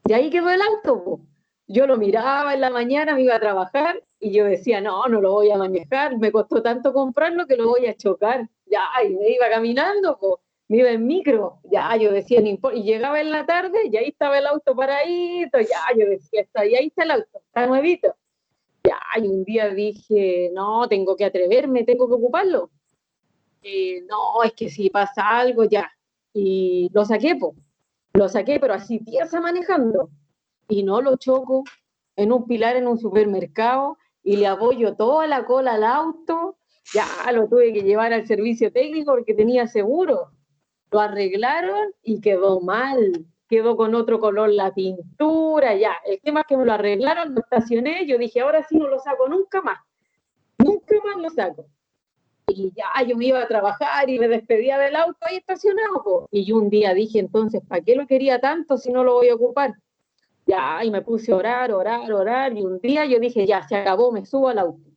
Y 0.05 0.13
ahí 0.13 0.29
quedó 0.29 0.49
el 0.49 0.61
auto. 0.61 1.21
Yo 1.67 1.87
lo 1.87 1.97
miraba 1.97 2.53
en 2.53 2.61
la 2.61 2.71
mañana, 2.71 3.13
me 3.13 3.21
iba 3.21 3.35
a 3.35 3.39
trabajar 3.39 4.03
y 4.19 4.31
yo 4.33 4.45
decía, 4.45 4.81
no, 4.81 5.07
no 5.07 5.21
lo 5.21 5.31
voy 5.31 5.51
a 5.51 5.57
manejar, 5.57 6.17
me 6.17 6.31
costó 6.31 6.61
tanto 6.61 6.93
comprarlo 6.93 7.47
que 7.47 7.55
lo 7.55 7.69
voy 7.69 7.85
a 7.85 7.95
chocar. 7.95 8.49
Ya, 8.65 8.83
y 9.05 9.15
me 9.15 9.29
iba 9.29 9.49
caminando, 9.49 10.17
pues, 10.19 10.35
me 10.67 10.77
iba 10.77 10.91
en 10.91 11.07
micro, 11.07 11.59
ya, 11.71 11.95
yo 11.95 12.11
decía, 12.11 12.41
y 12.41 12.83
llegaba 12.83 13.19
en 13.21 13.31
la 13.31 13.45
tarde 13.45 13.87
y 13.91 13.97
ahí 13.97 14.09
estaba 14.09 14.37
el 14.37 14.45
auto 14.45 14.75
paradito, 14.75 15.59
ya, 15.59 15.97
yo 15.97 16.07
decía, 16.07 16.41
está, 16.41 16.65
y 16.65 16.75
ahí 16.75 16.87
está 16.87 17.03
el 17.03 17.11
auto, 17.11 17.39
está 17.47 17.65
nuevito. 17.65 18.15
Ya, 18.83 18.99
y 19.17 19.27
un 19.27 19.43
día 19.43 19.69
dije, 19.69 20.51
no, 20.53 20.87
tengo 20.87 21.15
que 21.15 21.25
atreverme, 21.25 21.83
tengo 21.83 22.07
que 22.07 22.15
ocuparlo. 22.15 22.69
No, 24.07 24.43
es 24.43 24.53
que 24.53 24.69
si 24.69 24.89
pasa 24.89 25.27
algo, 25.39 25.63
ya. 25.65 25.91
Y 26.33 26.89
lo 26.93 27.03
saqué, 27.05 27.35
pues, 27.35 27.55
lo 28.13 28.29
saqué, 28.29 28.59
pero 28.59 28.73
así 28.73 28.99
piensa 28.99 29.41
manejando 29.41 30.09
y 30.67 30.83
no 30.83 31.01
lo 31.01 31.17
choco 31.17 31.63
en 32.15 32.31
un 32.31 32.45
pilar 32.45 32.75
en 32.75 32.87
un 32.87 32.97
supermercado 32.99 33.97
y 34.23 34.37
le 34.37 34.47
apoyo 34.47 34.95
toda 34.95 35.27
la 35.27 35.45
cola 35.45 35.73
al 35.73 35.83
auto, 35.83 36.57
ya 36.93 37.05
lo 37.31 37.47
tuve 37.47 37.73
que 37.73 37.83
llevar 37.83 38.13
al 38.13 38.27
servicio 38.27 38.71
técnico 38.71 39.11
porque 39.11 39.33
tenía 39.33 39.67
seguro. 39.67 40.31
Lo 40.91 40.99
arreglaron 40.99 41.93
y 42.01 42.19
quedó 42.19 42.61
mal, 42.61 43.25
quedó 43.47 43.75
con 43.75 43.95
otro 43.95 44.19
color 44.19 44.49
la 44.49 44.73
pintura, 44.73 45.75
ya. 45.75 45.93
El 46.05 46.19
tema 46.21 46.41
es 46.41 46.47
que 46.47 46.57
me 46.57 46.65
lo 46.65 46.73
arreglaron, 46.73 47.33
lo 47.33 47.41
estacioné, 47.41 48.05
yo 48.05 48.17
dije, 48.17 48.41
ahora 48.41 48.63
sí 48.63 48.77
no 48.77 48.87
lo 48.87 48.99
saco 48.99 49.27
nunca 49.27 49.61
más, 49.61 49.79
nunca 50.57 50.95
más 51.03 51.17
lo 51.17 51.29
saco. 51.29 51.65
Y 52.47 52.71
ya 52.75 53.05
yo 53.07 53.15
me 53.15 53.25
iba 53.25 53.41
a 53.41 53.47
trabajar 53.47 54.09
y 54.09 54.17
me 54.17 54.27
despedía 54.27 54.79
del 54.79 54.95
auto 54.95 55.19
ahí 55.21 55.37
estacionado. 55.37 56.27
Y 56.31 56.45
yo 56.45 56.57
un 56.57 56.69
día 56.69 56.95
dije, 56.95 57.19
entonces, 57.19 57.61
¿para 57.67 57.83
qué 57.83 57.95
lo 57.95 58.07
quería 58.07 58.39
tanto 58.39 58.77
si 58.77 58.91
no 58.91 59.03
lo 59.03 59.13
voy 59.13 59.29
a 59.29 59.35
ocupar? 59.35 59.73
Ya, 60.49 60.83
y 60.83 60.89
me 60.89 61.03
puse 61.03 61.31
a 61.31 61.35
orar, 61.35 61.71
orar, 61.71 62.11
orar, 62.11 62.57
y 62.57 62.63
un 62.63 62.79
día 62.79 63.05
yo 63.05 63.19
dije, 63.19 63.45
ya, 63.45 63.61
se 63.67 63.75
acabó, 63.75 64.11
me 64.11 64.25
subo 64.25 64.47
al 64.47 64.57
auto. 64.57 64.89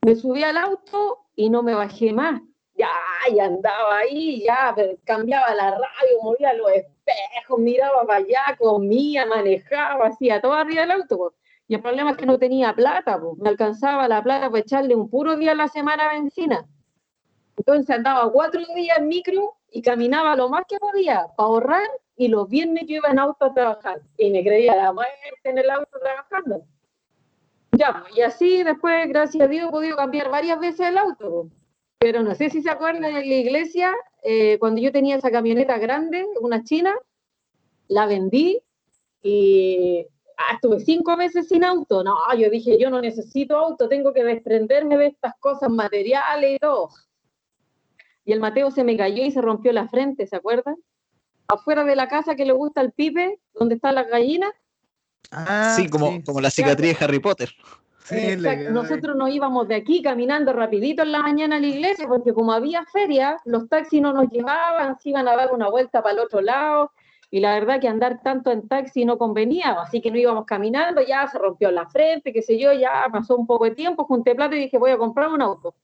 Me 0.00 0.16
subí 0.16 0.42
al 0.42 0.56
auto 0.56 1.26
y 1.36 1.50
no 1.50 1.62
me 1.62 1.74
bajé 1.74 2.14
más. 2.14 2.40
Ya, 2.74 2.88
y 3.30 3.38
andaba 3.38 3.98
ahí, 3.98 4.42
ya, 4.42 4.74
cambiaba 5.04 5.54
la 5.54 5.72
radio, 5.72 6.22
movía 6.22 6.54
los 6.54 6.70
espejos, 6.70 7.58
miraba 7.58 8.06
para 8.06 8.20
allá, 8.20 8.56
comía, 8.58 9.26
manejaba, 9.26 10.06
hacía 10.06 10.40
todo 10.40 10.54
arriba 10.54 10.80
del 10.80 10.92
auto. 10.92 11.34
Y 11.68 11.74
el 11.74 11.82
problema 11.82 12.12
es 12.12 12.16
que 12.16 12.24
no 12.24 12.38
tenía 12.38 12.74
plata, 12.74 13.20
pues. 13.20 13.36
me 13.36 13.50
alcanzaba 13.50 14.08
la 14.08 14.22
plata 14.22 14.48
para 14.48 14.60
echarle 14.60 14.94
un 14.94 15.10
puro 15.10 15.36
día 15.36 15.52
a 15.52 15.54
la 15.54 15.68
semana 15.68 16.06
a 16.06 16.14
benzina. 16.14 16.66
Entonces 17.58 17.94
andaba 17.94 18.32
cuatro 18.32 18.62
días 18.74 18.96
en 18.96 19.08
micro 19.08 19.58
y 19.70 19.82
caminaba 19.82 20.34
lo 20.34 20.48
más 20.48 20.64
que 20.66 20.78
podía 20.78 21.26
para 21.36 21.46
ahorrar 21.46 21.88
y 22.16 22.28
los 22.28 22.48
viernes 22.48 22.84
yo 22.86 22.96
iba 22.96 23.08
en 23.10 23.18
auto 23.18 23.44
a 23.44 23.54
trabajar 23.54 24.00
y 24.16 24.30
me 24.30 24.42
creía 24.42 24.76
la 24.76 24.92
muerte 24.92 25.12
en 25.44 25.58
el 25.58 25.70
auto 25.70 25.98
trabajando. 26.00 26.64
Ya, 27.72 28.04
y 28.14 28.20
así 28.20 28.62
después, 28.62 29.08
gracias 29.08 29.44
a 29.44 29.48
Dios, 29.48 29.68
he 29.68 29.70
podido 29.72 29.96
cambiar 29.96 30.30
varias 30.30 30.60
veces 30.60 30.88
el 30.88 30.98
auto. 30.98 31.48
Pero 31.98 32.22
no 32.22 32.34
sé 32.34 32.50
si 32.50 32.62
se 32.62 32.70
acuerdan 32.70 33.04
en 33.04 33.28
la 33.28 33.34
iglesia, 33.34 33.92
eh, 34.22 34.58
cuando 34.58 34.80
yo 34.80 34.92
tenía 34.92 35.16
esa 35.16 35.30
camioneta 35.30 35.78
grande, 35.78 36.26
una 36.40 36.62
china, 36.62 36.94
la 37.88 38.06
vendí 38.06 38.62
y 39.22 40.06
ah, 40.36 40.54
estuve 40.54 40.80
cinco 40.80 41.16
meses 41.16 41.48
sin 41.48 41.64
auto. 41.64 42.04
No, 42.04 42.16
yo 42.36 42.48
dije, 42.50 42.78
yo 42.78 42.90
no 42.90 43.00
necesito 43.00 43.56
auto, 43.56 43.88
tengo 43.88 44.12
que 44.12 44.22
desprenderme 44.22 44.96
de 44.96 45.06
estas 45.06 45.34
cosas 45.40 45.70
materiales 45.70 46.56
y 46.56 46.58
todo. 46.58 46.90
Y 48.24 48.32
el 48.32 48.40
Mateo 48.40 48.70
se 48.70 48.84
me 48.84 48.96
cayó 48.96 49.24
y 49.24 49.32
se 49.32 49.42
rompió 49.42 49.72
la 49.72 49.88
frente, 49.88 50.26
¿se 50.26 50.36
acuerdan? 50.36 50.76
Afuera 51.48 51.84
de 51.84 51.96
la 51.96 52.08
casa 52.08 52.34
que 52.34 52.44
le 52.44 52.52
gusta 52.52 52.80
el 52.80 52.92
pipe, 52.92 53.40
donde 53.54 53.76
está 53.76 53.92
la 53.92 54.04
gallina. 54.04 54.52
Ah, 55.30 55.74
sí, 55.76 55.88
como, 55.88 56.22
como 56.24 56.40
la 56.40 56.50
cicatriz 56.50 56.98
de 56.98 57.04
Harry 57.04 57.18
Potter. 57.18 57.50
Sí, 58.04 58.36
Nosotros 58.70 59.16
nos 59.16 59.30
íbamos 59.30 59.66
de 59.66 59.76
aquí 59.76 60.02
caminando 60.02 60.52
rapidito 60.52 61.02
en 61.02 61.12
la 61.12 61.20
mañana 61.20 61.56
a 61.56 61.60
la 61.60 61.66
iglesia 61.66 62.06
porque 62.06 62.34
como 62.34 62.52
había 62.52 62.84
feria, 62.84 63.38
los 63.46 63.66
taxis 63.66 64.02
no 64.02 64.12
nos 64.12 64.30
llevaban, 64.30 64.98
se 64.98 65.08
iban 65.08 65.26
a 65.26 65.34
dar 65.34 65.52
una 65.54 65.70
vuelta 65.70 66.02
para 66.02 66.12
el 66.12 66.20
otro 66.20 66.42
lado 66.42 66.92
y 67.30 67.40
la 67.40 67.54
verdad 67.54 67.80
que 67.80 67.88
andar 67.88 68.20
tanto 68.22 68.52
en 68.52 68.68
taxi 68.68 69.06
no 69.06 69.16
convenía, 69.16 69.72
así 69.80 70.02
que 70.02 70.10
no 70.10 70.18
íbamos 70.18 70.44
caminando, 70.44 71.00
ya 71.00 71.26
se 71.28 71.38
rompió 71.38 71.70
la 71.70 71.88
frente, 71.88 72.30
qué 72.30 72.42
sé 72.42 72.58
yo, 72.58 72.74
ya 72.74 73.08
pasó 73.10 73.36
un 73.36 73.46
poco 73.46 73.64
de 73.64 73.70
tiempo, 73.70 74.04
junté 74.04 74.34
plata 74.34 74.54
y 74.54 74.60
dije 74.60 74.76
voy 74.76 74.90
a 74.90 74.98
comprar 74.98 75.30
un 75.30 75.40
auto. 75.40 75.74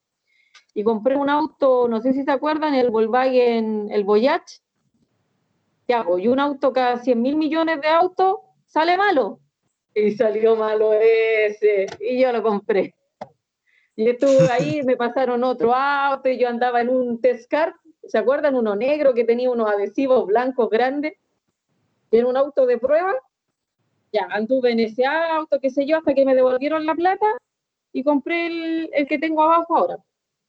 Y 0.74 0.84
compré 0.84 1.16
un 1.16 1.30
auto, 1.30 1.88
no 1.88 2.02
sé 2.02 2.12
si 2.12 2.22
se 2.22 2.30
acuerdan, 2.30 2.74
el 2.74 2.90
Volkswagen, 2.90 3.88
el 3.90 4.04
Voyage, 4.04 4.60
y 6.18 6.28
un 6.28 6.38
auto 6.38 6.72
cada 6.72 6.98
100 6.98 7.20
mil 7.20 7.36
millones 7.36 7.80
de 7.80 7.88
autos 7.88 8.36
sale 8.66 8.96
malo. 8.96 9.40
Y 9.94 10.12
salió 10.12 10.54
malo 10.54 10.92
ese, 10.92 11.86
y 12.00 12.20
yo 12.20 12.30
lo 12.32 12.42
compré. 12.42 12.94
Y 13.96 14.08
estuve 14.08 14.48
ahí, 14.50 14.82
me 14.84 14.96
pasaron 14.96 15.42
otro 15.42 15.74
auto, 15.74 16.28
y 16.28 16.38
yo 16.38 16.48
andaba 16.48 16.80
en 16.80 16.90
un 16.90 17.20
Tescar, 17.20 17.74
¿se 18.04 18.18
acuerdan? 18.18 18.54
Uno 18.54 18.76
negro 18.76 19.14
que 19.14 19.24
tenía 19.24 19.50
unos 19.50 19.68
adhesivos 19.68 20.26
blancos 20.26 20.70
grandes, 20.70 21.14
en 22.12 22.24
un 22.24 22.36
auto 22.36 22.66
de 22.66 22.78
prueba. 22.78 23.14
Ya, 24.12 24.26
anduve 24.30 24.72
en 24.72 24.80
ese 24.80 25.04
auto, 25.06 25.58
qué 25.60 25.70
sé 25.70 25.86
yo, 25.86 25.98
hasta 25.98 26.14
que 26.14 26.24
me 26.24 26.34
devolvieron 26.34 26.86
la 26.86 26.94
plata 26.94 27.26
y 27.92 28.04
compré 28.04 28.46
el, 28.46 28.90
el 28.92 29.06
que 29.06 29.18
tengo 29.18 29.42
abajo 29.42 29.76
ahora, 29.76 29.98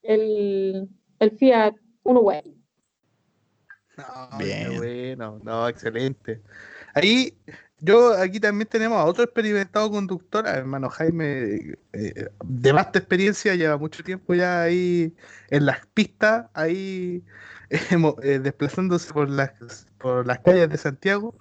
el, 0.03 0.87
el 1.19 1.31
Fiat 1.31 1.75
Way. 2.03 2.60
No, 3.97 4.37
Bien. 4.37 4.77
bueno, 4.77 5.39
no, 5.43 5.67
excelente. 5.67 6.41
Ahí, 6.93 7.37
yo 7.79 8.13
aquí 8.13 8.39
también 8.39 8.67
tenemos 8.67 8.97
a 8.97 9.05
otro 9.05 9.23
experimentado 9.23 9.89
conductor, 9.91 10.45
hermano 10.47 10.89
Jaime, 10.89 11.75
eh, 11.93 12.29
de 12.43 12.71
vasta 12.71 12.99
experiencia, 12.99 13.55
lleva 13.55 13.77
mucho 13.77 14.03
tiempo 14.03 14.33
ya 14.33 14.61
ahí 14.63 15.15
en 15.49 15.65
las 15.65 15.85
pistas, 15.87 16.47
ahí 16.53 17.23
eh, 17.69 18.39
desplazándose 18.39 19.11
por 19.13 19.29
las, 19.29 19.87
por 19.97 20.25
las 20.25 20.39
calles 20.39 20.69
de 20.69 20.77
Santiago. 20.77 21.35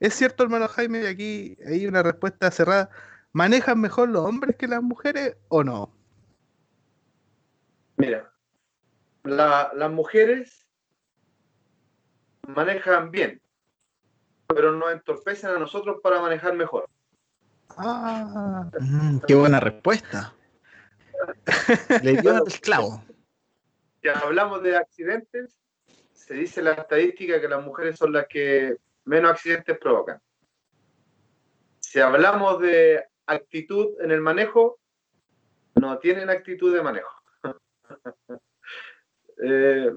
¿Es 0.00 0.14
cierto, 0.14 0.42
hermano 0.42 0.68
Jaime, 0.68 1.02
y 1.02 1.06
aquí 1.06 1.58
hay 1.66 1.86
una 1.86 2.02
respuesta 2.02 2.50
cerrada? 2.50 2.90
¿Manejan 3.32 3.80
mejor 3.80 4.08
los 4.08 4.24
hombres 4.24 4.56
que 4.56 4.68
las 4.68 4.82
mujeres 4.82 5.36
o 5.48 5.64
no? 5.64 5.92
Mira, 7.96 8.30
las 9.22 9.90
mujeres 9.90 10.63
manejan 12.48 13.10
bien, 13.10 13.40
pero 14.46 14.72
nos 14.72 14.92
entorpecen 14.92 15.50
a 15.50 15.58
nosotros 15.58 15.98
para 16.02 16.20
manejar 16.20 16.54
mejor. 16.54 16.88
Ah, 17.76 18.70
mm, 18.80 19.18
qué 19.26 19.34
buena 19.34 19.60
respuesta. 19.60 20.34
Le 22.02 22.16
dio 22.20 22.44
el 22.44 22.60
clavo. 22.60 23.02
Ya 24.02 24.12
hablamos 24.18 24.62
de 24.62 24.76
accidentes, 24.76 25.56
se 26.12 26.34
dice 26.34 26.62
la 26.62 26.72
estadística 26.72 27.40
que 27.40 27.48
las 27.48 27.64
mujeres 27.64 27.96
son 27.96 28.12
las 28.12 28.26
que 28.28 28.76
menos 29.04 29.30
accidentes 29.30 29.78
provocan. 29.78 30.20
Si 31.80 32.00
hablamos 32.00 32.60
de 32.60 33.04
actitud 33.26 33.94
en 34.00 34.10
el 34.10 34.20
manejo, 34.20 34.78
no 35.76 35.98
tienen 35.98 36.30
actitud 36.30 36.74
de 36.74 36.82
manejo. 36.82 37.22
Eh, 39.46 39.90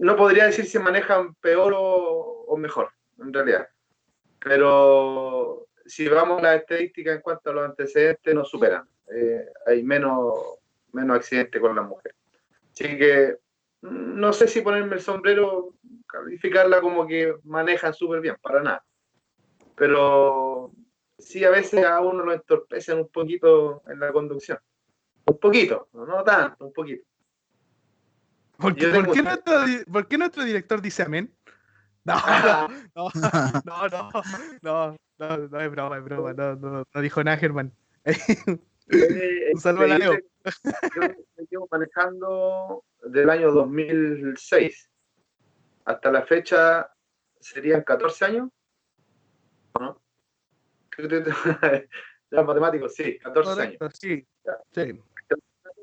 no 0.00 0.16
podría 0.16 0.46
decir 0.46 0.64
si 0.64 0.78
manejan 0.78 1.34
peor 1.36 1.74
o, 1.76 2.56
mejor, 2.56 2.90
en 3.18 3.32
realidad. 3.32 3.68
Pero 4.38 5.66
si 5.84 6.08
vamos 6.08 6.38
a 6.38 6.42
la 6.42 6.54
estadística 6.56 7.12
en 7.12 7.20
cuanto 7.20 7.50
a 7.50 7.52
los 7.52 7.64
antecedentes, 7.66 8.34
nos 8.34 8.48
superan. 8.48 8.88
Eh, 9.14 9.46
hay 9.66 9.82
menos, 9.82 10.58
menos 10.92 11.16
accidentes 11.16 11.60
con 11.60 11.76
las 11.76 11.86
mujeres. 11.86 12.16
Así 12.72 12.96
que 12.96 13.36
no 13.82 14.32
sé 14.32 14.48
si 14.48 14.62
ponerme 14.62 14.94
el 14.94 15.02
sombrero, 15.02 15.74
calificarla 16.06 16.80
como 16.80 17.06
que 17.06 17.34
manejan 17.44 17.92
súper 17.92 18.22
bien, 18.22 18.36
para 18.40 18.62
nada. 18.62 18.84
Pero 19.76 20.72
sí, 21.18 21.44
a 21.44 21.50
veces 21.50 21.84
a 21.84 22.00
uno 22.00 22.24
lo 22.24 22.32
entorpecen 22.32 22.98
un 22.98 23.08
poquito 23.08 23.82
en 23.86 24.00
la 24.00 24.12
conducción. 24.12 24.58
Un 25.26 25.38
poquito, 25.38 25.88
no 25.92 26.24
tanto, 26.24 26.64
un 26.64 26.72
poquito. 26.72 27.04
¿Por 28.60 28.74
qué, 30.06 30.18
nuestro, 30.18 30.44
director 30.44 30.80
dice 30.82 31.02
amén? 31.02 31.34
No, 32.02 32.14
no, 32.14 32.68
no, 32.94 33.88
no, 33.92 34.10
no, 34.62 34.96
no, 35.18 35.48
no, 35.48 35.60
es 35.60 35.70
broma, 35.70 35.98
es 35.98 36.04
broma, 36.04 36.32
no, 36.32 36.56
no, 36.56 36.84
no 36.92 37.00
dijo 37.02 37.22
nada, 37.22 37.36
Germán. 37.36 37.74
Un 38.90 39.60
saludo 39.60 39.84
a 39.84 39.86
la 39.86 39.98
Leo. 39.98 40.14
Yo 40.14 41.00
me 41.02 41.46
llevo 41.50 41.68
manejando 41.70 42.84
del 43.04 43.28
año 43.28 43.52
2006 43.52 44.90
hasta 45.84 46.10
la 46.10 46.22
fecha 46.22 46.90
serían 47.38 47.82
14 47.82 48.24
años. 48.24 48.48
¿No? 49.78 50.00
Ya 52.32 52.44
matemático, 52.44 52.88
sí, 52.88 53.18
14 53.18 53.62
años. 53.62 53.78
Sí, 53.92 54.24
sí 54.70 55.00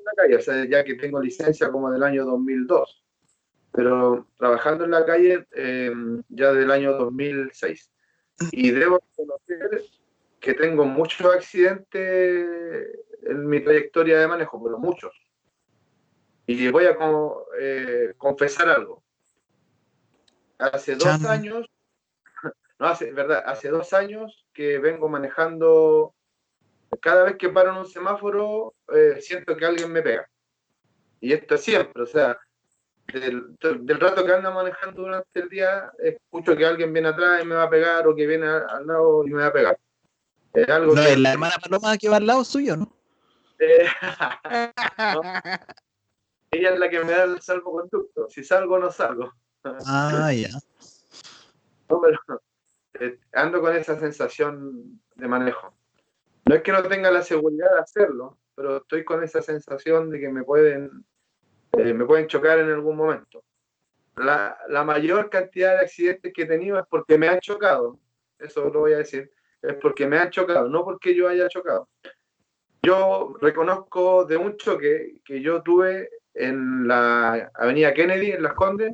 la 0.07 0.23
calle, 0.23 0.35
o 0.35 0.41
sea, 0.41 0.65
ya 0.65 0.83
que 0.83 0.95
tengo 0.95 1.21
licencia 1.21 1.69
como 1.69 1.91
del 1.91 2.03
año 2.03 2.25
2002, 2.25 3.03
pero 3.71 4.27
trabajando 4.37 4.85
en 4.85 4.91
la 4.91 5.05
calle 5.05 5.45
eh, 5.55 5.91
ya 6.29 6.53
del 6.53 6.71
año 6.71 6.93
2006. 6.93 7.91
Y 8.51 8.71
debo 8.71 8.99
reconocer 8.99 9.83
que 10.39 10.53
tengo 10.53 10.85
muchos 10.85 11.33
accidentes 11.33 12.87
en 13.23 13.47
mi 13.47 13.63
trayectoria 13.63 14.19
de 14.19 14.27
manejo, 14.27 14.63
pero 14.63 14.77
muchos. 14.77 15.11
Y 16.45 16.69
voy 16.69 16.85
a 16.85 16.97
eh, 17.59 18.13
confesar 18.17 18.69
algo. 18.69 19.03
Hace 20.59 20.95
dos 20.95 21.25
años, 21.25 21.67
no 22.79 22.87
hace, 22.87 23.11
verdad, 23.11 23.43
hace 23.45 23.69
dos 23.69 23.93
años 23.93 24.47
que 24.53 24.79
vengo 24.79 25.09
manejando 25.09 26.15
cada 27.01 27.23
vez 27.23 27.35
que 27.37 27.49
paro 27.49 27.71
en 27.71 27.77
un 27.77 27.87
semáforo, 27.87 28.73
eh, 28.93 29.17
siento 29.21 29.55
que 29.55 29.65
alguien 29.65 29.91
me 29.91 30.01
pega. 30.01 30.27
Y 31.19 31.33
esto 31.33 31.55
es 31.55 31.63
siempre, 31.63 32.03
o 32.03 32.05
sea, 32.05 32.37
del, 33.13 33.99
rato 33.99 34.25
que 34.25 34.33
ando 34.33 34.51
manejando 34.51 35.03
durante 35.03 35.39
el 35.39 35.49
día, 35.49 35.91
escucho 35.99 36.55
que 36.55 36.65
alguien 36.65 36.93
viene 36.93 37.09
atrás 37.09 37.41
y 37.43 37.45
me 37.45 37.55
va 37.55 37.63
a 37.63 37.69
pegar, 37.69 38.07
o 38.07 38.15
que 38.15 38.27
viene 38.27 38.47
al, 38.47 38.85
lado 38.85 39.25
y 39.25 39.31
me 39.31 39.41
va 39.41 39.47
a 39.47 39.53
pegar. 39.53 39.79
Es 40.53 40.69
algo 40.69 40.95
no, 40.95 41.01
es 41.01 41.17
la 41.17 41.33
hermana 41.33 41.55
Paloma 41.61 41.97
que 41.97 42.09
va 42.09 42.17
al 42.17 42.27
lado 42.27 42.43
suyo, 42.43 42.75
¿no? 42.75 42.93
Eh, 43.59 43.87
ella 46.51 46.73
es 46.73 46.79
la 46.79 46.89
que 46.89 47.03
me 47.03 47.11
da 47.11 47.23
el 47.23 47.41
salvoconducto. 47.41 48.29
Si 48.29 48.43
salgo, 48.43 48.77
no 48.79 48.91
salgo. 48.91 49.33
Ah, 49.63 50.31
ya. 50.33 50.49
No, 51.89 52.01
pero 52.01 52.41
eh, 52.99 53.19
ando 53.33 53.61
con 53.61 53.75
esa 53.75 53.99
sensación 53.99 55.01
de 55.15 55.27
manejo. 55.27 55.76
No 56.47 56.55
es 56.55 56.61
que 56.61 56.71
no 56.71 56.81
tenga 56.83 57.11
la 57.11 57.21
seguridad 57.23 57.69
de 57.73 57.79
hacerlo, 57.79 58.37
pero 58.55 58.77
estoy 58.77 59.03
con 59.03 59.21
esa 59.21 59.41
sensación 59.41 60.09
de 60.09 60.19
que 60.19 60.29
me 60.29 60.43
pueden, 60.43 61.05
eh, 61.73 61.93
me 61.93 62.05
pueden 62.05 62.27
chocar 62.27 62.59
en 62.59 62.71
algún 62.71 62.95
momento. 62.95 63.43
La, 64.15 64.57
mayor 64.85 65.29
cantidad 65.29 65.73
de 65.73 65.81
accidentes 65.81 66.31
que 66.33 66.43
he 66.43 66.45
tenido 66.45 66.79
es 66.79 66.85
porque 66.89 67.17
me 67.17 67.27
han 67.27 67.39
chocado. 67.39 67.99
Eso 68.39 68.69
lo 68.69 68.79
voy 68.79 68.93
a 68.93 68.99
decir. 68.99 69.29
Es 69.61 69.73
porque 69.75 70.07
me 70.07 70.17
han 70.19 70.29
chocado, 70.29 70.69
no 70.69 70.85
porque 70.85 71.13
yo 71.13 71.27
haya 71.27 71.49
chocado. 71.49 71.89
Yo 72.81 73.35
reconozco 73.41 74.23
de 74.23 74.37
un 74.37 74.55
choque 74.55 75.19
que 75.25 75.41
yo 75.41 75.61
tuve 75.61 76.09
en 76.33 76.87
la 76.87 77.51
avenida 77.55 77.93
Kennedy, 77.93 78.31
en 78.31 78.43
Las 78.43 78.53
Condes. 78.53 78.93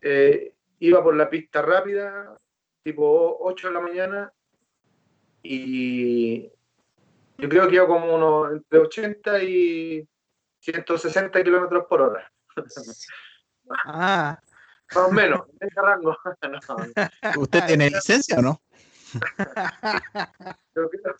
Eh, 0.00 0.52
iba 0.80 1.02
por 1.02 1.14
la 1.14 1.30
pista 1.30 1.62
rápida, 1.62 2.36
tipo 2.82 3.36
8 3.40 3.68
de 3.68 3.74
la 3.74 3.80
mañana, 3.80 4.32
y 5.42 6.50
yo 7.38 7.48
creo 7.48 7.68
que 7.68 7.76
iba 7.76 7.86
como 7.86 8.14
unos 8.14 8.52
entre 8.52 8.78
80 8.78 9.42
y 9.42 10.08
160 10.60 11.42
kilómetros 11.42 11.84
por 11.88 12.02
hora. 12.02 12.32
Ah. 13.84 14.38
Más 14.94 15.04
o 15.04 15.10
menos, 15.10 15.42
en 15.60 15.68
ese 15.68 15.80
rango. 15.80 16.16
¿Usted 17.38 17.66
tiene 17.66 17.90
licencia 17.90 18.38
o 18.38 18.42
no? 18.42 18.62
yo 20.74 20.88
creo, 20.90 21.14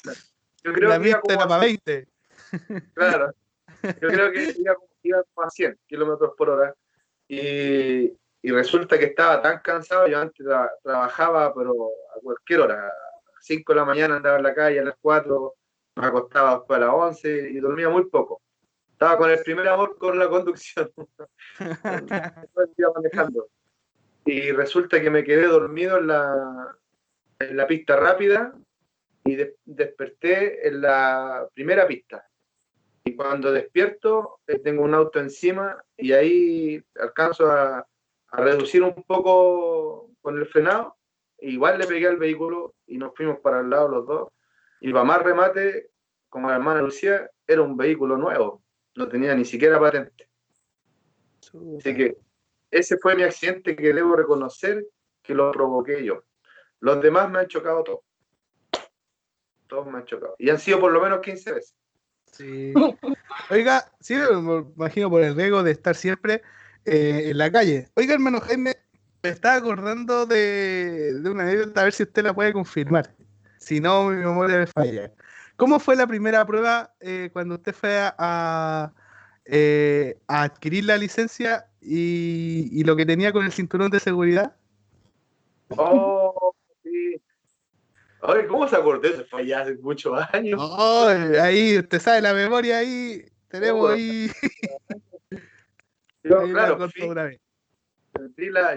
yo 0.63 0.73
creo 0.73 0.89
la 0.89 1.01
que 1.01 1.09
iba 1.09 1.21
como 1.21 1.55
a 1.55 1.59
20. 1.59 2.09
Claro. 2.95 3.33
Yo 4.01 4.09
creo 4.09 4.33
que 4.33 4.55
iba, 4.59 4.75
iba 5.03 5.23
como 5.33 5.47
a 5.47 5.51
100 5.51 5.79
kilómetros 5.87 6.33
por 6.37 6.51
hora. 6.51 6.75
Y, 7.29 8.13
y, 8.43 8.51
resulta 8.51 8.99
que 8.99 9.07
estaba 9.07 9.41
tan 9.43 9.61
cansado. 9.61 10.09
Yo 10.09 10.19
antes 10.19 10.45
trabajaba, 10.83 11.55
pero 11.55 11.73
a 12.17 12.21
cualquier 12.21 12.61
hora. 12.61 12.89
A 12.89 12.93
5 13.41 13.73
de 13.73 13.77
la 13.77 13.85
mañana 13.85 14.17
andaba 14.17 14.39
en 14.39 14.43
la 14.43 14.55
calle, 14.55 14.81
a 14.81 14.85
las 14.85 14.97
4 15.01 15.55
me 15.97 16.07
acostaba 16.07 16.57
después 16.59 16.77
a 16.77 16.87
las 16.87 16.95
11 16.95 17.51
y 17.51 17.59
dormía 17.59 17.89
muy 17.89 18.05
poco. 18.05 18.43
Estaba 18.93 19.19
con 19.19 19.31
el 19.31 19.41
primer 19.43 19.67
amor 19.69 19.97
con 19.99 20.19
la 20.19 20.29
conducción. 20.29 20.91
manejando. 22.95 23.49
Y 24.25 24.53
resulta 24.53 25.01
que 25.01 25.11
me 25.11 25.25
quedé 25.25 25.47
dormido 25.47 25.99
en 25.99 26.09
la, 26.09 26.77
en 27.39 27.57
la 27.57 27.67
pista 27.67 27.97
rápida 27.97 28.55
y 29.25 29.37
desperté 29.65 30.69
en 30.69 30.83
la 30.83 31.49
primera 31.55 31.87
pista. 31.87 32.27
Y 33.05 33.15
cuando 33.15 33.53
despierto, 33.53 34.41
eh, 34.47 34.59
tengo 34.59 34.83
un 34.83 34.95
auto 34.95 35.21
encima 35.21 35.83
y 35.97 36.13
ahí 36.13 36.83
alcanzo 36.99 37.51
a, 37.51 37.87
a 38.29 38.37
reducir 38.37 38.83
un 38.83 39.03
poco 39.05 40.11
con 40.21 40.39
el 40.39 40.47
frenado. 40.47 40.97
Igual 41.39 41.79
le 41.79 41.87
pegué 41.87 42.09
al 42.09 42.17
vehículo 42.17 42.75
y 42.87 42.99
nos 42.99 43.15
fuimos 43.15 43.39
para 43.41 43.61
el 43.61 43.71
lado 43.71 43.89
los 43.89 44.07
dos 44.07 44.29
y 44.81 44.93
para 44.93 45.05
más 45.05 45.23
remate, 45.23 45.91
como 46.29 46.49
la 46.49 46.57
hermana 46.57 46.83
Lucía, 46.83 47.31
era 47.47 47.63
un 47.63 47.77
vehículo 47.77 48.17
nuevo, 48.17 48.63
no 48.95 49.09
tenía 49.09 49.35
ni 49.35 49.45
siquiera 49.45 49.81
patente. 49.81 50.29
Así 51.79 51.95
que 51.95 52.17
ese 52.71 52.99
fue 52.99 53.15
mi 53.15 53.23
accidente 53.23 53.77
que 53.77 53.93
debo 53.93 54.17
reconocer 54.17 54.85
que 55.23 55.35
lo 55.35 55.51
provoqué 55.53 56.05
yo. 56.05 56.25
Los 56.81 57.01
demás 57.03 57.31
me 57.31 57.41
han 57.41 57.47
chocado 57.47 57.83
todos. 57.85 58.01
Todos 59.67 59.87
me 59.87 59.99
han 59.99 60.05
chocado. 60.05 60.37
Y 60.39 60.51
han 60.51 60.59
sido 60.59 60.81
por 60.81 60.93
lo 60.93 61.01
menos 61.01 61.21
15 61.21 61.53
veces. 61.53 61.75
Sí. 62.33 62.75
Oiga, 63.51 63.91
sí, 64.01 64.15
me 64.15 64.67
imagino 64.77 65.11
por 65.11 65.23
el 65.23 65.35
riesgo 65.35 65.63
de 65.63 65.71
estar 65.71 65.95
siempre 65.95 66.43
eh, 66.85 67.31
en 67.31 67.39
la 67.39 67.51
calle. 67.51 67.89
Oiga, 67.95 68.15
hermano 68.15 68.41
Jaime, 68.41 68.77
me 69.23 69.31
estaba 69.31 69.57
acordando 69.57 70.27
de, 70.27 71.15
de, 71.15 71.31
una 71.31 71.45
anécdota, 71.45 71.81
a 71.81 71.85
ver 71.85 71.93
si 71.93 72.03
usted 72.03 72.23
la 72.23 72.35
puede 72.35 72.53
confirmar. 72.53 73.15
Si 73.67 73.81
no, 73.81 74.11
mi 74.11 74.19
memoria 74.19 74.59
me 74.59 74.67
falla. 74.69 75.13
¿Cómo 75.57 75.81
fue 75.81 75.97
la 75.97 76.07
primera 76.07 76.47
prueba 76.47 76.95
eh, 77.01 77.31
cuando 77.33 77.57
usted 77.57 77.75
fue 77.75 77.99
a, 77.99 78.93
eh, 79.45 80.21
a, 80.29 80.45
adquirir 80.45 80.85
la 80.85 80.97
licencia 80.97 81.67
y, 81.81 82.85
lo 82.85 82.95
que 82.95 83.05
tenía 83.05 83.33
con 83.33 83.45
el 83.45 83.51
cinturón 83.51 83.91
de 83.91 83.99
seguridad? 83.99 84.55
Oh, 85.71 86.55
sí. 86.85 87.21
Oye, 88.21 88.47
¿cómo 88.47 88.69
se 88.69 88.77
acordó 88.77 89.09
eso? 89.09 89.25
Fue 89.29 89.45
ya 89.45 89.63
hace 89.63 89.75
muchos 89.79 90.17
años. 90.33 90.61
Oh, 90.63 91.09
ahí, 91.43 91.77
usted 91.77 91.99
sabe, 91.99 92.21
la 92.21 92.35
memoria 92.35 92.79
ahí, 92.79 93.25
tenemos 93.49 93.91
ahí. 93.91 94.31
Yo, 96.23 96.43
claro, 96.53 96.79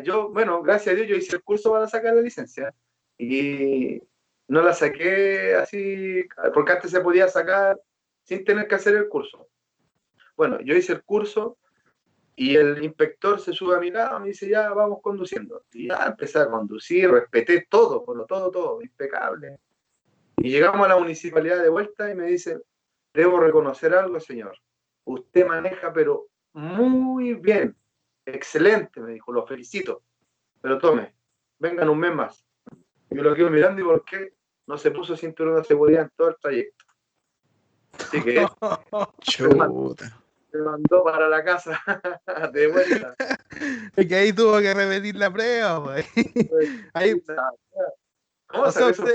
yo, 0.01 0.29
bueno, 0.29 0.63
gracias 0.63 0.93
a 0.93 0.95
Dios, 0.95 1.07
yo 1.07 1.15
hice 1.15 1.35
el 1.35 1.43
curso 1.43 1.71
para 1.71 1.87
sacar 1.87 2.15
la 2.15 2.23
licencia. 2.23 2.73
Y 3.19 4.01
no 4.49 4.63
la 4.63 4.73
saqué 4.73 5.53
así, 5.55 6.27
porque 6.53 6.71
antes 6.71 6.91
se 6.91 7.01
podía 7.01 7.27
sacar 7.27 7.79
sin 8.23 8.43
tener 8.43 8.67
que 8.67 8.75
hacer 8.75 8.95
el 8.95 9.07
curso. 9.07 9.47
Bueno, 10.35 10.59
yo 10.61 10.75
hice 10.75 10.93
el 10.93 11.03
curso 11.03 11.57
y 12.35 12.55
el 12.55 12.83
inspector 12.83 13.39
se 13.39 13.53
sube 13.53 13.75
a 13.75 13.79
mi 13.79 13.91
lado 13.91 14.17
y 14.17 14.21
me 14.21 14.27
dice, 14.29 14.49
ya 14.49 14.71
vamos 14.71 14.99
conduciendo. 15.03 15.65
Y 15.71 15.89
ya 15.89 16.03
empecé 16.07 16.39
a 16.39 16.49
conducir, 16.49 17.11
respeté 17.11 17.67
todo, 17.69 18.03
por 18.03 18.25
todo, 18.25 18.49
todo, 18.49 18.81
impecable. 18.81 19.59
Y 20.37 20.49
llegamos 20.49 20.83
a 20.83 20.89
la 20.89 20.97
municipalidad 20.97 21.61
de 21.61 21.69
vuelta 21.69 22.09
y 22.09 22.15
me 22.15 22.25
dice, 22.25 22.59
debo 23.13 23.39
reconocer 23.39 23.93
algo, 23.93 24.19
señor. 24.19 24.57
Usted 25.03 25.45
maneja, 25.45 25.93
pero 25.93 26.27
muy 26.53 27.35
bien, 27.35 27.75
excelente, 28.25 28.99
me 28.99 29.13
dijo, 29.13 29.31
lo 29.31 29.45
felicito, 29.45 30.01
pero 30.59 30.79
tome, 30.79 31.13
vengan 31.59 31.89
un 31.89 31.99
mes 31.99 32.15
más. 32.15 32.45
Yo 33.11 33.21
lo 33.21 33.35
quedo 33.35 33.49
mirando 33.51 33.81
y 33.81 33.83
por 33.83 34.03
qué 34.05 34.38
no 34.69 34.77
se 34.77 34.91
puso 34.91 35.17
cinturón 35.17 35.55
de 35.55 35.63
seguridad 35.63 36.03
en 36.03 36.11
todo 36.15 36.29
el 36.29 36.35
trayecto. 36.39 36.85
Así 37.93 38.21
que 38.23 38.45
Chuta. 39.21 40.15
me 40.53 40.61
mandó 40.61 41.03
para 41.03 41.27
la 41.27 41.43
casa 41.43 41.81
de 42.53 42.67
vuelta. 42.67 43.15
Es 43.95 44.07
que 44.07 44.15
ahí 44.15 44.31
tuvo 44.31 44.59
que 44.59 44.71
repetir 44.71 45.15
la 45.15 45.33
prueba, 45.33 45.83
pues. 45.83 46.05
Ahí- 46.93 47.19
¿Cómo 48.47 48.63
O 48.63 48.71
sea, 48.71 48.81
sabes 48.81 48.93
eso 48.99 49.03
usted- 49.03 49.13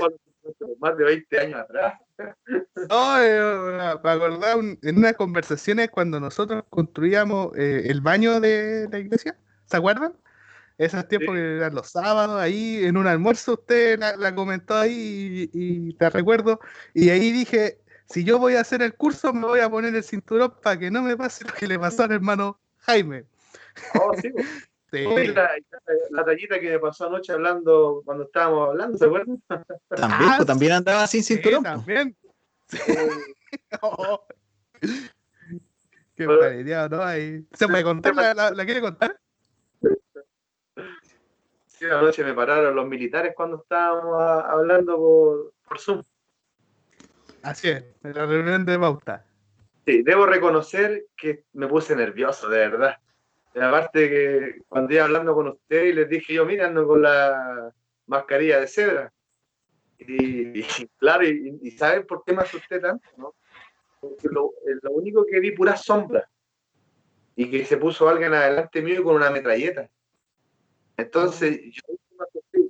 fue 0.59 0.75
más 0.79 0.95
de 0.97 1.03
20 1.05 1.39
años 1.39 1.59
atrás? 1.61 1.99
No, 2.89 3.21
eh, 3.21 3.97
me 4.03 4.09
acordaba 4.11 4.55
un- 4.57 4.77
en 4.83 4.97
unas 4.97 5.13
conversaciones 5.13 5.89
cuando 5.89 6.19
nosotros 6.19 6.63
construíamos 6.69 7.57
eh, 7.57 7.83
el 7.85 8.01
baño 8.01 8.39
de 8.41 8.87
la 8.91 8.99
iglesia, 8.99 9.37
¿se 9.65 9.77
acuerdan? 9.77 10.13
Esos 10.77 11.07
tiempos 11.07 11.35
Sí. 11.35 11.41
que 11.41 11.55
eran 11.57 11.73
los 11.75 11.89
sábados, 11.89 12.39
ahí 12.41 12.83
en 12.83 12.97
un 12.97 13.07
almuerzo 13.07 13.53
usted 13.53 13.97
la, 13.99 14.15
la 14.17 14.35
comentó 14.35 14.75
ahí 14.75 15.49
y, 15.53 15.89
y 15.89 15.93
te 15.93 16.09
recuerdo. 16.09 16.59
Y 16.93 17.09
ahí 17.09 17.31
dije, 17.31 17.79
si 18.07 18.23
yo 18.23 18.39
voy 18.39 18.55
a 18.55 18.61
hacer 18.61 18.81
el 18.81 18.93
curso, 18.95 19.31
me 19.33 19.47
voy 19.47 19.61
a 19.61 19.69
poner 19.69 19.95
el 19.95 20.03
cinturón 20.03 20.53
para 20.61 20.77
que 20.77 20.91
no 20.91 21.01
me 21.01 21.15
pase 21.15 21.45
lo 21.45 21.53
que 21.53 21.67
le 21.67 21.79
pasó 21.79 22.03
al 22.03 22.11
hermano 22.11 22.59
Jaime. 22.79 23.23
Oh, 23.99 24.13
sí. 24.21 24.31
Sí. 24.91 25.03
La, 25.33 25.49
la 26.11 26.23
tallita 26.23 26.57
que 26.57 26.69
me 26.69 26.79
pasó 26.79 27.07
anoche 27.07 27.33
hablando, 27.33 28.01
cuando 28.05 28.23
estábamos 28.25 28.69
hablando, 28.69 28.97
¿se 28.97 29.03
acuerdan? 29.05 29.41
También, 29.89 30.21
Ah, 30.29 30.33
pues, 30.37 30.47
también 30.47 30.71
andaba 30.71 31.05
sin 31.07 31.21
Sí, 31.21 31.33
cinturón. 31.33 31.63
pues. 31.63 31.75
también. 31.75 32.15
Oh. 33.81 34.25
Qué 36.15 36.25
paleteado, 36.25 36.89
¿no? 36.97 37.03
Ahí- 37.03 37.45
¿Se 37.53 37.67
puede 37.67 37.83
contar? 37.83 38.15
¿La, 38.15 38.33
la- 38.33 38.51
la 38.51 38.65
quiere 38.65 38.79
contar? 38.79 39.19
Sí, 41.77 41.85
anoche 41.85 42.23
me 42.23 42.33
pararon 42.33 42.73
los 42.75 42.87
militares 42.87 43.33
cuando 43.35 43.57
estábamos 43.57 44.15
a- 44.21 44.49
hablando 44.51 44.95
por, 44.95 45.53
por 45.67 45.79
Zoom. 45.79 46.03
Así 47.43 47.69
es, 47.69 47.83
en 48.03 48.13
la 48.13 48.25
reunión 48.25 48.65
de 48.65 48.79
pauta. 48.79 49.25
Sí, 49.85 50.01
debo 50.01 50.25
reconocer 50.25 51.05
que 51.17 51.43
me 51.53 51.67
puse 51.67 51.95
nervioso, 51.95 52.47
de 52.49 52.59
verdad. 52.59 52.95
Aparte 53.55 54.09
que 54.09 54.61
cuando 54.67 54.93
iba 54.93 55.03
hablando 55.03 55.33
con 55.35 55.49
usted 55.49 55.83
y 55.83 55.93
les 55.93 56.09
dije 56.09 56.33
yo, 56.33 56.45
mira, 56.45 56.67
ando 56.67 56.87
con 56.87 57.01
la 57.01 57.71
mascarilla 58.07 58.59
de 58.61 58.67
cebra. 58.67 59.13
Y, 59.97 60.59
y 60.59 60.63
claro, 60.97 61.25
y, 61.25 61.59
y 61.61 61.71
¿saben 61.71 62.05
por 62.07 62.23
qué 62.23 62.33
me 62.33 62.41
asusté 62.43 62.79
tanto? 62.79 63.07
No? 63.17 63.35
Porque 63.99 64.27
lo, 64.31 64.53
eh, 64.65 64.79
lo 64.81 64.91
único 64.91 65.25
que 65.25 65.39
vi 65.41 65.51
pura 65.51 65.75
sombra. 65.75 66.27
Y 67.35 67.51
que 67.51 67.65
se 67.65 67.75
puso 67.77 68.07
alguien 68.07 68.33
adelante 68.33 68.81
mío 68.81 69.03
con 69.03 69.15
una 69.17 69.29
metralleta. 69.29 69.89
Entonces, 70.97 71.61
yo 71.71 71.81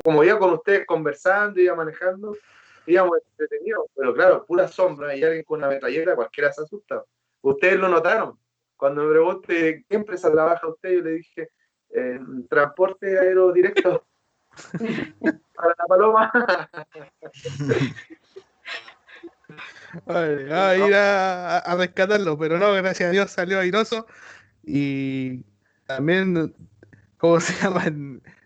como 0.04 0.24
iba 0.24 0.38
con 0.38 0.54
ustedes 0.54 0.86
conversando, 0.86 1.60
iba 1.60 1.76
manejando, 1.76 2.38
íbamos 2.86 3.20
entretenidos, 3.32 3.88
pero 3.96 4.14
claro, 4.14 4.46
pura 4.46 4.68
sombra 4.68 5.16
y 5.16 5.24
alguien 5.24 5.44
con 5.44 5.60
una 5.60 5.70
metralleta, 5.70 6.16
cualquiera 6.16 6.52
se 6.52 6.62
asusta. 6.62 7.04
Ustedes 7.42 7.80
lo 7.80 7.90
notaron. 7.90 8.38
Cuando 8.78 9.04
me 9.04 9.12
pregunté 9.12 9.86
qué 9.88 9.96
empresa 9.96 10.32
trabaja 10.32 10.68
usted, 10.68 10.92
yo 10.92 11.02
le 11.02 11.12
dije, 11.12 11.50
en 11.90 12.48
transporte 12.48 13.18
aéreo 13.18 13.52
directo 13.52 14.06
para 15.56 15.70
la 15.70 15.86
paloma. 15.88 16.32
A 20.08 20.76
ir 20.76 20.94
a 20.94 21.76
rescatarlo, 21.78 22.38
pero 22.38 22.58
no, 22.58 22.74
gracias 22.74 23.10
a 23.10 23.12
Dios 23.12 23.32
salió 23.32 23.60
airoso. 23.60 24.06
Y 24.64 25.44
también, 25.86 26.54
¿cómo 27.26 27.40
se 27.40 27.54
llama? 27.62 27.86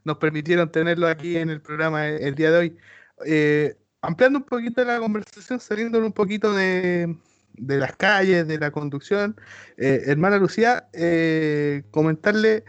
Nos 0.06 0.18
permitieron 0.18 0.72
tenerlo 0.72 1.08
aquí 1.08 1.38
en 1.38 1.50
el 1.50 1.62
programa 1.62 2.08
el, 2.08 2.24
el 2.24 2.36
día 2.36 2.52
de 2.52 2.58
hoy. 2.58 2.78
Eh, 3.26 3.76
ampliando 4.02 4.40
un 4.40 4.46
poquito 4.46 4.84
la 4.86 5.00
conversación, 5.00 5.60
saliendo 5.60 6.00
un 6.00 6.14
poquito 6.14 6.54
de, 6.54 7.14
de 7.54 7.78
las 7.78 7.96
calles, 7.98 8.48
de 8.48 8.58
la 8.58 8.72
conducción, 8.72 9.36
eh, 9.78 10.04
hermana 10.06 10.38
Lucía, 10.38 10.88
eh, 10.94 11.84
comentarle 11.92 12.64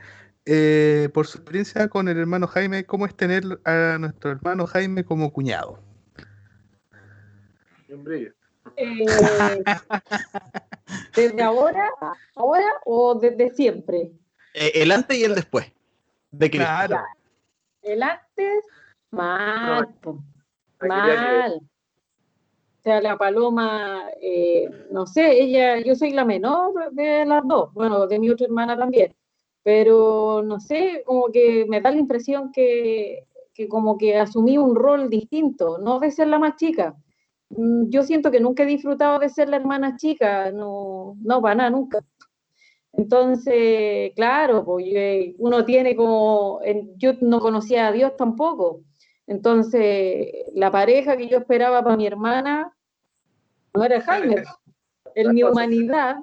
eh, 0.47 1.09
por 1.15 1.29
su 1.29 1.39
experiencia 1.39 1.87
con 1.89 2.09
el 2.09 2.19
hermano 2.19 2.49
Jaime, 2.49 2.85
cómo 2.85 3.07
es 3.07 3.15
tener 3.15 3.45
a 3.65 3.97
nuestro 4.01 4.33
hermano 4.33 4.67
Jaime 4.67 5.05
como 5.05 5.33
cuñado. 5.33 5.79
Eh, 8.77 9.63
¿Desde 11.15 11.43
ahora, 11.43 11.89
ahora 12.35 12.67
o 12.85 13.15
desde 13.15 13.51
siempre? 13.55 14.11
Eh, 14.55 14.73
el 14.75 14.91
antes 14.91 15.17
y 15.17 15.23
el 15.23 15.37
después 15.37 15.73
de 16.31 16.51
Cristo. 16.51 16.89
Claro. 16.89 16.97
El 17.83 18.03
antes, 18.03 18.65
mal, 19.11 19.89
llegué. 20.81 21.17
mal. 21.17 21.61
O 22.79 22.83
sea, 22.83 23.01
la 23.03 23.17
paloma, 23.19 24.05
eh, 24.23 24.69
no 24.91 25.07
sé, 25.07 25.33
ella, 25.43 25.81
yo 25.81 25.95
soy 25.95 26.13
la 26.13 26.25
menor 26.25 26.93
de 26.93 27.27
las 27.27 27.47
dos, 27.47 27.73
bueno, 27.75 28.07
de 28.07 28.19
mi 28.19 28.31
otra 28.31 28.47
hermana 28.47 28.77
también, 28.77 29.15
pero 29.63 30.43
no 30.43 30.61
sé, 30.61 31.03
como 31.05 31.27
que 31.31 31.67
me 31.69 31.83
da 31.83 31.91
la 31.91 31.99
impresión 31.99 32.51
que, 32.53 33.27
que 33.53 33.69
como 33.69 33.99
que 33.99 34.17
asumí 34.17 34.57
un 34.57 34.75
rol 34.75 35.11
distinto, 35.11 35.79
no 35.79 36.01
de 36.01 36.11
ser 36.11 36.29
la 36.29 36.39
más 36.39 36.57
chica. 36.57 36.97
Mm, 37.51 37.91
Yo 37.91 38.03
siento 38.03 38.31
que 38.31 38.41
nunca 38.41 38.63
he 38.63 38.67
disfrutado 38.67 39.19
de 39.19 39.29
ser 39.29 39.51
la 39.51 39.57
hermana 39.57 39.97
chica, 39.97 40.51
no, 40.53 41.17
no, 41.23 41.43
para 41.43 41.55
nada, 41.57 41.71
nunca. 41.71 42.01
Entonces, 42.93 44.13
claro, 44.17 44.65
pues 44.65 44.87
eh, 44.89 45.35
uno 45.39 45.65
tiene 45.65 45.95
como, 45.95 46.61
yo 46.97 47.13
no 47.21 47.41
conocía 47.41 47.87
a 47.87 47.93
Dios 47.93 48.17
tampoco, 48.17 48.83
entonces 49.27 50.29
la 50.55 50.71
pareja 50.71 51.17
que 51.17 51.29
yo 51.29 51.39
esperaba 51.39 51.85
para 51.85 51.97
mi 51.97 52.07
hermana 52.07 52.77
no 53.73 53.85
era 53.85 54.01
Jaime, 54.01 54.43
en 55.15 55.33
mi 55.33 55.45
humanidad, 55.45 56.17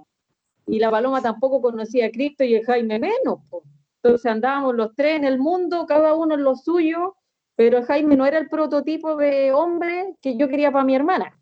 y 0.66 0.80
la 0.80 0.92
Paloma 0.92 1.22
tampoco 1.22 1.62
conocía 1.62 2.08
a 2.08 2.12
Cristo 2.12 2.44
y 2.44 2.56
el 2.56 2.66
Jaime 2.66 3.00
menos. 3.00 3.40
pues. 3.50 3.64
Entonces 4.04 4.30
andábamos 4.30 4.76
los 4.76 4.94
tres 4.96 5.16
en 5.16 5.24
el 5.24 5.40
mundo, 5.40 5.86
cada 5.88 6.14
uno 6.14 6.36
en 6.36 6.44
lo 6.44 6.56
suyo, 6.56 7.16
pero 7.56 7.84
Jaime 7.84 8.16
no 8.16 8.26
era 8.26 8.38
el 8.38 8.50
prototipo 8.50 9.16
de 9.16 9.52
hombre 9.52 10.16
que 10.22 10.38
yo 10.38 10.48
quería 10.48 10.72
para 10.72 10.86
mi 10.86 10.96
hermana. 10.96 11.40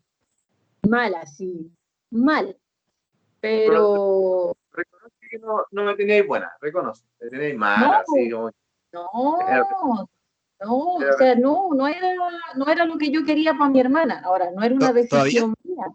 Mal 0.88 1.14
así, 1.16 1.70
mal. 2.10 2.56
Pero 3.40 4.56
que 5.40 5.46
no, 5.46 5.64
no 5.70 5.84
me 5.84 5.94
teníais 5.94 6.26
buena, 6.26 6.50
reconoce. 6.60 7.04
Me 7.20 7.28
teníais 7.30 7.56
mala, 7.56 7.86
No. 7.88 7.92
así 8.14 8.30
como. 8.30 8.50
no, 8.92 9.40
Era- 9.40 9.66
no, 10.64 11.00
era- 11.00 11.14
o 11.14 11.18
sea, 11.18 11.34
no, 11.34 11.68
no 11.74 11.86
era, 11.86 12.14
no 12.54 12.66
era 12.66 12.84
lo 12.84 12.96
que 12.98 13.10
yo 13.10 13.24
quería 13.24 13.52
para 13.54 13.70
mi 13.70 13.80
hermana. 13.80 14.22
Ahora, 14.24 14.50
no 14.50 14.62
era 14.62 14.74
una 14.74 14.92
decisión 14.92 15.54
mía. 15.64 15.86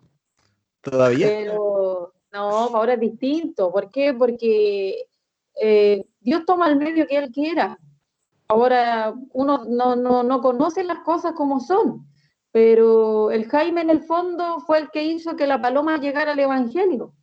Todavía. 0.81 1.27
Pero 1.27 2.13
no, 2.31 2.49
ahora 2.49 2.93
es 2.93 2.99
distinto. 2.99 3.71
¿Por 3.71 3.89
qué? 3.89 4.13
Porque 4.13 5.05
eh, 5.55 6.05
Dios 6.19 6.45
toma 6.45 6.67
el 6.69 6.75
medio 6.77 7.07
que 7.07 7.17
Él 7.17 7.31
quiera. 7.31 7.77
Ahora 8.47 9.13
uno 9.33 9.63
no, 9.65 9.95
no, 9.95 10.23
no 10.23 10.41
conoce 10.41 10.83
las 10.83 10.99
cosas 10.99 11.33
como 11.33 11.59
son, 11.61 12.05
pero 12.51 13.31
el 13.31 13.47
Jaime 13.49 13.81
en 13.81 13.89
el 13.89 14.01
fondo 14.03 14.59
fue 14.59 14.79
el 14.79 14.89
que 14.91 15.03
hizo 15.03 15.35
que 15.37 15.47
la 15.47 15.61
paloma 15.61 15.97
llegara 15.99 16.33
al 16.33 16.39
Evangelio. 16.39 17.13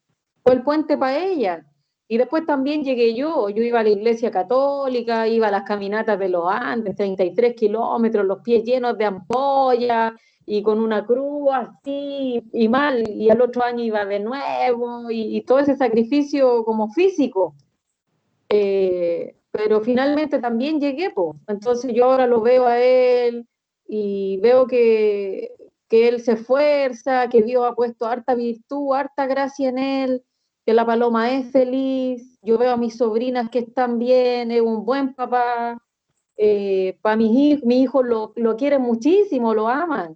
Fue 0.42 0.54
el 0.54 0.62
puente 0.62 0.96
para 0.96 1.18
ella. 1.18 1.66
Y 2.08 2.16
después 2.16 2.46
también 2.46 2.82
llegué 2.82 3.14
yo. 3.14 3.50
Yo 3.50 3.62
iba 3.62 3.80
a 3.80 3.82
la 3.82 3.90
iglesia 3.90 4.30
católica, 4.30 5.28
iba 5.28 5.48
a 5.48 5.50
las 5.50 5.64
caminatas 5.64 6.18
de 6.18 6.30
los 6.30 6.44
Andes, 6.50 6.96
33 6.96 7.54
kilómetros, 7.54 8.24
los 8.24 8.40
pies 8.40 8.64
llenos 8.64 8.96
de 8.96 9.04
ampollas 9.04 10.14
y 10.46 10.62
con 10.62 10.80
una 10.80 11.04
cruz 11.04 11.50
así 11.52 12.42
y 12.54 12.68
mal, 12.68 13.06
y 13.06 13.28
al 13.28 13.42
otro 13.42 13.62
año 13.62 13.84
iba 13.84 14.06
de 14.06 14.18
nuevo, 14.20 15.10
y, 15.10 15.36
y 15.36 15.42
todo 15.42 15.58
ese 15.58 15.76
sacrificio 15.76 16.64
como 16.64 16.90
físico. 16.90 17.54
Eh, 18.48 19.36
pero 19.50 19.80
finalmente 19.82 20.38
también 20.38 20.80
llegué, 20.80 21.10
pues. 21.10 21.36
Entonces 21.48 21.92
yo 21.94 22.06
ahora 22.06 22.26
lo 22.26 22.40
veo 22.40 22.66
a 22.66 22.80
él 22.80 23.46
y 23.86 24.38
veo 24.40 24.66
que, 24.66 25.50
que 25.88 26.08
él 26.08 26.20
se 26.20 26.32
esfuerza, 26.32 27.28
que 27.28 27.42
Dios 27.42 27.64
ha 27.66 27.74
puesto 27.74 28.06
harta 28.06 28.34
virtud, 28.34 28.94
harta 28.94 29.26
gracia 29.26 29.68
en 29.68 29.78
él, 29.78 30.24
que 30.68 30.74
la 30.74 30.84
paloma 30.84 31.32
es 31.32 31.50
feliz. 31.50 32.38
Yo 32.42 32.58
veo 32.58 32.72
a 32.72 32.76
mis 32.76 32.98
sobrinas 32.98 33.48
que 33.48 33.60
están 33.60 33.98
bien, 33.98 34.50
es 34.50 34.60
un 34.60 34.84
buen 34.84 35.14
papá. 35.14 35.78
para 37.00 37.16
mis 37.16 37.32
hijos, 37.32 37.64
mis 37.64 37.78
hijos 37.84 38.04
lo, 38.04 38.32
lo 38.36 38.54
quieren 38.54 38.82
muchísimo, 38.82 39.54
lo 39.54 39.66
aman 39.66 40.14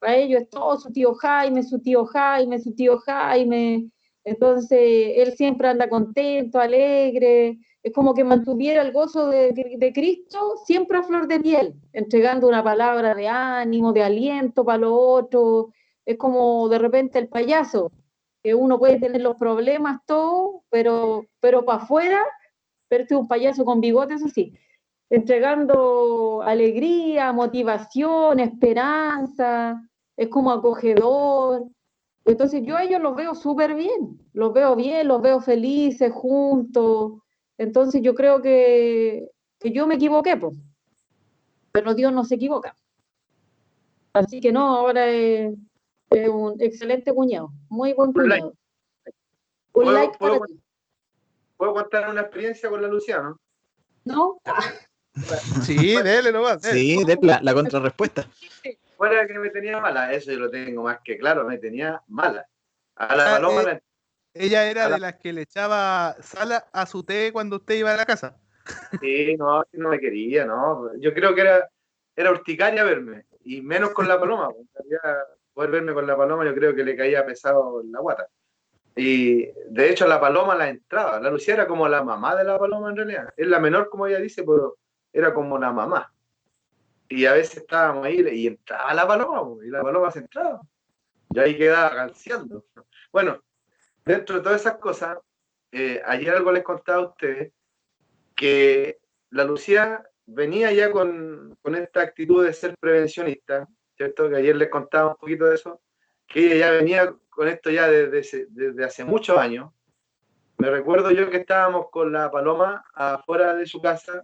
para 0.00 0.16
ellos 0.16 0.42
es 0.42 0.50
todo 0.50 0.76
su 0.80 0.90
tío 0.90 1.14
Jaime, 1.14 1.62
su 1.62 1.78
tío 1.78 2.04
Jaime, 2.06 2.58
su 2.58 2.74
tío 2.74 2.98
Jaime. 2.98 3.92
Entonces, 4.24 5.12
él 5.16 5.34
siempre 5.36 5.68
anda 5.68 5.88
contento, 5.88 6.58
alegre. 6.58 7.60
Es 7.80 7.92
como 7.92 8.12
que 8.12 8.24
mantuviera 8.24 8.82
el 8.82 8.90
gozo 8.90 9.28
de, 9.28 9.52
de 9.52 9.92
Cristo 9.92 10.56
siempre 10.66 10.98
a 10.98 11.04
flor 11.04 11.28
de 11.28 11.38
piel, 11.38 11.74
entregando 11.92 12.48
una 12.48 12.64
palabra 12.64 13.14
de 13.14 13.28
ánimo, 13.28 13.92
de 13.92 14.02
aliento 14.02 14.64
para 14.64 14.78
los 14.78 14.92
otros. 14.94 15.66
Es 16.04 16.16
como 16.16 16.68
de 16.68 16.78
repente 16.80 17.20
el 17.20 17.28
payaso, 17.28 17.92
que 18.42 18.54
uno 18.54 18.78
puede 18.78 18.98
tener 18.98 19.20
los 19.20 19.36
problemas, 19.36 20.00
todo, 20.06 20.64
pero, 20.70 21.26
pero 21.40 21.64
para 21.64 21.82
afuera 21.82 22.24
es 23.00 23.12
un 23.12 23.26
payaso 23.26 23.64
con 23.64 23.80
bigote, 23.80 24.14
eso 24.14 24.28
sí, 24.28 24.52
entregando 25.08 26.42
alegría, 26.42 27.32
motivación, 27.32 28.40
esperanza, 28.40 29.82
es 30.16 30.28
como 30.28 30.50
acogedor. 30.50 31.64
Entonces 32.24 32.62
yo 32.64 32.76
a 32.76 32.84
ellos 32.84 33.00
los 33.00 33.16
veo 33.16 33.34
súper 33.34 33.74
bien, 33.74 34.20
los 34.32 34.52
veo 34.52 34.76
bien, 34.76 35.08
los 35.08 35.22
veo 35.22 35.40
felices 35.40 36.12
juntos. 36.12 37.14
Entonces 37.58 38.02
yo 38.02 38.14
creo 38.14 38.40
que, 38.42 39.28
que 39.58 39.70
yo 39.72 39.86
me 39.86 39.96
equivoqué, 39.96 40.36
pues. 40.36 40.56
pero 41.72 41.94
Dios 41.94 42.12
no 42.12 42.24
se 42.24 42.36
equivoca. 42.36 42.76
Así 44.12 44.40
que 44.40 44.52
no, 44.52 44.76
ahora 44.76 45.08
es, 45.08 45.54
es 46.14 46.28
un 46.28 46.56
excelente 46.60 47.12
cuñado, 47.12 47.50
muy 47.68 47.92
buen 47.92 48.10
Un 48.14 48.28
like. 48.28 48.42
cuñado. 48.42 48.56
Un 49.74 49.84
¿Puedo- 49.84 49.92
like 49.92 50.18
para 50.18 50.32
puedo- 50.38 50.46
ti. 50.46 50.60
¿Puedo 51.56 51.74
contar 51.74 52.08
una 52.10 52.22
experiencia 52.22 52.68
con 52.68 52.82
la 52.82 52.88
Luciana? 52.88 53.36
¿No? 54.04 54.38
Sí, 55.62 55.94
dele 56.02 56.32
nomás. 56.32 56.62
dele. 56.62 56.80
Sí, 56.80 57.04
de 57.04 57.18
la, 57.20 57.38
la 57.42 57.52
contrarrespuesta. 57.52 58.26
Fuera 58.96 59.26
que 59.26 59.38
me 59.38 59.50
tenía 59.50 59.78
mala, 59.78 60.10
eso 60.12 60.32
yo 60.32 60.38
lo 60.38 60.50
tengo 60.50 60.84
más 60.84 61.00
que 61.04 61.18
claro, 61.18 61.44
me 61.46 61.58
tenía 61.58 62.00
mala. 62.08 62.46
A 62.96 63.14
la 63.14 63.26
Ah, 63.28 63.36
paloma 63.36 63.60
eh, 63.60 63.64
la- 63.64 63.82
Ella 64.34 64.70
era 64.70 64.88
la- 64.88 64.94
de 64.94 65.00
las 65.00 65.14
que 65.16 65.32
le 65.34 65.42
echaba 65.42 66.16
sal 66.22 66.52
a- 66.72 66.86
su 66.86 67.02
té 67.04 67.30
cuando 67.30 67.56
usted 67.56 67.74
iba 67.74 67.92
a 67.92 67.96
la 67.96 68.06
casa. 68.06 68.38
Sí, 69.00 69.36
no, 69.36 69.62
sí 69.70 69.76
no 69.78 69.90
me 69.90 69.98
quería, 70.00 70.46
no. 70.46 70.90
Yo 70.98 71.12
creo 71.12 71.34
que 71.34 71.42
era, 71.42 71.68
era 72.16 72.30
urticaria 72.30 72.82
verme, 72.82 73.26
y 73.44 73.60
menos 73.60 73.90
con 73.90 74.08
la 74.08 74.18
paloma. 74.18 74.48
realidad, 74.74 75.24
poder 75.52 75.70
verme 75.70 75.94
con 75.94 76.06
la 76.06 76.16
paloma, 76.16 76.44
yo 76.44 76.54
creo 76.54 76.74
que 76.74 76.84
le 76.84 76.96
caía 76.96 77.24
pesado 77.24 77.82
la 77.84 78.00
guata. 78.00 78.28
Y 78.94 79.46
de 79.70 79.90
hecho, 79.90 80.06
la 80.06 80.20
paloma 80.20 80.54
la 80.54 80.68
entraba. 80.68 81.18
La 81.20 81.30
Lucía 81.30 81.54
era 81.54 81.66
como 81.66 81.88
la 81.88 82.02
mamá 82.02 82.36
de 82.36 82.44
la 82.44 82.58
paloma 82.58 82.90
en 82.90 82.96
realidad. 82.96 83.28
Es 83.36 83.46
la 83.46 83.58
menor, 83.58 83.88
como 83.88 84.06
ella 84.06 84.18
dice, 84.18 84.42
pero 84.44 84.76
era 85.12 85.32
como 85.32 85.58
la 85.58 85.72
mamá. 85.72 86.12
Y 87.08 87.26
a 87.26 87.32
veces 87.32 87.58
estábamos 87.58 88.06
ahí 88.06 88.24
y 88.32 88.46
entraba 88.46 88.94
la 88.94 89.06
paloma, 89.06 89.64
y 89.64 89.68
la 89.68 89.82
paloma 89.82 90.10
se 90.10 90.20
entraba. 90.20 90.60
Y 91.30 91.38
ahí 91.38 91.56
quedaba 91.56 91.94
canseando. 91.94 92.64
Bueno, 93.10 93.42
dentro 94.04 94.36
de 94.36 94.42
todas 94.42 94.60
esas 94.60 94.78
cosas, 94.78 95.18
eh, 95.70 96.02
ayer 96.04 96.34
algo 96.34 96.52
les 96.52 96.62
contaba 96.62 97.02
a 97.02 97.08
ustedes 97.08 97.52
que 98.34 98.98
la 99.30 99.44
Lucía 99.44 100.02
venía 100.26 100.72
ya 100.72 100.90
con, 100.90 101.56
con 101.62 101.74
esta 101.74 102.02
actitud 102.02 102.44
de 102.44 102.52
ser 102.52 102.74
prevencionista, 102.78 103.66
¿cierto? 104.02 104.28
Que 104.28 104.36
ayer 104.36 104.56
les 104.56 104.68
contaba 104.68 105.10
un 105.10 105.16
poquito 105.16 105.44
de 105.44 105.54
eso, 105.54 105.80
que 106.26 106.46
ella 106.46 106.56
ya 106.56 106.70
venía 106.72 107.14
con 107.30 107.48
esto 107.48 107.70
ya 107.70 107.88
desde, 107.88 108.46
desde 108.50 108.84
hace 108.84 109.04
muchos 109.04 109.38
años. 109.38 109.70
Me 110.58 110.70
recuerdo 110.70 111.12
yo 111.12 111.30
que 111.30 111.38
estábamos 111.38 111.88
con 111.90 112.12
la 112.12 112.30
paloma 112.30 112.84
afuera 112.94 113.54
de 113.54 113.66
su 113.66 113.80
casa, 113.80 114.22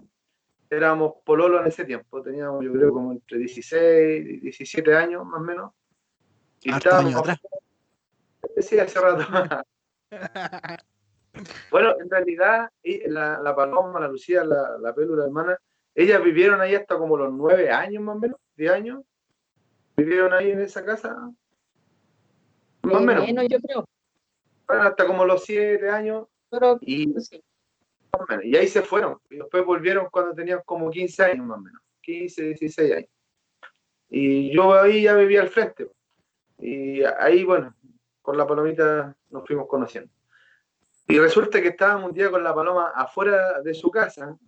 éramos 0.68 1.14
pololo 1.24 1.60
en 1.60 1.68
ese 1.68 1.84
tiempo, 1.84 2.22
teníamos 2.22 2.64
yo 2.64 2.72
creo 2.72 2.92
como 2.92 3.12
entre 3.12 3.38
16 3.38 4.26
y 4.28 4.40
17 4.40 4.94
años 4.94 5.24
más 5.24 5.40
o 5.40 5.44
menos. 5.44 5.72
Y 6.60 6.72
estábamos 6.72 7.14
atrás. 7.14 7.38
Sí, 8.58 8.78
hace 8.78 9.00
rato. 9.00 9.24
bueno, 11.70 11.94
en 12.00 12.10
realidad, 12.10 12.70
la, 13.06 13.40
la 13.40 13.54
Paloma, 13.54 14.00
la 14.00 14.08
Lucía, 14.08 14.42
la, 14.44 14.78
la 14.78 14.94
Pelu, 14.94 15.14
la 15.14 15.24
hermana, 15.24 15.58
ellas 15.94 16.22
vivieron 16.22 16.60
ahí 16.60 16.74
hasta 16.74 16.96
como 16.96 17.16
los 17.16 17.32
nueve 17.32 17.70
años 17.70 18.02
más 18.02 18.16
o 18.16 18.18
menos, 18.18 18.40
diez 18.56 18.72
años. 18.72 19.02
Vivieron 19.98 20.32
ahí 20.32 20.52
en 20.52 20.60
esa 20.60 20.84
casa. 20.84 21.12
Más 22.82 22.94
o 22.94 23.00
menos. 23.00 23.26
Menos, 23.26 23.46
yo 23.50 23.58
creo. 23.58 23.84
Bueno, 24.68 24.82
hasta 24.84 25.04
como 25.04 25.24
los 25.24 25.42
siete 25.42 25.90
años. 25.90 26.28
Pero 26.48 26.78
Y, 26.82 27.12
sí. 27.20 27.42
más 28.12 28.22
o 28.22 28.26
menos, 28.28 28.44
y 28.44 28.56
ahí 28.56 28.68
se 28.68 28.80
fueron. 28.82 29.18
Y 29.28 29.38
después 29.38 29.64
volvieron 29.64 30.06
cuando 30.08 30.34
tenían 30.34 30.60
como 30.64 30.88
15 30.88 31.24
años 31.24 31.44
más 31.46 31.58
o 31.58 31.62
menos. 31.62 31.82
15, 32.02 32.42
16 32.44 32.92
años. 32.92 33.10
Y 34.08 34.54
yo 34.54 34.72
ahí 34.72 35.02
ya 35.02 35.14
vivía 35.16 35.40
al 35.40 35.48
frente. 35.48 35.90
Y 36.58 37.02
ahí, 37.02 37.42
bueno, 37.42 37.74
con 38.22 38.36
la 38.36 38.46
palomita 38.46 39.16
nos 39.30 39.44
fuimos 39.48 39.66
conociendo. 39.66 40.12
Y 41.08 41.18
resulta 41.18 41.60
que 41.60 41.68
estábamos 41.68 42.10
un 42.10 42.14
día 42.14 42.30
con 42.30 42.44
la 42.44 42.54
paloma 42.54 42.92
afuera 42.94 43.60
de 43.62 43.74
su 43.74 43.90
casa 43.90 44.38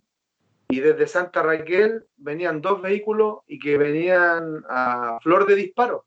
y 0.71 0.79
desde 0.79 1.05
Santa 1.05 1.43
Raquel 1.43 2.07
venían 2.15 2.61
dos 2.61 2.81
vehículos 2.81 3.39
y 3.45 3.59
que 3.59 3.77
venían 3.77 4.63
a 4.69 5.19
flor 5.21 5.45
de 5.45 5.55
disparo. 5.55 6.05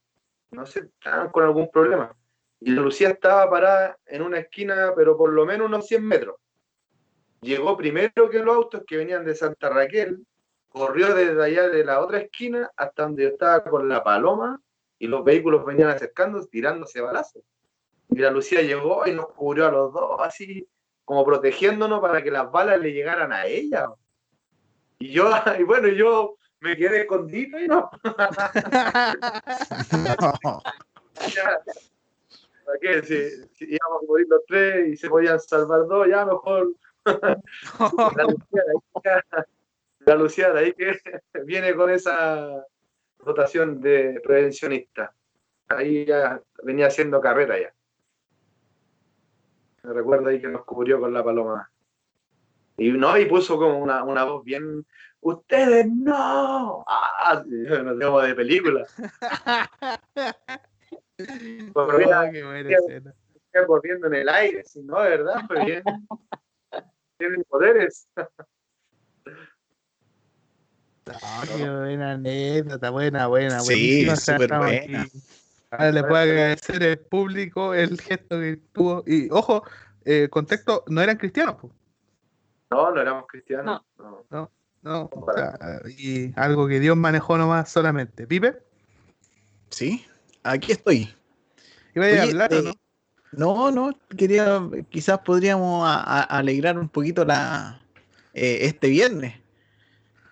No 0.53 0.65
sé, 0.65 0.89
estaban 0.99 1.29
con 1.29 1.45
algún 1.45 1.71
problema. 1.71 2.17
Y 2.61 2.71
Lucía 2.71 3.11
estaba 3.11 3.51
parada 3.51 3.99
en 4.07 4.23
una 4.23 4.39
esquina, 4.39 4.95
pero 4.97 5.19
por 5.19 5.31
lo 5.31 5.45
menos 5.45 5.69
unos 5.69 5.87
100 5.87 6.03
metros. 6.03 6.37
Llegó 7.43 7.77
primero 7.77 8.31
que 8.31 8.39
los 8.39 8.57
autos 8.57 8.85
que 8.87 8.97
venían 8.97 9.27
de 9.27 9.35
Santa 9.35 9.69
Raquel, 9.69 10.25
corrió 10.71 11.15
desde 11.15 11.45
allá 11.45 11.69
de 11.69 11.85
la 11.85 12.01
otra 12.01 12.19
esquina 12.19 12.71
hasta 12.75 13.03
donde 13.03 13.25
yo 13.25 13.29
estaba 13.29 13.63
con 13.65 13.87
la 13.87 14.03
paloma 14.03 14.63
y 14.99 15.09
los 15.09 15.23
vehículos 15.25 15.67
venían 15.67 15.91
acercando, 15.91 16.43
tirándose 16.47 17.03
balazos. 17.03 17.43
Y 18.09 18.17
la 18.17 18.31
Lucía 18.31 18.63
llegó 18.63 19.07
y 19.07 19.13
nos 19.13 19.27
cubrió 19.27 19.67
a 19.67 19.71
los 19.71 19.93
dos, 19.93 20.21
así 20.21 20.67
como 21.05 21.23
protegiéndonos 21.23 22.01
para 22.01 22.23
que 22.23 22.31
las 22.31 22.51
balas 22.51 22.81
le 22.81 22.95
llegaran 22.95 23.31
a 23.31 23.45
ella. 23.45 23.91
Y 24.99 25.13
yo, 25.13 25.29
y 25.59 25.63
bueno, 25.65 25.89
yo 25.89 26.37
me 26.61 26.77
quedé 26.77 27.03
escondido 27.03 27.59
y 27.61 27.69
no. 27.69 27.91
ya, 31.35 31.61
¿Para 32.65 32.79
qué? 32.81 33.03
Si, 33.03 33.31
si 33.55 33.75
íbamos 33.75 34.03
a 34.03 34.07
morir 34.07 34.27
los 34.29 34.41
tres 34.47 34.89
y 34.89 34.97
se 34.97 35.09
podían 35.11 35.39
salvar 35.39 35.87
dos, 35.87 36.09
ya 36.09 36.25
mejor. 36.25 36.73
la 37.05 38.27
ya- 39.05 39.47
la 40.07 40.15
Lucía 40.17 40.51
de 40.53 40.61
ahí 40.61 40.73
que 40.75 40.99
viene 41.45 41.75
con 41.75 41.91
esa 41.91 42.65
dotación 43.25 43.81
de 43.81 44.21
prevencionista. 44.23 45.13
Ahí 45.69 46.05
ya 46.05 46.41
venía 46.63 46.87
haciendo 46.89 47.21
carrera 47.21 47.59
ya. 47.59 47.73
Me 49.83 49.93
recuerdo 49.95 50.29
ahí 50.29 50.41
que 50.41 50.49
nos 50.49 50.65
cubrió 50.65 51.01
con 51.01 51.13
la 51.13 51.23
paloma. 51.25 51.71
Y 52.77 52.91
no, 52.91 53.17
y 53.19 53.27
puso 53.27 53.57
como 53.57 53.79
una, 53.79 54.03
una 54.03 54.25
voz 54.25 54.45
bien. 54.45 54.85
¡Ustedes 55.21 55.87
no! 55.87 56.85
¡Ah! 56.87 57.43
Nos 57.49 58.01
como 58.01 58.21
de 58.21 58.35
película. 58.35 58.87
Oh, 61.75 61.87
buena 61.87 62.29
corriendo 63.67 64.09
en 64.09 64.15
el 64.15 64.29
aire, 64.29 64.65
si 64.65 64.83
no, 64.83 64.97
verdad, 64.97 65.45
fue 65.47 65.65
bien. 65.65 65.83
Tienen 67.19 67.45
poderes. 67.45 68.09
Ah, 71.23 71.45
qué 71.47 71.71
buena 71.71 72.13
anécdota, 72.13 72.91
buena, 72.91 73.29
buena. 73.29 73.61
Sí, 73.61 74.09
o 74.09 74.17
sea, 74.17 74.39
súper 74.39 74.59
buena. 74.59 75.03
aquí. 75.03 75.23
Ahora 75.71 75.93
le 75.93 76.03
puedo 76.03 76.17
agradecer 76.17 76.83
al 76.83 76.99
público 76.99 77.75
el 77.75 78.01
gesto 78.01 78.41
que 78.41 78.59
tuvo. 78.73 79.05
Y 79.07 79.31
ojo, 79.31 79.63
eh, 80.05 80.29
contexto, 80.29 80.85
no 80.89 81.01
eran 81.01 81.17
cristianos, 81.17 81.57
po. 81.57 81.71
No, 82.75 82.91
no 82.91 83.01
éramos 83.01 83.27
cristianos. 83.29 83.83
no. 83.97 84.51
no, 84.83 85.09
o 85.13 85.33
sea, 85.33 85.81
y 85.97 86.33
algo 86.39 86.67
que 86.67 86.81
Dios 86.81 86.97
manejó 86.97 87.39
nomás 87.39 87.71
solamente. 87.71 88.27
¿Pipe? 88.27 88.61
Sí, 89.71 90.05
aquí 90.43 90.73
estoy. 90.73 91.15
Iba 91.95 92.05
a 92.07 92.09
Oye, 92.09 92.21
hablar, 92.23 92.53
¿o 92.53 92.57
eh, 92.57 92.63
no? 92.63 92.75
No, 93.31 93.71
no, 93.71 93.99
quería, 94.17 94.61
quizás 94.91 95.21
podríamos 95.21 95.87
a- 95.87 96.03
a- 96.03 96.23
alegrar 96.23 96.77
un 96.79 96.89
poquito 96.89 97.25
la, 97.25 97.81
eh, 98.33 98.59
este 98.63 98.89
viernes. 98.89 99.35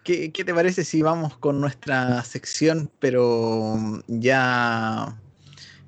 ¿Qué, 0.02 0.32
qué 0.32 0.44
te 0.44 0.52
parece 0.52 0.82
si 0.82 1.00
vamos 1.00 1.36
con 1.38 1.60
nuestra 1.60 2.22
sección, 2.24 2.90
pero 2.98 3.76
ya, 4.08 5.16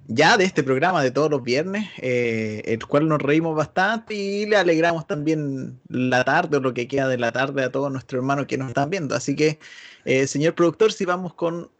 ya 0.07 0.37
de 0.37 0.45
este 0.45 0.63
programa 0.63 1.03
de 1.03 1.11
todos 1.11 1.31
los 1.31 1.43
viernes, 1.43 1.89
eh, 1.99 2.63
el 2.67 2.85
cual 2.87 3.09
nos 3.09 3.21
reímos 3.21 3.57
bastante 3.57 4.15
y 4.15 4.47
le 4.47 4.57
alegramos 4.57 5.07
también 5.07 5.81
la 5.89 6.25
tarde 6.25 6.59
o 6.59 6.61
lo 6.61 6.75
que 6.75 6.89
queda 6.89 7.09
de 7.09 7.19
la 7.19 7.33
tarde 7.33 7.65
a 7.65 7.73
todos 7.73 7.91
nuestros 7.91 8.19
hermanos 8.19 8.47
que 8.47 8.59
nos 8.59 8.69
están 8.69 8.91
viendo. 8.91 9.15
Así 9.15 9.35
que, 9.35 9.59
eh, 10.05 10.27
señor 10.27 10.55
productor, 10.55 10.93
si 10.93 11.05
vamos 11.05 11.35
con, 11.35 11.71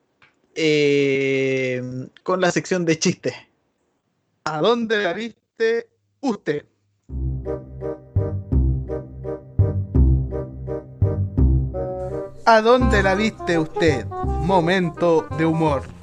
eh, 0.55 1.83
con 2.23 2.41
la 2.41 2.51
sección 2.51 2.85
de 2.85 2.99
chistes. 2.99 3.35
¿A 4.45 4.61
dónde 4.61 5.03
la 5.03 5.13
viste 5.13 5.89
usted? 6.21 6.65
¿A 12.47 12.61
dónde 12.61 13.03
la 13.03 13.15
viste 13.15 13.59
usted? 13.59 14.05
Momento 14.07 15.27
de 15.39 15.47
humor. 15.47 15.94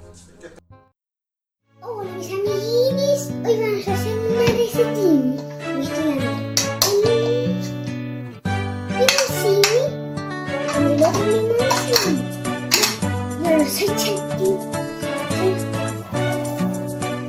soy 13.72 13.88
Chiqui. 13.95 14.49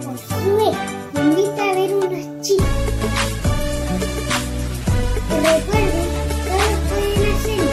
Josué 0.04 0.70
me 1.12 1.20
invita 1.20 1.62
a 1.62 1.74
ver 1.74 1.94
unas 1.94 2.26
chicas. 2.40 2.66
Recuerden, 5.30 6.08
todos 6.44 6.78
pueden 6.88 7.22
hacerlo. 7.32 7.72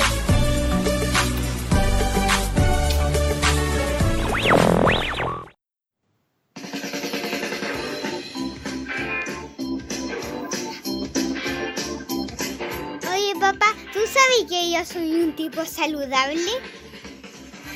Oye, 13.12 13.34
papá, 13.40 13.70
¿tú 13.92 14.00
sabes 14.06 14.42
que 14.48 14.72
yo 14.72 14.86
soy 14.86 15.24
un 15.24 15.36
tipo 15.36 15.66
saludable? 15.66 16.52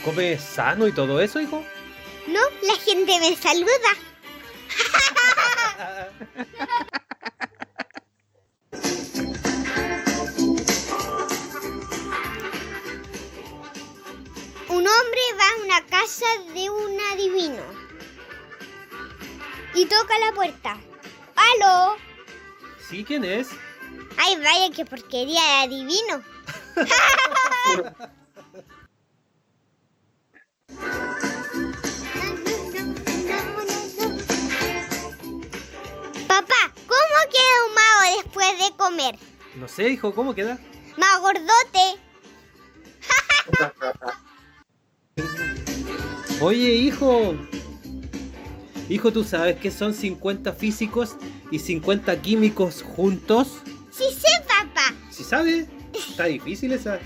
¿Come 0.04 0.38
sano 0.38 0.88
y 0.88 0.92
todo 0.92 1.22
eso, 1.22 1.40
hijo? 1.40 1.64
No, 2.28 2.42
la 2.64 2.76
gente 2.76 3.18
me 3.20 3.36
saluda. 3.38 3.70
Un 14.70 14.88
hombre 14.88 15.22
va 15.40 15.46
a 15.46 15.64
una 15.64 15.86
casa 15.86 16.26
de 16.54 16.70
un 16.70 17.00
adivino 17.14 17.64
y 19.76 19.86
toca 19.86 20.18
la 20.20 20.34
puerta. 20.34 20.78
¡Aló! 21.36 21.96
¿Sí? 22.90 23.04
¿Quién 23.06 23.24
es? 23.24 23.50
¡Ay, 24.18 24.36
vaya, 24.38 24.70
qué 24.76 24.86
porquería 24.86 25.42
de 25.42 25.64
adivino! 25.64 26.24
Papá, 36.34 36.74
¿cómo 36.88 37.32
queda 37.32 37.68
un 37.68 37.76
mago 37.76 38.24
después 38.24 38.58
de 38.58 38.76
comer? 38.76 39.20
No 39.54 39.68
sé, 39.68 39.90
hijo, 39.90 40.16
¿cómo 40.16 40.34
queda? 40.34 40.58
Más 40.98 41.20
gordote. 41.22 42.02
Oye, 46.42 46.70
hijo. 46.72 47.36
Hijo, 48.90 49.14
¿tú 49.14 49.24
sabes 49.24 49.60
que 49.60 49.70
son 49.70 49.94
50 49.94 50.54
físicos 50.54 51.18
y 51.52 51.60
50 51.60 52.20
químicos 52.24 52.82
juntos? 52.82 53.60
Sí 53.92 54.06
sé, 54.12 54.30
papá. 54.48 54.92
¿Sí 55.12 55.24
sabes? 55.24 55.68
Está 55.94 56.26
difícil 56.26 56.72
esa. 56.72 56.98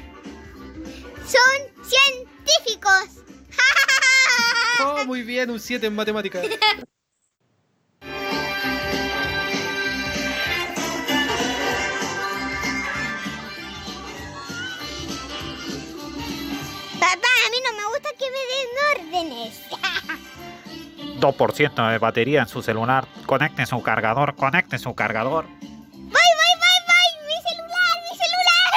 Son 1.27 1.85
científicos. 1.85 3.25
Oh, 4.79 5.05
muy 5.05 5.23
bien, 5.23 5.49
un 5.49 5.59
7 5.59 5.87
en 5.87 5.95
matemáticas. 5.95 6.45
mí 17.57 17.63
no 17.65 17.73
me 17.73 17.85
gusta 17.89 18.09
que 18.17 18.25
me 18.29 18.43
den 18.51 18.69
órdenes. 18.93 19.61
2% 21.19 21.91
de 21.91 21.97
batería 21.97 22.41
en 22.41 22.47
su 22.47 22.61
celular. 22.61 23.07
Conecte 23.25 23.65
su 23.65 23.81
cargador, 23.81 24.35
conecte 24.35 24.77
su 24.77 24.93
cargador. 24.93 25.45
¡Voy, 25.45 25.57
voy, 26.01 26.53
voy, 26.61 26.79
voy! 26.87 27.09
¡Mi 27.25 27.37
celular, 27.49 27.95
mi 28.05 28.13
celular! 28.21 28.71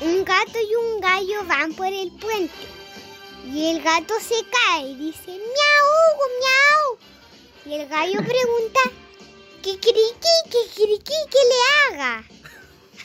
Un 0.00 0.24
gato 0.24 0.58
y 0.58 0.74
un 0.74 1.00
gallo 1.00 1.44
van 1.46 1.74
por 1.74 1.88
el 1.88 2.10
puente. 2.12 2.77
Y 3.50 3.70
el 3.70 3.82
gato 3.82 4.12
se 4.20 4.34
cae 4.50 4.90
y 4.90 4.94
dice, 4.96 5.30
miau, 5.30 6.18
miau. 6.40 6.98
Y 7.64 7.72
el 7.80 7.88
gallo 7.88 8.18
pregunta, 8.18 8.80
¿qué 9.62 9.80
criqui, 9.80 10.42
qué 10.50 10.58
criqui, 10.74 11.14
que 11.30 11.38
le 11.48 11.56
haga? 11.96 12.22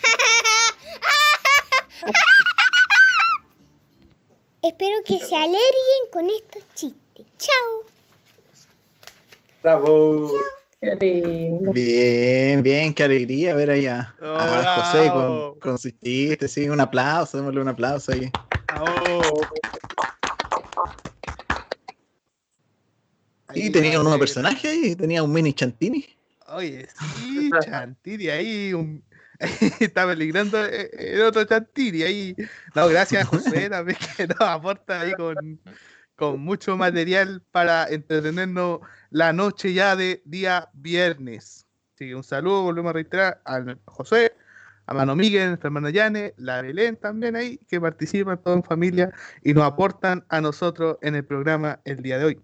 Espero 4.62 5.02
que 5.06 5.18
se 5.20 5.36
alerguen 5.36 6.10
con 6.12 6.30
estos 6.30 6.64
chistes. 6.76 7.26
Chao. 7.38 7.84
Bravo. 9.62 10.34
Bien, 11.02 12.62
bien, 12.62 12.94
qué 12.94 13.04
alegría 13.06 13.56
ver 13.56 13.70
ahí 13.70 13.88
a, 13.88 14.14
a 14.22 14.76
José 14.76 15.10
con, 15.10 15.58
con 15.60 15.78
sus 15.78 15.94
chistes. 16.04 16.52
Sí, 16.52 16.68
un 16.68 16.82
aplauso, 16.82 17.38
démosle 17.38 17.62
un 17.62 17.70
aplauso 17.70 18.12
ahí. 18.12 18.30
Oh. 18.78 19.40
Y 23.56 23.70
tenía 23.70 24.00
un 24.00 24.04
nuevo 24.04 24.20
personaje 24.20 24.68
ahí, 24.68 24.96
tenía 24.96 25.24
un 25.24 25.32
mini 25.32 25.54
Chantini. 25.54 26.06
Oye, 26.48 26.88
sí, 27.18 27.50
Chantiri, 27.64 28.30
ahí 28.30 28.74
un... 28.74 29.04
está 29.80 30.06
peligrando 30.06 30.64
eh, 30.64 30.90
el 30.94 31.22
otro 31.22 31.44
Chantiri, 31.46 32.04
ahí. 32.04 32.36
No, 32.76 32.88
gracias 32.88 33.24
a 33.24 33.26
José 33.26 33.70
también 33.70 33.98
que 34.16 34.28
nos 34.28 34.42
aporta 34.42 35.02
ahí 35.02 35.14
con, 35.14 35.60
con 36.16 36.40
mucho 36.40 36.78
material 36.78 37.42
para 37.52 37.88
entretenernos 37.88 38.80
la 39.10 39.34
noche 39.34 39.74
ya 39.74 39.96
de 39.96 40.22
día 40.26 40.70
viernes. 40.74 41.68
Así 41.96 42.08
que 42.08 42.16
un 42.16 42.24
saludo, 42.24 42.64
volvemos 42.64 42.90
a 42.90 42.94
reiterar 42.94 43.42
a 43.46 43.64
José, 43.86 44.34
a 44.86 44.94
Mano 44.94 45.16
Miguel, 45.16 45.50
nuestra 45.50 45.68
hermana 45.68 45.90
Yane, 45.90 46.34
la 46.38 46.62
Belén 46.62 46.98
también 46.98 47.36
ahí, 47.36 47.60
que 47.70 47.80
participan 47.80 48.42
todos 48.42 48.58
en 48.58 48.64
familia 48.64 49.12
y 49.44 49.54
nos 49.54 49.64
aportan 49.64 50.26
a 50.30 50.42
nosotros 50.42 50.98
en 51.02 51.16
el 51.16 51.26
programa 51.26 51.80
el 51.86 52.02
día 52.02 52.18
de 52.18 52.26
hoy. 52.26 52.42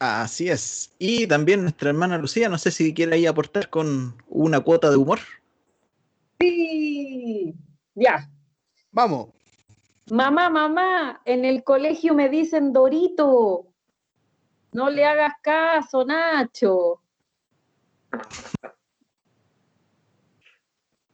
Así 0.00 0.48
es. 0.48 0.92
Y 0.98 1.26
también 1.26 1.62
nuestra 1.62 1.90
hermana 1.90 2.18
Lucía, 2.18 2.48
no 2.48 2.58
sé 2.58 2.70
si 2.70 2.92
quiere 2.92 3.14
ahí 3.14 3.26
aportar 3.26 3.70
con 3.70 4.16
una 4.28 4.60
cuota 4.60 4.90
de 4.90 4.96
humor. 4.96 5.20
Sí. 6.40 7.54
Ya. 7.94 8.28
Vamos. 8.90 9.28
Mamá, 10.10 10.50
mamá, 10.50 11.22
en 11.24 11.44
el 11.44 11.64
colegio 11.64 12.14
me 12.14 12.28
dicen 12.28 12.72
Dorito. 12.72 13.66
No 14.72 14.90
le 14.90 15.04
hagas 15.04 15.34
caso, 15.40 16.04
Nacho. 16.04 17.00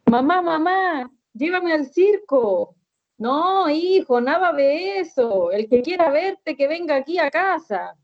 Mamá, 0.06 0.42
mamá, 0.42 1.10
llévame 1.34 1.72
al 1.72 1.86
circo. 1.86 2.74
No, 3.18 3.68
hijo, 3.68 4.20
nada 4.20 4.52
de 4.52 4.98
eso. 4.98 5.52
El 5.52 5.68
que 5.68 5.82
quiera 5.82 6.10
verte, 6.10 6.56
que 6.56 6.66
venga 6.66 6.96
aquí 6.96 7.18
a 7.18 7.30
casa. 7.30 7.94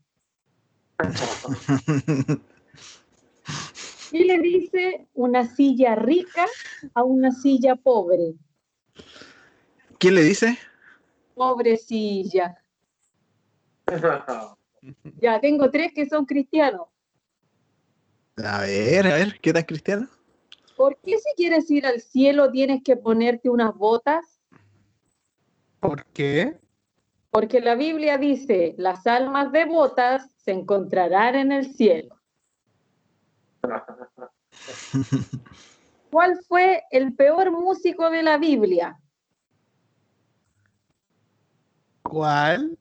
Y 4.11 4.23
le 4.23 4.39
dice 4.39 5.07
una 5.13 5.45
silla 5.45 5.95
rica 5.95 6.45
a 6.93 7.03
una 7.03 7.31
silla 7.31 7.75
pobre. 7.75 8.35
¿Quién 9.99 10.15
le 10.15 10.23
dice? 10.23 10.57
Pobrecilla. 11.35 12.63
Ya, 15.21 15.39
tengo 15.41 15.69
tres 15.71 15.91
que 15.93 16.07
son 16.07 16.25
cristianos. 16.25 16.87
A 18.37 18.61
ver, 18.61 19.07
a 19.07 19.15
ver, 19.15 19.39
¿qué 19.41 19.51
tal 19.51 19.65
cristiano? 19.65 20.07
¿Por 20.75 20.97
qué 20.99 21.17
si 21.17 21.33
quieres 21.35 21.69
ir 21.71 21.85
al 21.85 21.99
cielo 21.99 22.51
tienes 22.51 22.83
que 22.83 22.95
ponerte 22.95 23.49
unas 23.49 23.73
botas? 23.75 24.39
¿Por 25.79 26.05
qué? 26.05 26.57
Porque 27.31 27.59
la 27.59 27.75
Biblia 27.75 28.17
dice, 28.17 28.75
las 28.77 29.05
almas 29.07 29.51
devotas 29.51 30.36
se 30.47 30.53
encontrarán 30.53 31.35
en 31.35 31.51
el 31.51 31.73
cielo. 31.73 32.15
¿Cuál 36.09 36.39
fue 36.47 36.83
el 36.89 37.13
peor 37.13 37.51
músico 37.51 38.09
de 38.09 38.23
la 38.23 38.37
Biblia? 38.37 38.97
¿Cuál? 42.01 42.77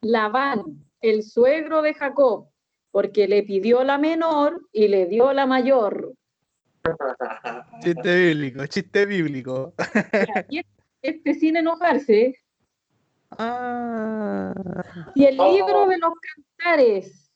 Labán, 0.00 0.84
el 1.00 1.22
suegro 1.22 1.80
de 1.80 1.94
Jacob, 1.94 2.48
porque 2.90 3.28
le 3.28 3.44
pidió 3.44 3.84
la 3.84 3.96
menor 3.96 4.68
y 4.72 4.88
le 4.88 5.06
dio 5.06 5.32
la 5.32 5.46
mayor. 5.46 6.12
Chiste 7.84 8.16
bíblico, 8.16 8.66
chiste 8.66 9.06
bíblico. 9.06 9.74
Este- 9.78 10.66
este 11.02 11.34
sin 11.34 11.56
enojarse, 11.56 12.39
Ah, 13.38 14.52
Si 15.14 15.24
el 15.24 15.36
libro 15.36 15.86
de 15.86 15.98
los 15.98 16.12
cantares 16.58 17.30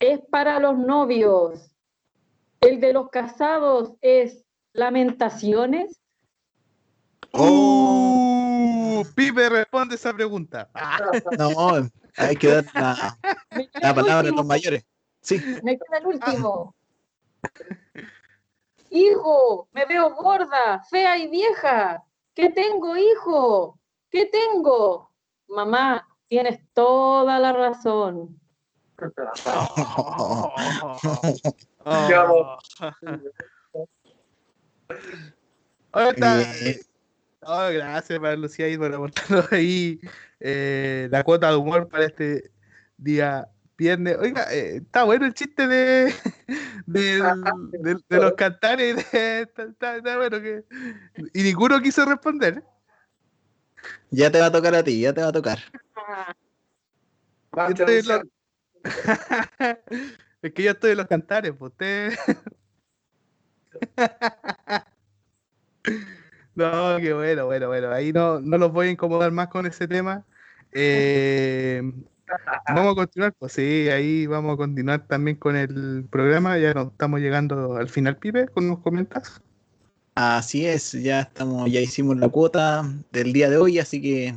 es 0.00 0.20
para 0.30 0.58
los 0.58 0.76
novios, 0.78 1.70
el 2.60 2.80
de 2.80 2.92
los 2.92 3.08
casados 3.10 3.94
es 4.00 4.44
lamentaciones, 4.72 5.98
Uh, 7.34 9.02
Pipe 9.14 9.48
responde 9.48 9.94
esa 9.94 10.12
pregunta. 10.12 10.68
Ah, 10.74 10.98
No, 11.38 11.50
hay 12.18 12.36
que 12.36 12.48
dar 12.48 12.64
la, 12.74 13.18
la 13.80 13.94
palabra 13.94 14.28
a 14.28 14.32
los 14.32 14.44
mayores. 14.44 14.84
Sí. 15.22 15.40
me 15.62 15.78
queda 15.78 15.98
el 15.98 16.06
último. 16.08 16.74
Hijo, 18.90 19.68
me 19.72 19.86
veo 19.86 20.14
gorda, 20.14 20.84
fea 20.90 21.16
y 21.16 21.28
vieja. 21.28 22.04
¿Qué 22.34 22.50
tengo, 22.50 22.96
hijo? 22.96 23.78
¿Qué 24.12 24.26
tengo? 24.26 25.10
Mamá, 25.48 26.06
tienes 26.28 26.60
toda 26.74 27.38
la 27.38 27.52
razón. 27.54 28.38
oh. 31.84 32.58
Está, 35.94 36.36
Bien. 36.36 36.76
Oh, 37.44 37.68
gracias 37.72 38.18
para 38.20 38.36
Lucía 38.36 38.68
y 38.68 38.76
por 38.78 38.94
aportarnos 38.94 39.50
ahí 39.50 39.98
eh, 40.40 41.08
la 41.10 41.24
cuota 41.24 41.50
de 41.50 41.56
humor 41.56 41.88
para 41.88 42.04
este 42.04 42.52
día 42.98 43.48
viernes. 43.76 44.16
Oiga, 44.20 44.44
eh, 44.54 44.76
está 44.76 45.04
bueno 45.04 45.24
el 45.26 45.34
chiste 45.34 45.66
de, 45.66 46.14
los 48.10 48.32
cantares. 48.34 49.10
de- 49.10 49.40
está, 49.42 49.62
está- 49.64 49.96
está 49.96 50.16
bueno 50.18 50.40
que. 50.40 50.64
Y 51.32 51.42
ninguno 51.42 51.80
quiso 51.80 52.04
responder. 52.04 52.62
Ya 54.10 54.30
te 54.30 54.40
va 54.40 54.46
a 54.46 54.52
tocar 54.52 54.74
a 54.74 54.82
ti, 54.82 55.00
ya 55.00 55.12
te 55.12 55.22
va 55.22 55.28
a 55.28 55.32
tocar. 55.32 55.58
Este 57.68 58.02
es 60.42 60.52
que 60.52 60.62
yo 60.62 60.72
estoy 60.72 60.92
en 60.92 60.96
los 60.96 61.06
cantares, 61.06 61.52
pues 61.58 61.72
usted. 61.72 62.14
No, 66.54 66.98
qué 66.98 67.14
bueno, 67.14 67.46
bueno, 67.46 67.68
bueno. 67.68 67.90
Ahí 67.90 68.12
no, 68.12 68.40
no 68.40 68.58
los 68.58 68.72
voy 68.72 68.88
a 68.88 68.90
incomodar 68.90 69.32
más 69.32 69.48
con 69.48 69.66
ese 69.66 69.88
tema. 69.88 70.24
Eh, 70.72 71.82
vamos 72.68 72.92
a 72.92 72.94
continuar, 72.94 73.34
pues 73.38 73.52
sí, 73.54 73.88
ahí 73.88 74.26
vamos 74.26 74.54
a 74.54 74.56
continuar 74.58 75.06
también 75.06 75.36
con 75.38 75.56
el 75.56 76.06
programa. 76.10 76.58
Ya 76.58 76.74
nos 76.74 76.92
estamos 76.92 77.20
llegando 77.20 77.76
al 77.76 77.88
final, 77.88 78.18
Pipe, 78.18 78.48
con 78.48 78.66
unos 78.66 78.80
comentas. 78.80 79.42
Así 80.14 80.66
es, 80.66 80.92
ya 80.92 81.22
estamos, 81.22 81.70
ya 81.70 81.80
hicimos 81.80 82.18
la 82.18 82.28
cuota 82.28 82.82
del 83.12 83.32
día 83.32 83.48
de 83.48 83.56
hoy, 83.56 83.78
así 83.78 84.02
que 84.02 84.34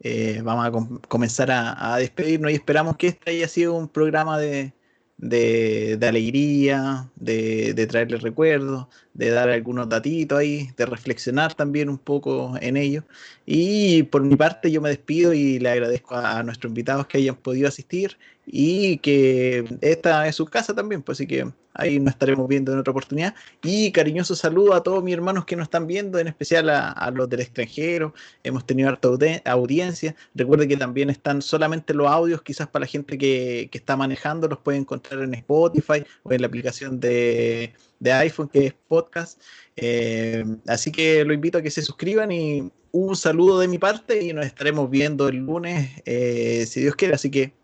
eh, 0.00 0.40
vamos 0.44 0.64
a 0.66 0.70
com- 0.70 1.00
comenzar 1.08 1.50
a, 1.50 1.96
despedirnos 1.96 2.52
y 2.52 2.54
esperamos 2.54 2.96
que 2.96 3.08
este 3.08 3.32
haya 3.32 3.48
sido 3.48 3.74
un 3.74 3.88
programa 3.88 4.38
de, 4.38 4.72
de, 5.16 5.96
de 5.98 6.06
alegría, 6.06 7.10
de, 7.16 7.74
de 7.74 7.86
traerles 7.88 8.22
recuerdos, 8.22 8.86
de 9.18 9.30
dar 9.30 9.50
algunos 9.50 9.88
datitos 9.88 10.38
ahí, 10.38 10.70
de 10.76 10.86
reflexionar 10.86 11.52
también 11.52 11.88
un 11.88 11.98
poco 11.98 12.54
en 12.60 12.76
ello. 12.76 13.02
Y 13.44 14.04
por 14.04 14.22
mi 14.22 14.36
parte 14.36 14.70
yo 14.70 14.80
me 14.80 14.90
despido 14.90 15.34
y 15.34 15.58
le 15.58 15.70
agradezco 15.70 16.14
a, 16.14 16.40
nuestros 16.44 16.70
invitados 16.70 17.08
que 17.08 17.18
hayan 17.18 17.34
podido 17.34 17.66
asistir 17.66 18.16
y 18.46 18.98
que 18.98 19.64
esta 19.80 20.26
es 20.28 20.36
su 20.36 20.46
casa 20.46 20.72
también, 20.72 21.02
pues 21.02 21.16
así 21.16 21.26
que 21.26 21.50
ahí 21.74 21.98
nos 21.98 22.12
estaremos 22.12 22.46
viendo 22.46 22.72
en 22.72 22.78
otra 22.78 22.92
oportunidad. 22.92 23.34
Y 23.60 23.90
cariñoso 23.90 24.36
saludo 24.36 24.72
a 24.74 24.84
todos 24.84 25.02
mis 25.02 25.14
hermanos 25.14 25.44
que 25.44 25.56
nos 25.56 25.64
están 25.64 25.88
viendo, 25.88 26.20
en 26.20 26.28
especial 26.28 26.70
a, 26.70 27.10
los 27.12 27.28
del 27.28 27.40
extranjero. 27.40 28.14
Hemos 28.44 28.66
tenido 28.66 28.88
harta 28.88 29.08
audi- 29.08 29.42
audiencia. 29.44 30.14
Recuerde 30.34 30.68
que 30.68 30.76
también 30.76 31.10
están 31.10 31.42
solamente 31.42 31.92
los 31.92 32.06
audios, 32.06 32.42
quizás 32.42 32.68
para 32.68 32.84
la 32.84 32.86
gente 32.86 33.18
que, 33.18 33.68
que 33.70 33.78
está 33.78 33.96
manejando, 33.96 34.46
los 34.46 34.60
puede 34.60 34.78
encontrar 34.78 35.22
en 35.22 35.34
Spotify 35.34 36.04
o 36.22 36.32
en 36.32 36.40
la 36.40 36.46
aplicación 36.46 37.00
de, 37.00 37.74
de 37.98 38.12
iPhone 38.12 38.48
que 38.48 38.66
es 38.66 38.74
podcast. 38.88 39.42
Eh, 39.76 40.44
así 40.66 40.92
que 40.92 41.24
lo 41.24 41.32
invito 41.32 41.58
a 41.58 41.62
que 41.62 41.70
se 41.70 41.82
suscriban 41.82 42.32
y 42.32 42.72
un 42.92 43.16
saludo 43.16 43.60
de 43.60 43.68
mi 43.68 43.78
parte 43.78 44.22
y 44.22 44.32
nos 44.32 44.46
estaremos 44.46 44.90
viendo 44.90 45.28
el 45.28 45.36
lunes, 45.36 46.02
eh, 46.04 46.64
si 46.66 46.80
Dios 46.80 46.94
quiere. 46.94 47.14
Así 47.14 47.30
que 47.30 47.54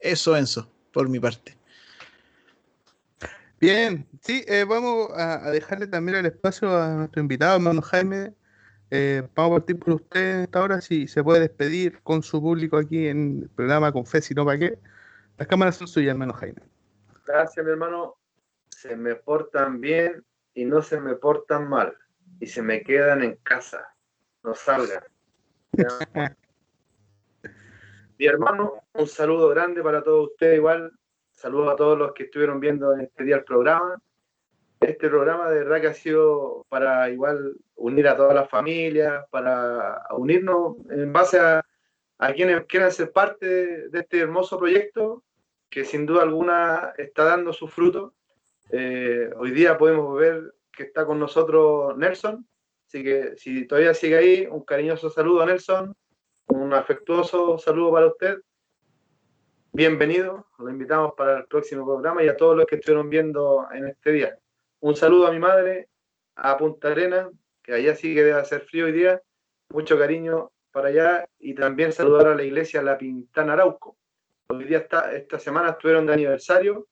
eso, 0.00 0.36
Enzo, 0.36 0.70
por 0.92 1.08
mi 1.08 1.18
parte. 1.18 1.56
Bien, 3.60 4.06
sí, 4.22 4.44
eh, 4.46 4.64
vamos 4.68 5.10
a, 5.16 5.46
a 5.46 5.50
dejarle 5.50 5.88
también 5.88 6.18
el 6.18 6.26
espacio 6.26 6.76
a 6.76 6.94
nuestro 6.94 7.20
invitado, 7.20 7.56
hermano 7.56 7.82
Jaime. 7.82 8.32
Eh, 8.90 9.26
vamos 9.34 9.52
a 9.52 9.60
partir 9.60 9.78
por 9.78 9.94
usted 9.94 10.34
en 10.34 10.40
esta 10.44 10.62
hora, 10.62 10.80
si 10.80 11.08
se 11.08 11.22
puede 11.22 11.40
despedir 11.40 12.00
con 12.02 12.22
su 12.22 12.40
público 12.40 12.78
aquí 12.78 13.08
en 13.08 13.42
el 13.42 13.48
programa 13.50 13.92
con 13.92 14.06
fe, 14.06 14.22
si 14.22 14.32
no, 14.32 14.44
¿para 14.46 14.58
qué? 14.58 14.78
Las 15.36 15.46
cámaras 15.46 15.76
son 15.76 15.88
suyas, 15.88 16.12
hermano 16.12 16.32
Jaime. 16.32 16.62
Gracias, 17.26 17.64
mi 17.64 17.70
hermano. 17.70 18.17
Se 18.80 18.94
me 18.94 19.16
portan 19.16 19.80
bien 19.80 20.24
y 20.54 20.64
no 20.64 20.82
se 20.82 21.00
me 21.00 21.16
portan 21.16 21.68
mal. 21.68 21.98
Y 22.38 22.46
se 22.46 22.62
me 22.62 22.84
quedan 22.84 23.24
en 23.24 23.34
casa. 23.42 23.92
No 24.44 24.54
salgan. 24.54 25.02
Mi 28.16 28.26
hermano, 28.26 28.84
un 28.92 29.08
saludo 29.08 29.48
grande 29.48 29.82
para 29.82 30.00
todos 30.04 30.28
ustedes. 30.28 30.58
Igual, 30.58 30.92
saludo 31.32 31.70
a 31.70 31.74
todos 31.74 31.98
los 31.98 32.12
que 32.12 32.22
estuvieron 32.22 32.60
viendo 32.60 32.94
en 32.94 33.00
este 33.00 33.24
día 33.24 33.34
el 33.34 33.42
programa. 33.42 34.00
Este 34.78 35.08
programa 35.08 35.50
de 35.50 35.58
verdad 35.64 35.80
que 35.80 35.86
ha 35.88 35.94
sido 35.94 36.64
para 36.68 37.10
igual 37.10 37.56
unir 37.74 38.06
a 38.06 38.16
todas 38.16 38.34
las 38.36 38.48
familias, 38.48 39.24
para 39.30 40.06
unirnos 40.10 40.76
en 40.90 41.12
base 41.12 41.40
a, 41.40 41.66
a 42.18 42.32
quienes 42.32 42.64
quieran 42.66 42.92
ser 42.92 43.10
parte 43.10 43.44
de, 43.44 43.88
de 43.88 43.98
este 43.98 44.20
hermoso 44.20 44.56
proyecto 44.56 45.24
que 45.68 45.84
sin 45.84 46.06
duda 46.06 46.22
alguna 46.22 46.94
está 46.96 47.24
dando 47.24 47.52
su 47.52 47.66
fruto. 47.66 48.14
Eh, 48.70 49.30
hoy 49.36 49.52
día 49.52 49.78
podemos 49.78 50.18
ver 50.18 50.52
que 50.70 50.82
está 50.82 51.06
con 51.06 51.18
nosotros 51.18 51.96
Nelson, 51.96 52.46
así 52.86 53.02
que 53.02 53.34
si 53.36 53.66
todavía 53.66 53.94
sigue 53.94 54.18
ahí, 54.18 54.46
un 54.46 54.62
cariñoso 54.62 55.08
saludo 55.08 55.40
a 55.40 55.46
Nelson, 55.46 55.94
un 56.48 56.74
afectuoso 56.74 57.56
saludo 57.56 57.92
para 57.92 58.06
usted. 58.08 58.38
Bienvenido, 59.72 60.48
lo 60.58 60.68
invitamos 60.68 61.14
para 61.16 61.38
el 61.38 61.46
próximo 61.46 61.86
programa 61.86 62.22
y 62.22 62.28
a 62.28 62.36
todos 62.36 62.56
los 62.56 62.66
que 62.66 62.76
estuvieron 62.76 63.08
viendo 63.08 63.66
en 63.72 63.86
este 63.86 64.12
día. 64.12 64.38
Un 64.80 64.94
saludo 64.96 65.28
a 65.28 65.32
mi 65.32 65.38
madre, 65.38 65.88
a 66.36 66.58
Punta 66.58 66.88
Arena, 66.88 67.30
que 67.62 67.72
allá 67.72 67.94
sí 67.94 68.14
que 68.14 68.22
debe 68.22 68.38
hacer 68.38 68.60
frío 68.60 68.84
hoy 68.84 68.92
día. 68.92 69.22
Mucho 69.70 69.98
cariño 69.98 70.52
para 70.72 70.88
allá 70.88 71.28
y 71.38 71.54
también 71.54 71.92
saludar 71.92 72.26
a 72.26 72.34
la 72.34 72.42
iglesia 72.42 72.82
La 72.82 72.98
Pintana 72.98 73.54
Arauco. 73.54 73.96
Hoy 74.48 74.64
día 74.64 74.86
esta 75.12 75.38
semana 75.38 75.70
estuvieron 75.70 76.06
de 76.06 76.12
aniversario. 76.12 76.86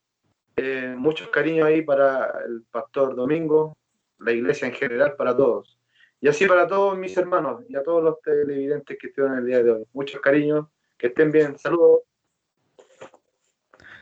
Eh, 0.57 0.95
muchos 0.97 1.29
cariños 1.29 1.67
ahí 1.67 1.83
para 1.83 2.33
el 2.47 2.63
pastor 2.71 3.15
Domingo, 3.15 3.77
la 4.19 4.33
iglesia 4.33 4.67
en 4.67 4.75
general, 4.75 5.15
para 5.17 5.37
todos. 5.37 5.79
Y 6.21 6.29
así 6.29 6.47
para 6.47 6.67
todos 6.67 6.97
mis 6.97 7.15
hermanos 7.17 7.63
y 7.69 7.77
a 7.77 7.83
todos 7.83 8.03
los 8.03 8.23
televidentes 8.23 8.97
que 8.99 9.09
estuvieron 9.09 9.39
el 9.39 9.47
día 9.47 9.63
de 9.63 9.71
hoy. 9.71 9.85
Muchos 9.93 10.21
cariños, 10.23 10.67
que 10.97 11.09
estén 11.09 11.31
bien. 11.31 11.59
Saludos. 11.59 12.01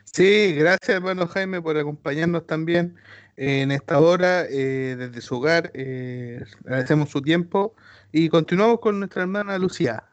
Sí, 0.05 0.55
gracias, 0.55 0.95
hermano 0.95 1.27
Jaime, 1.27 1.61
por 1.61 1.77
acompañarnos 1.77 2.47
también 2.47 2.95
en 3.35 3.71
esta 3.71 3.99
hora 3.99 4.45
eh, 4.45 4.95
desde 4.97 5.19
su 5.19 5.35
hogar. 5.35 5.71
eh, 5.73 6.41
agradecemos 6.63 7.09
su 7.09 7.21
tiempo 7.21 7.75
y 8.13 8.29
continuamos 8.29 8.79
con 8.79 8.99
nuestra 8.99 9.23
hermana 9.23 9.57
Lucía. 9.57 10.05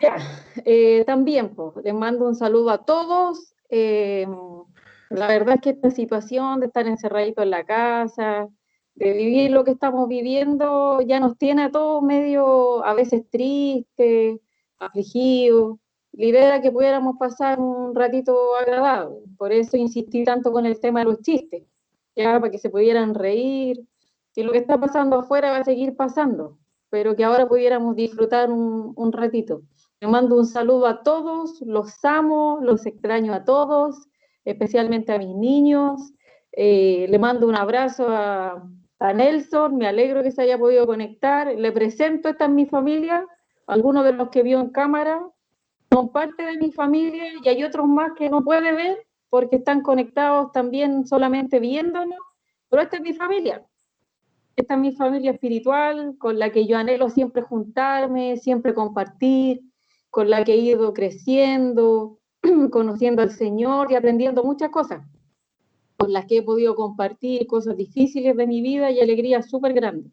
Ya, 0.00 0.16
eh, 0.64 1.04
también, 1.04 1.54
pues, 1.54 1.84
les 1.84 1.92
mando 1.92 2.28
un 2.28 2.36
saludo 2.36 2.70
a 2.70 2.84
todos. 2.84 3.54
Eh, 3.70 4.26
la 5.10 5.26
verdad 5.28 5.56
es 5.56 5.60
que 5.60 5.70
esta 5.70 5.90
situación 5.90 6.60
de 6.60 6.66
estar 6.66 6.86
encerradito 6.86 7.42
en 7.42 7.50
la 7.50 7.64
casa, 7.64 8.48
de 8.94 9.12
vivir 9.12 9.50
lo 9.50 9.64
que 9.64 9.72
estamos 9.72 10.08
viviendo, 10.08 11.00
ya 11.00 11.20
nos 11.20 11.36
tiene 11.38 11.64
a 11.64 11.70
todos 11.70 12.02
medio 12.02 12.84
a 12.84 12.94
veces 12.94 13.28
tristes, 13.30 14.38
afligidos. 14.78 15.78
Libera 16.12 16.60
que 16.60 16.72
pudiéramos 16.72 17.16
pasar 17.18 17.60
un 17.60 17.94
ratito 17.94 18.56
agradable. 18.56 19.16
Por 19.38 19.52
eso 19.52 19.76
insistí 19.76 20.24
tanto 20.24 20.52
con 20.52 20.66
el 20.66 20.80
tema 20.80 21.00
de 21.00 21.06
los 21.06 21.22
chistes, 21.22 21.64
ya 22.16 22.38
para 22.38 22.50
que 22.50 22.58
se 22.58 22.70
pudieran 22.70 23.14
reír. 23.14 23.80
Que 24.34 24.44
lo 24.44 24.52
que 24.52 24.58
está 24.58 24.78
pasando 24.78 25.18
afuera 25.18 25.50
va 25.50 25.58
a 25.58 25.64
seguir 25.64 25.96
pasando, 25.96 26.58
pero 26.88 27.16
que 27.16 27.24
ahora 27.24 27.48
pudiéramos 27.48 27.96
disfrutar 27.96 28.50
un, 28.50 28.92
un 28.96 29.12
ratito. 29.12 29.62
Le 30.00 30.08
mando 30.08 30.36
un 30.36 30.46
saludo 30.46 30.86
a 30.86 31.02
todos, 31.02 31.60
los 31.60 32.02
amo, 32.04 32.58
los 32.62 32.86
extraño 32.86 33.34
a 33.34 33.44
todos, 33.44 34.08
especialmente 34.44 35.12
a 35.12 35.18
mis 35.18 35.34
niños. 35.36 36.12
Eh, 36.52 37.06
le 37.08 37.18
mando 37.18 37.46
un 37.46 37.54
abrazo 37.54 38.08
a, 38.08 38.66
a 38.98 39.12
Nelson, 39.12 39.76
me 39.76 39.86
alegro 39.86 40.22
que 40.22 40.30
se 40.30 40.42
haya 40.42 40.58
podido 40.58 40.86
conectar. 40.86 41.54
Le 41.54 41.72
presento, 41.72 42.30
esta 42.30 42.46
es 42.46 42.50
mi 42.50 42.64
familia, 42.64 43.26
algunos 43.66 44.04
de 44.04 44.12
los 44.14 44.30
que 44.30 44.42
vio 44.42 44.58
en 44.60 44.70
cámara 44.70 45.20
son 45.92 46.10
parte 46.12 46.44
de 46.44 46.56
mi 46.56 46.72
familia 46.72 47.24
y 47.42 47.48
hay 47.48 47.62
otros 47.62 47.86
más 47.86 48.12
que 48.16 48.30
no 48.30 48.42
puede 48.42 48.72
ver 48.72 49.06
porque 49.28 49.56
están 49.56 49.82
conectados 49.82 50.50
también 50.52 51.06
solamente 51.06 51.60
viéndonos, 51.60 52.18
pero 52.68 52.82
esta 52.82 52.96
es 52.96 53.02
mi 53.02 53.12
familia. 53.12 53.64
Esta 54.56 54.74
es 54.74 54.80
mi 54.80 54.92
familia 54.92 55.32
espiritual 55.32 56.16
con 56.18 56.38
la 56.38 56.50
que 56.50 56.66
yo 56.66 56.76
anhelo 56.76 57.08
siempre 57.08 57.42
juntarme, 57.42 58.36
siempre 58.36 58.74
compartir, 58.74 59.62
con 60.10 60.28
la 60.30 60.44
que 60.44 60.54
he 60.54 60.56
ido 60.56 60.92
creciendo, 60.92 62.18
conociendo 62.70 63.22
al 63.22 63.30
Señor 63.30 63.90
y 63.90 63.94
aprendiendo 63.94 64.44
muchas 64.44 64.70
cosas, 64.70 65.06
con 65.96 66.12
las 66.12 66.26
que 66.26 66.38
he 66.38 66.42
podido 66.42 66.74
compartir 66.74 67.46
cosas 67.46 67.76
difíciles 67.76 68.36
de 68.36 68.46
mi 68.46 68.60
vida 68.62 68.90
y 68.90 69.00
alegrías 69.00 69.48
súper 69.48 69.72
grandes. 69.72 70.12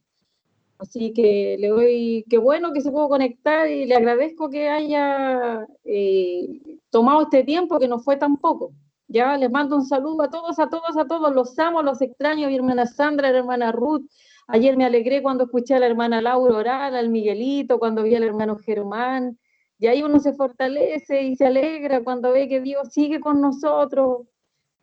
Así 0.80 1.12
que 1.12 1.58
le 1.60 1.70
doy, 1.70 2.26
qué 2.30 2.38
bueno 2.38 2.72
que 2.72 2.82
se 2.82 2.92
pudo 2.92 3.10
conectar 3.10 3.68
y 3.70 3.86
le 3.86 3.96
agradezco 3.96 4.50
que 4.50 4.70
haya 4.70 5.66
eh, 5.84 6.80
tomado 6.92 7.24
este 7.24 7.44
tiempo, 7.44 7.80
que 7.80 7.88
no 7.88 8.00
fue 8.00 8.18
tan 8.18 8.38
poco. 8.38 8.74
Ya 9.08 9.38
les 9.38 9.50
mando 9.50 9.76
un 9.76 9.86
saludo 9.86 10.24
a 10.24 10.30
todos, 10.30 10.60
a 10.60 10.70
todos, 10.70 10.96
a 10.98 11.06
todos. 11.06 11.34
Los 11.34 11.58
amo, 11.58 11.82
los 11.82 12.02
extraño. 12.02 12.48
Mi 12.48 12.56
hermana 12.56 12.86
Sandra, 12.86 13.32
la 13.32 13.40
hermana 13.40 13.72
Ruth. 13.72 14.06
Ayer 14.48 14.78
me 14.78 14.86
alegré 14.86 15.22
cuando 15.24 15.46
escuché 15.46 15.74
a 15.76 15.80
la 15.80 15.88
hermana 15.88 16.22
Laura 16.22 16.58
orar, 16.58 16.94
al 16.94 17.10
Miguelito, 17.10 17.80
cuando 17.80 18.04
vi 18.04 18.16
al 18.16 18.24
hermano 18.24 18.58
Germán. 18.58 19.40
Y 19.80 19.88
ahí 19.88 20.04
uno 20.04 20.20
se 20.20 20.34
fortalece 20.34 21.22
y 21.24 21.36
se 21.36 21.46
alegra 21.46 22.04
cuando 22.04 22.32
ve 22.32 22.48
que 22.48 22.62
Dios 22.62 22.90
sigue 22.92 23.20
con 23.20 23.42
nosotros, 23.42 24.28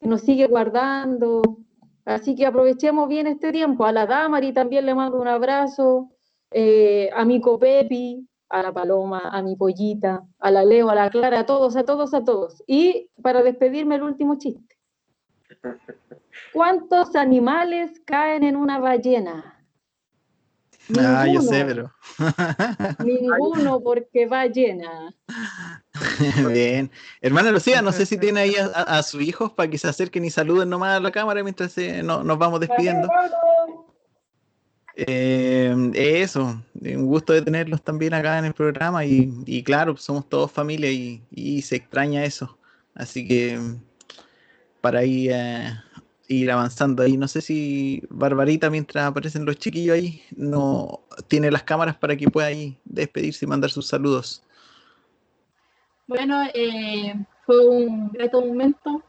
que 0.01 0.09
nos 0.09 0.21
sigue 0.23 0.47
guardando. 0.47 1.43
Así 2.05 2.35
que 2.35 2.47
aprovechemos 2.47 3.09
bien 3.09 3.27
este 3.27 3.51
tiempo. 3.53 3.85
A 3.85 3.93
la 3.93 4.07
Damari 4.07 4.53
también 4.53 4.87
le 4.87 4.95
mando 4.95 5.21
un 5.21 5.29
abrazo. 5.29 6.11
eh, 6.57 7.11
a 7.12 7.25
mi 7.25 7.41
copepi, 7.41 8.29
a 8.49 8.62
la 8.62 8.73
paloma, 8.73 9.31
a 9.33 9.43
mi 9.43 9.57
pollita, 9.57 10.25
a 10.39 10.51
la 10.53 10.65
Leo, 10.65 10.89
a 10.89 10.95
la 10.95 11.11
Clara, 11.11 11.41
a 11.41 11.47
todos, 11.47 11.77
a 11.77 11.85
todos, 11.85 12.15
a 12.15 12.23
todos. 12.25 12.62
Y 12.69 13.11
para 13.23 13.43
despedirme, 13.43 13.97
el 13.97 14.05
último 14.05 14.39
chiste. 14.39 14.77
¿Cuántos 16.53 17.16
animales 17.16 18.01
caen 18.05 18.45
en 18.45 18.55
una 18.55 18.79
ballena? 18.79 19.53
Ah, 20.98 21.27
yo 21.27 21.40
Ninguno. 21.40 21.43
sé, 21.43 21.65
pero. 21.65 21.93
Ninguno 23.05 23.81
porque 23.81 24.27
ballena. 24.27 25.15
Bien. 26.52 26.90
Hermana 27.20 27.51
Lucía, 27.52 27.81
no 27.82 27.93
sé 27.93 28.05
si 28.06 28.19
tiene 28.19 28.40
ahí 28.40 28.55
a, 28.56 28.66
a- 28.66 28.98
a 28.98 29.02
sus 29.02 29.23
hijos 29.23 29.52
para 29.52 29.70
que 29.70 29.78
se 29.78 29.89
acerquen 29.89 30.24
y 30.24 30.31
saluden 30.31 30.69
nomás 30.69 30.97
a 30.97 31.01
la 31.01 31.11
cámara 31.11 31.43
mientras 31.43 31.74
no- 32.02 32.23
nos 32.23 32.39
vamos 32.39 32.61
despidiendo. 32.61 33.09
Eh, 34.97 35.74
eso, 35.94 36.62
un 36.81 37.06
gusto 37.06 37.32
de 37.32 37.43
tenerlos 37.43 37.82
también 37.82 38.15
acá 38.15 38.39
en 38.39 38.44
el 38.44 38.55
programa 38.55 39.05
y, 39.05 39.32
y 39.44 39.62
claro, 39.65 39.97
somos 39.97 40.28
todos 40.28 40.52
familia 40.52 40.90
y, 40.90 41.20
y 41.32 41.62
se 41.62 41.77
extraña 41.77 42.24
eso. 42.24 42.56
Así 42.94 43.27
que 43.27 43.59
para 44.81 45.01
ahí, 45.01 45.28
eh, 45.31 45.73
ir 46.29 46.51
avanzando 46.51 47.03
ahí, 47.03 47.17
no 47.17 47.29
sé 47.29 47.41
si 47.41 48.03
Barbarita, 48.09 48.71
mientras 48.71 49.05
aparecen 49.07 49.45
los 49.45 49.57
chiquillos 49.59 49.97
ahí, 49.97 50.23
no 50.37 51.01
tiene 51.29 51.51
las 51.51 51.63
cámaras 51.63 51.97
para 51.97 52.17
que 52.17 52.31
pueda 52.31 52.49
ahí 52.49 52.79
despedirse 52.85 53.45
y 53.45 53.49
mandar 53.49 53.71
sus 53.71 53.87
saludos. 53.87 54.43
Bueno, 56.07 56.45
eh, 56.55 57.15
fue 57.47 57.69
un 57.69 58.11
grato 58.11 58.41
momento. 58.41 59.03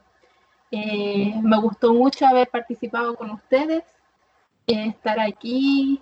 Eh, 0.72 1.34
me 1.42 1.58
gustó 1.60 1.94
mucho 1.94 2.26
haber 2.26 2.50
participado 2.50 3.16
con 3.16 3.30
ustedes, 3.32 3.84
eh, 4.68 4.88
estar 4.88 5.20
aquí 5.20 6.02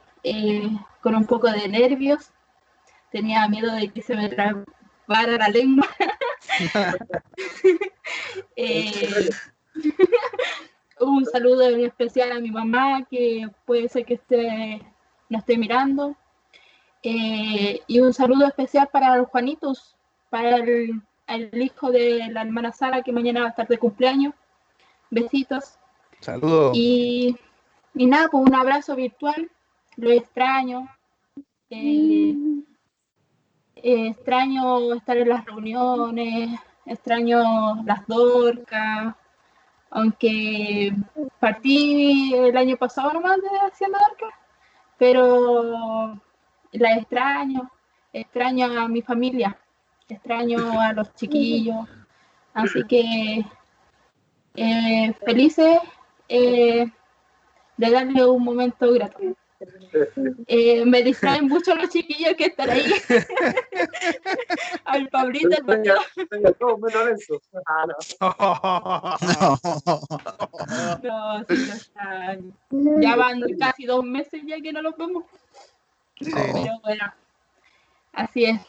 con 1.02 1.16
un 1.16 1.26
poco 1.26 1.52
de 1.52 1.68
nervios. 1.68 2.32
Tenía 3.12 3.48
miedo 3.48 3.74
de 3.74 3.90
que 3.90 4.02
se 4.02 4.16
me 4.16 4.30
trabara 4.30 5.38
la 5.38 5.50
lengua. 5.50 5.88
Un 11.00 11.26
saludo 11.26 11.68
en 11.70 11.82
especial 11.82 12.32
a 12.32 12.40
mi 12.40 12.52
mamá, 12.52 13.06
que 13.10 13.50
puede 13.66 13.90
ser 13.90 14.06
que 14.06 14.16
esté, 14.16 14.82
no 15.30 15.40
esté 15.40 15.58
mirando. 15.58 16.16
Eh, 17.02 17.82
y 17.88 18.00
un 18.00 18.14
saludo 18.14 18.48
especial 18.48 18.90
para 18.92 19.18
los 19.18 19.28
Juanitos, 19.28 19.98
para 20.30 20.58
el, 20.58 21.02
el 21.28 21.62
hijo 21.62 21.92
de 21.92 22.30
la 22.32 22.44
hermana 22.44 22.72
Sara, 22.72 23.02
que 23.02 23.12
mañana 23.12 23.42
va 23.42 23.48
a 23.48 23.50
estar 23.50 23.68
de 23.68 23.78
cumpleaños. 23.78 24.34
Besitos. 25.10 25.78
Saludos. 26.22 26.72
Y, 26.76 27.36
y 27.96 28.06
nada, 28.06 28.30
pues 28.30 28.46
un 28.48 28.56
abrazo 28.56 28.96
virtual. 28.96 29.52
Lo 29.98 30.10
extraño. 30.12 30.88
Eh, 31.70 32.36
eh, 33.76 34.08
extraño 34.08 34.94
estar 34.94 35.18
en 35.18 35.30
las 35.30 35.46
reuniones. 35.46 36.60
Extraño 36.86 37.84
las 37.84 38.08
dorcas. 38.08 39.16
Aunque 39.96 40.92
partí 41.40 42.34
el 42.34 42.58
año 42.58 42.76
pasado 42.78 43.14
nomás 43.14 43.38
de 43.38 43.48
haciendo 43.68 44.00
dorcas. 44.00 44.40
Pero 44.98 46.20
la 46.72 46.98
extraño. 46.98 47.70
Extraño 48.12 48.66
a 48.80 48.88
mi 48.88 49.02
familia. 49.02 49.58
Extraño 50.10 50.80
a 50.80 50.94
los 50.94 51.14
chiquillos. 51.14 51.88
Así 52.54 52.84
que 52.84 53.46
eh, 54.56 55.14
felices 55.26 55.80
eh, 56.28 56.92
de 57.78 57.92
darle 57.92 58.26
un 58.26 58.44
momento 58.44 58.92
grato. 58.94 59.20
Eh, 60.48 60.86
me 60.86 61.04
distraen 61.04 61.48
mucho 61.48 61.76
los 61.76 61.90
chiquillos 61.90 62.36
que 62.36 62.46
están 62.46 62.70
ahí. 62.70 62.84
Al 64.86 65.10
Pablito, 65.10 65.58
al 65.58 65.66
Mateo. 65.66 65.98
Todo 66.60 66.78
menos 66.78 67.10
eso. 67.10 67.42
Ah, 67.66 67.86
no. 67.88 67.96
No, 71.04 71.44
sí, 71.46 71.56
lo 71.56 71.74
extraño. 71.74 72.52
Ya 73.02 73.16
van 73.16 73.42
casi 73.60 73.86
dos 73.86 74.04
meses 74.04 74.42
ya 74.46 74.60
que 74.62 74.74
no 74.74 74.82
los 74.82 74.98
vemos. 74.98 75.24
Sí. 76.20 76.32
Pero 76.34 76.80
bueno, 76.84 77.14
así 78.14 78.46
es. 78.46 78.60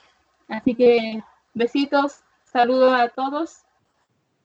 Así 0.49 0.75
que 0.75 1.23
besitos, 1.55 2.21
saludos 2.45 2.93
a 2.95 3.09
todos 3.09 3.63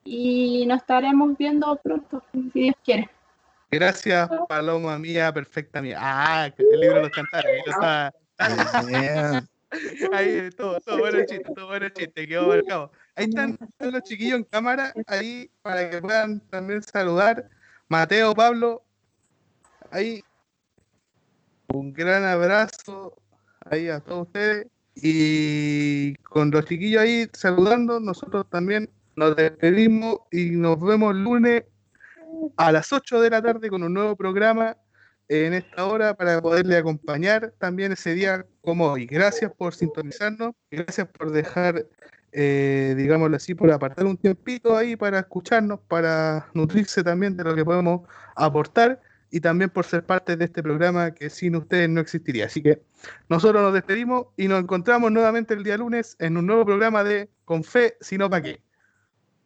y 0.04 0.64
nos 0.66 0.78
estaremos 0.78 1.36
viendo 1.36 1.76
pronto, 1.76 2.22
si 2.32 2.50
Dios 2.52 2.74
quiere. 2.84 3.10
Gracias, 3.70 4.28
Paloma 4.48 4.98
mía, 4.98 5.32
perfecta 5.32 5.80
mía. 5.80 5.98
Ah, 6.00 6.50
que 6.56 6.62
el 6.62 6.80
libro 6.80 6.96
de 6.96 7.02
los 7.02 7.10
cantares. 7.10 7.52
ahí 7.52 7.60
está. 7.66 9.44
Ahí, 10.12 10.50
todo, 10.56 10.80
todo 10.80 10.98
bueno 10.98 11.18
chiste, 11.24 11.52
todo 11.54 11.68
bueno 11.68 11.88
chiste, 11.90 12.26
quedó 12.26 12.48
marcado. 12.48 12.90
Ahí 13.14 13.26
están, 13.26 13.56
están 13.60 13.92
los 13.92 14.02
chiquillos 14.02 14.38
en 14.38 14.44
cámara, 14.44 14.92
ahí 15.06 15.48
para 15.62 15.88
que 15.88 16.00
puedan 16.00 16.40
también 16.48 16.82
saludar. 16.82 17.48
Mateo, 17.88 18.34
Pablo, 18.34 18.82
ahí. 19.92 20.24
Un 21.68 21.92
gran 21.92 22.24
abrazo 22.24 23.16
ahí 23.70 23.88
a 23.88 24.00
todos 24.00 24.26
ustedes. 24.26 24.66
Y 24.96 26.14
con 26.16 26.50
los 26.50 26.64
chiquillos 26.64 27.02
ahí 27.02 27.30
saludando, 27.32 28.00
nosotros 28.00 28.46
también 28.50 28.90
nos 29.14 29.36
despedimos 29.36 30.20
y 30.32 30.50
nos 30.50 30.80
vemos 30.80 31.14
el 31.14 31.22
lunes 31.22 31.64
a 32.56 32.72
las 32.72 32.92
8 32.92 33.20
de 33.20 33.30
la 33.30 33.42
tarde 33.42 33.68
con 33.68 33.82
un 33.82 33.92
nuevo 33.92 34.16
programa 34.16 34.76
en 35.28 35.54
esta 35.54 35.86
hora 35.86 36.14
para 36.14 36.40
poderle 36.42 36.76
acompañar 36.76 37.54
también 37.58 37.92
ese 37.92 38.14
día 38.14 38.44
como 38.62 38.86
hoy. 38.86 39.06
Gracias 39.06 39.52
por 39.56 39.74
sintonizarnos, 39.74 40.54
gracias 40.70 41.06
por 41.08 41.30
dejar, 41.30 41.86
eh, 42.32 42.94
digámoslo 42.96 43.36
así, 43.36 43.54
por 43.54 43.70
apartar 43.70 44.06
un 44.06 44.16
tiempito 44.16 44.76
ahí 44.76 44.96
para 44.96 45.20
escucharnos, 45.20 45.80
para 45.86 46.48
nutrirse 46.52 47.04
también 47.04 47.36
de 47.36 47.44
lo 47.44 47.54
que 47.54 47.64
podemos 47.64 48.08
aportar 48.34 49.00
y 49.30 49.40
también 49.40 49.70
por 49.70 49.84
ser 49.84 50.04
parte 50.04 50.36
de 50.36 50.46
este 50.46 50.62
programa 50.62 51.14
que 51.14 51.30
sin 51.30 51.54
ustedes 51.54 51.88
no 51.88 52.00
existiría. 52.00 52.46
Así 52.46 52.60
que 52.60 52.82
nosotros 53.28 53.62
nos 53.62 53.72
despedimos 53.72 54.26
y 54.36 54.48
nos 54.48 54.60
encontramos 54.60 55.12
nuevamente 55.12 55.54
el 55.54 55.62
día 55.62 55.76
lunes 55.76 56.16
en 56.18 56.36
un 56.36 56.46
nuevo 56.46 56.64
programa 56.66 57.04
de 57.04 57.30
Con 57.44 57.62
Fe, 57.62 57.96
sino 58.00 58.28
para 58.28 58.42
qué. 58.42 58.62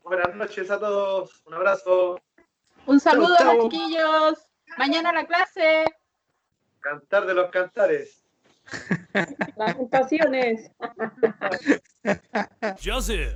Buenas 0.02 0.34
noches 0.34 0.70
a 0.70 0.78
todos. 0.78 1.42
Un 1.46 1.54
abrazo. 1.54 2.18
Un 2.86 3.00
saludo 3.00 3.36
a 3.38 3.54
los 3.54 3.64
chiquillos. 3.64 4.38
Mañana 4.76 5.12
la 5.12 5.26
clase. 5.26 5.84
Cantar 6.80 7.26
de 7.26 7.34
los 7.34 7.50
cantares. 7.50 8.22
Las 9.56 9.76
tentaciones. 9.76 10.70
Joseph. 12.82 13.34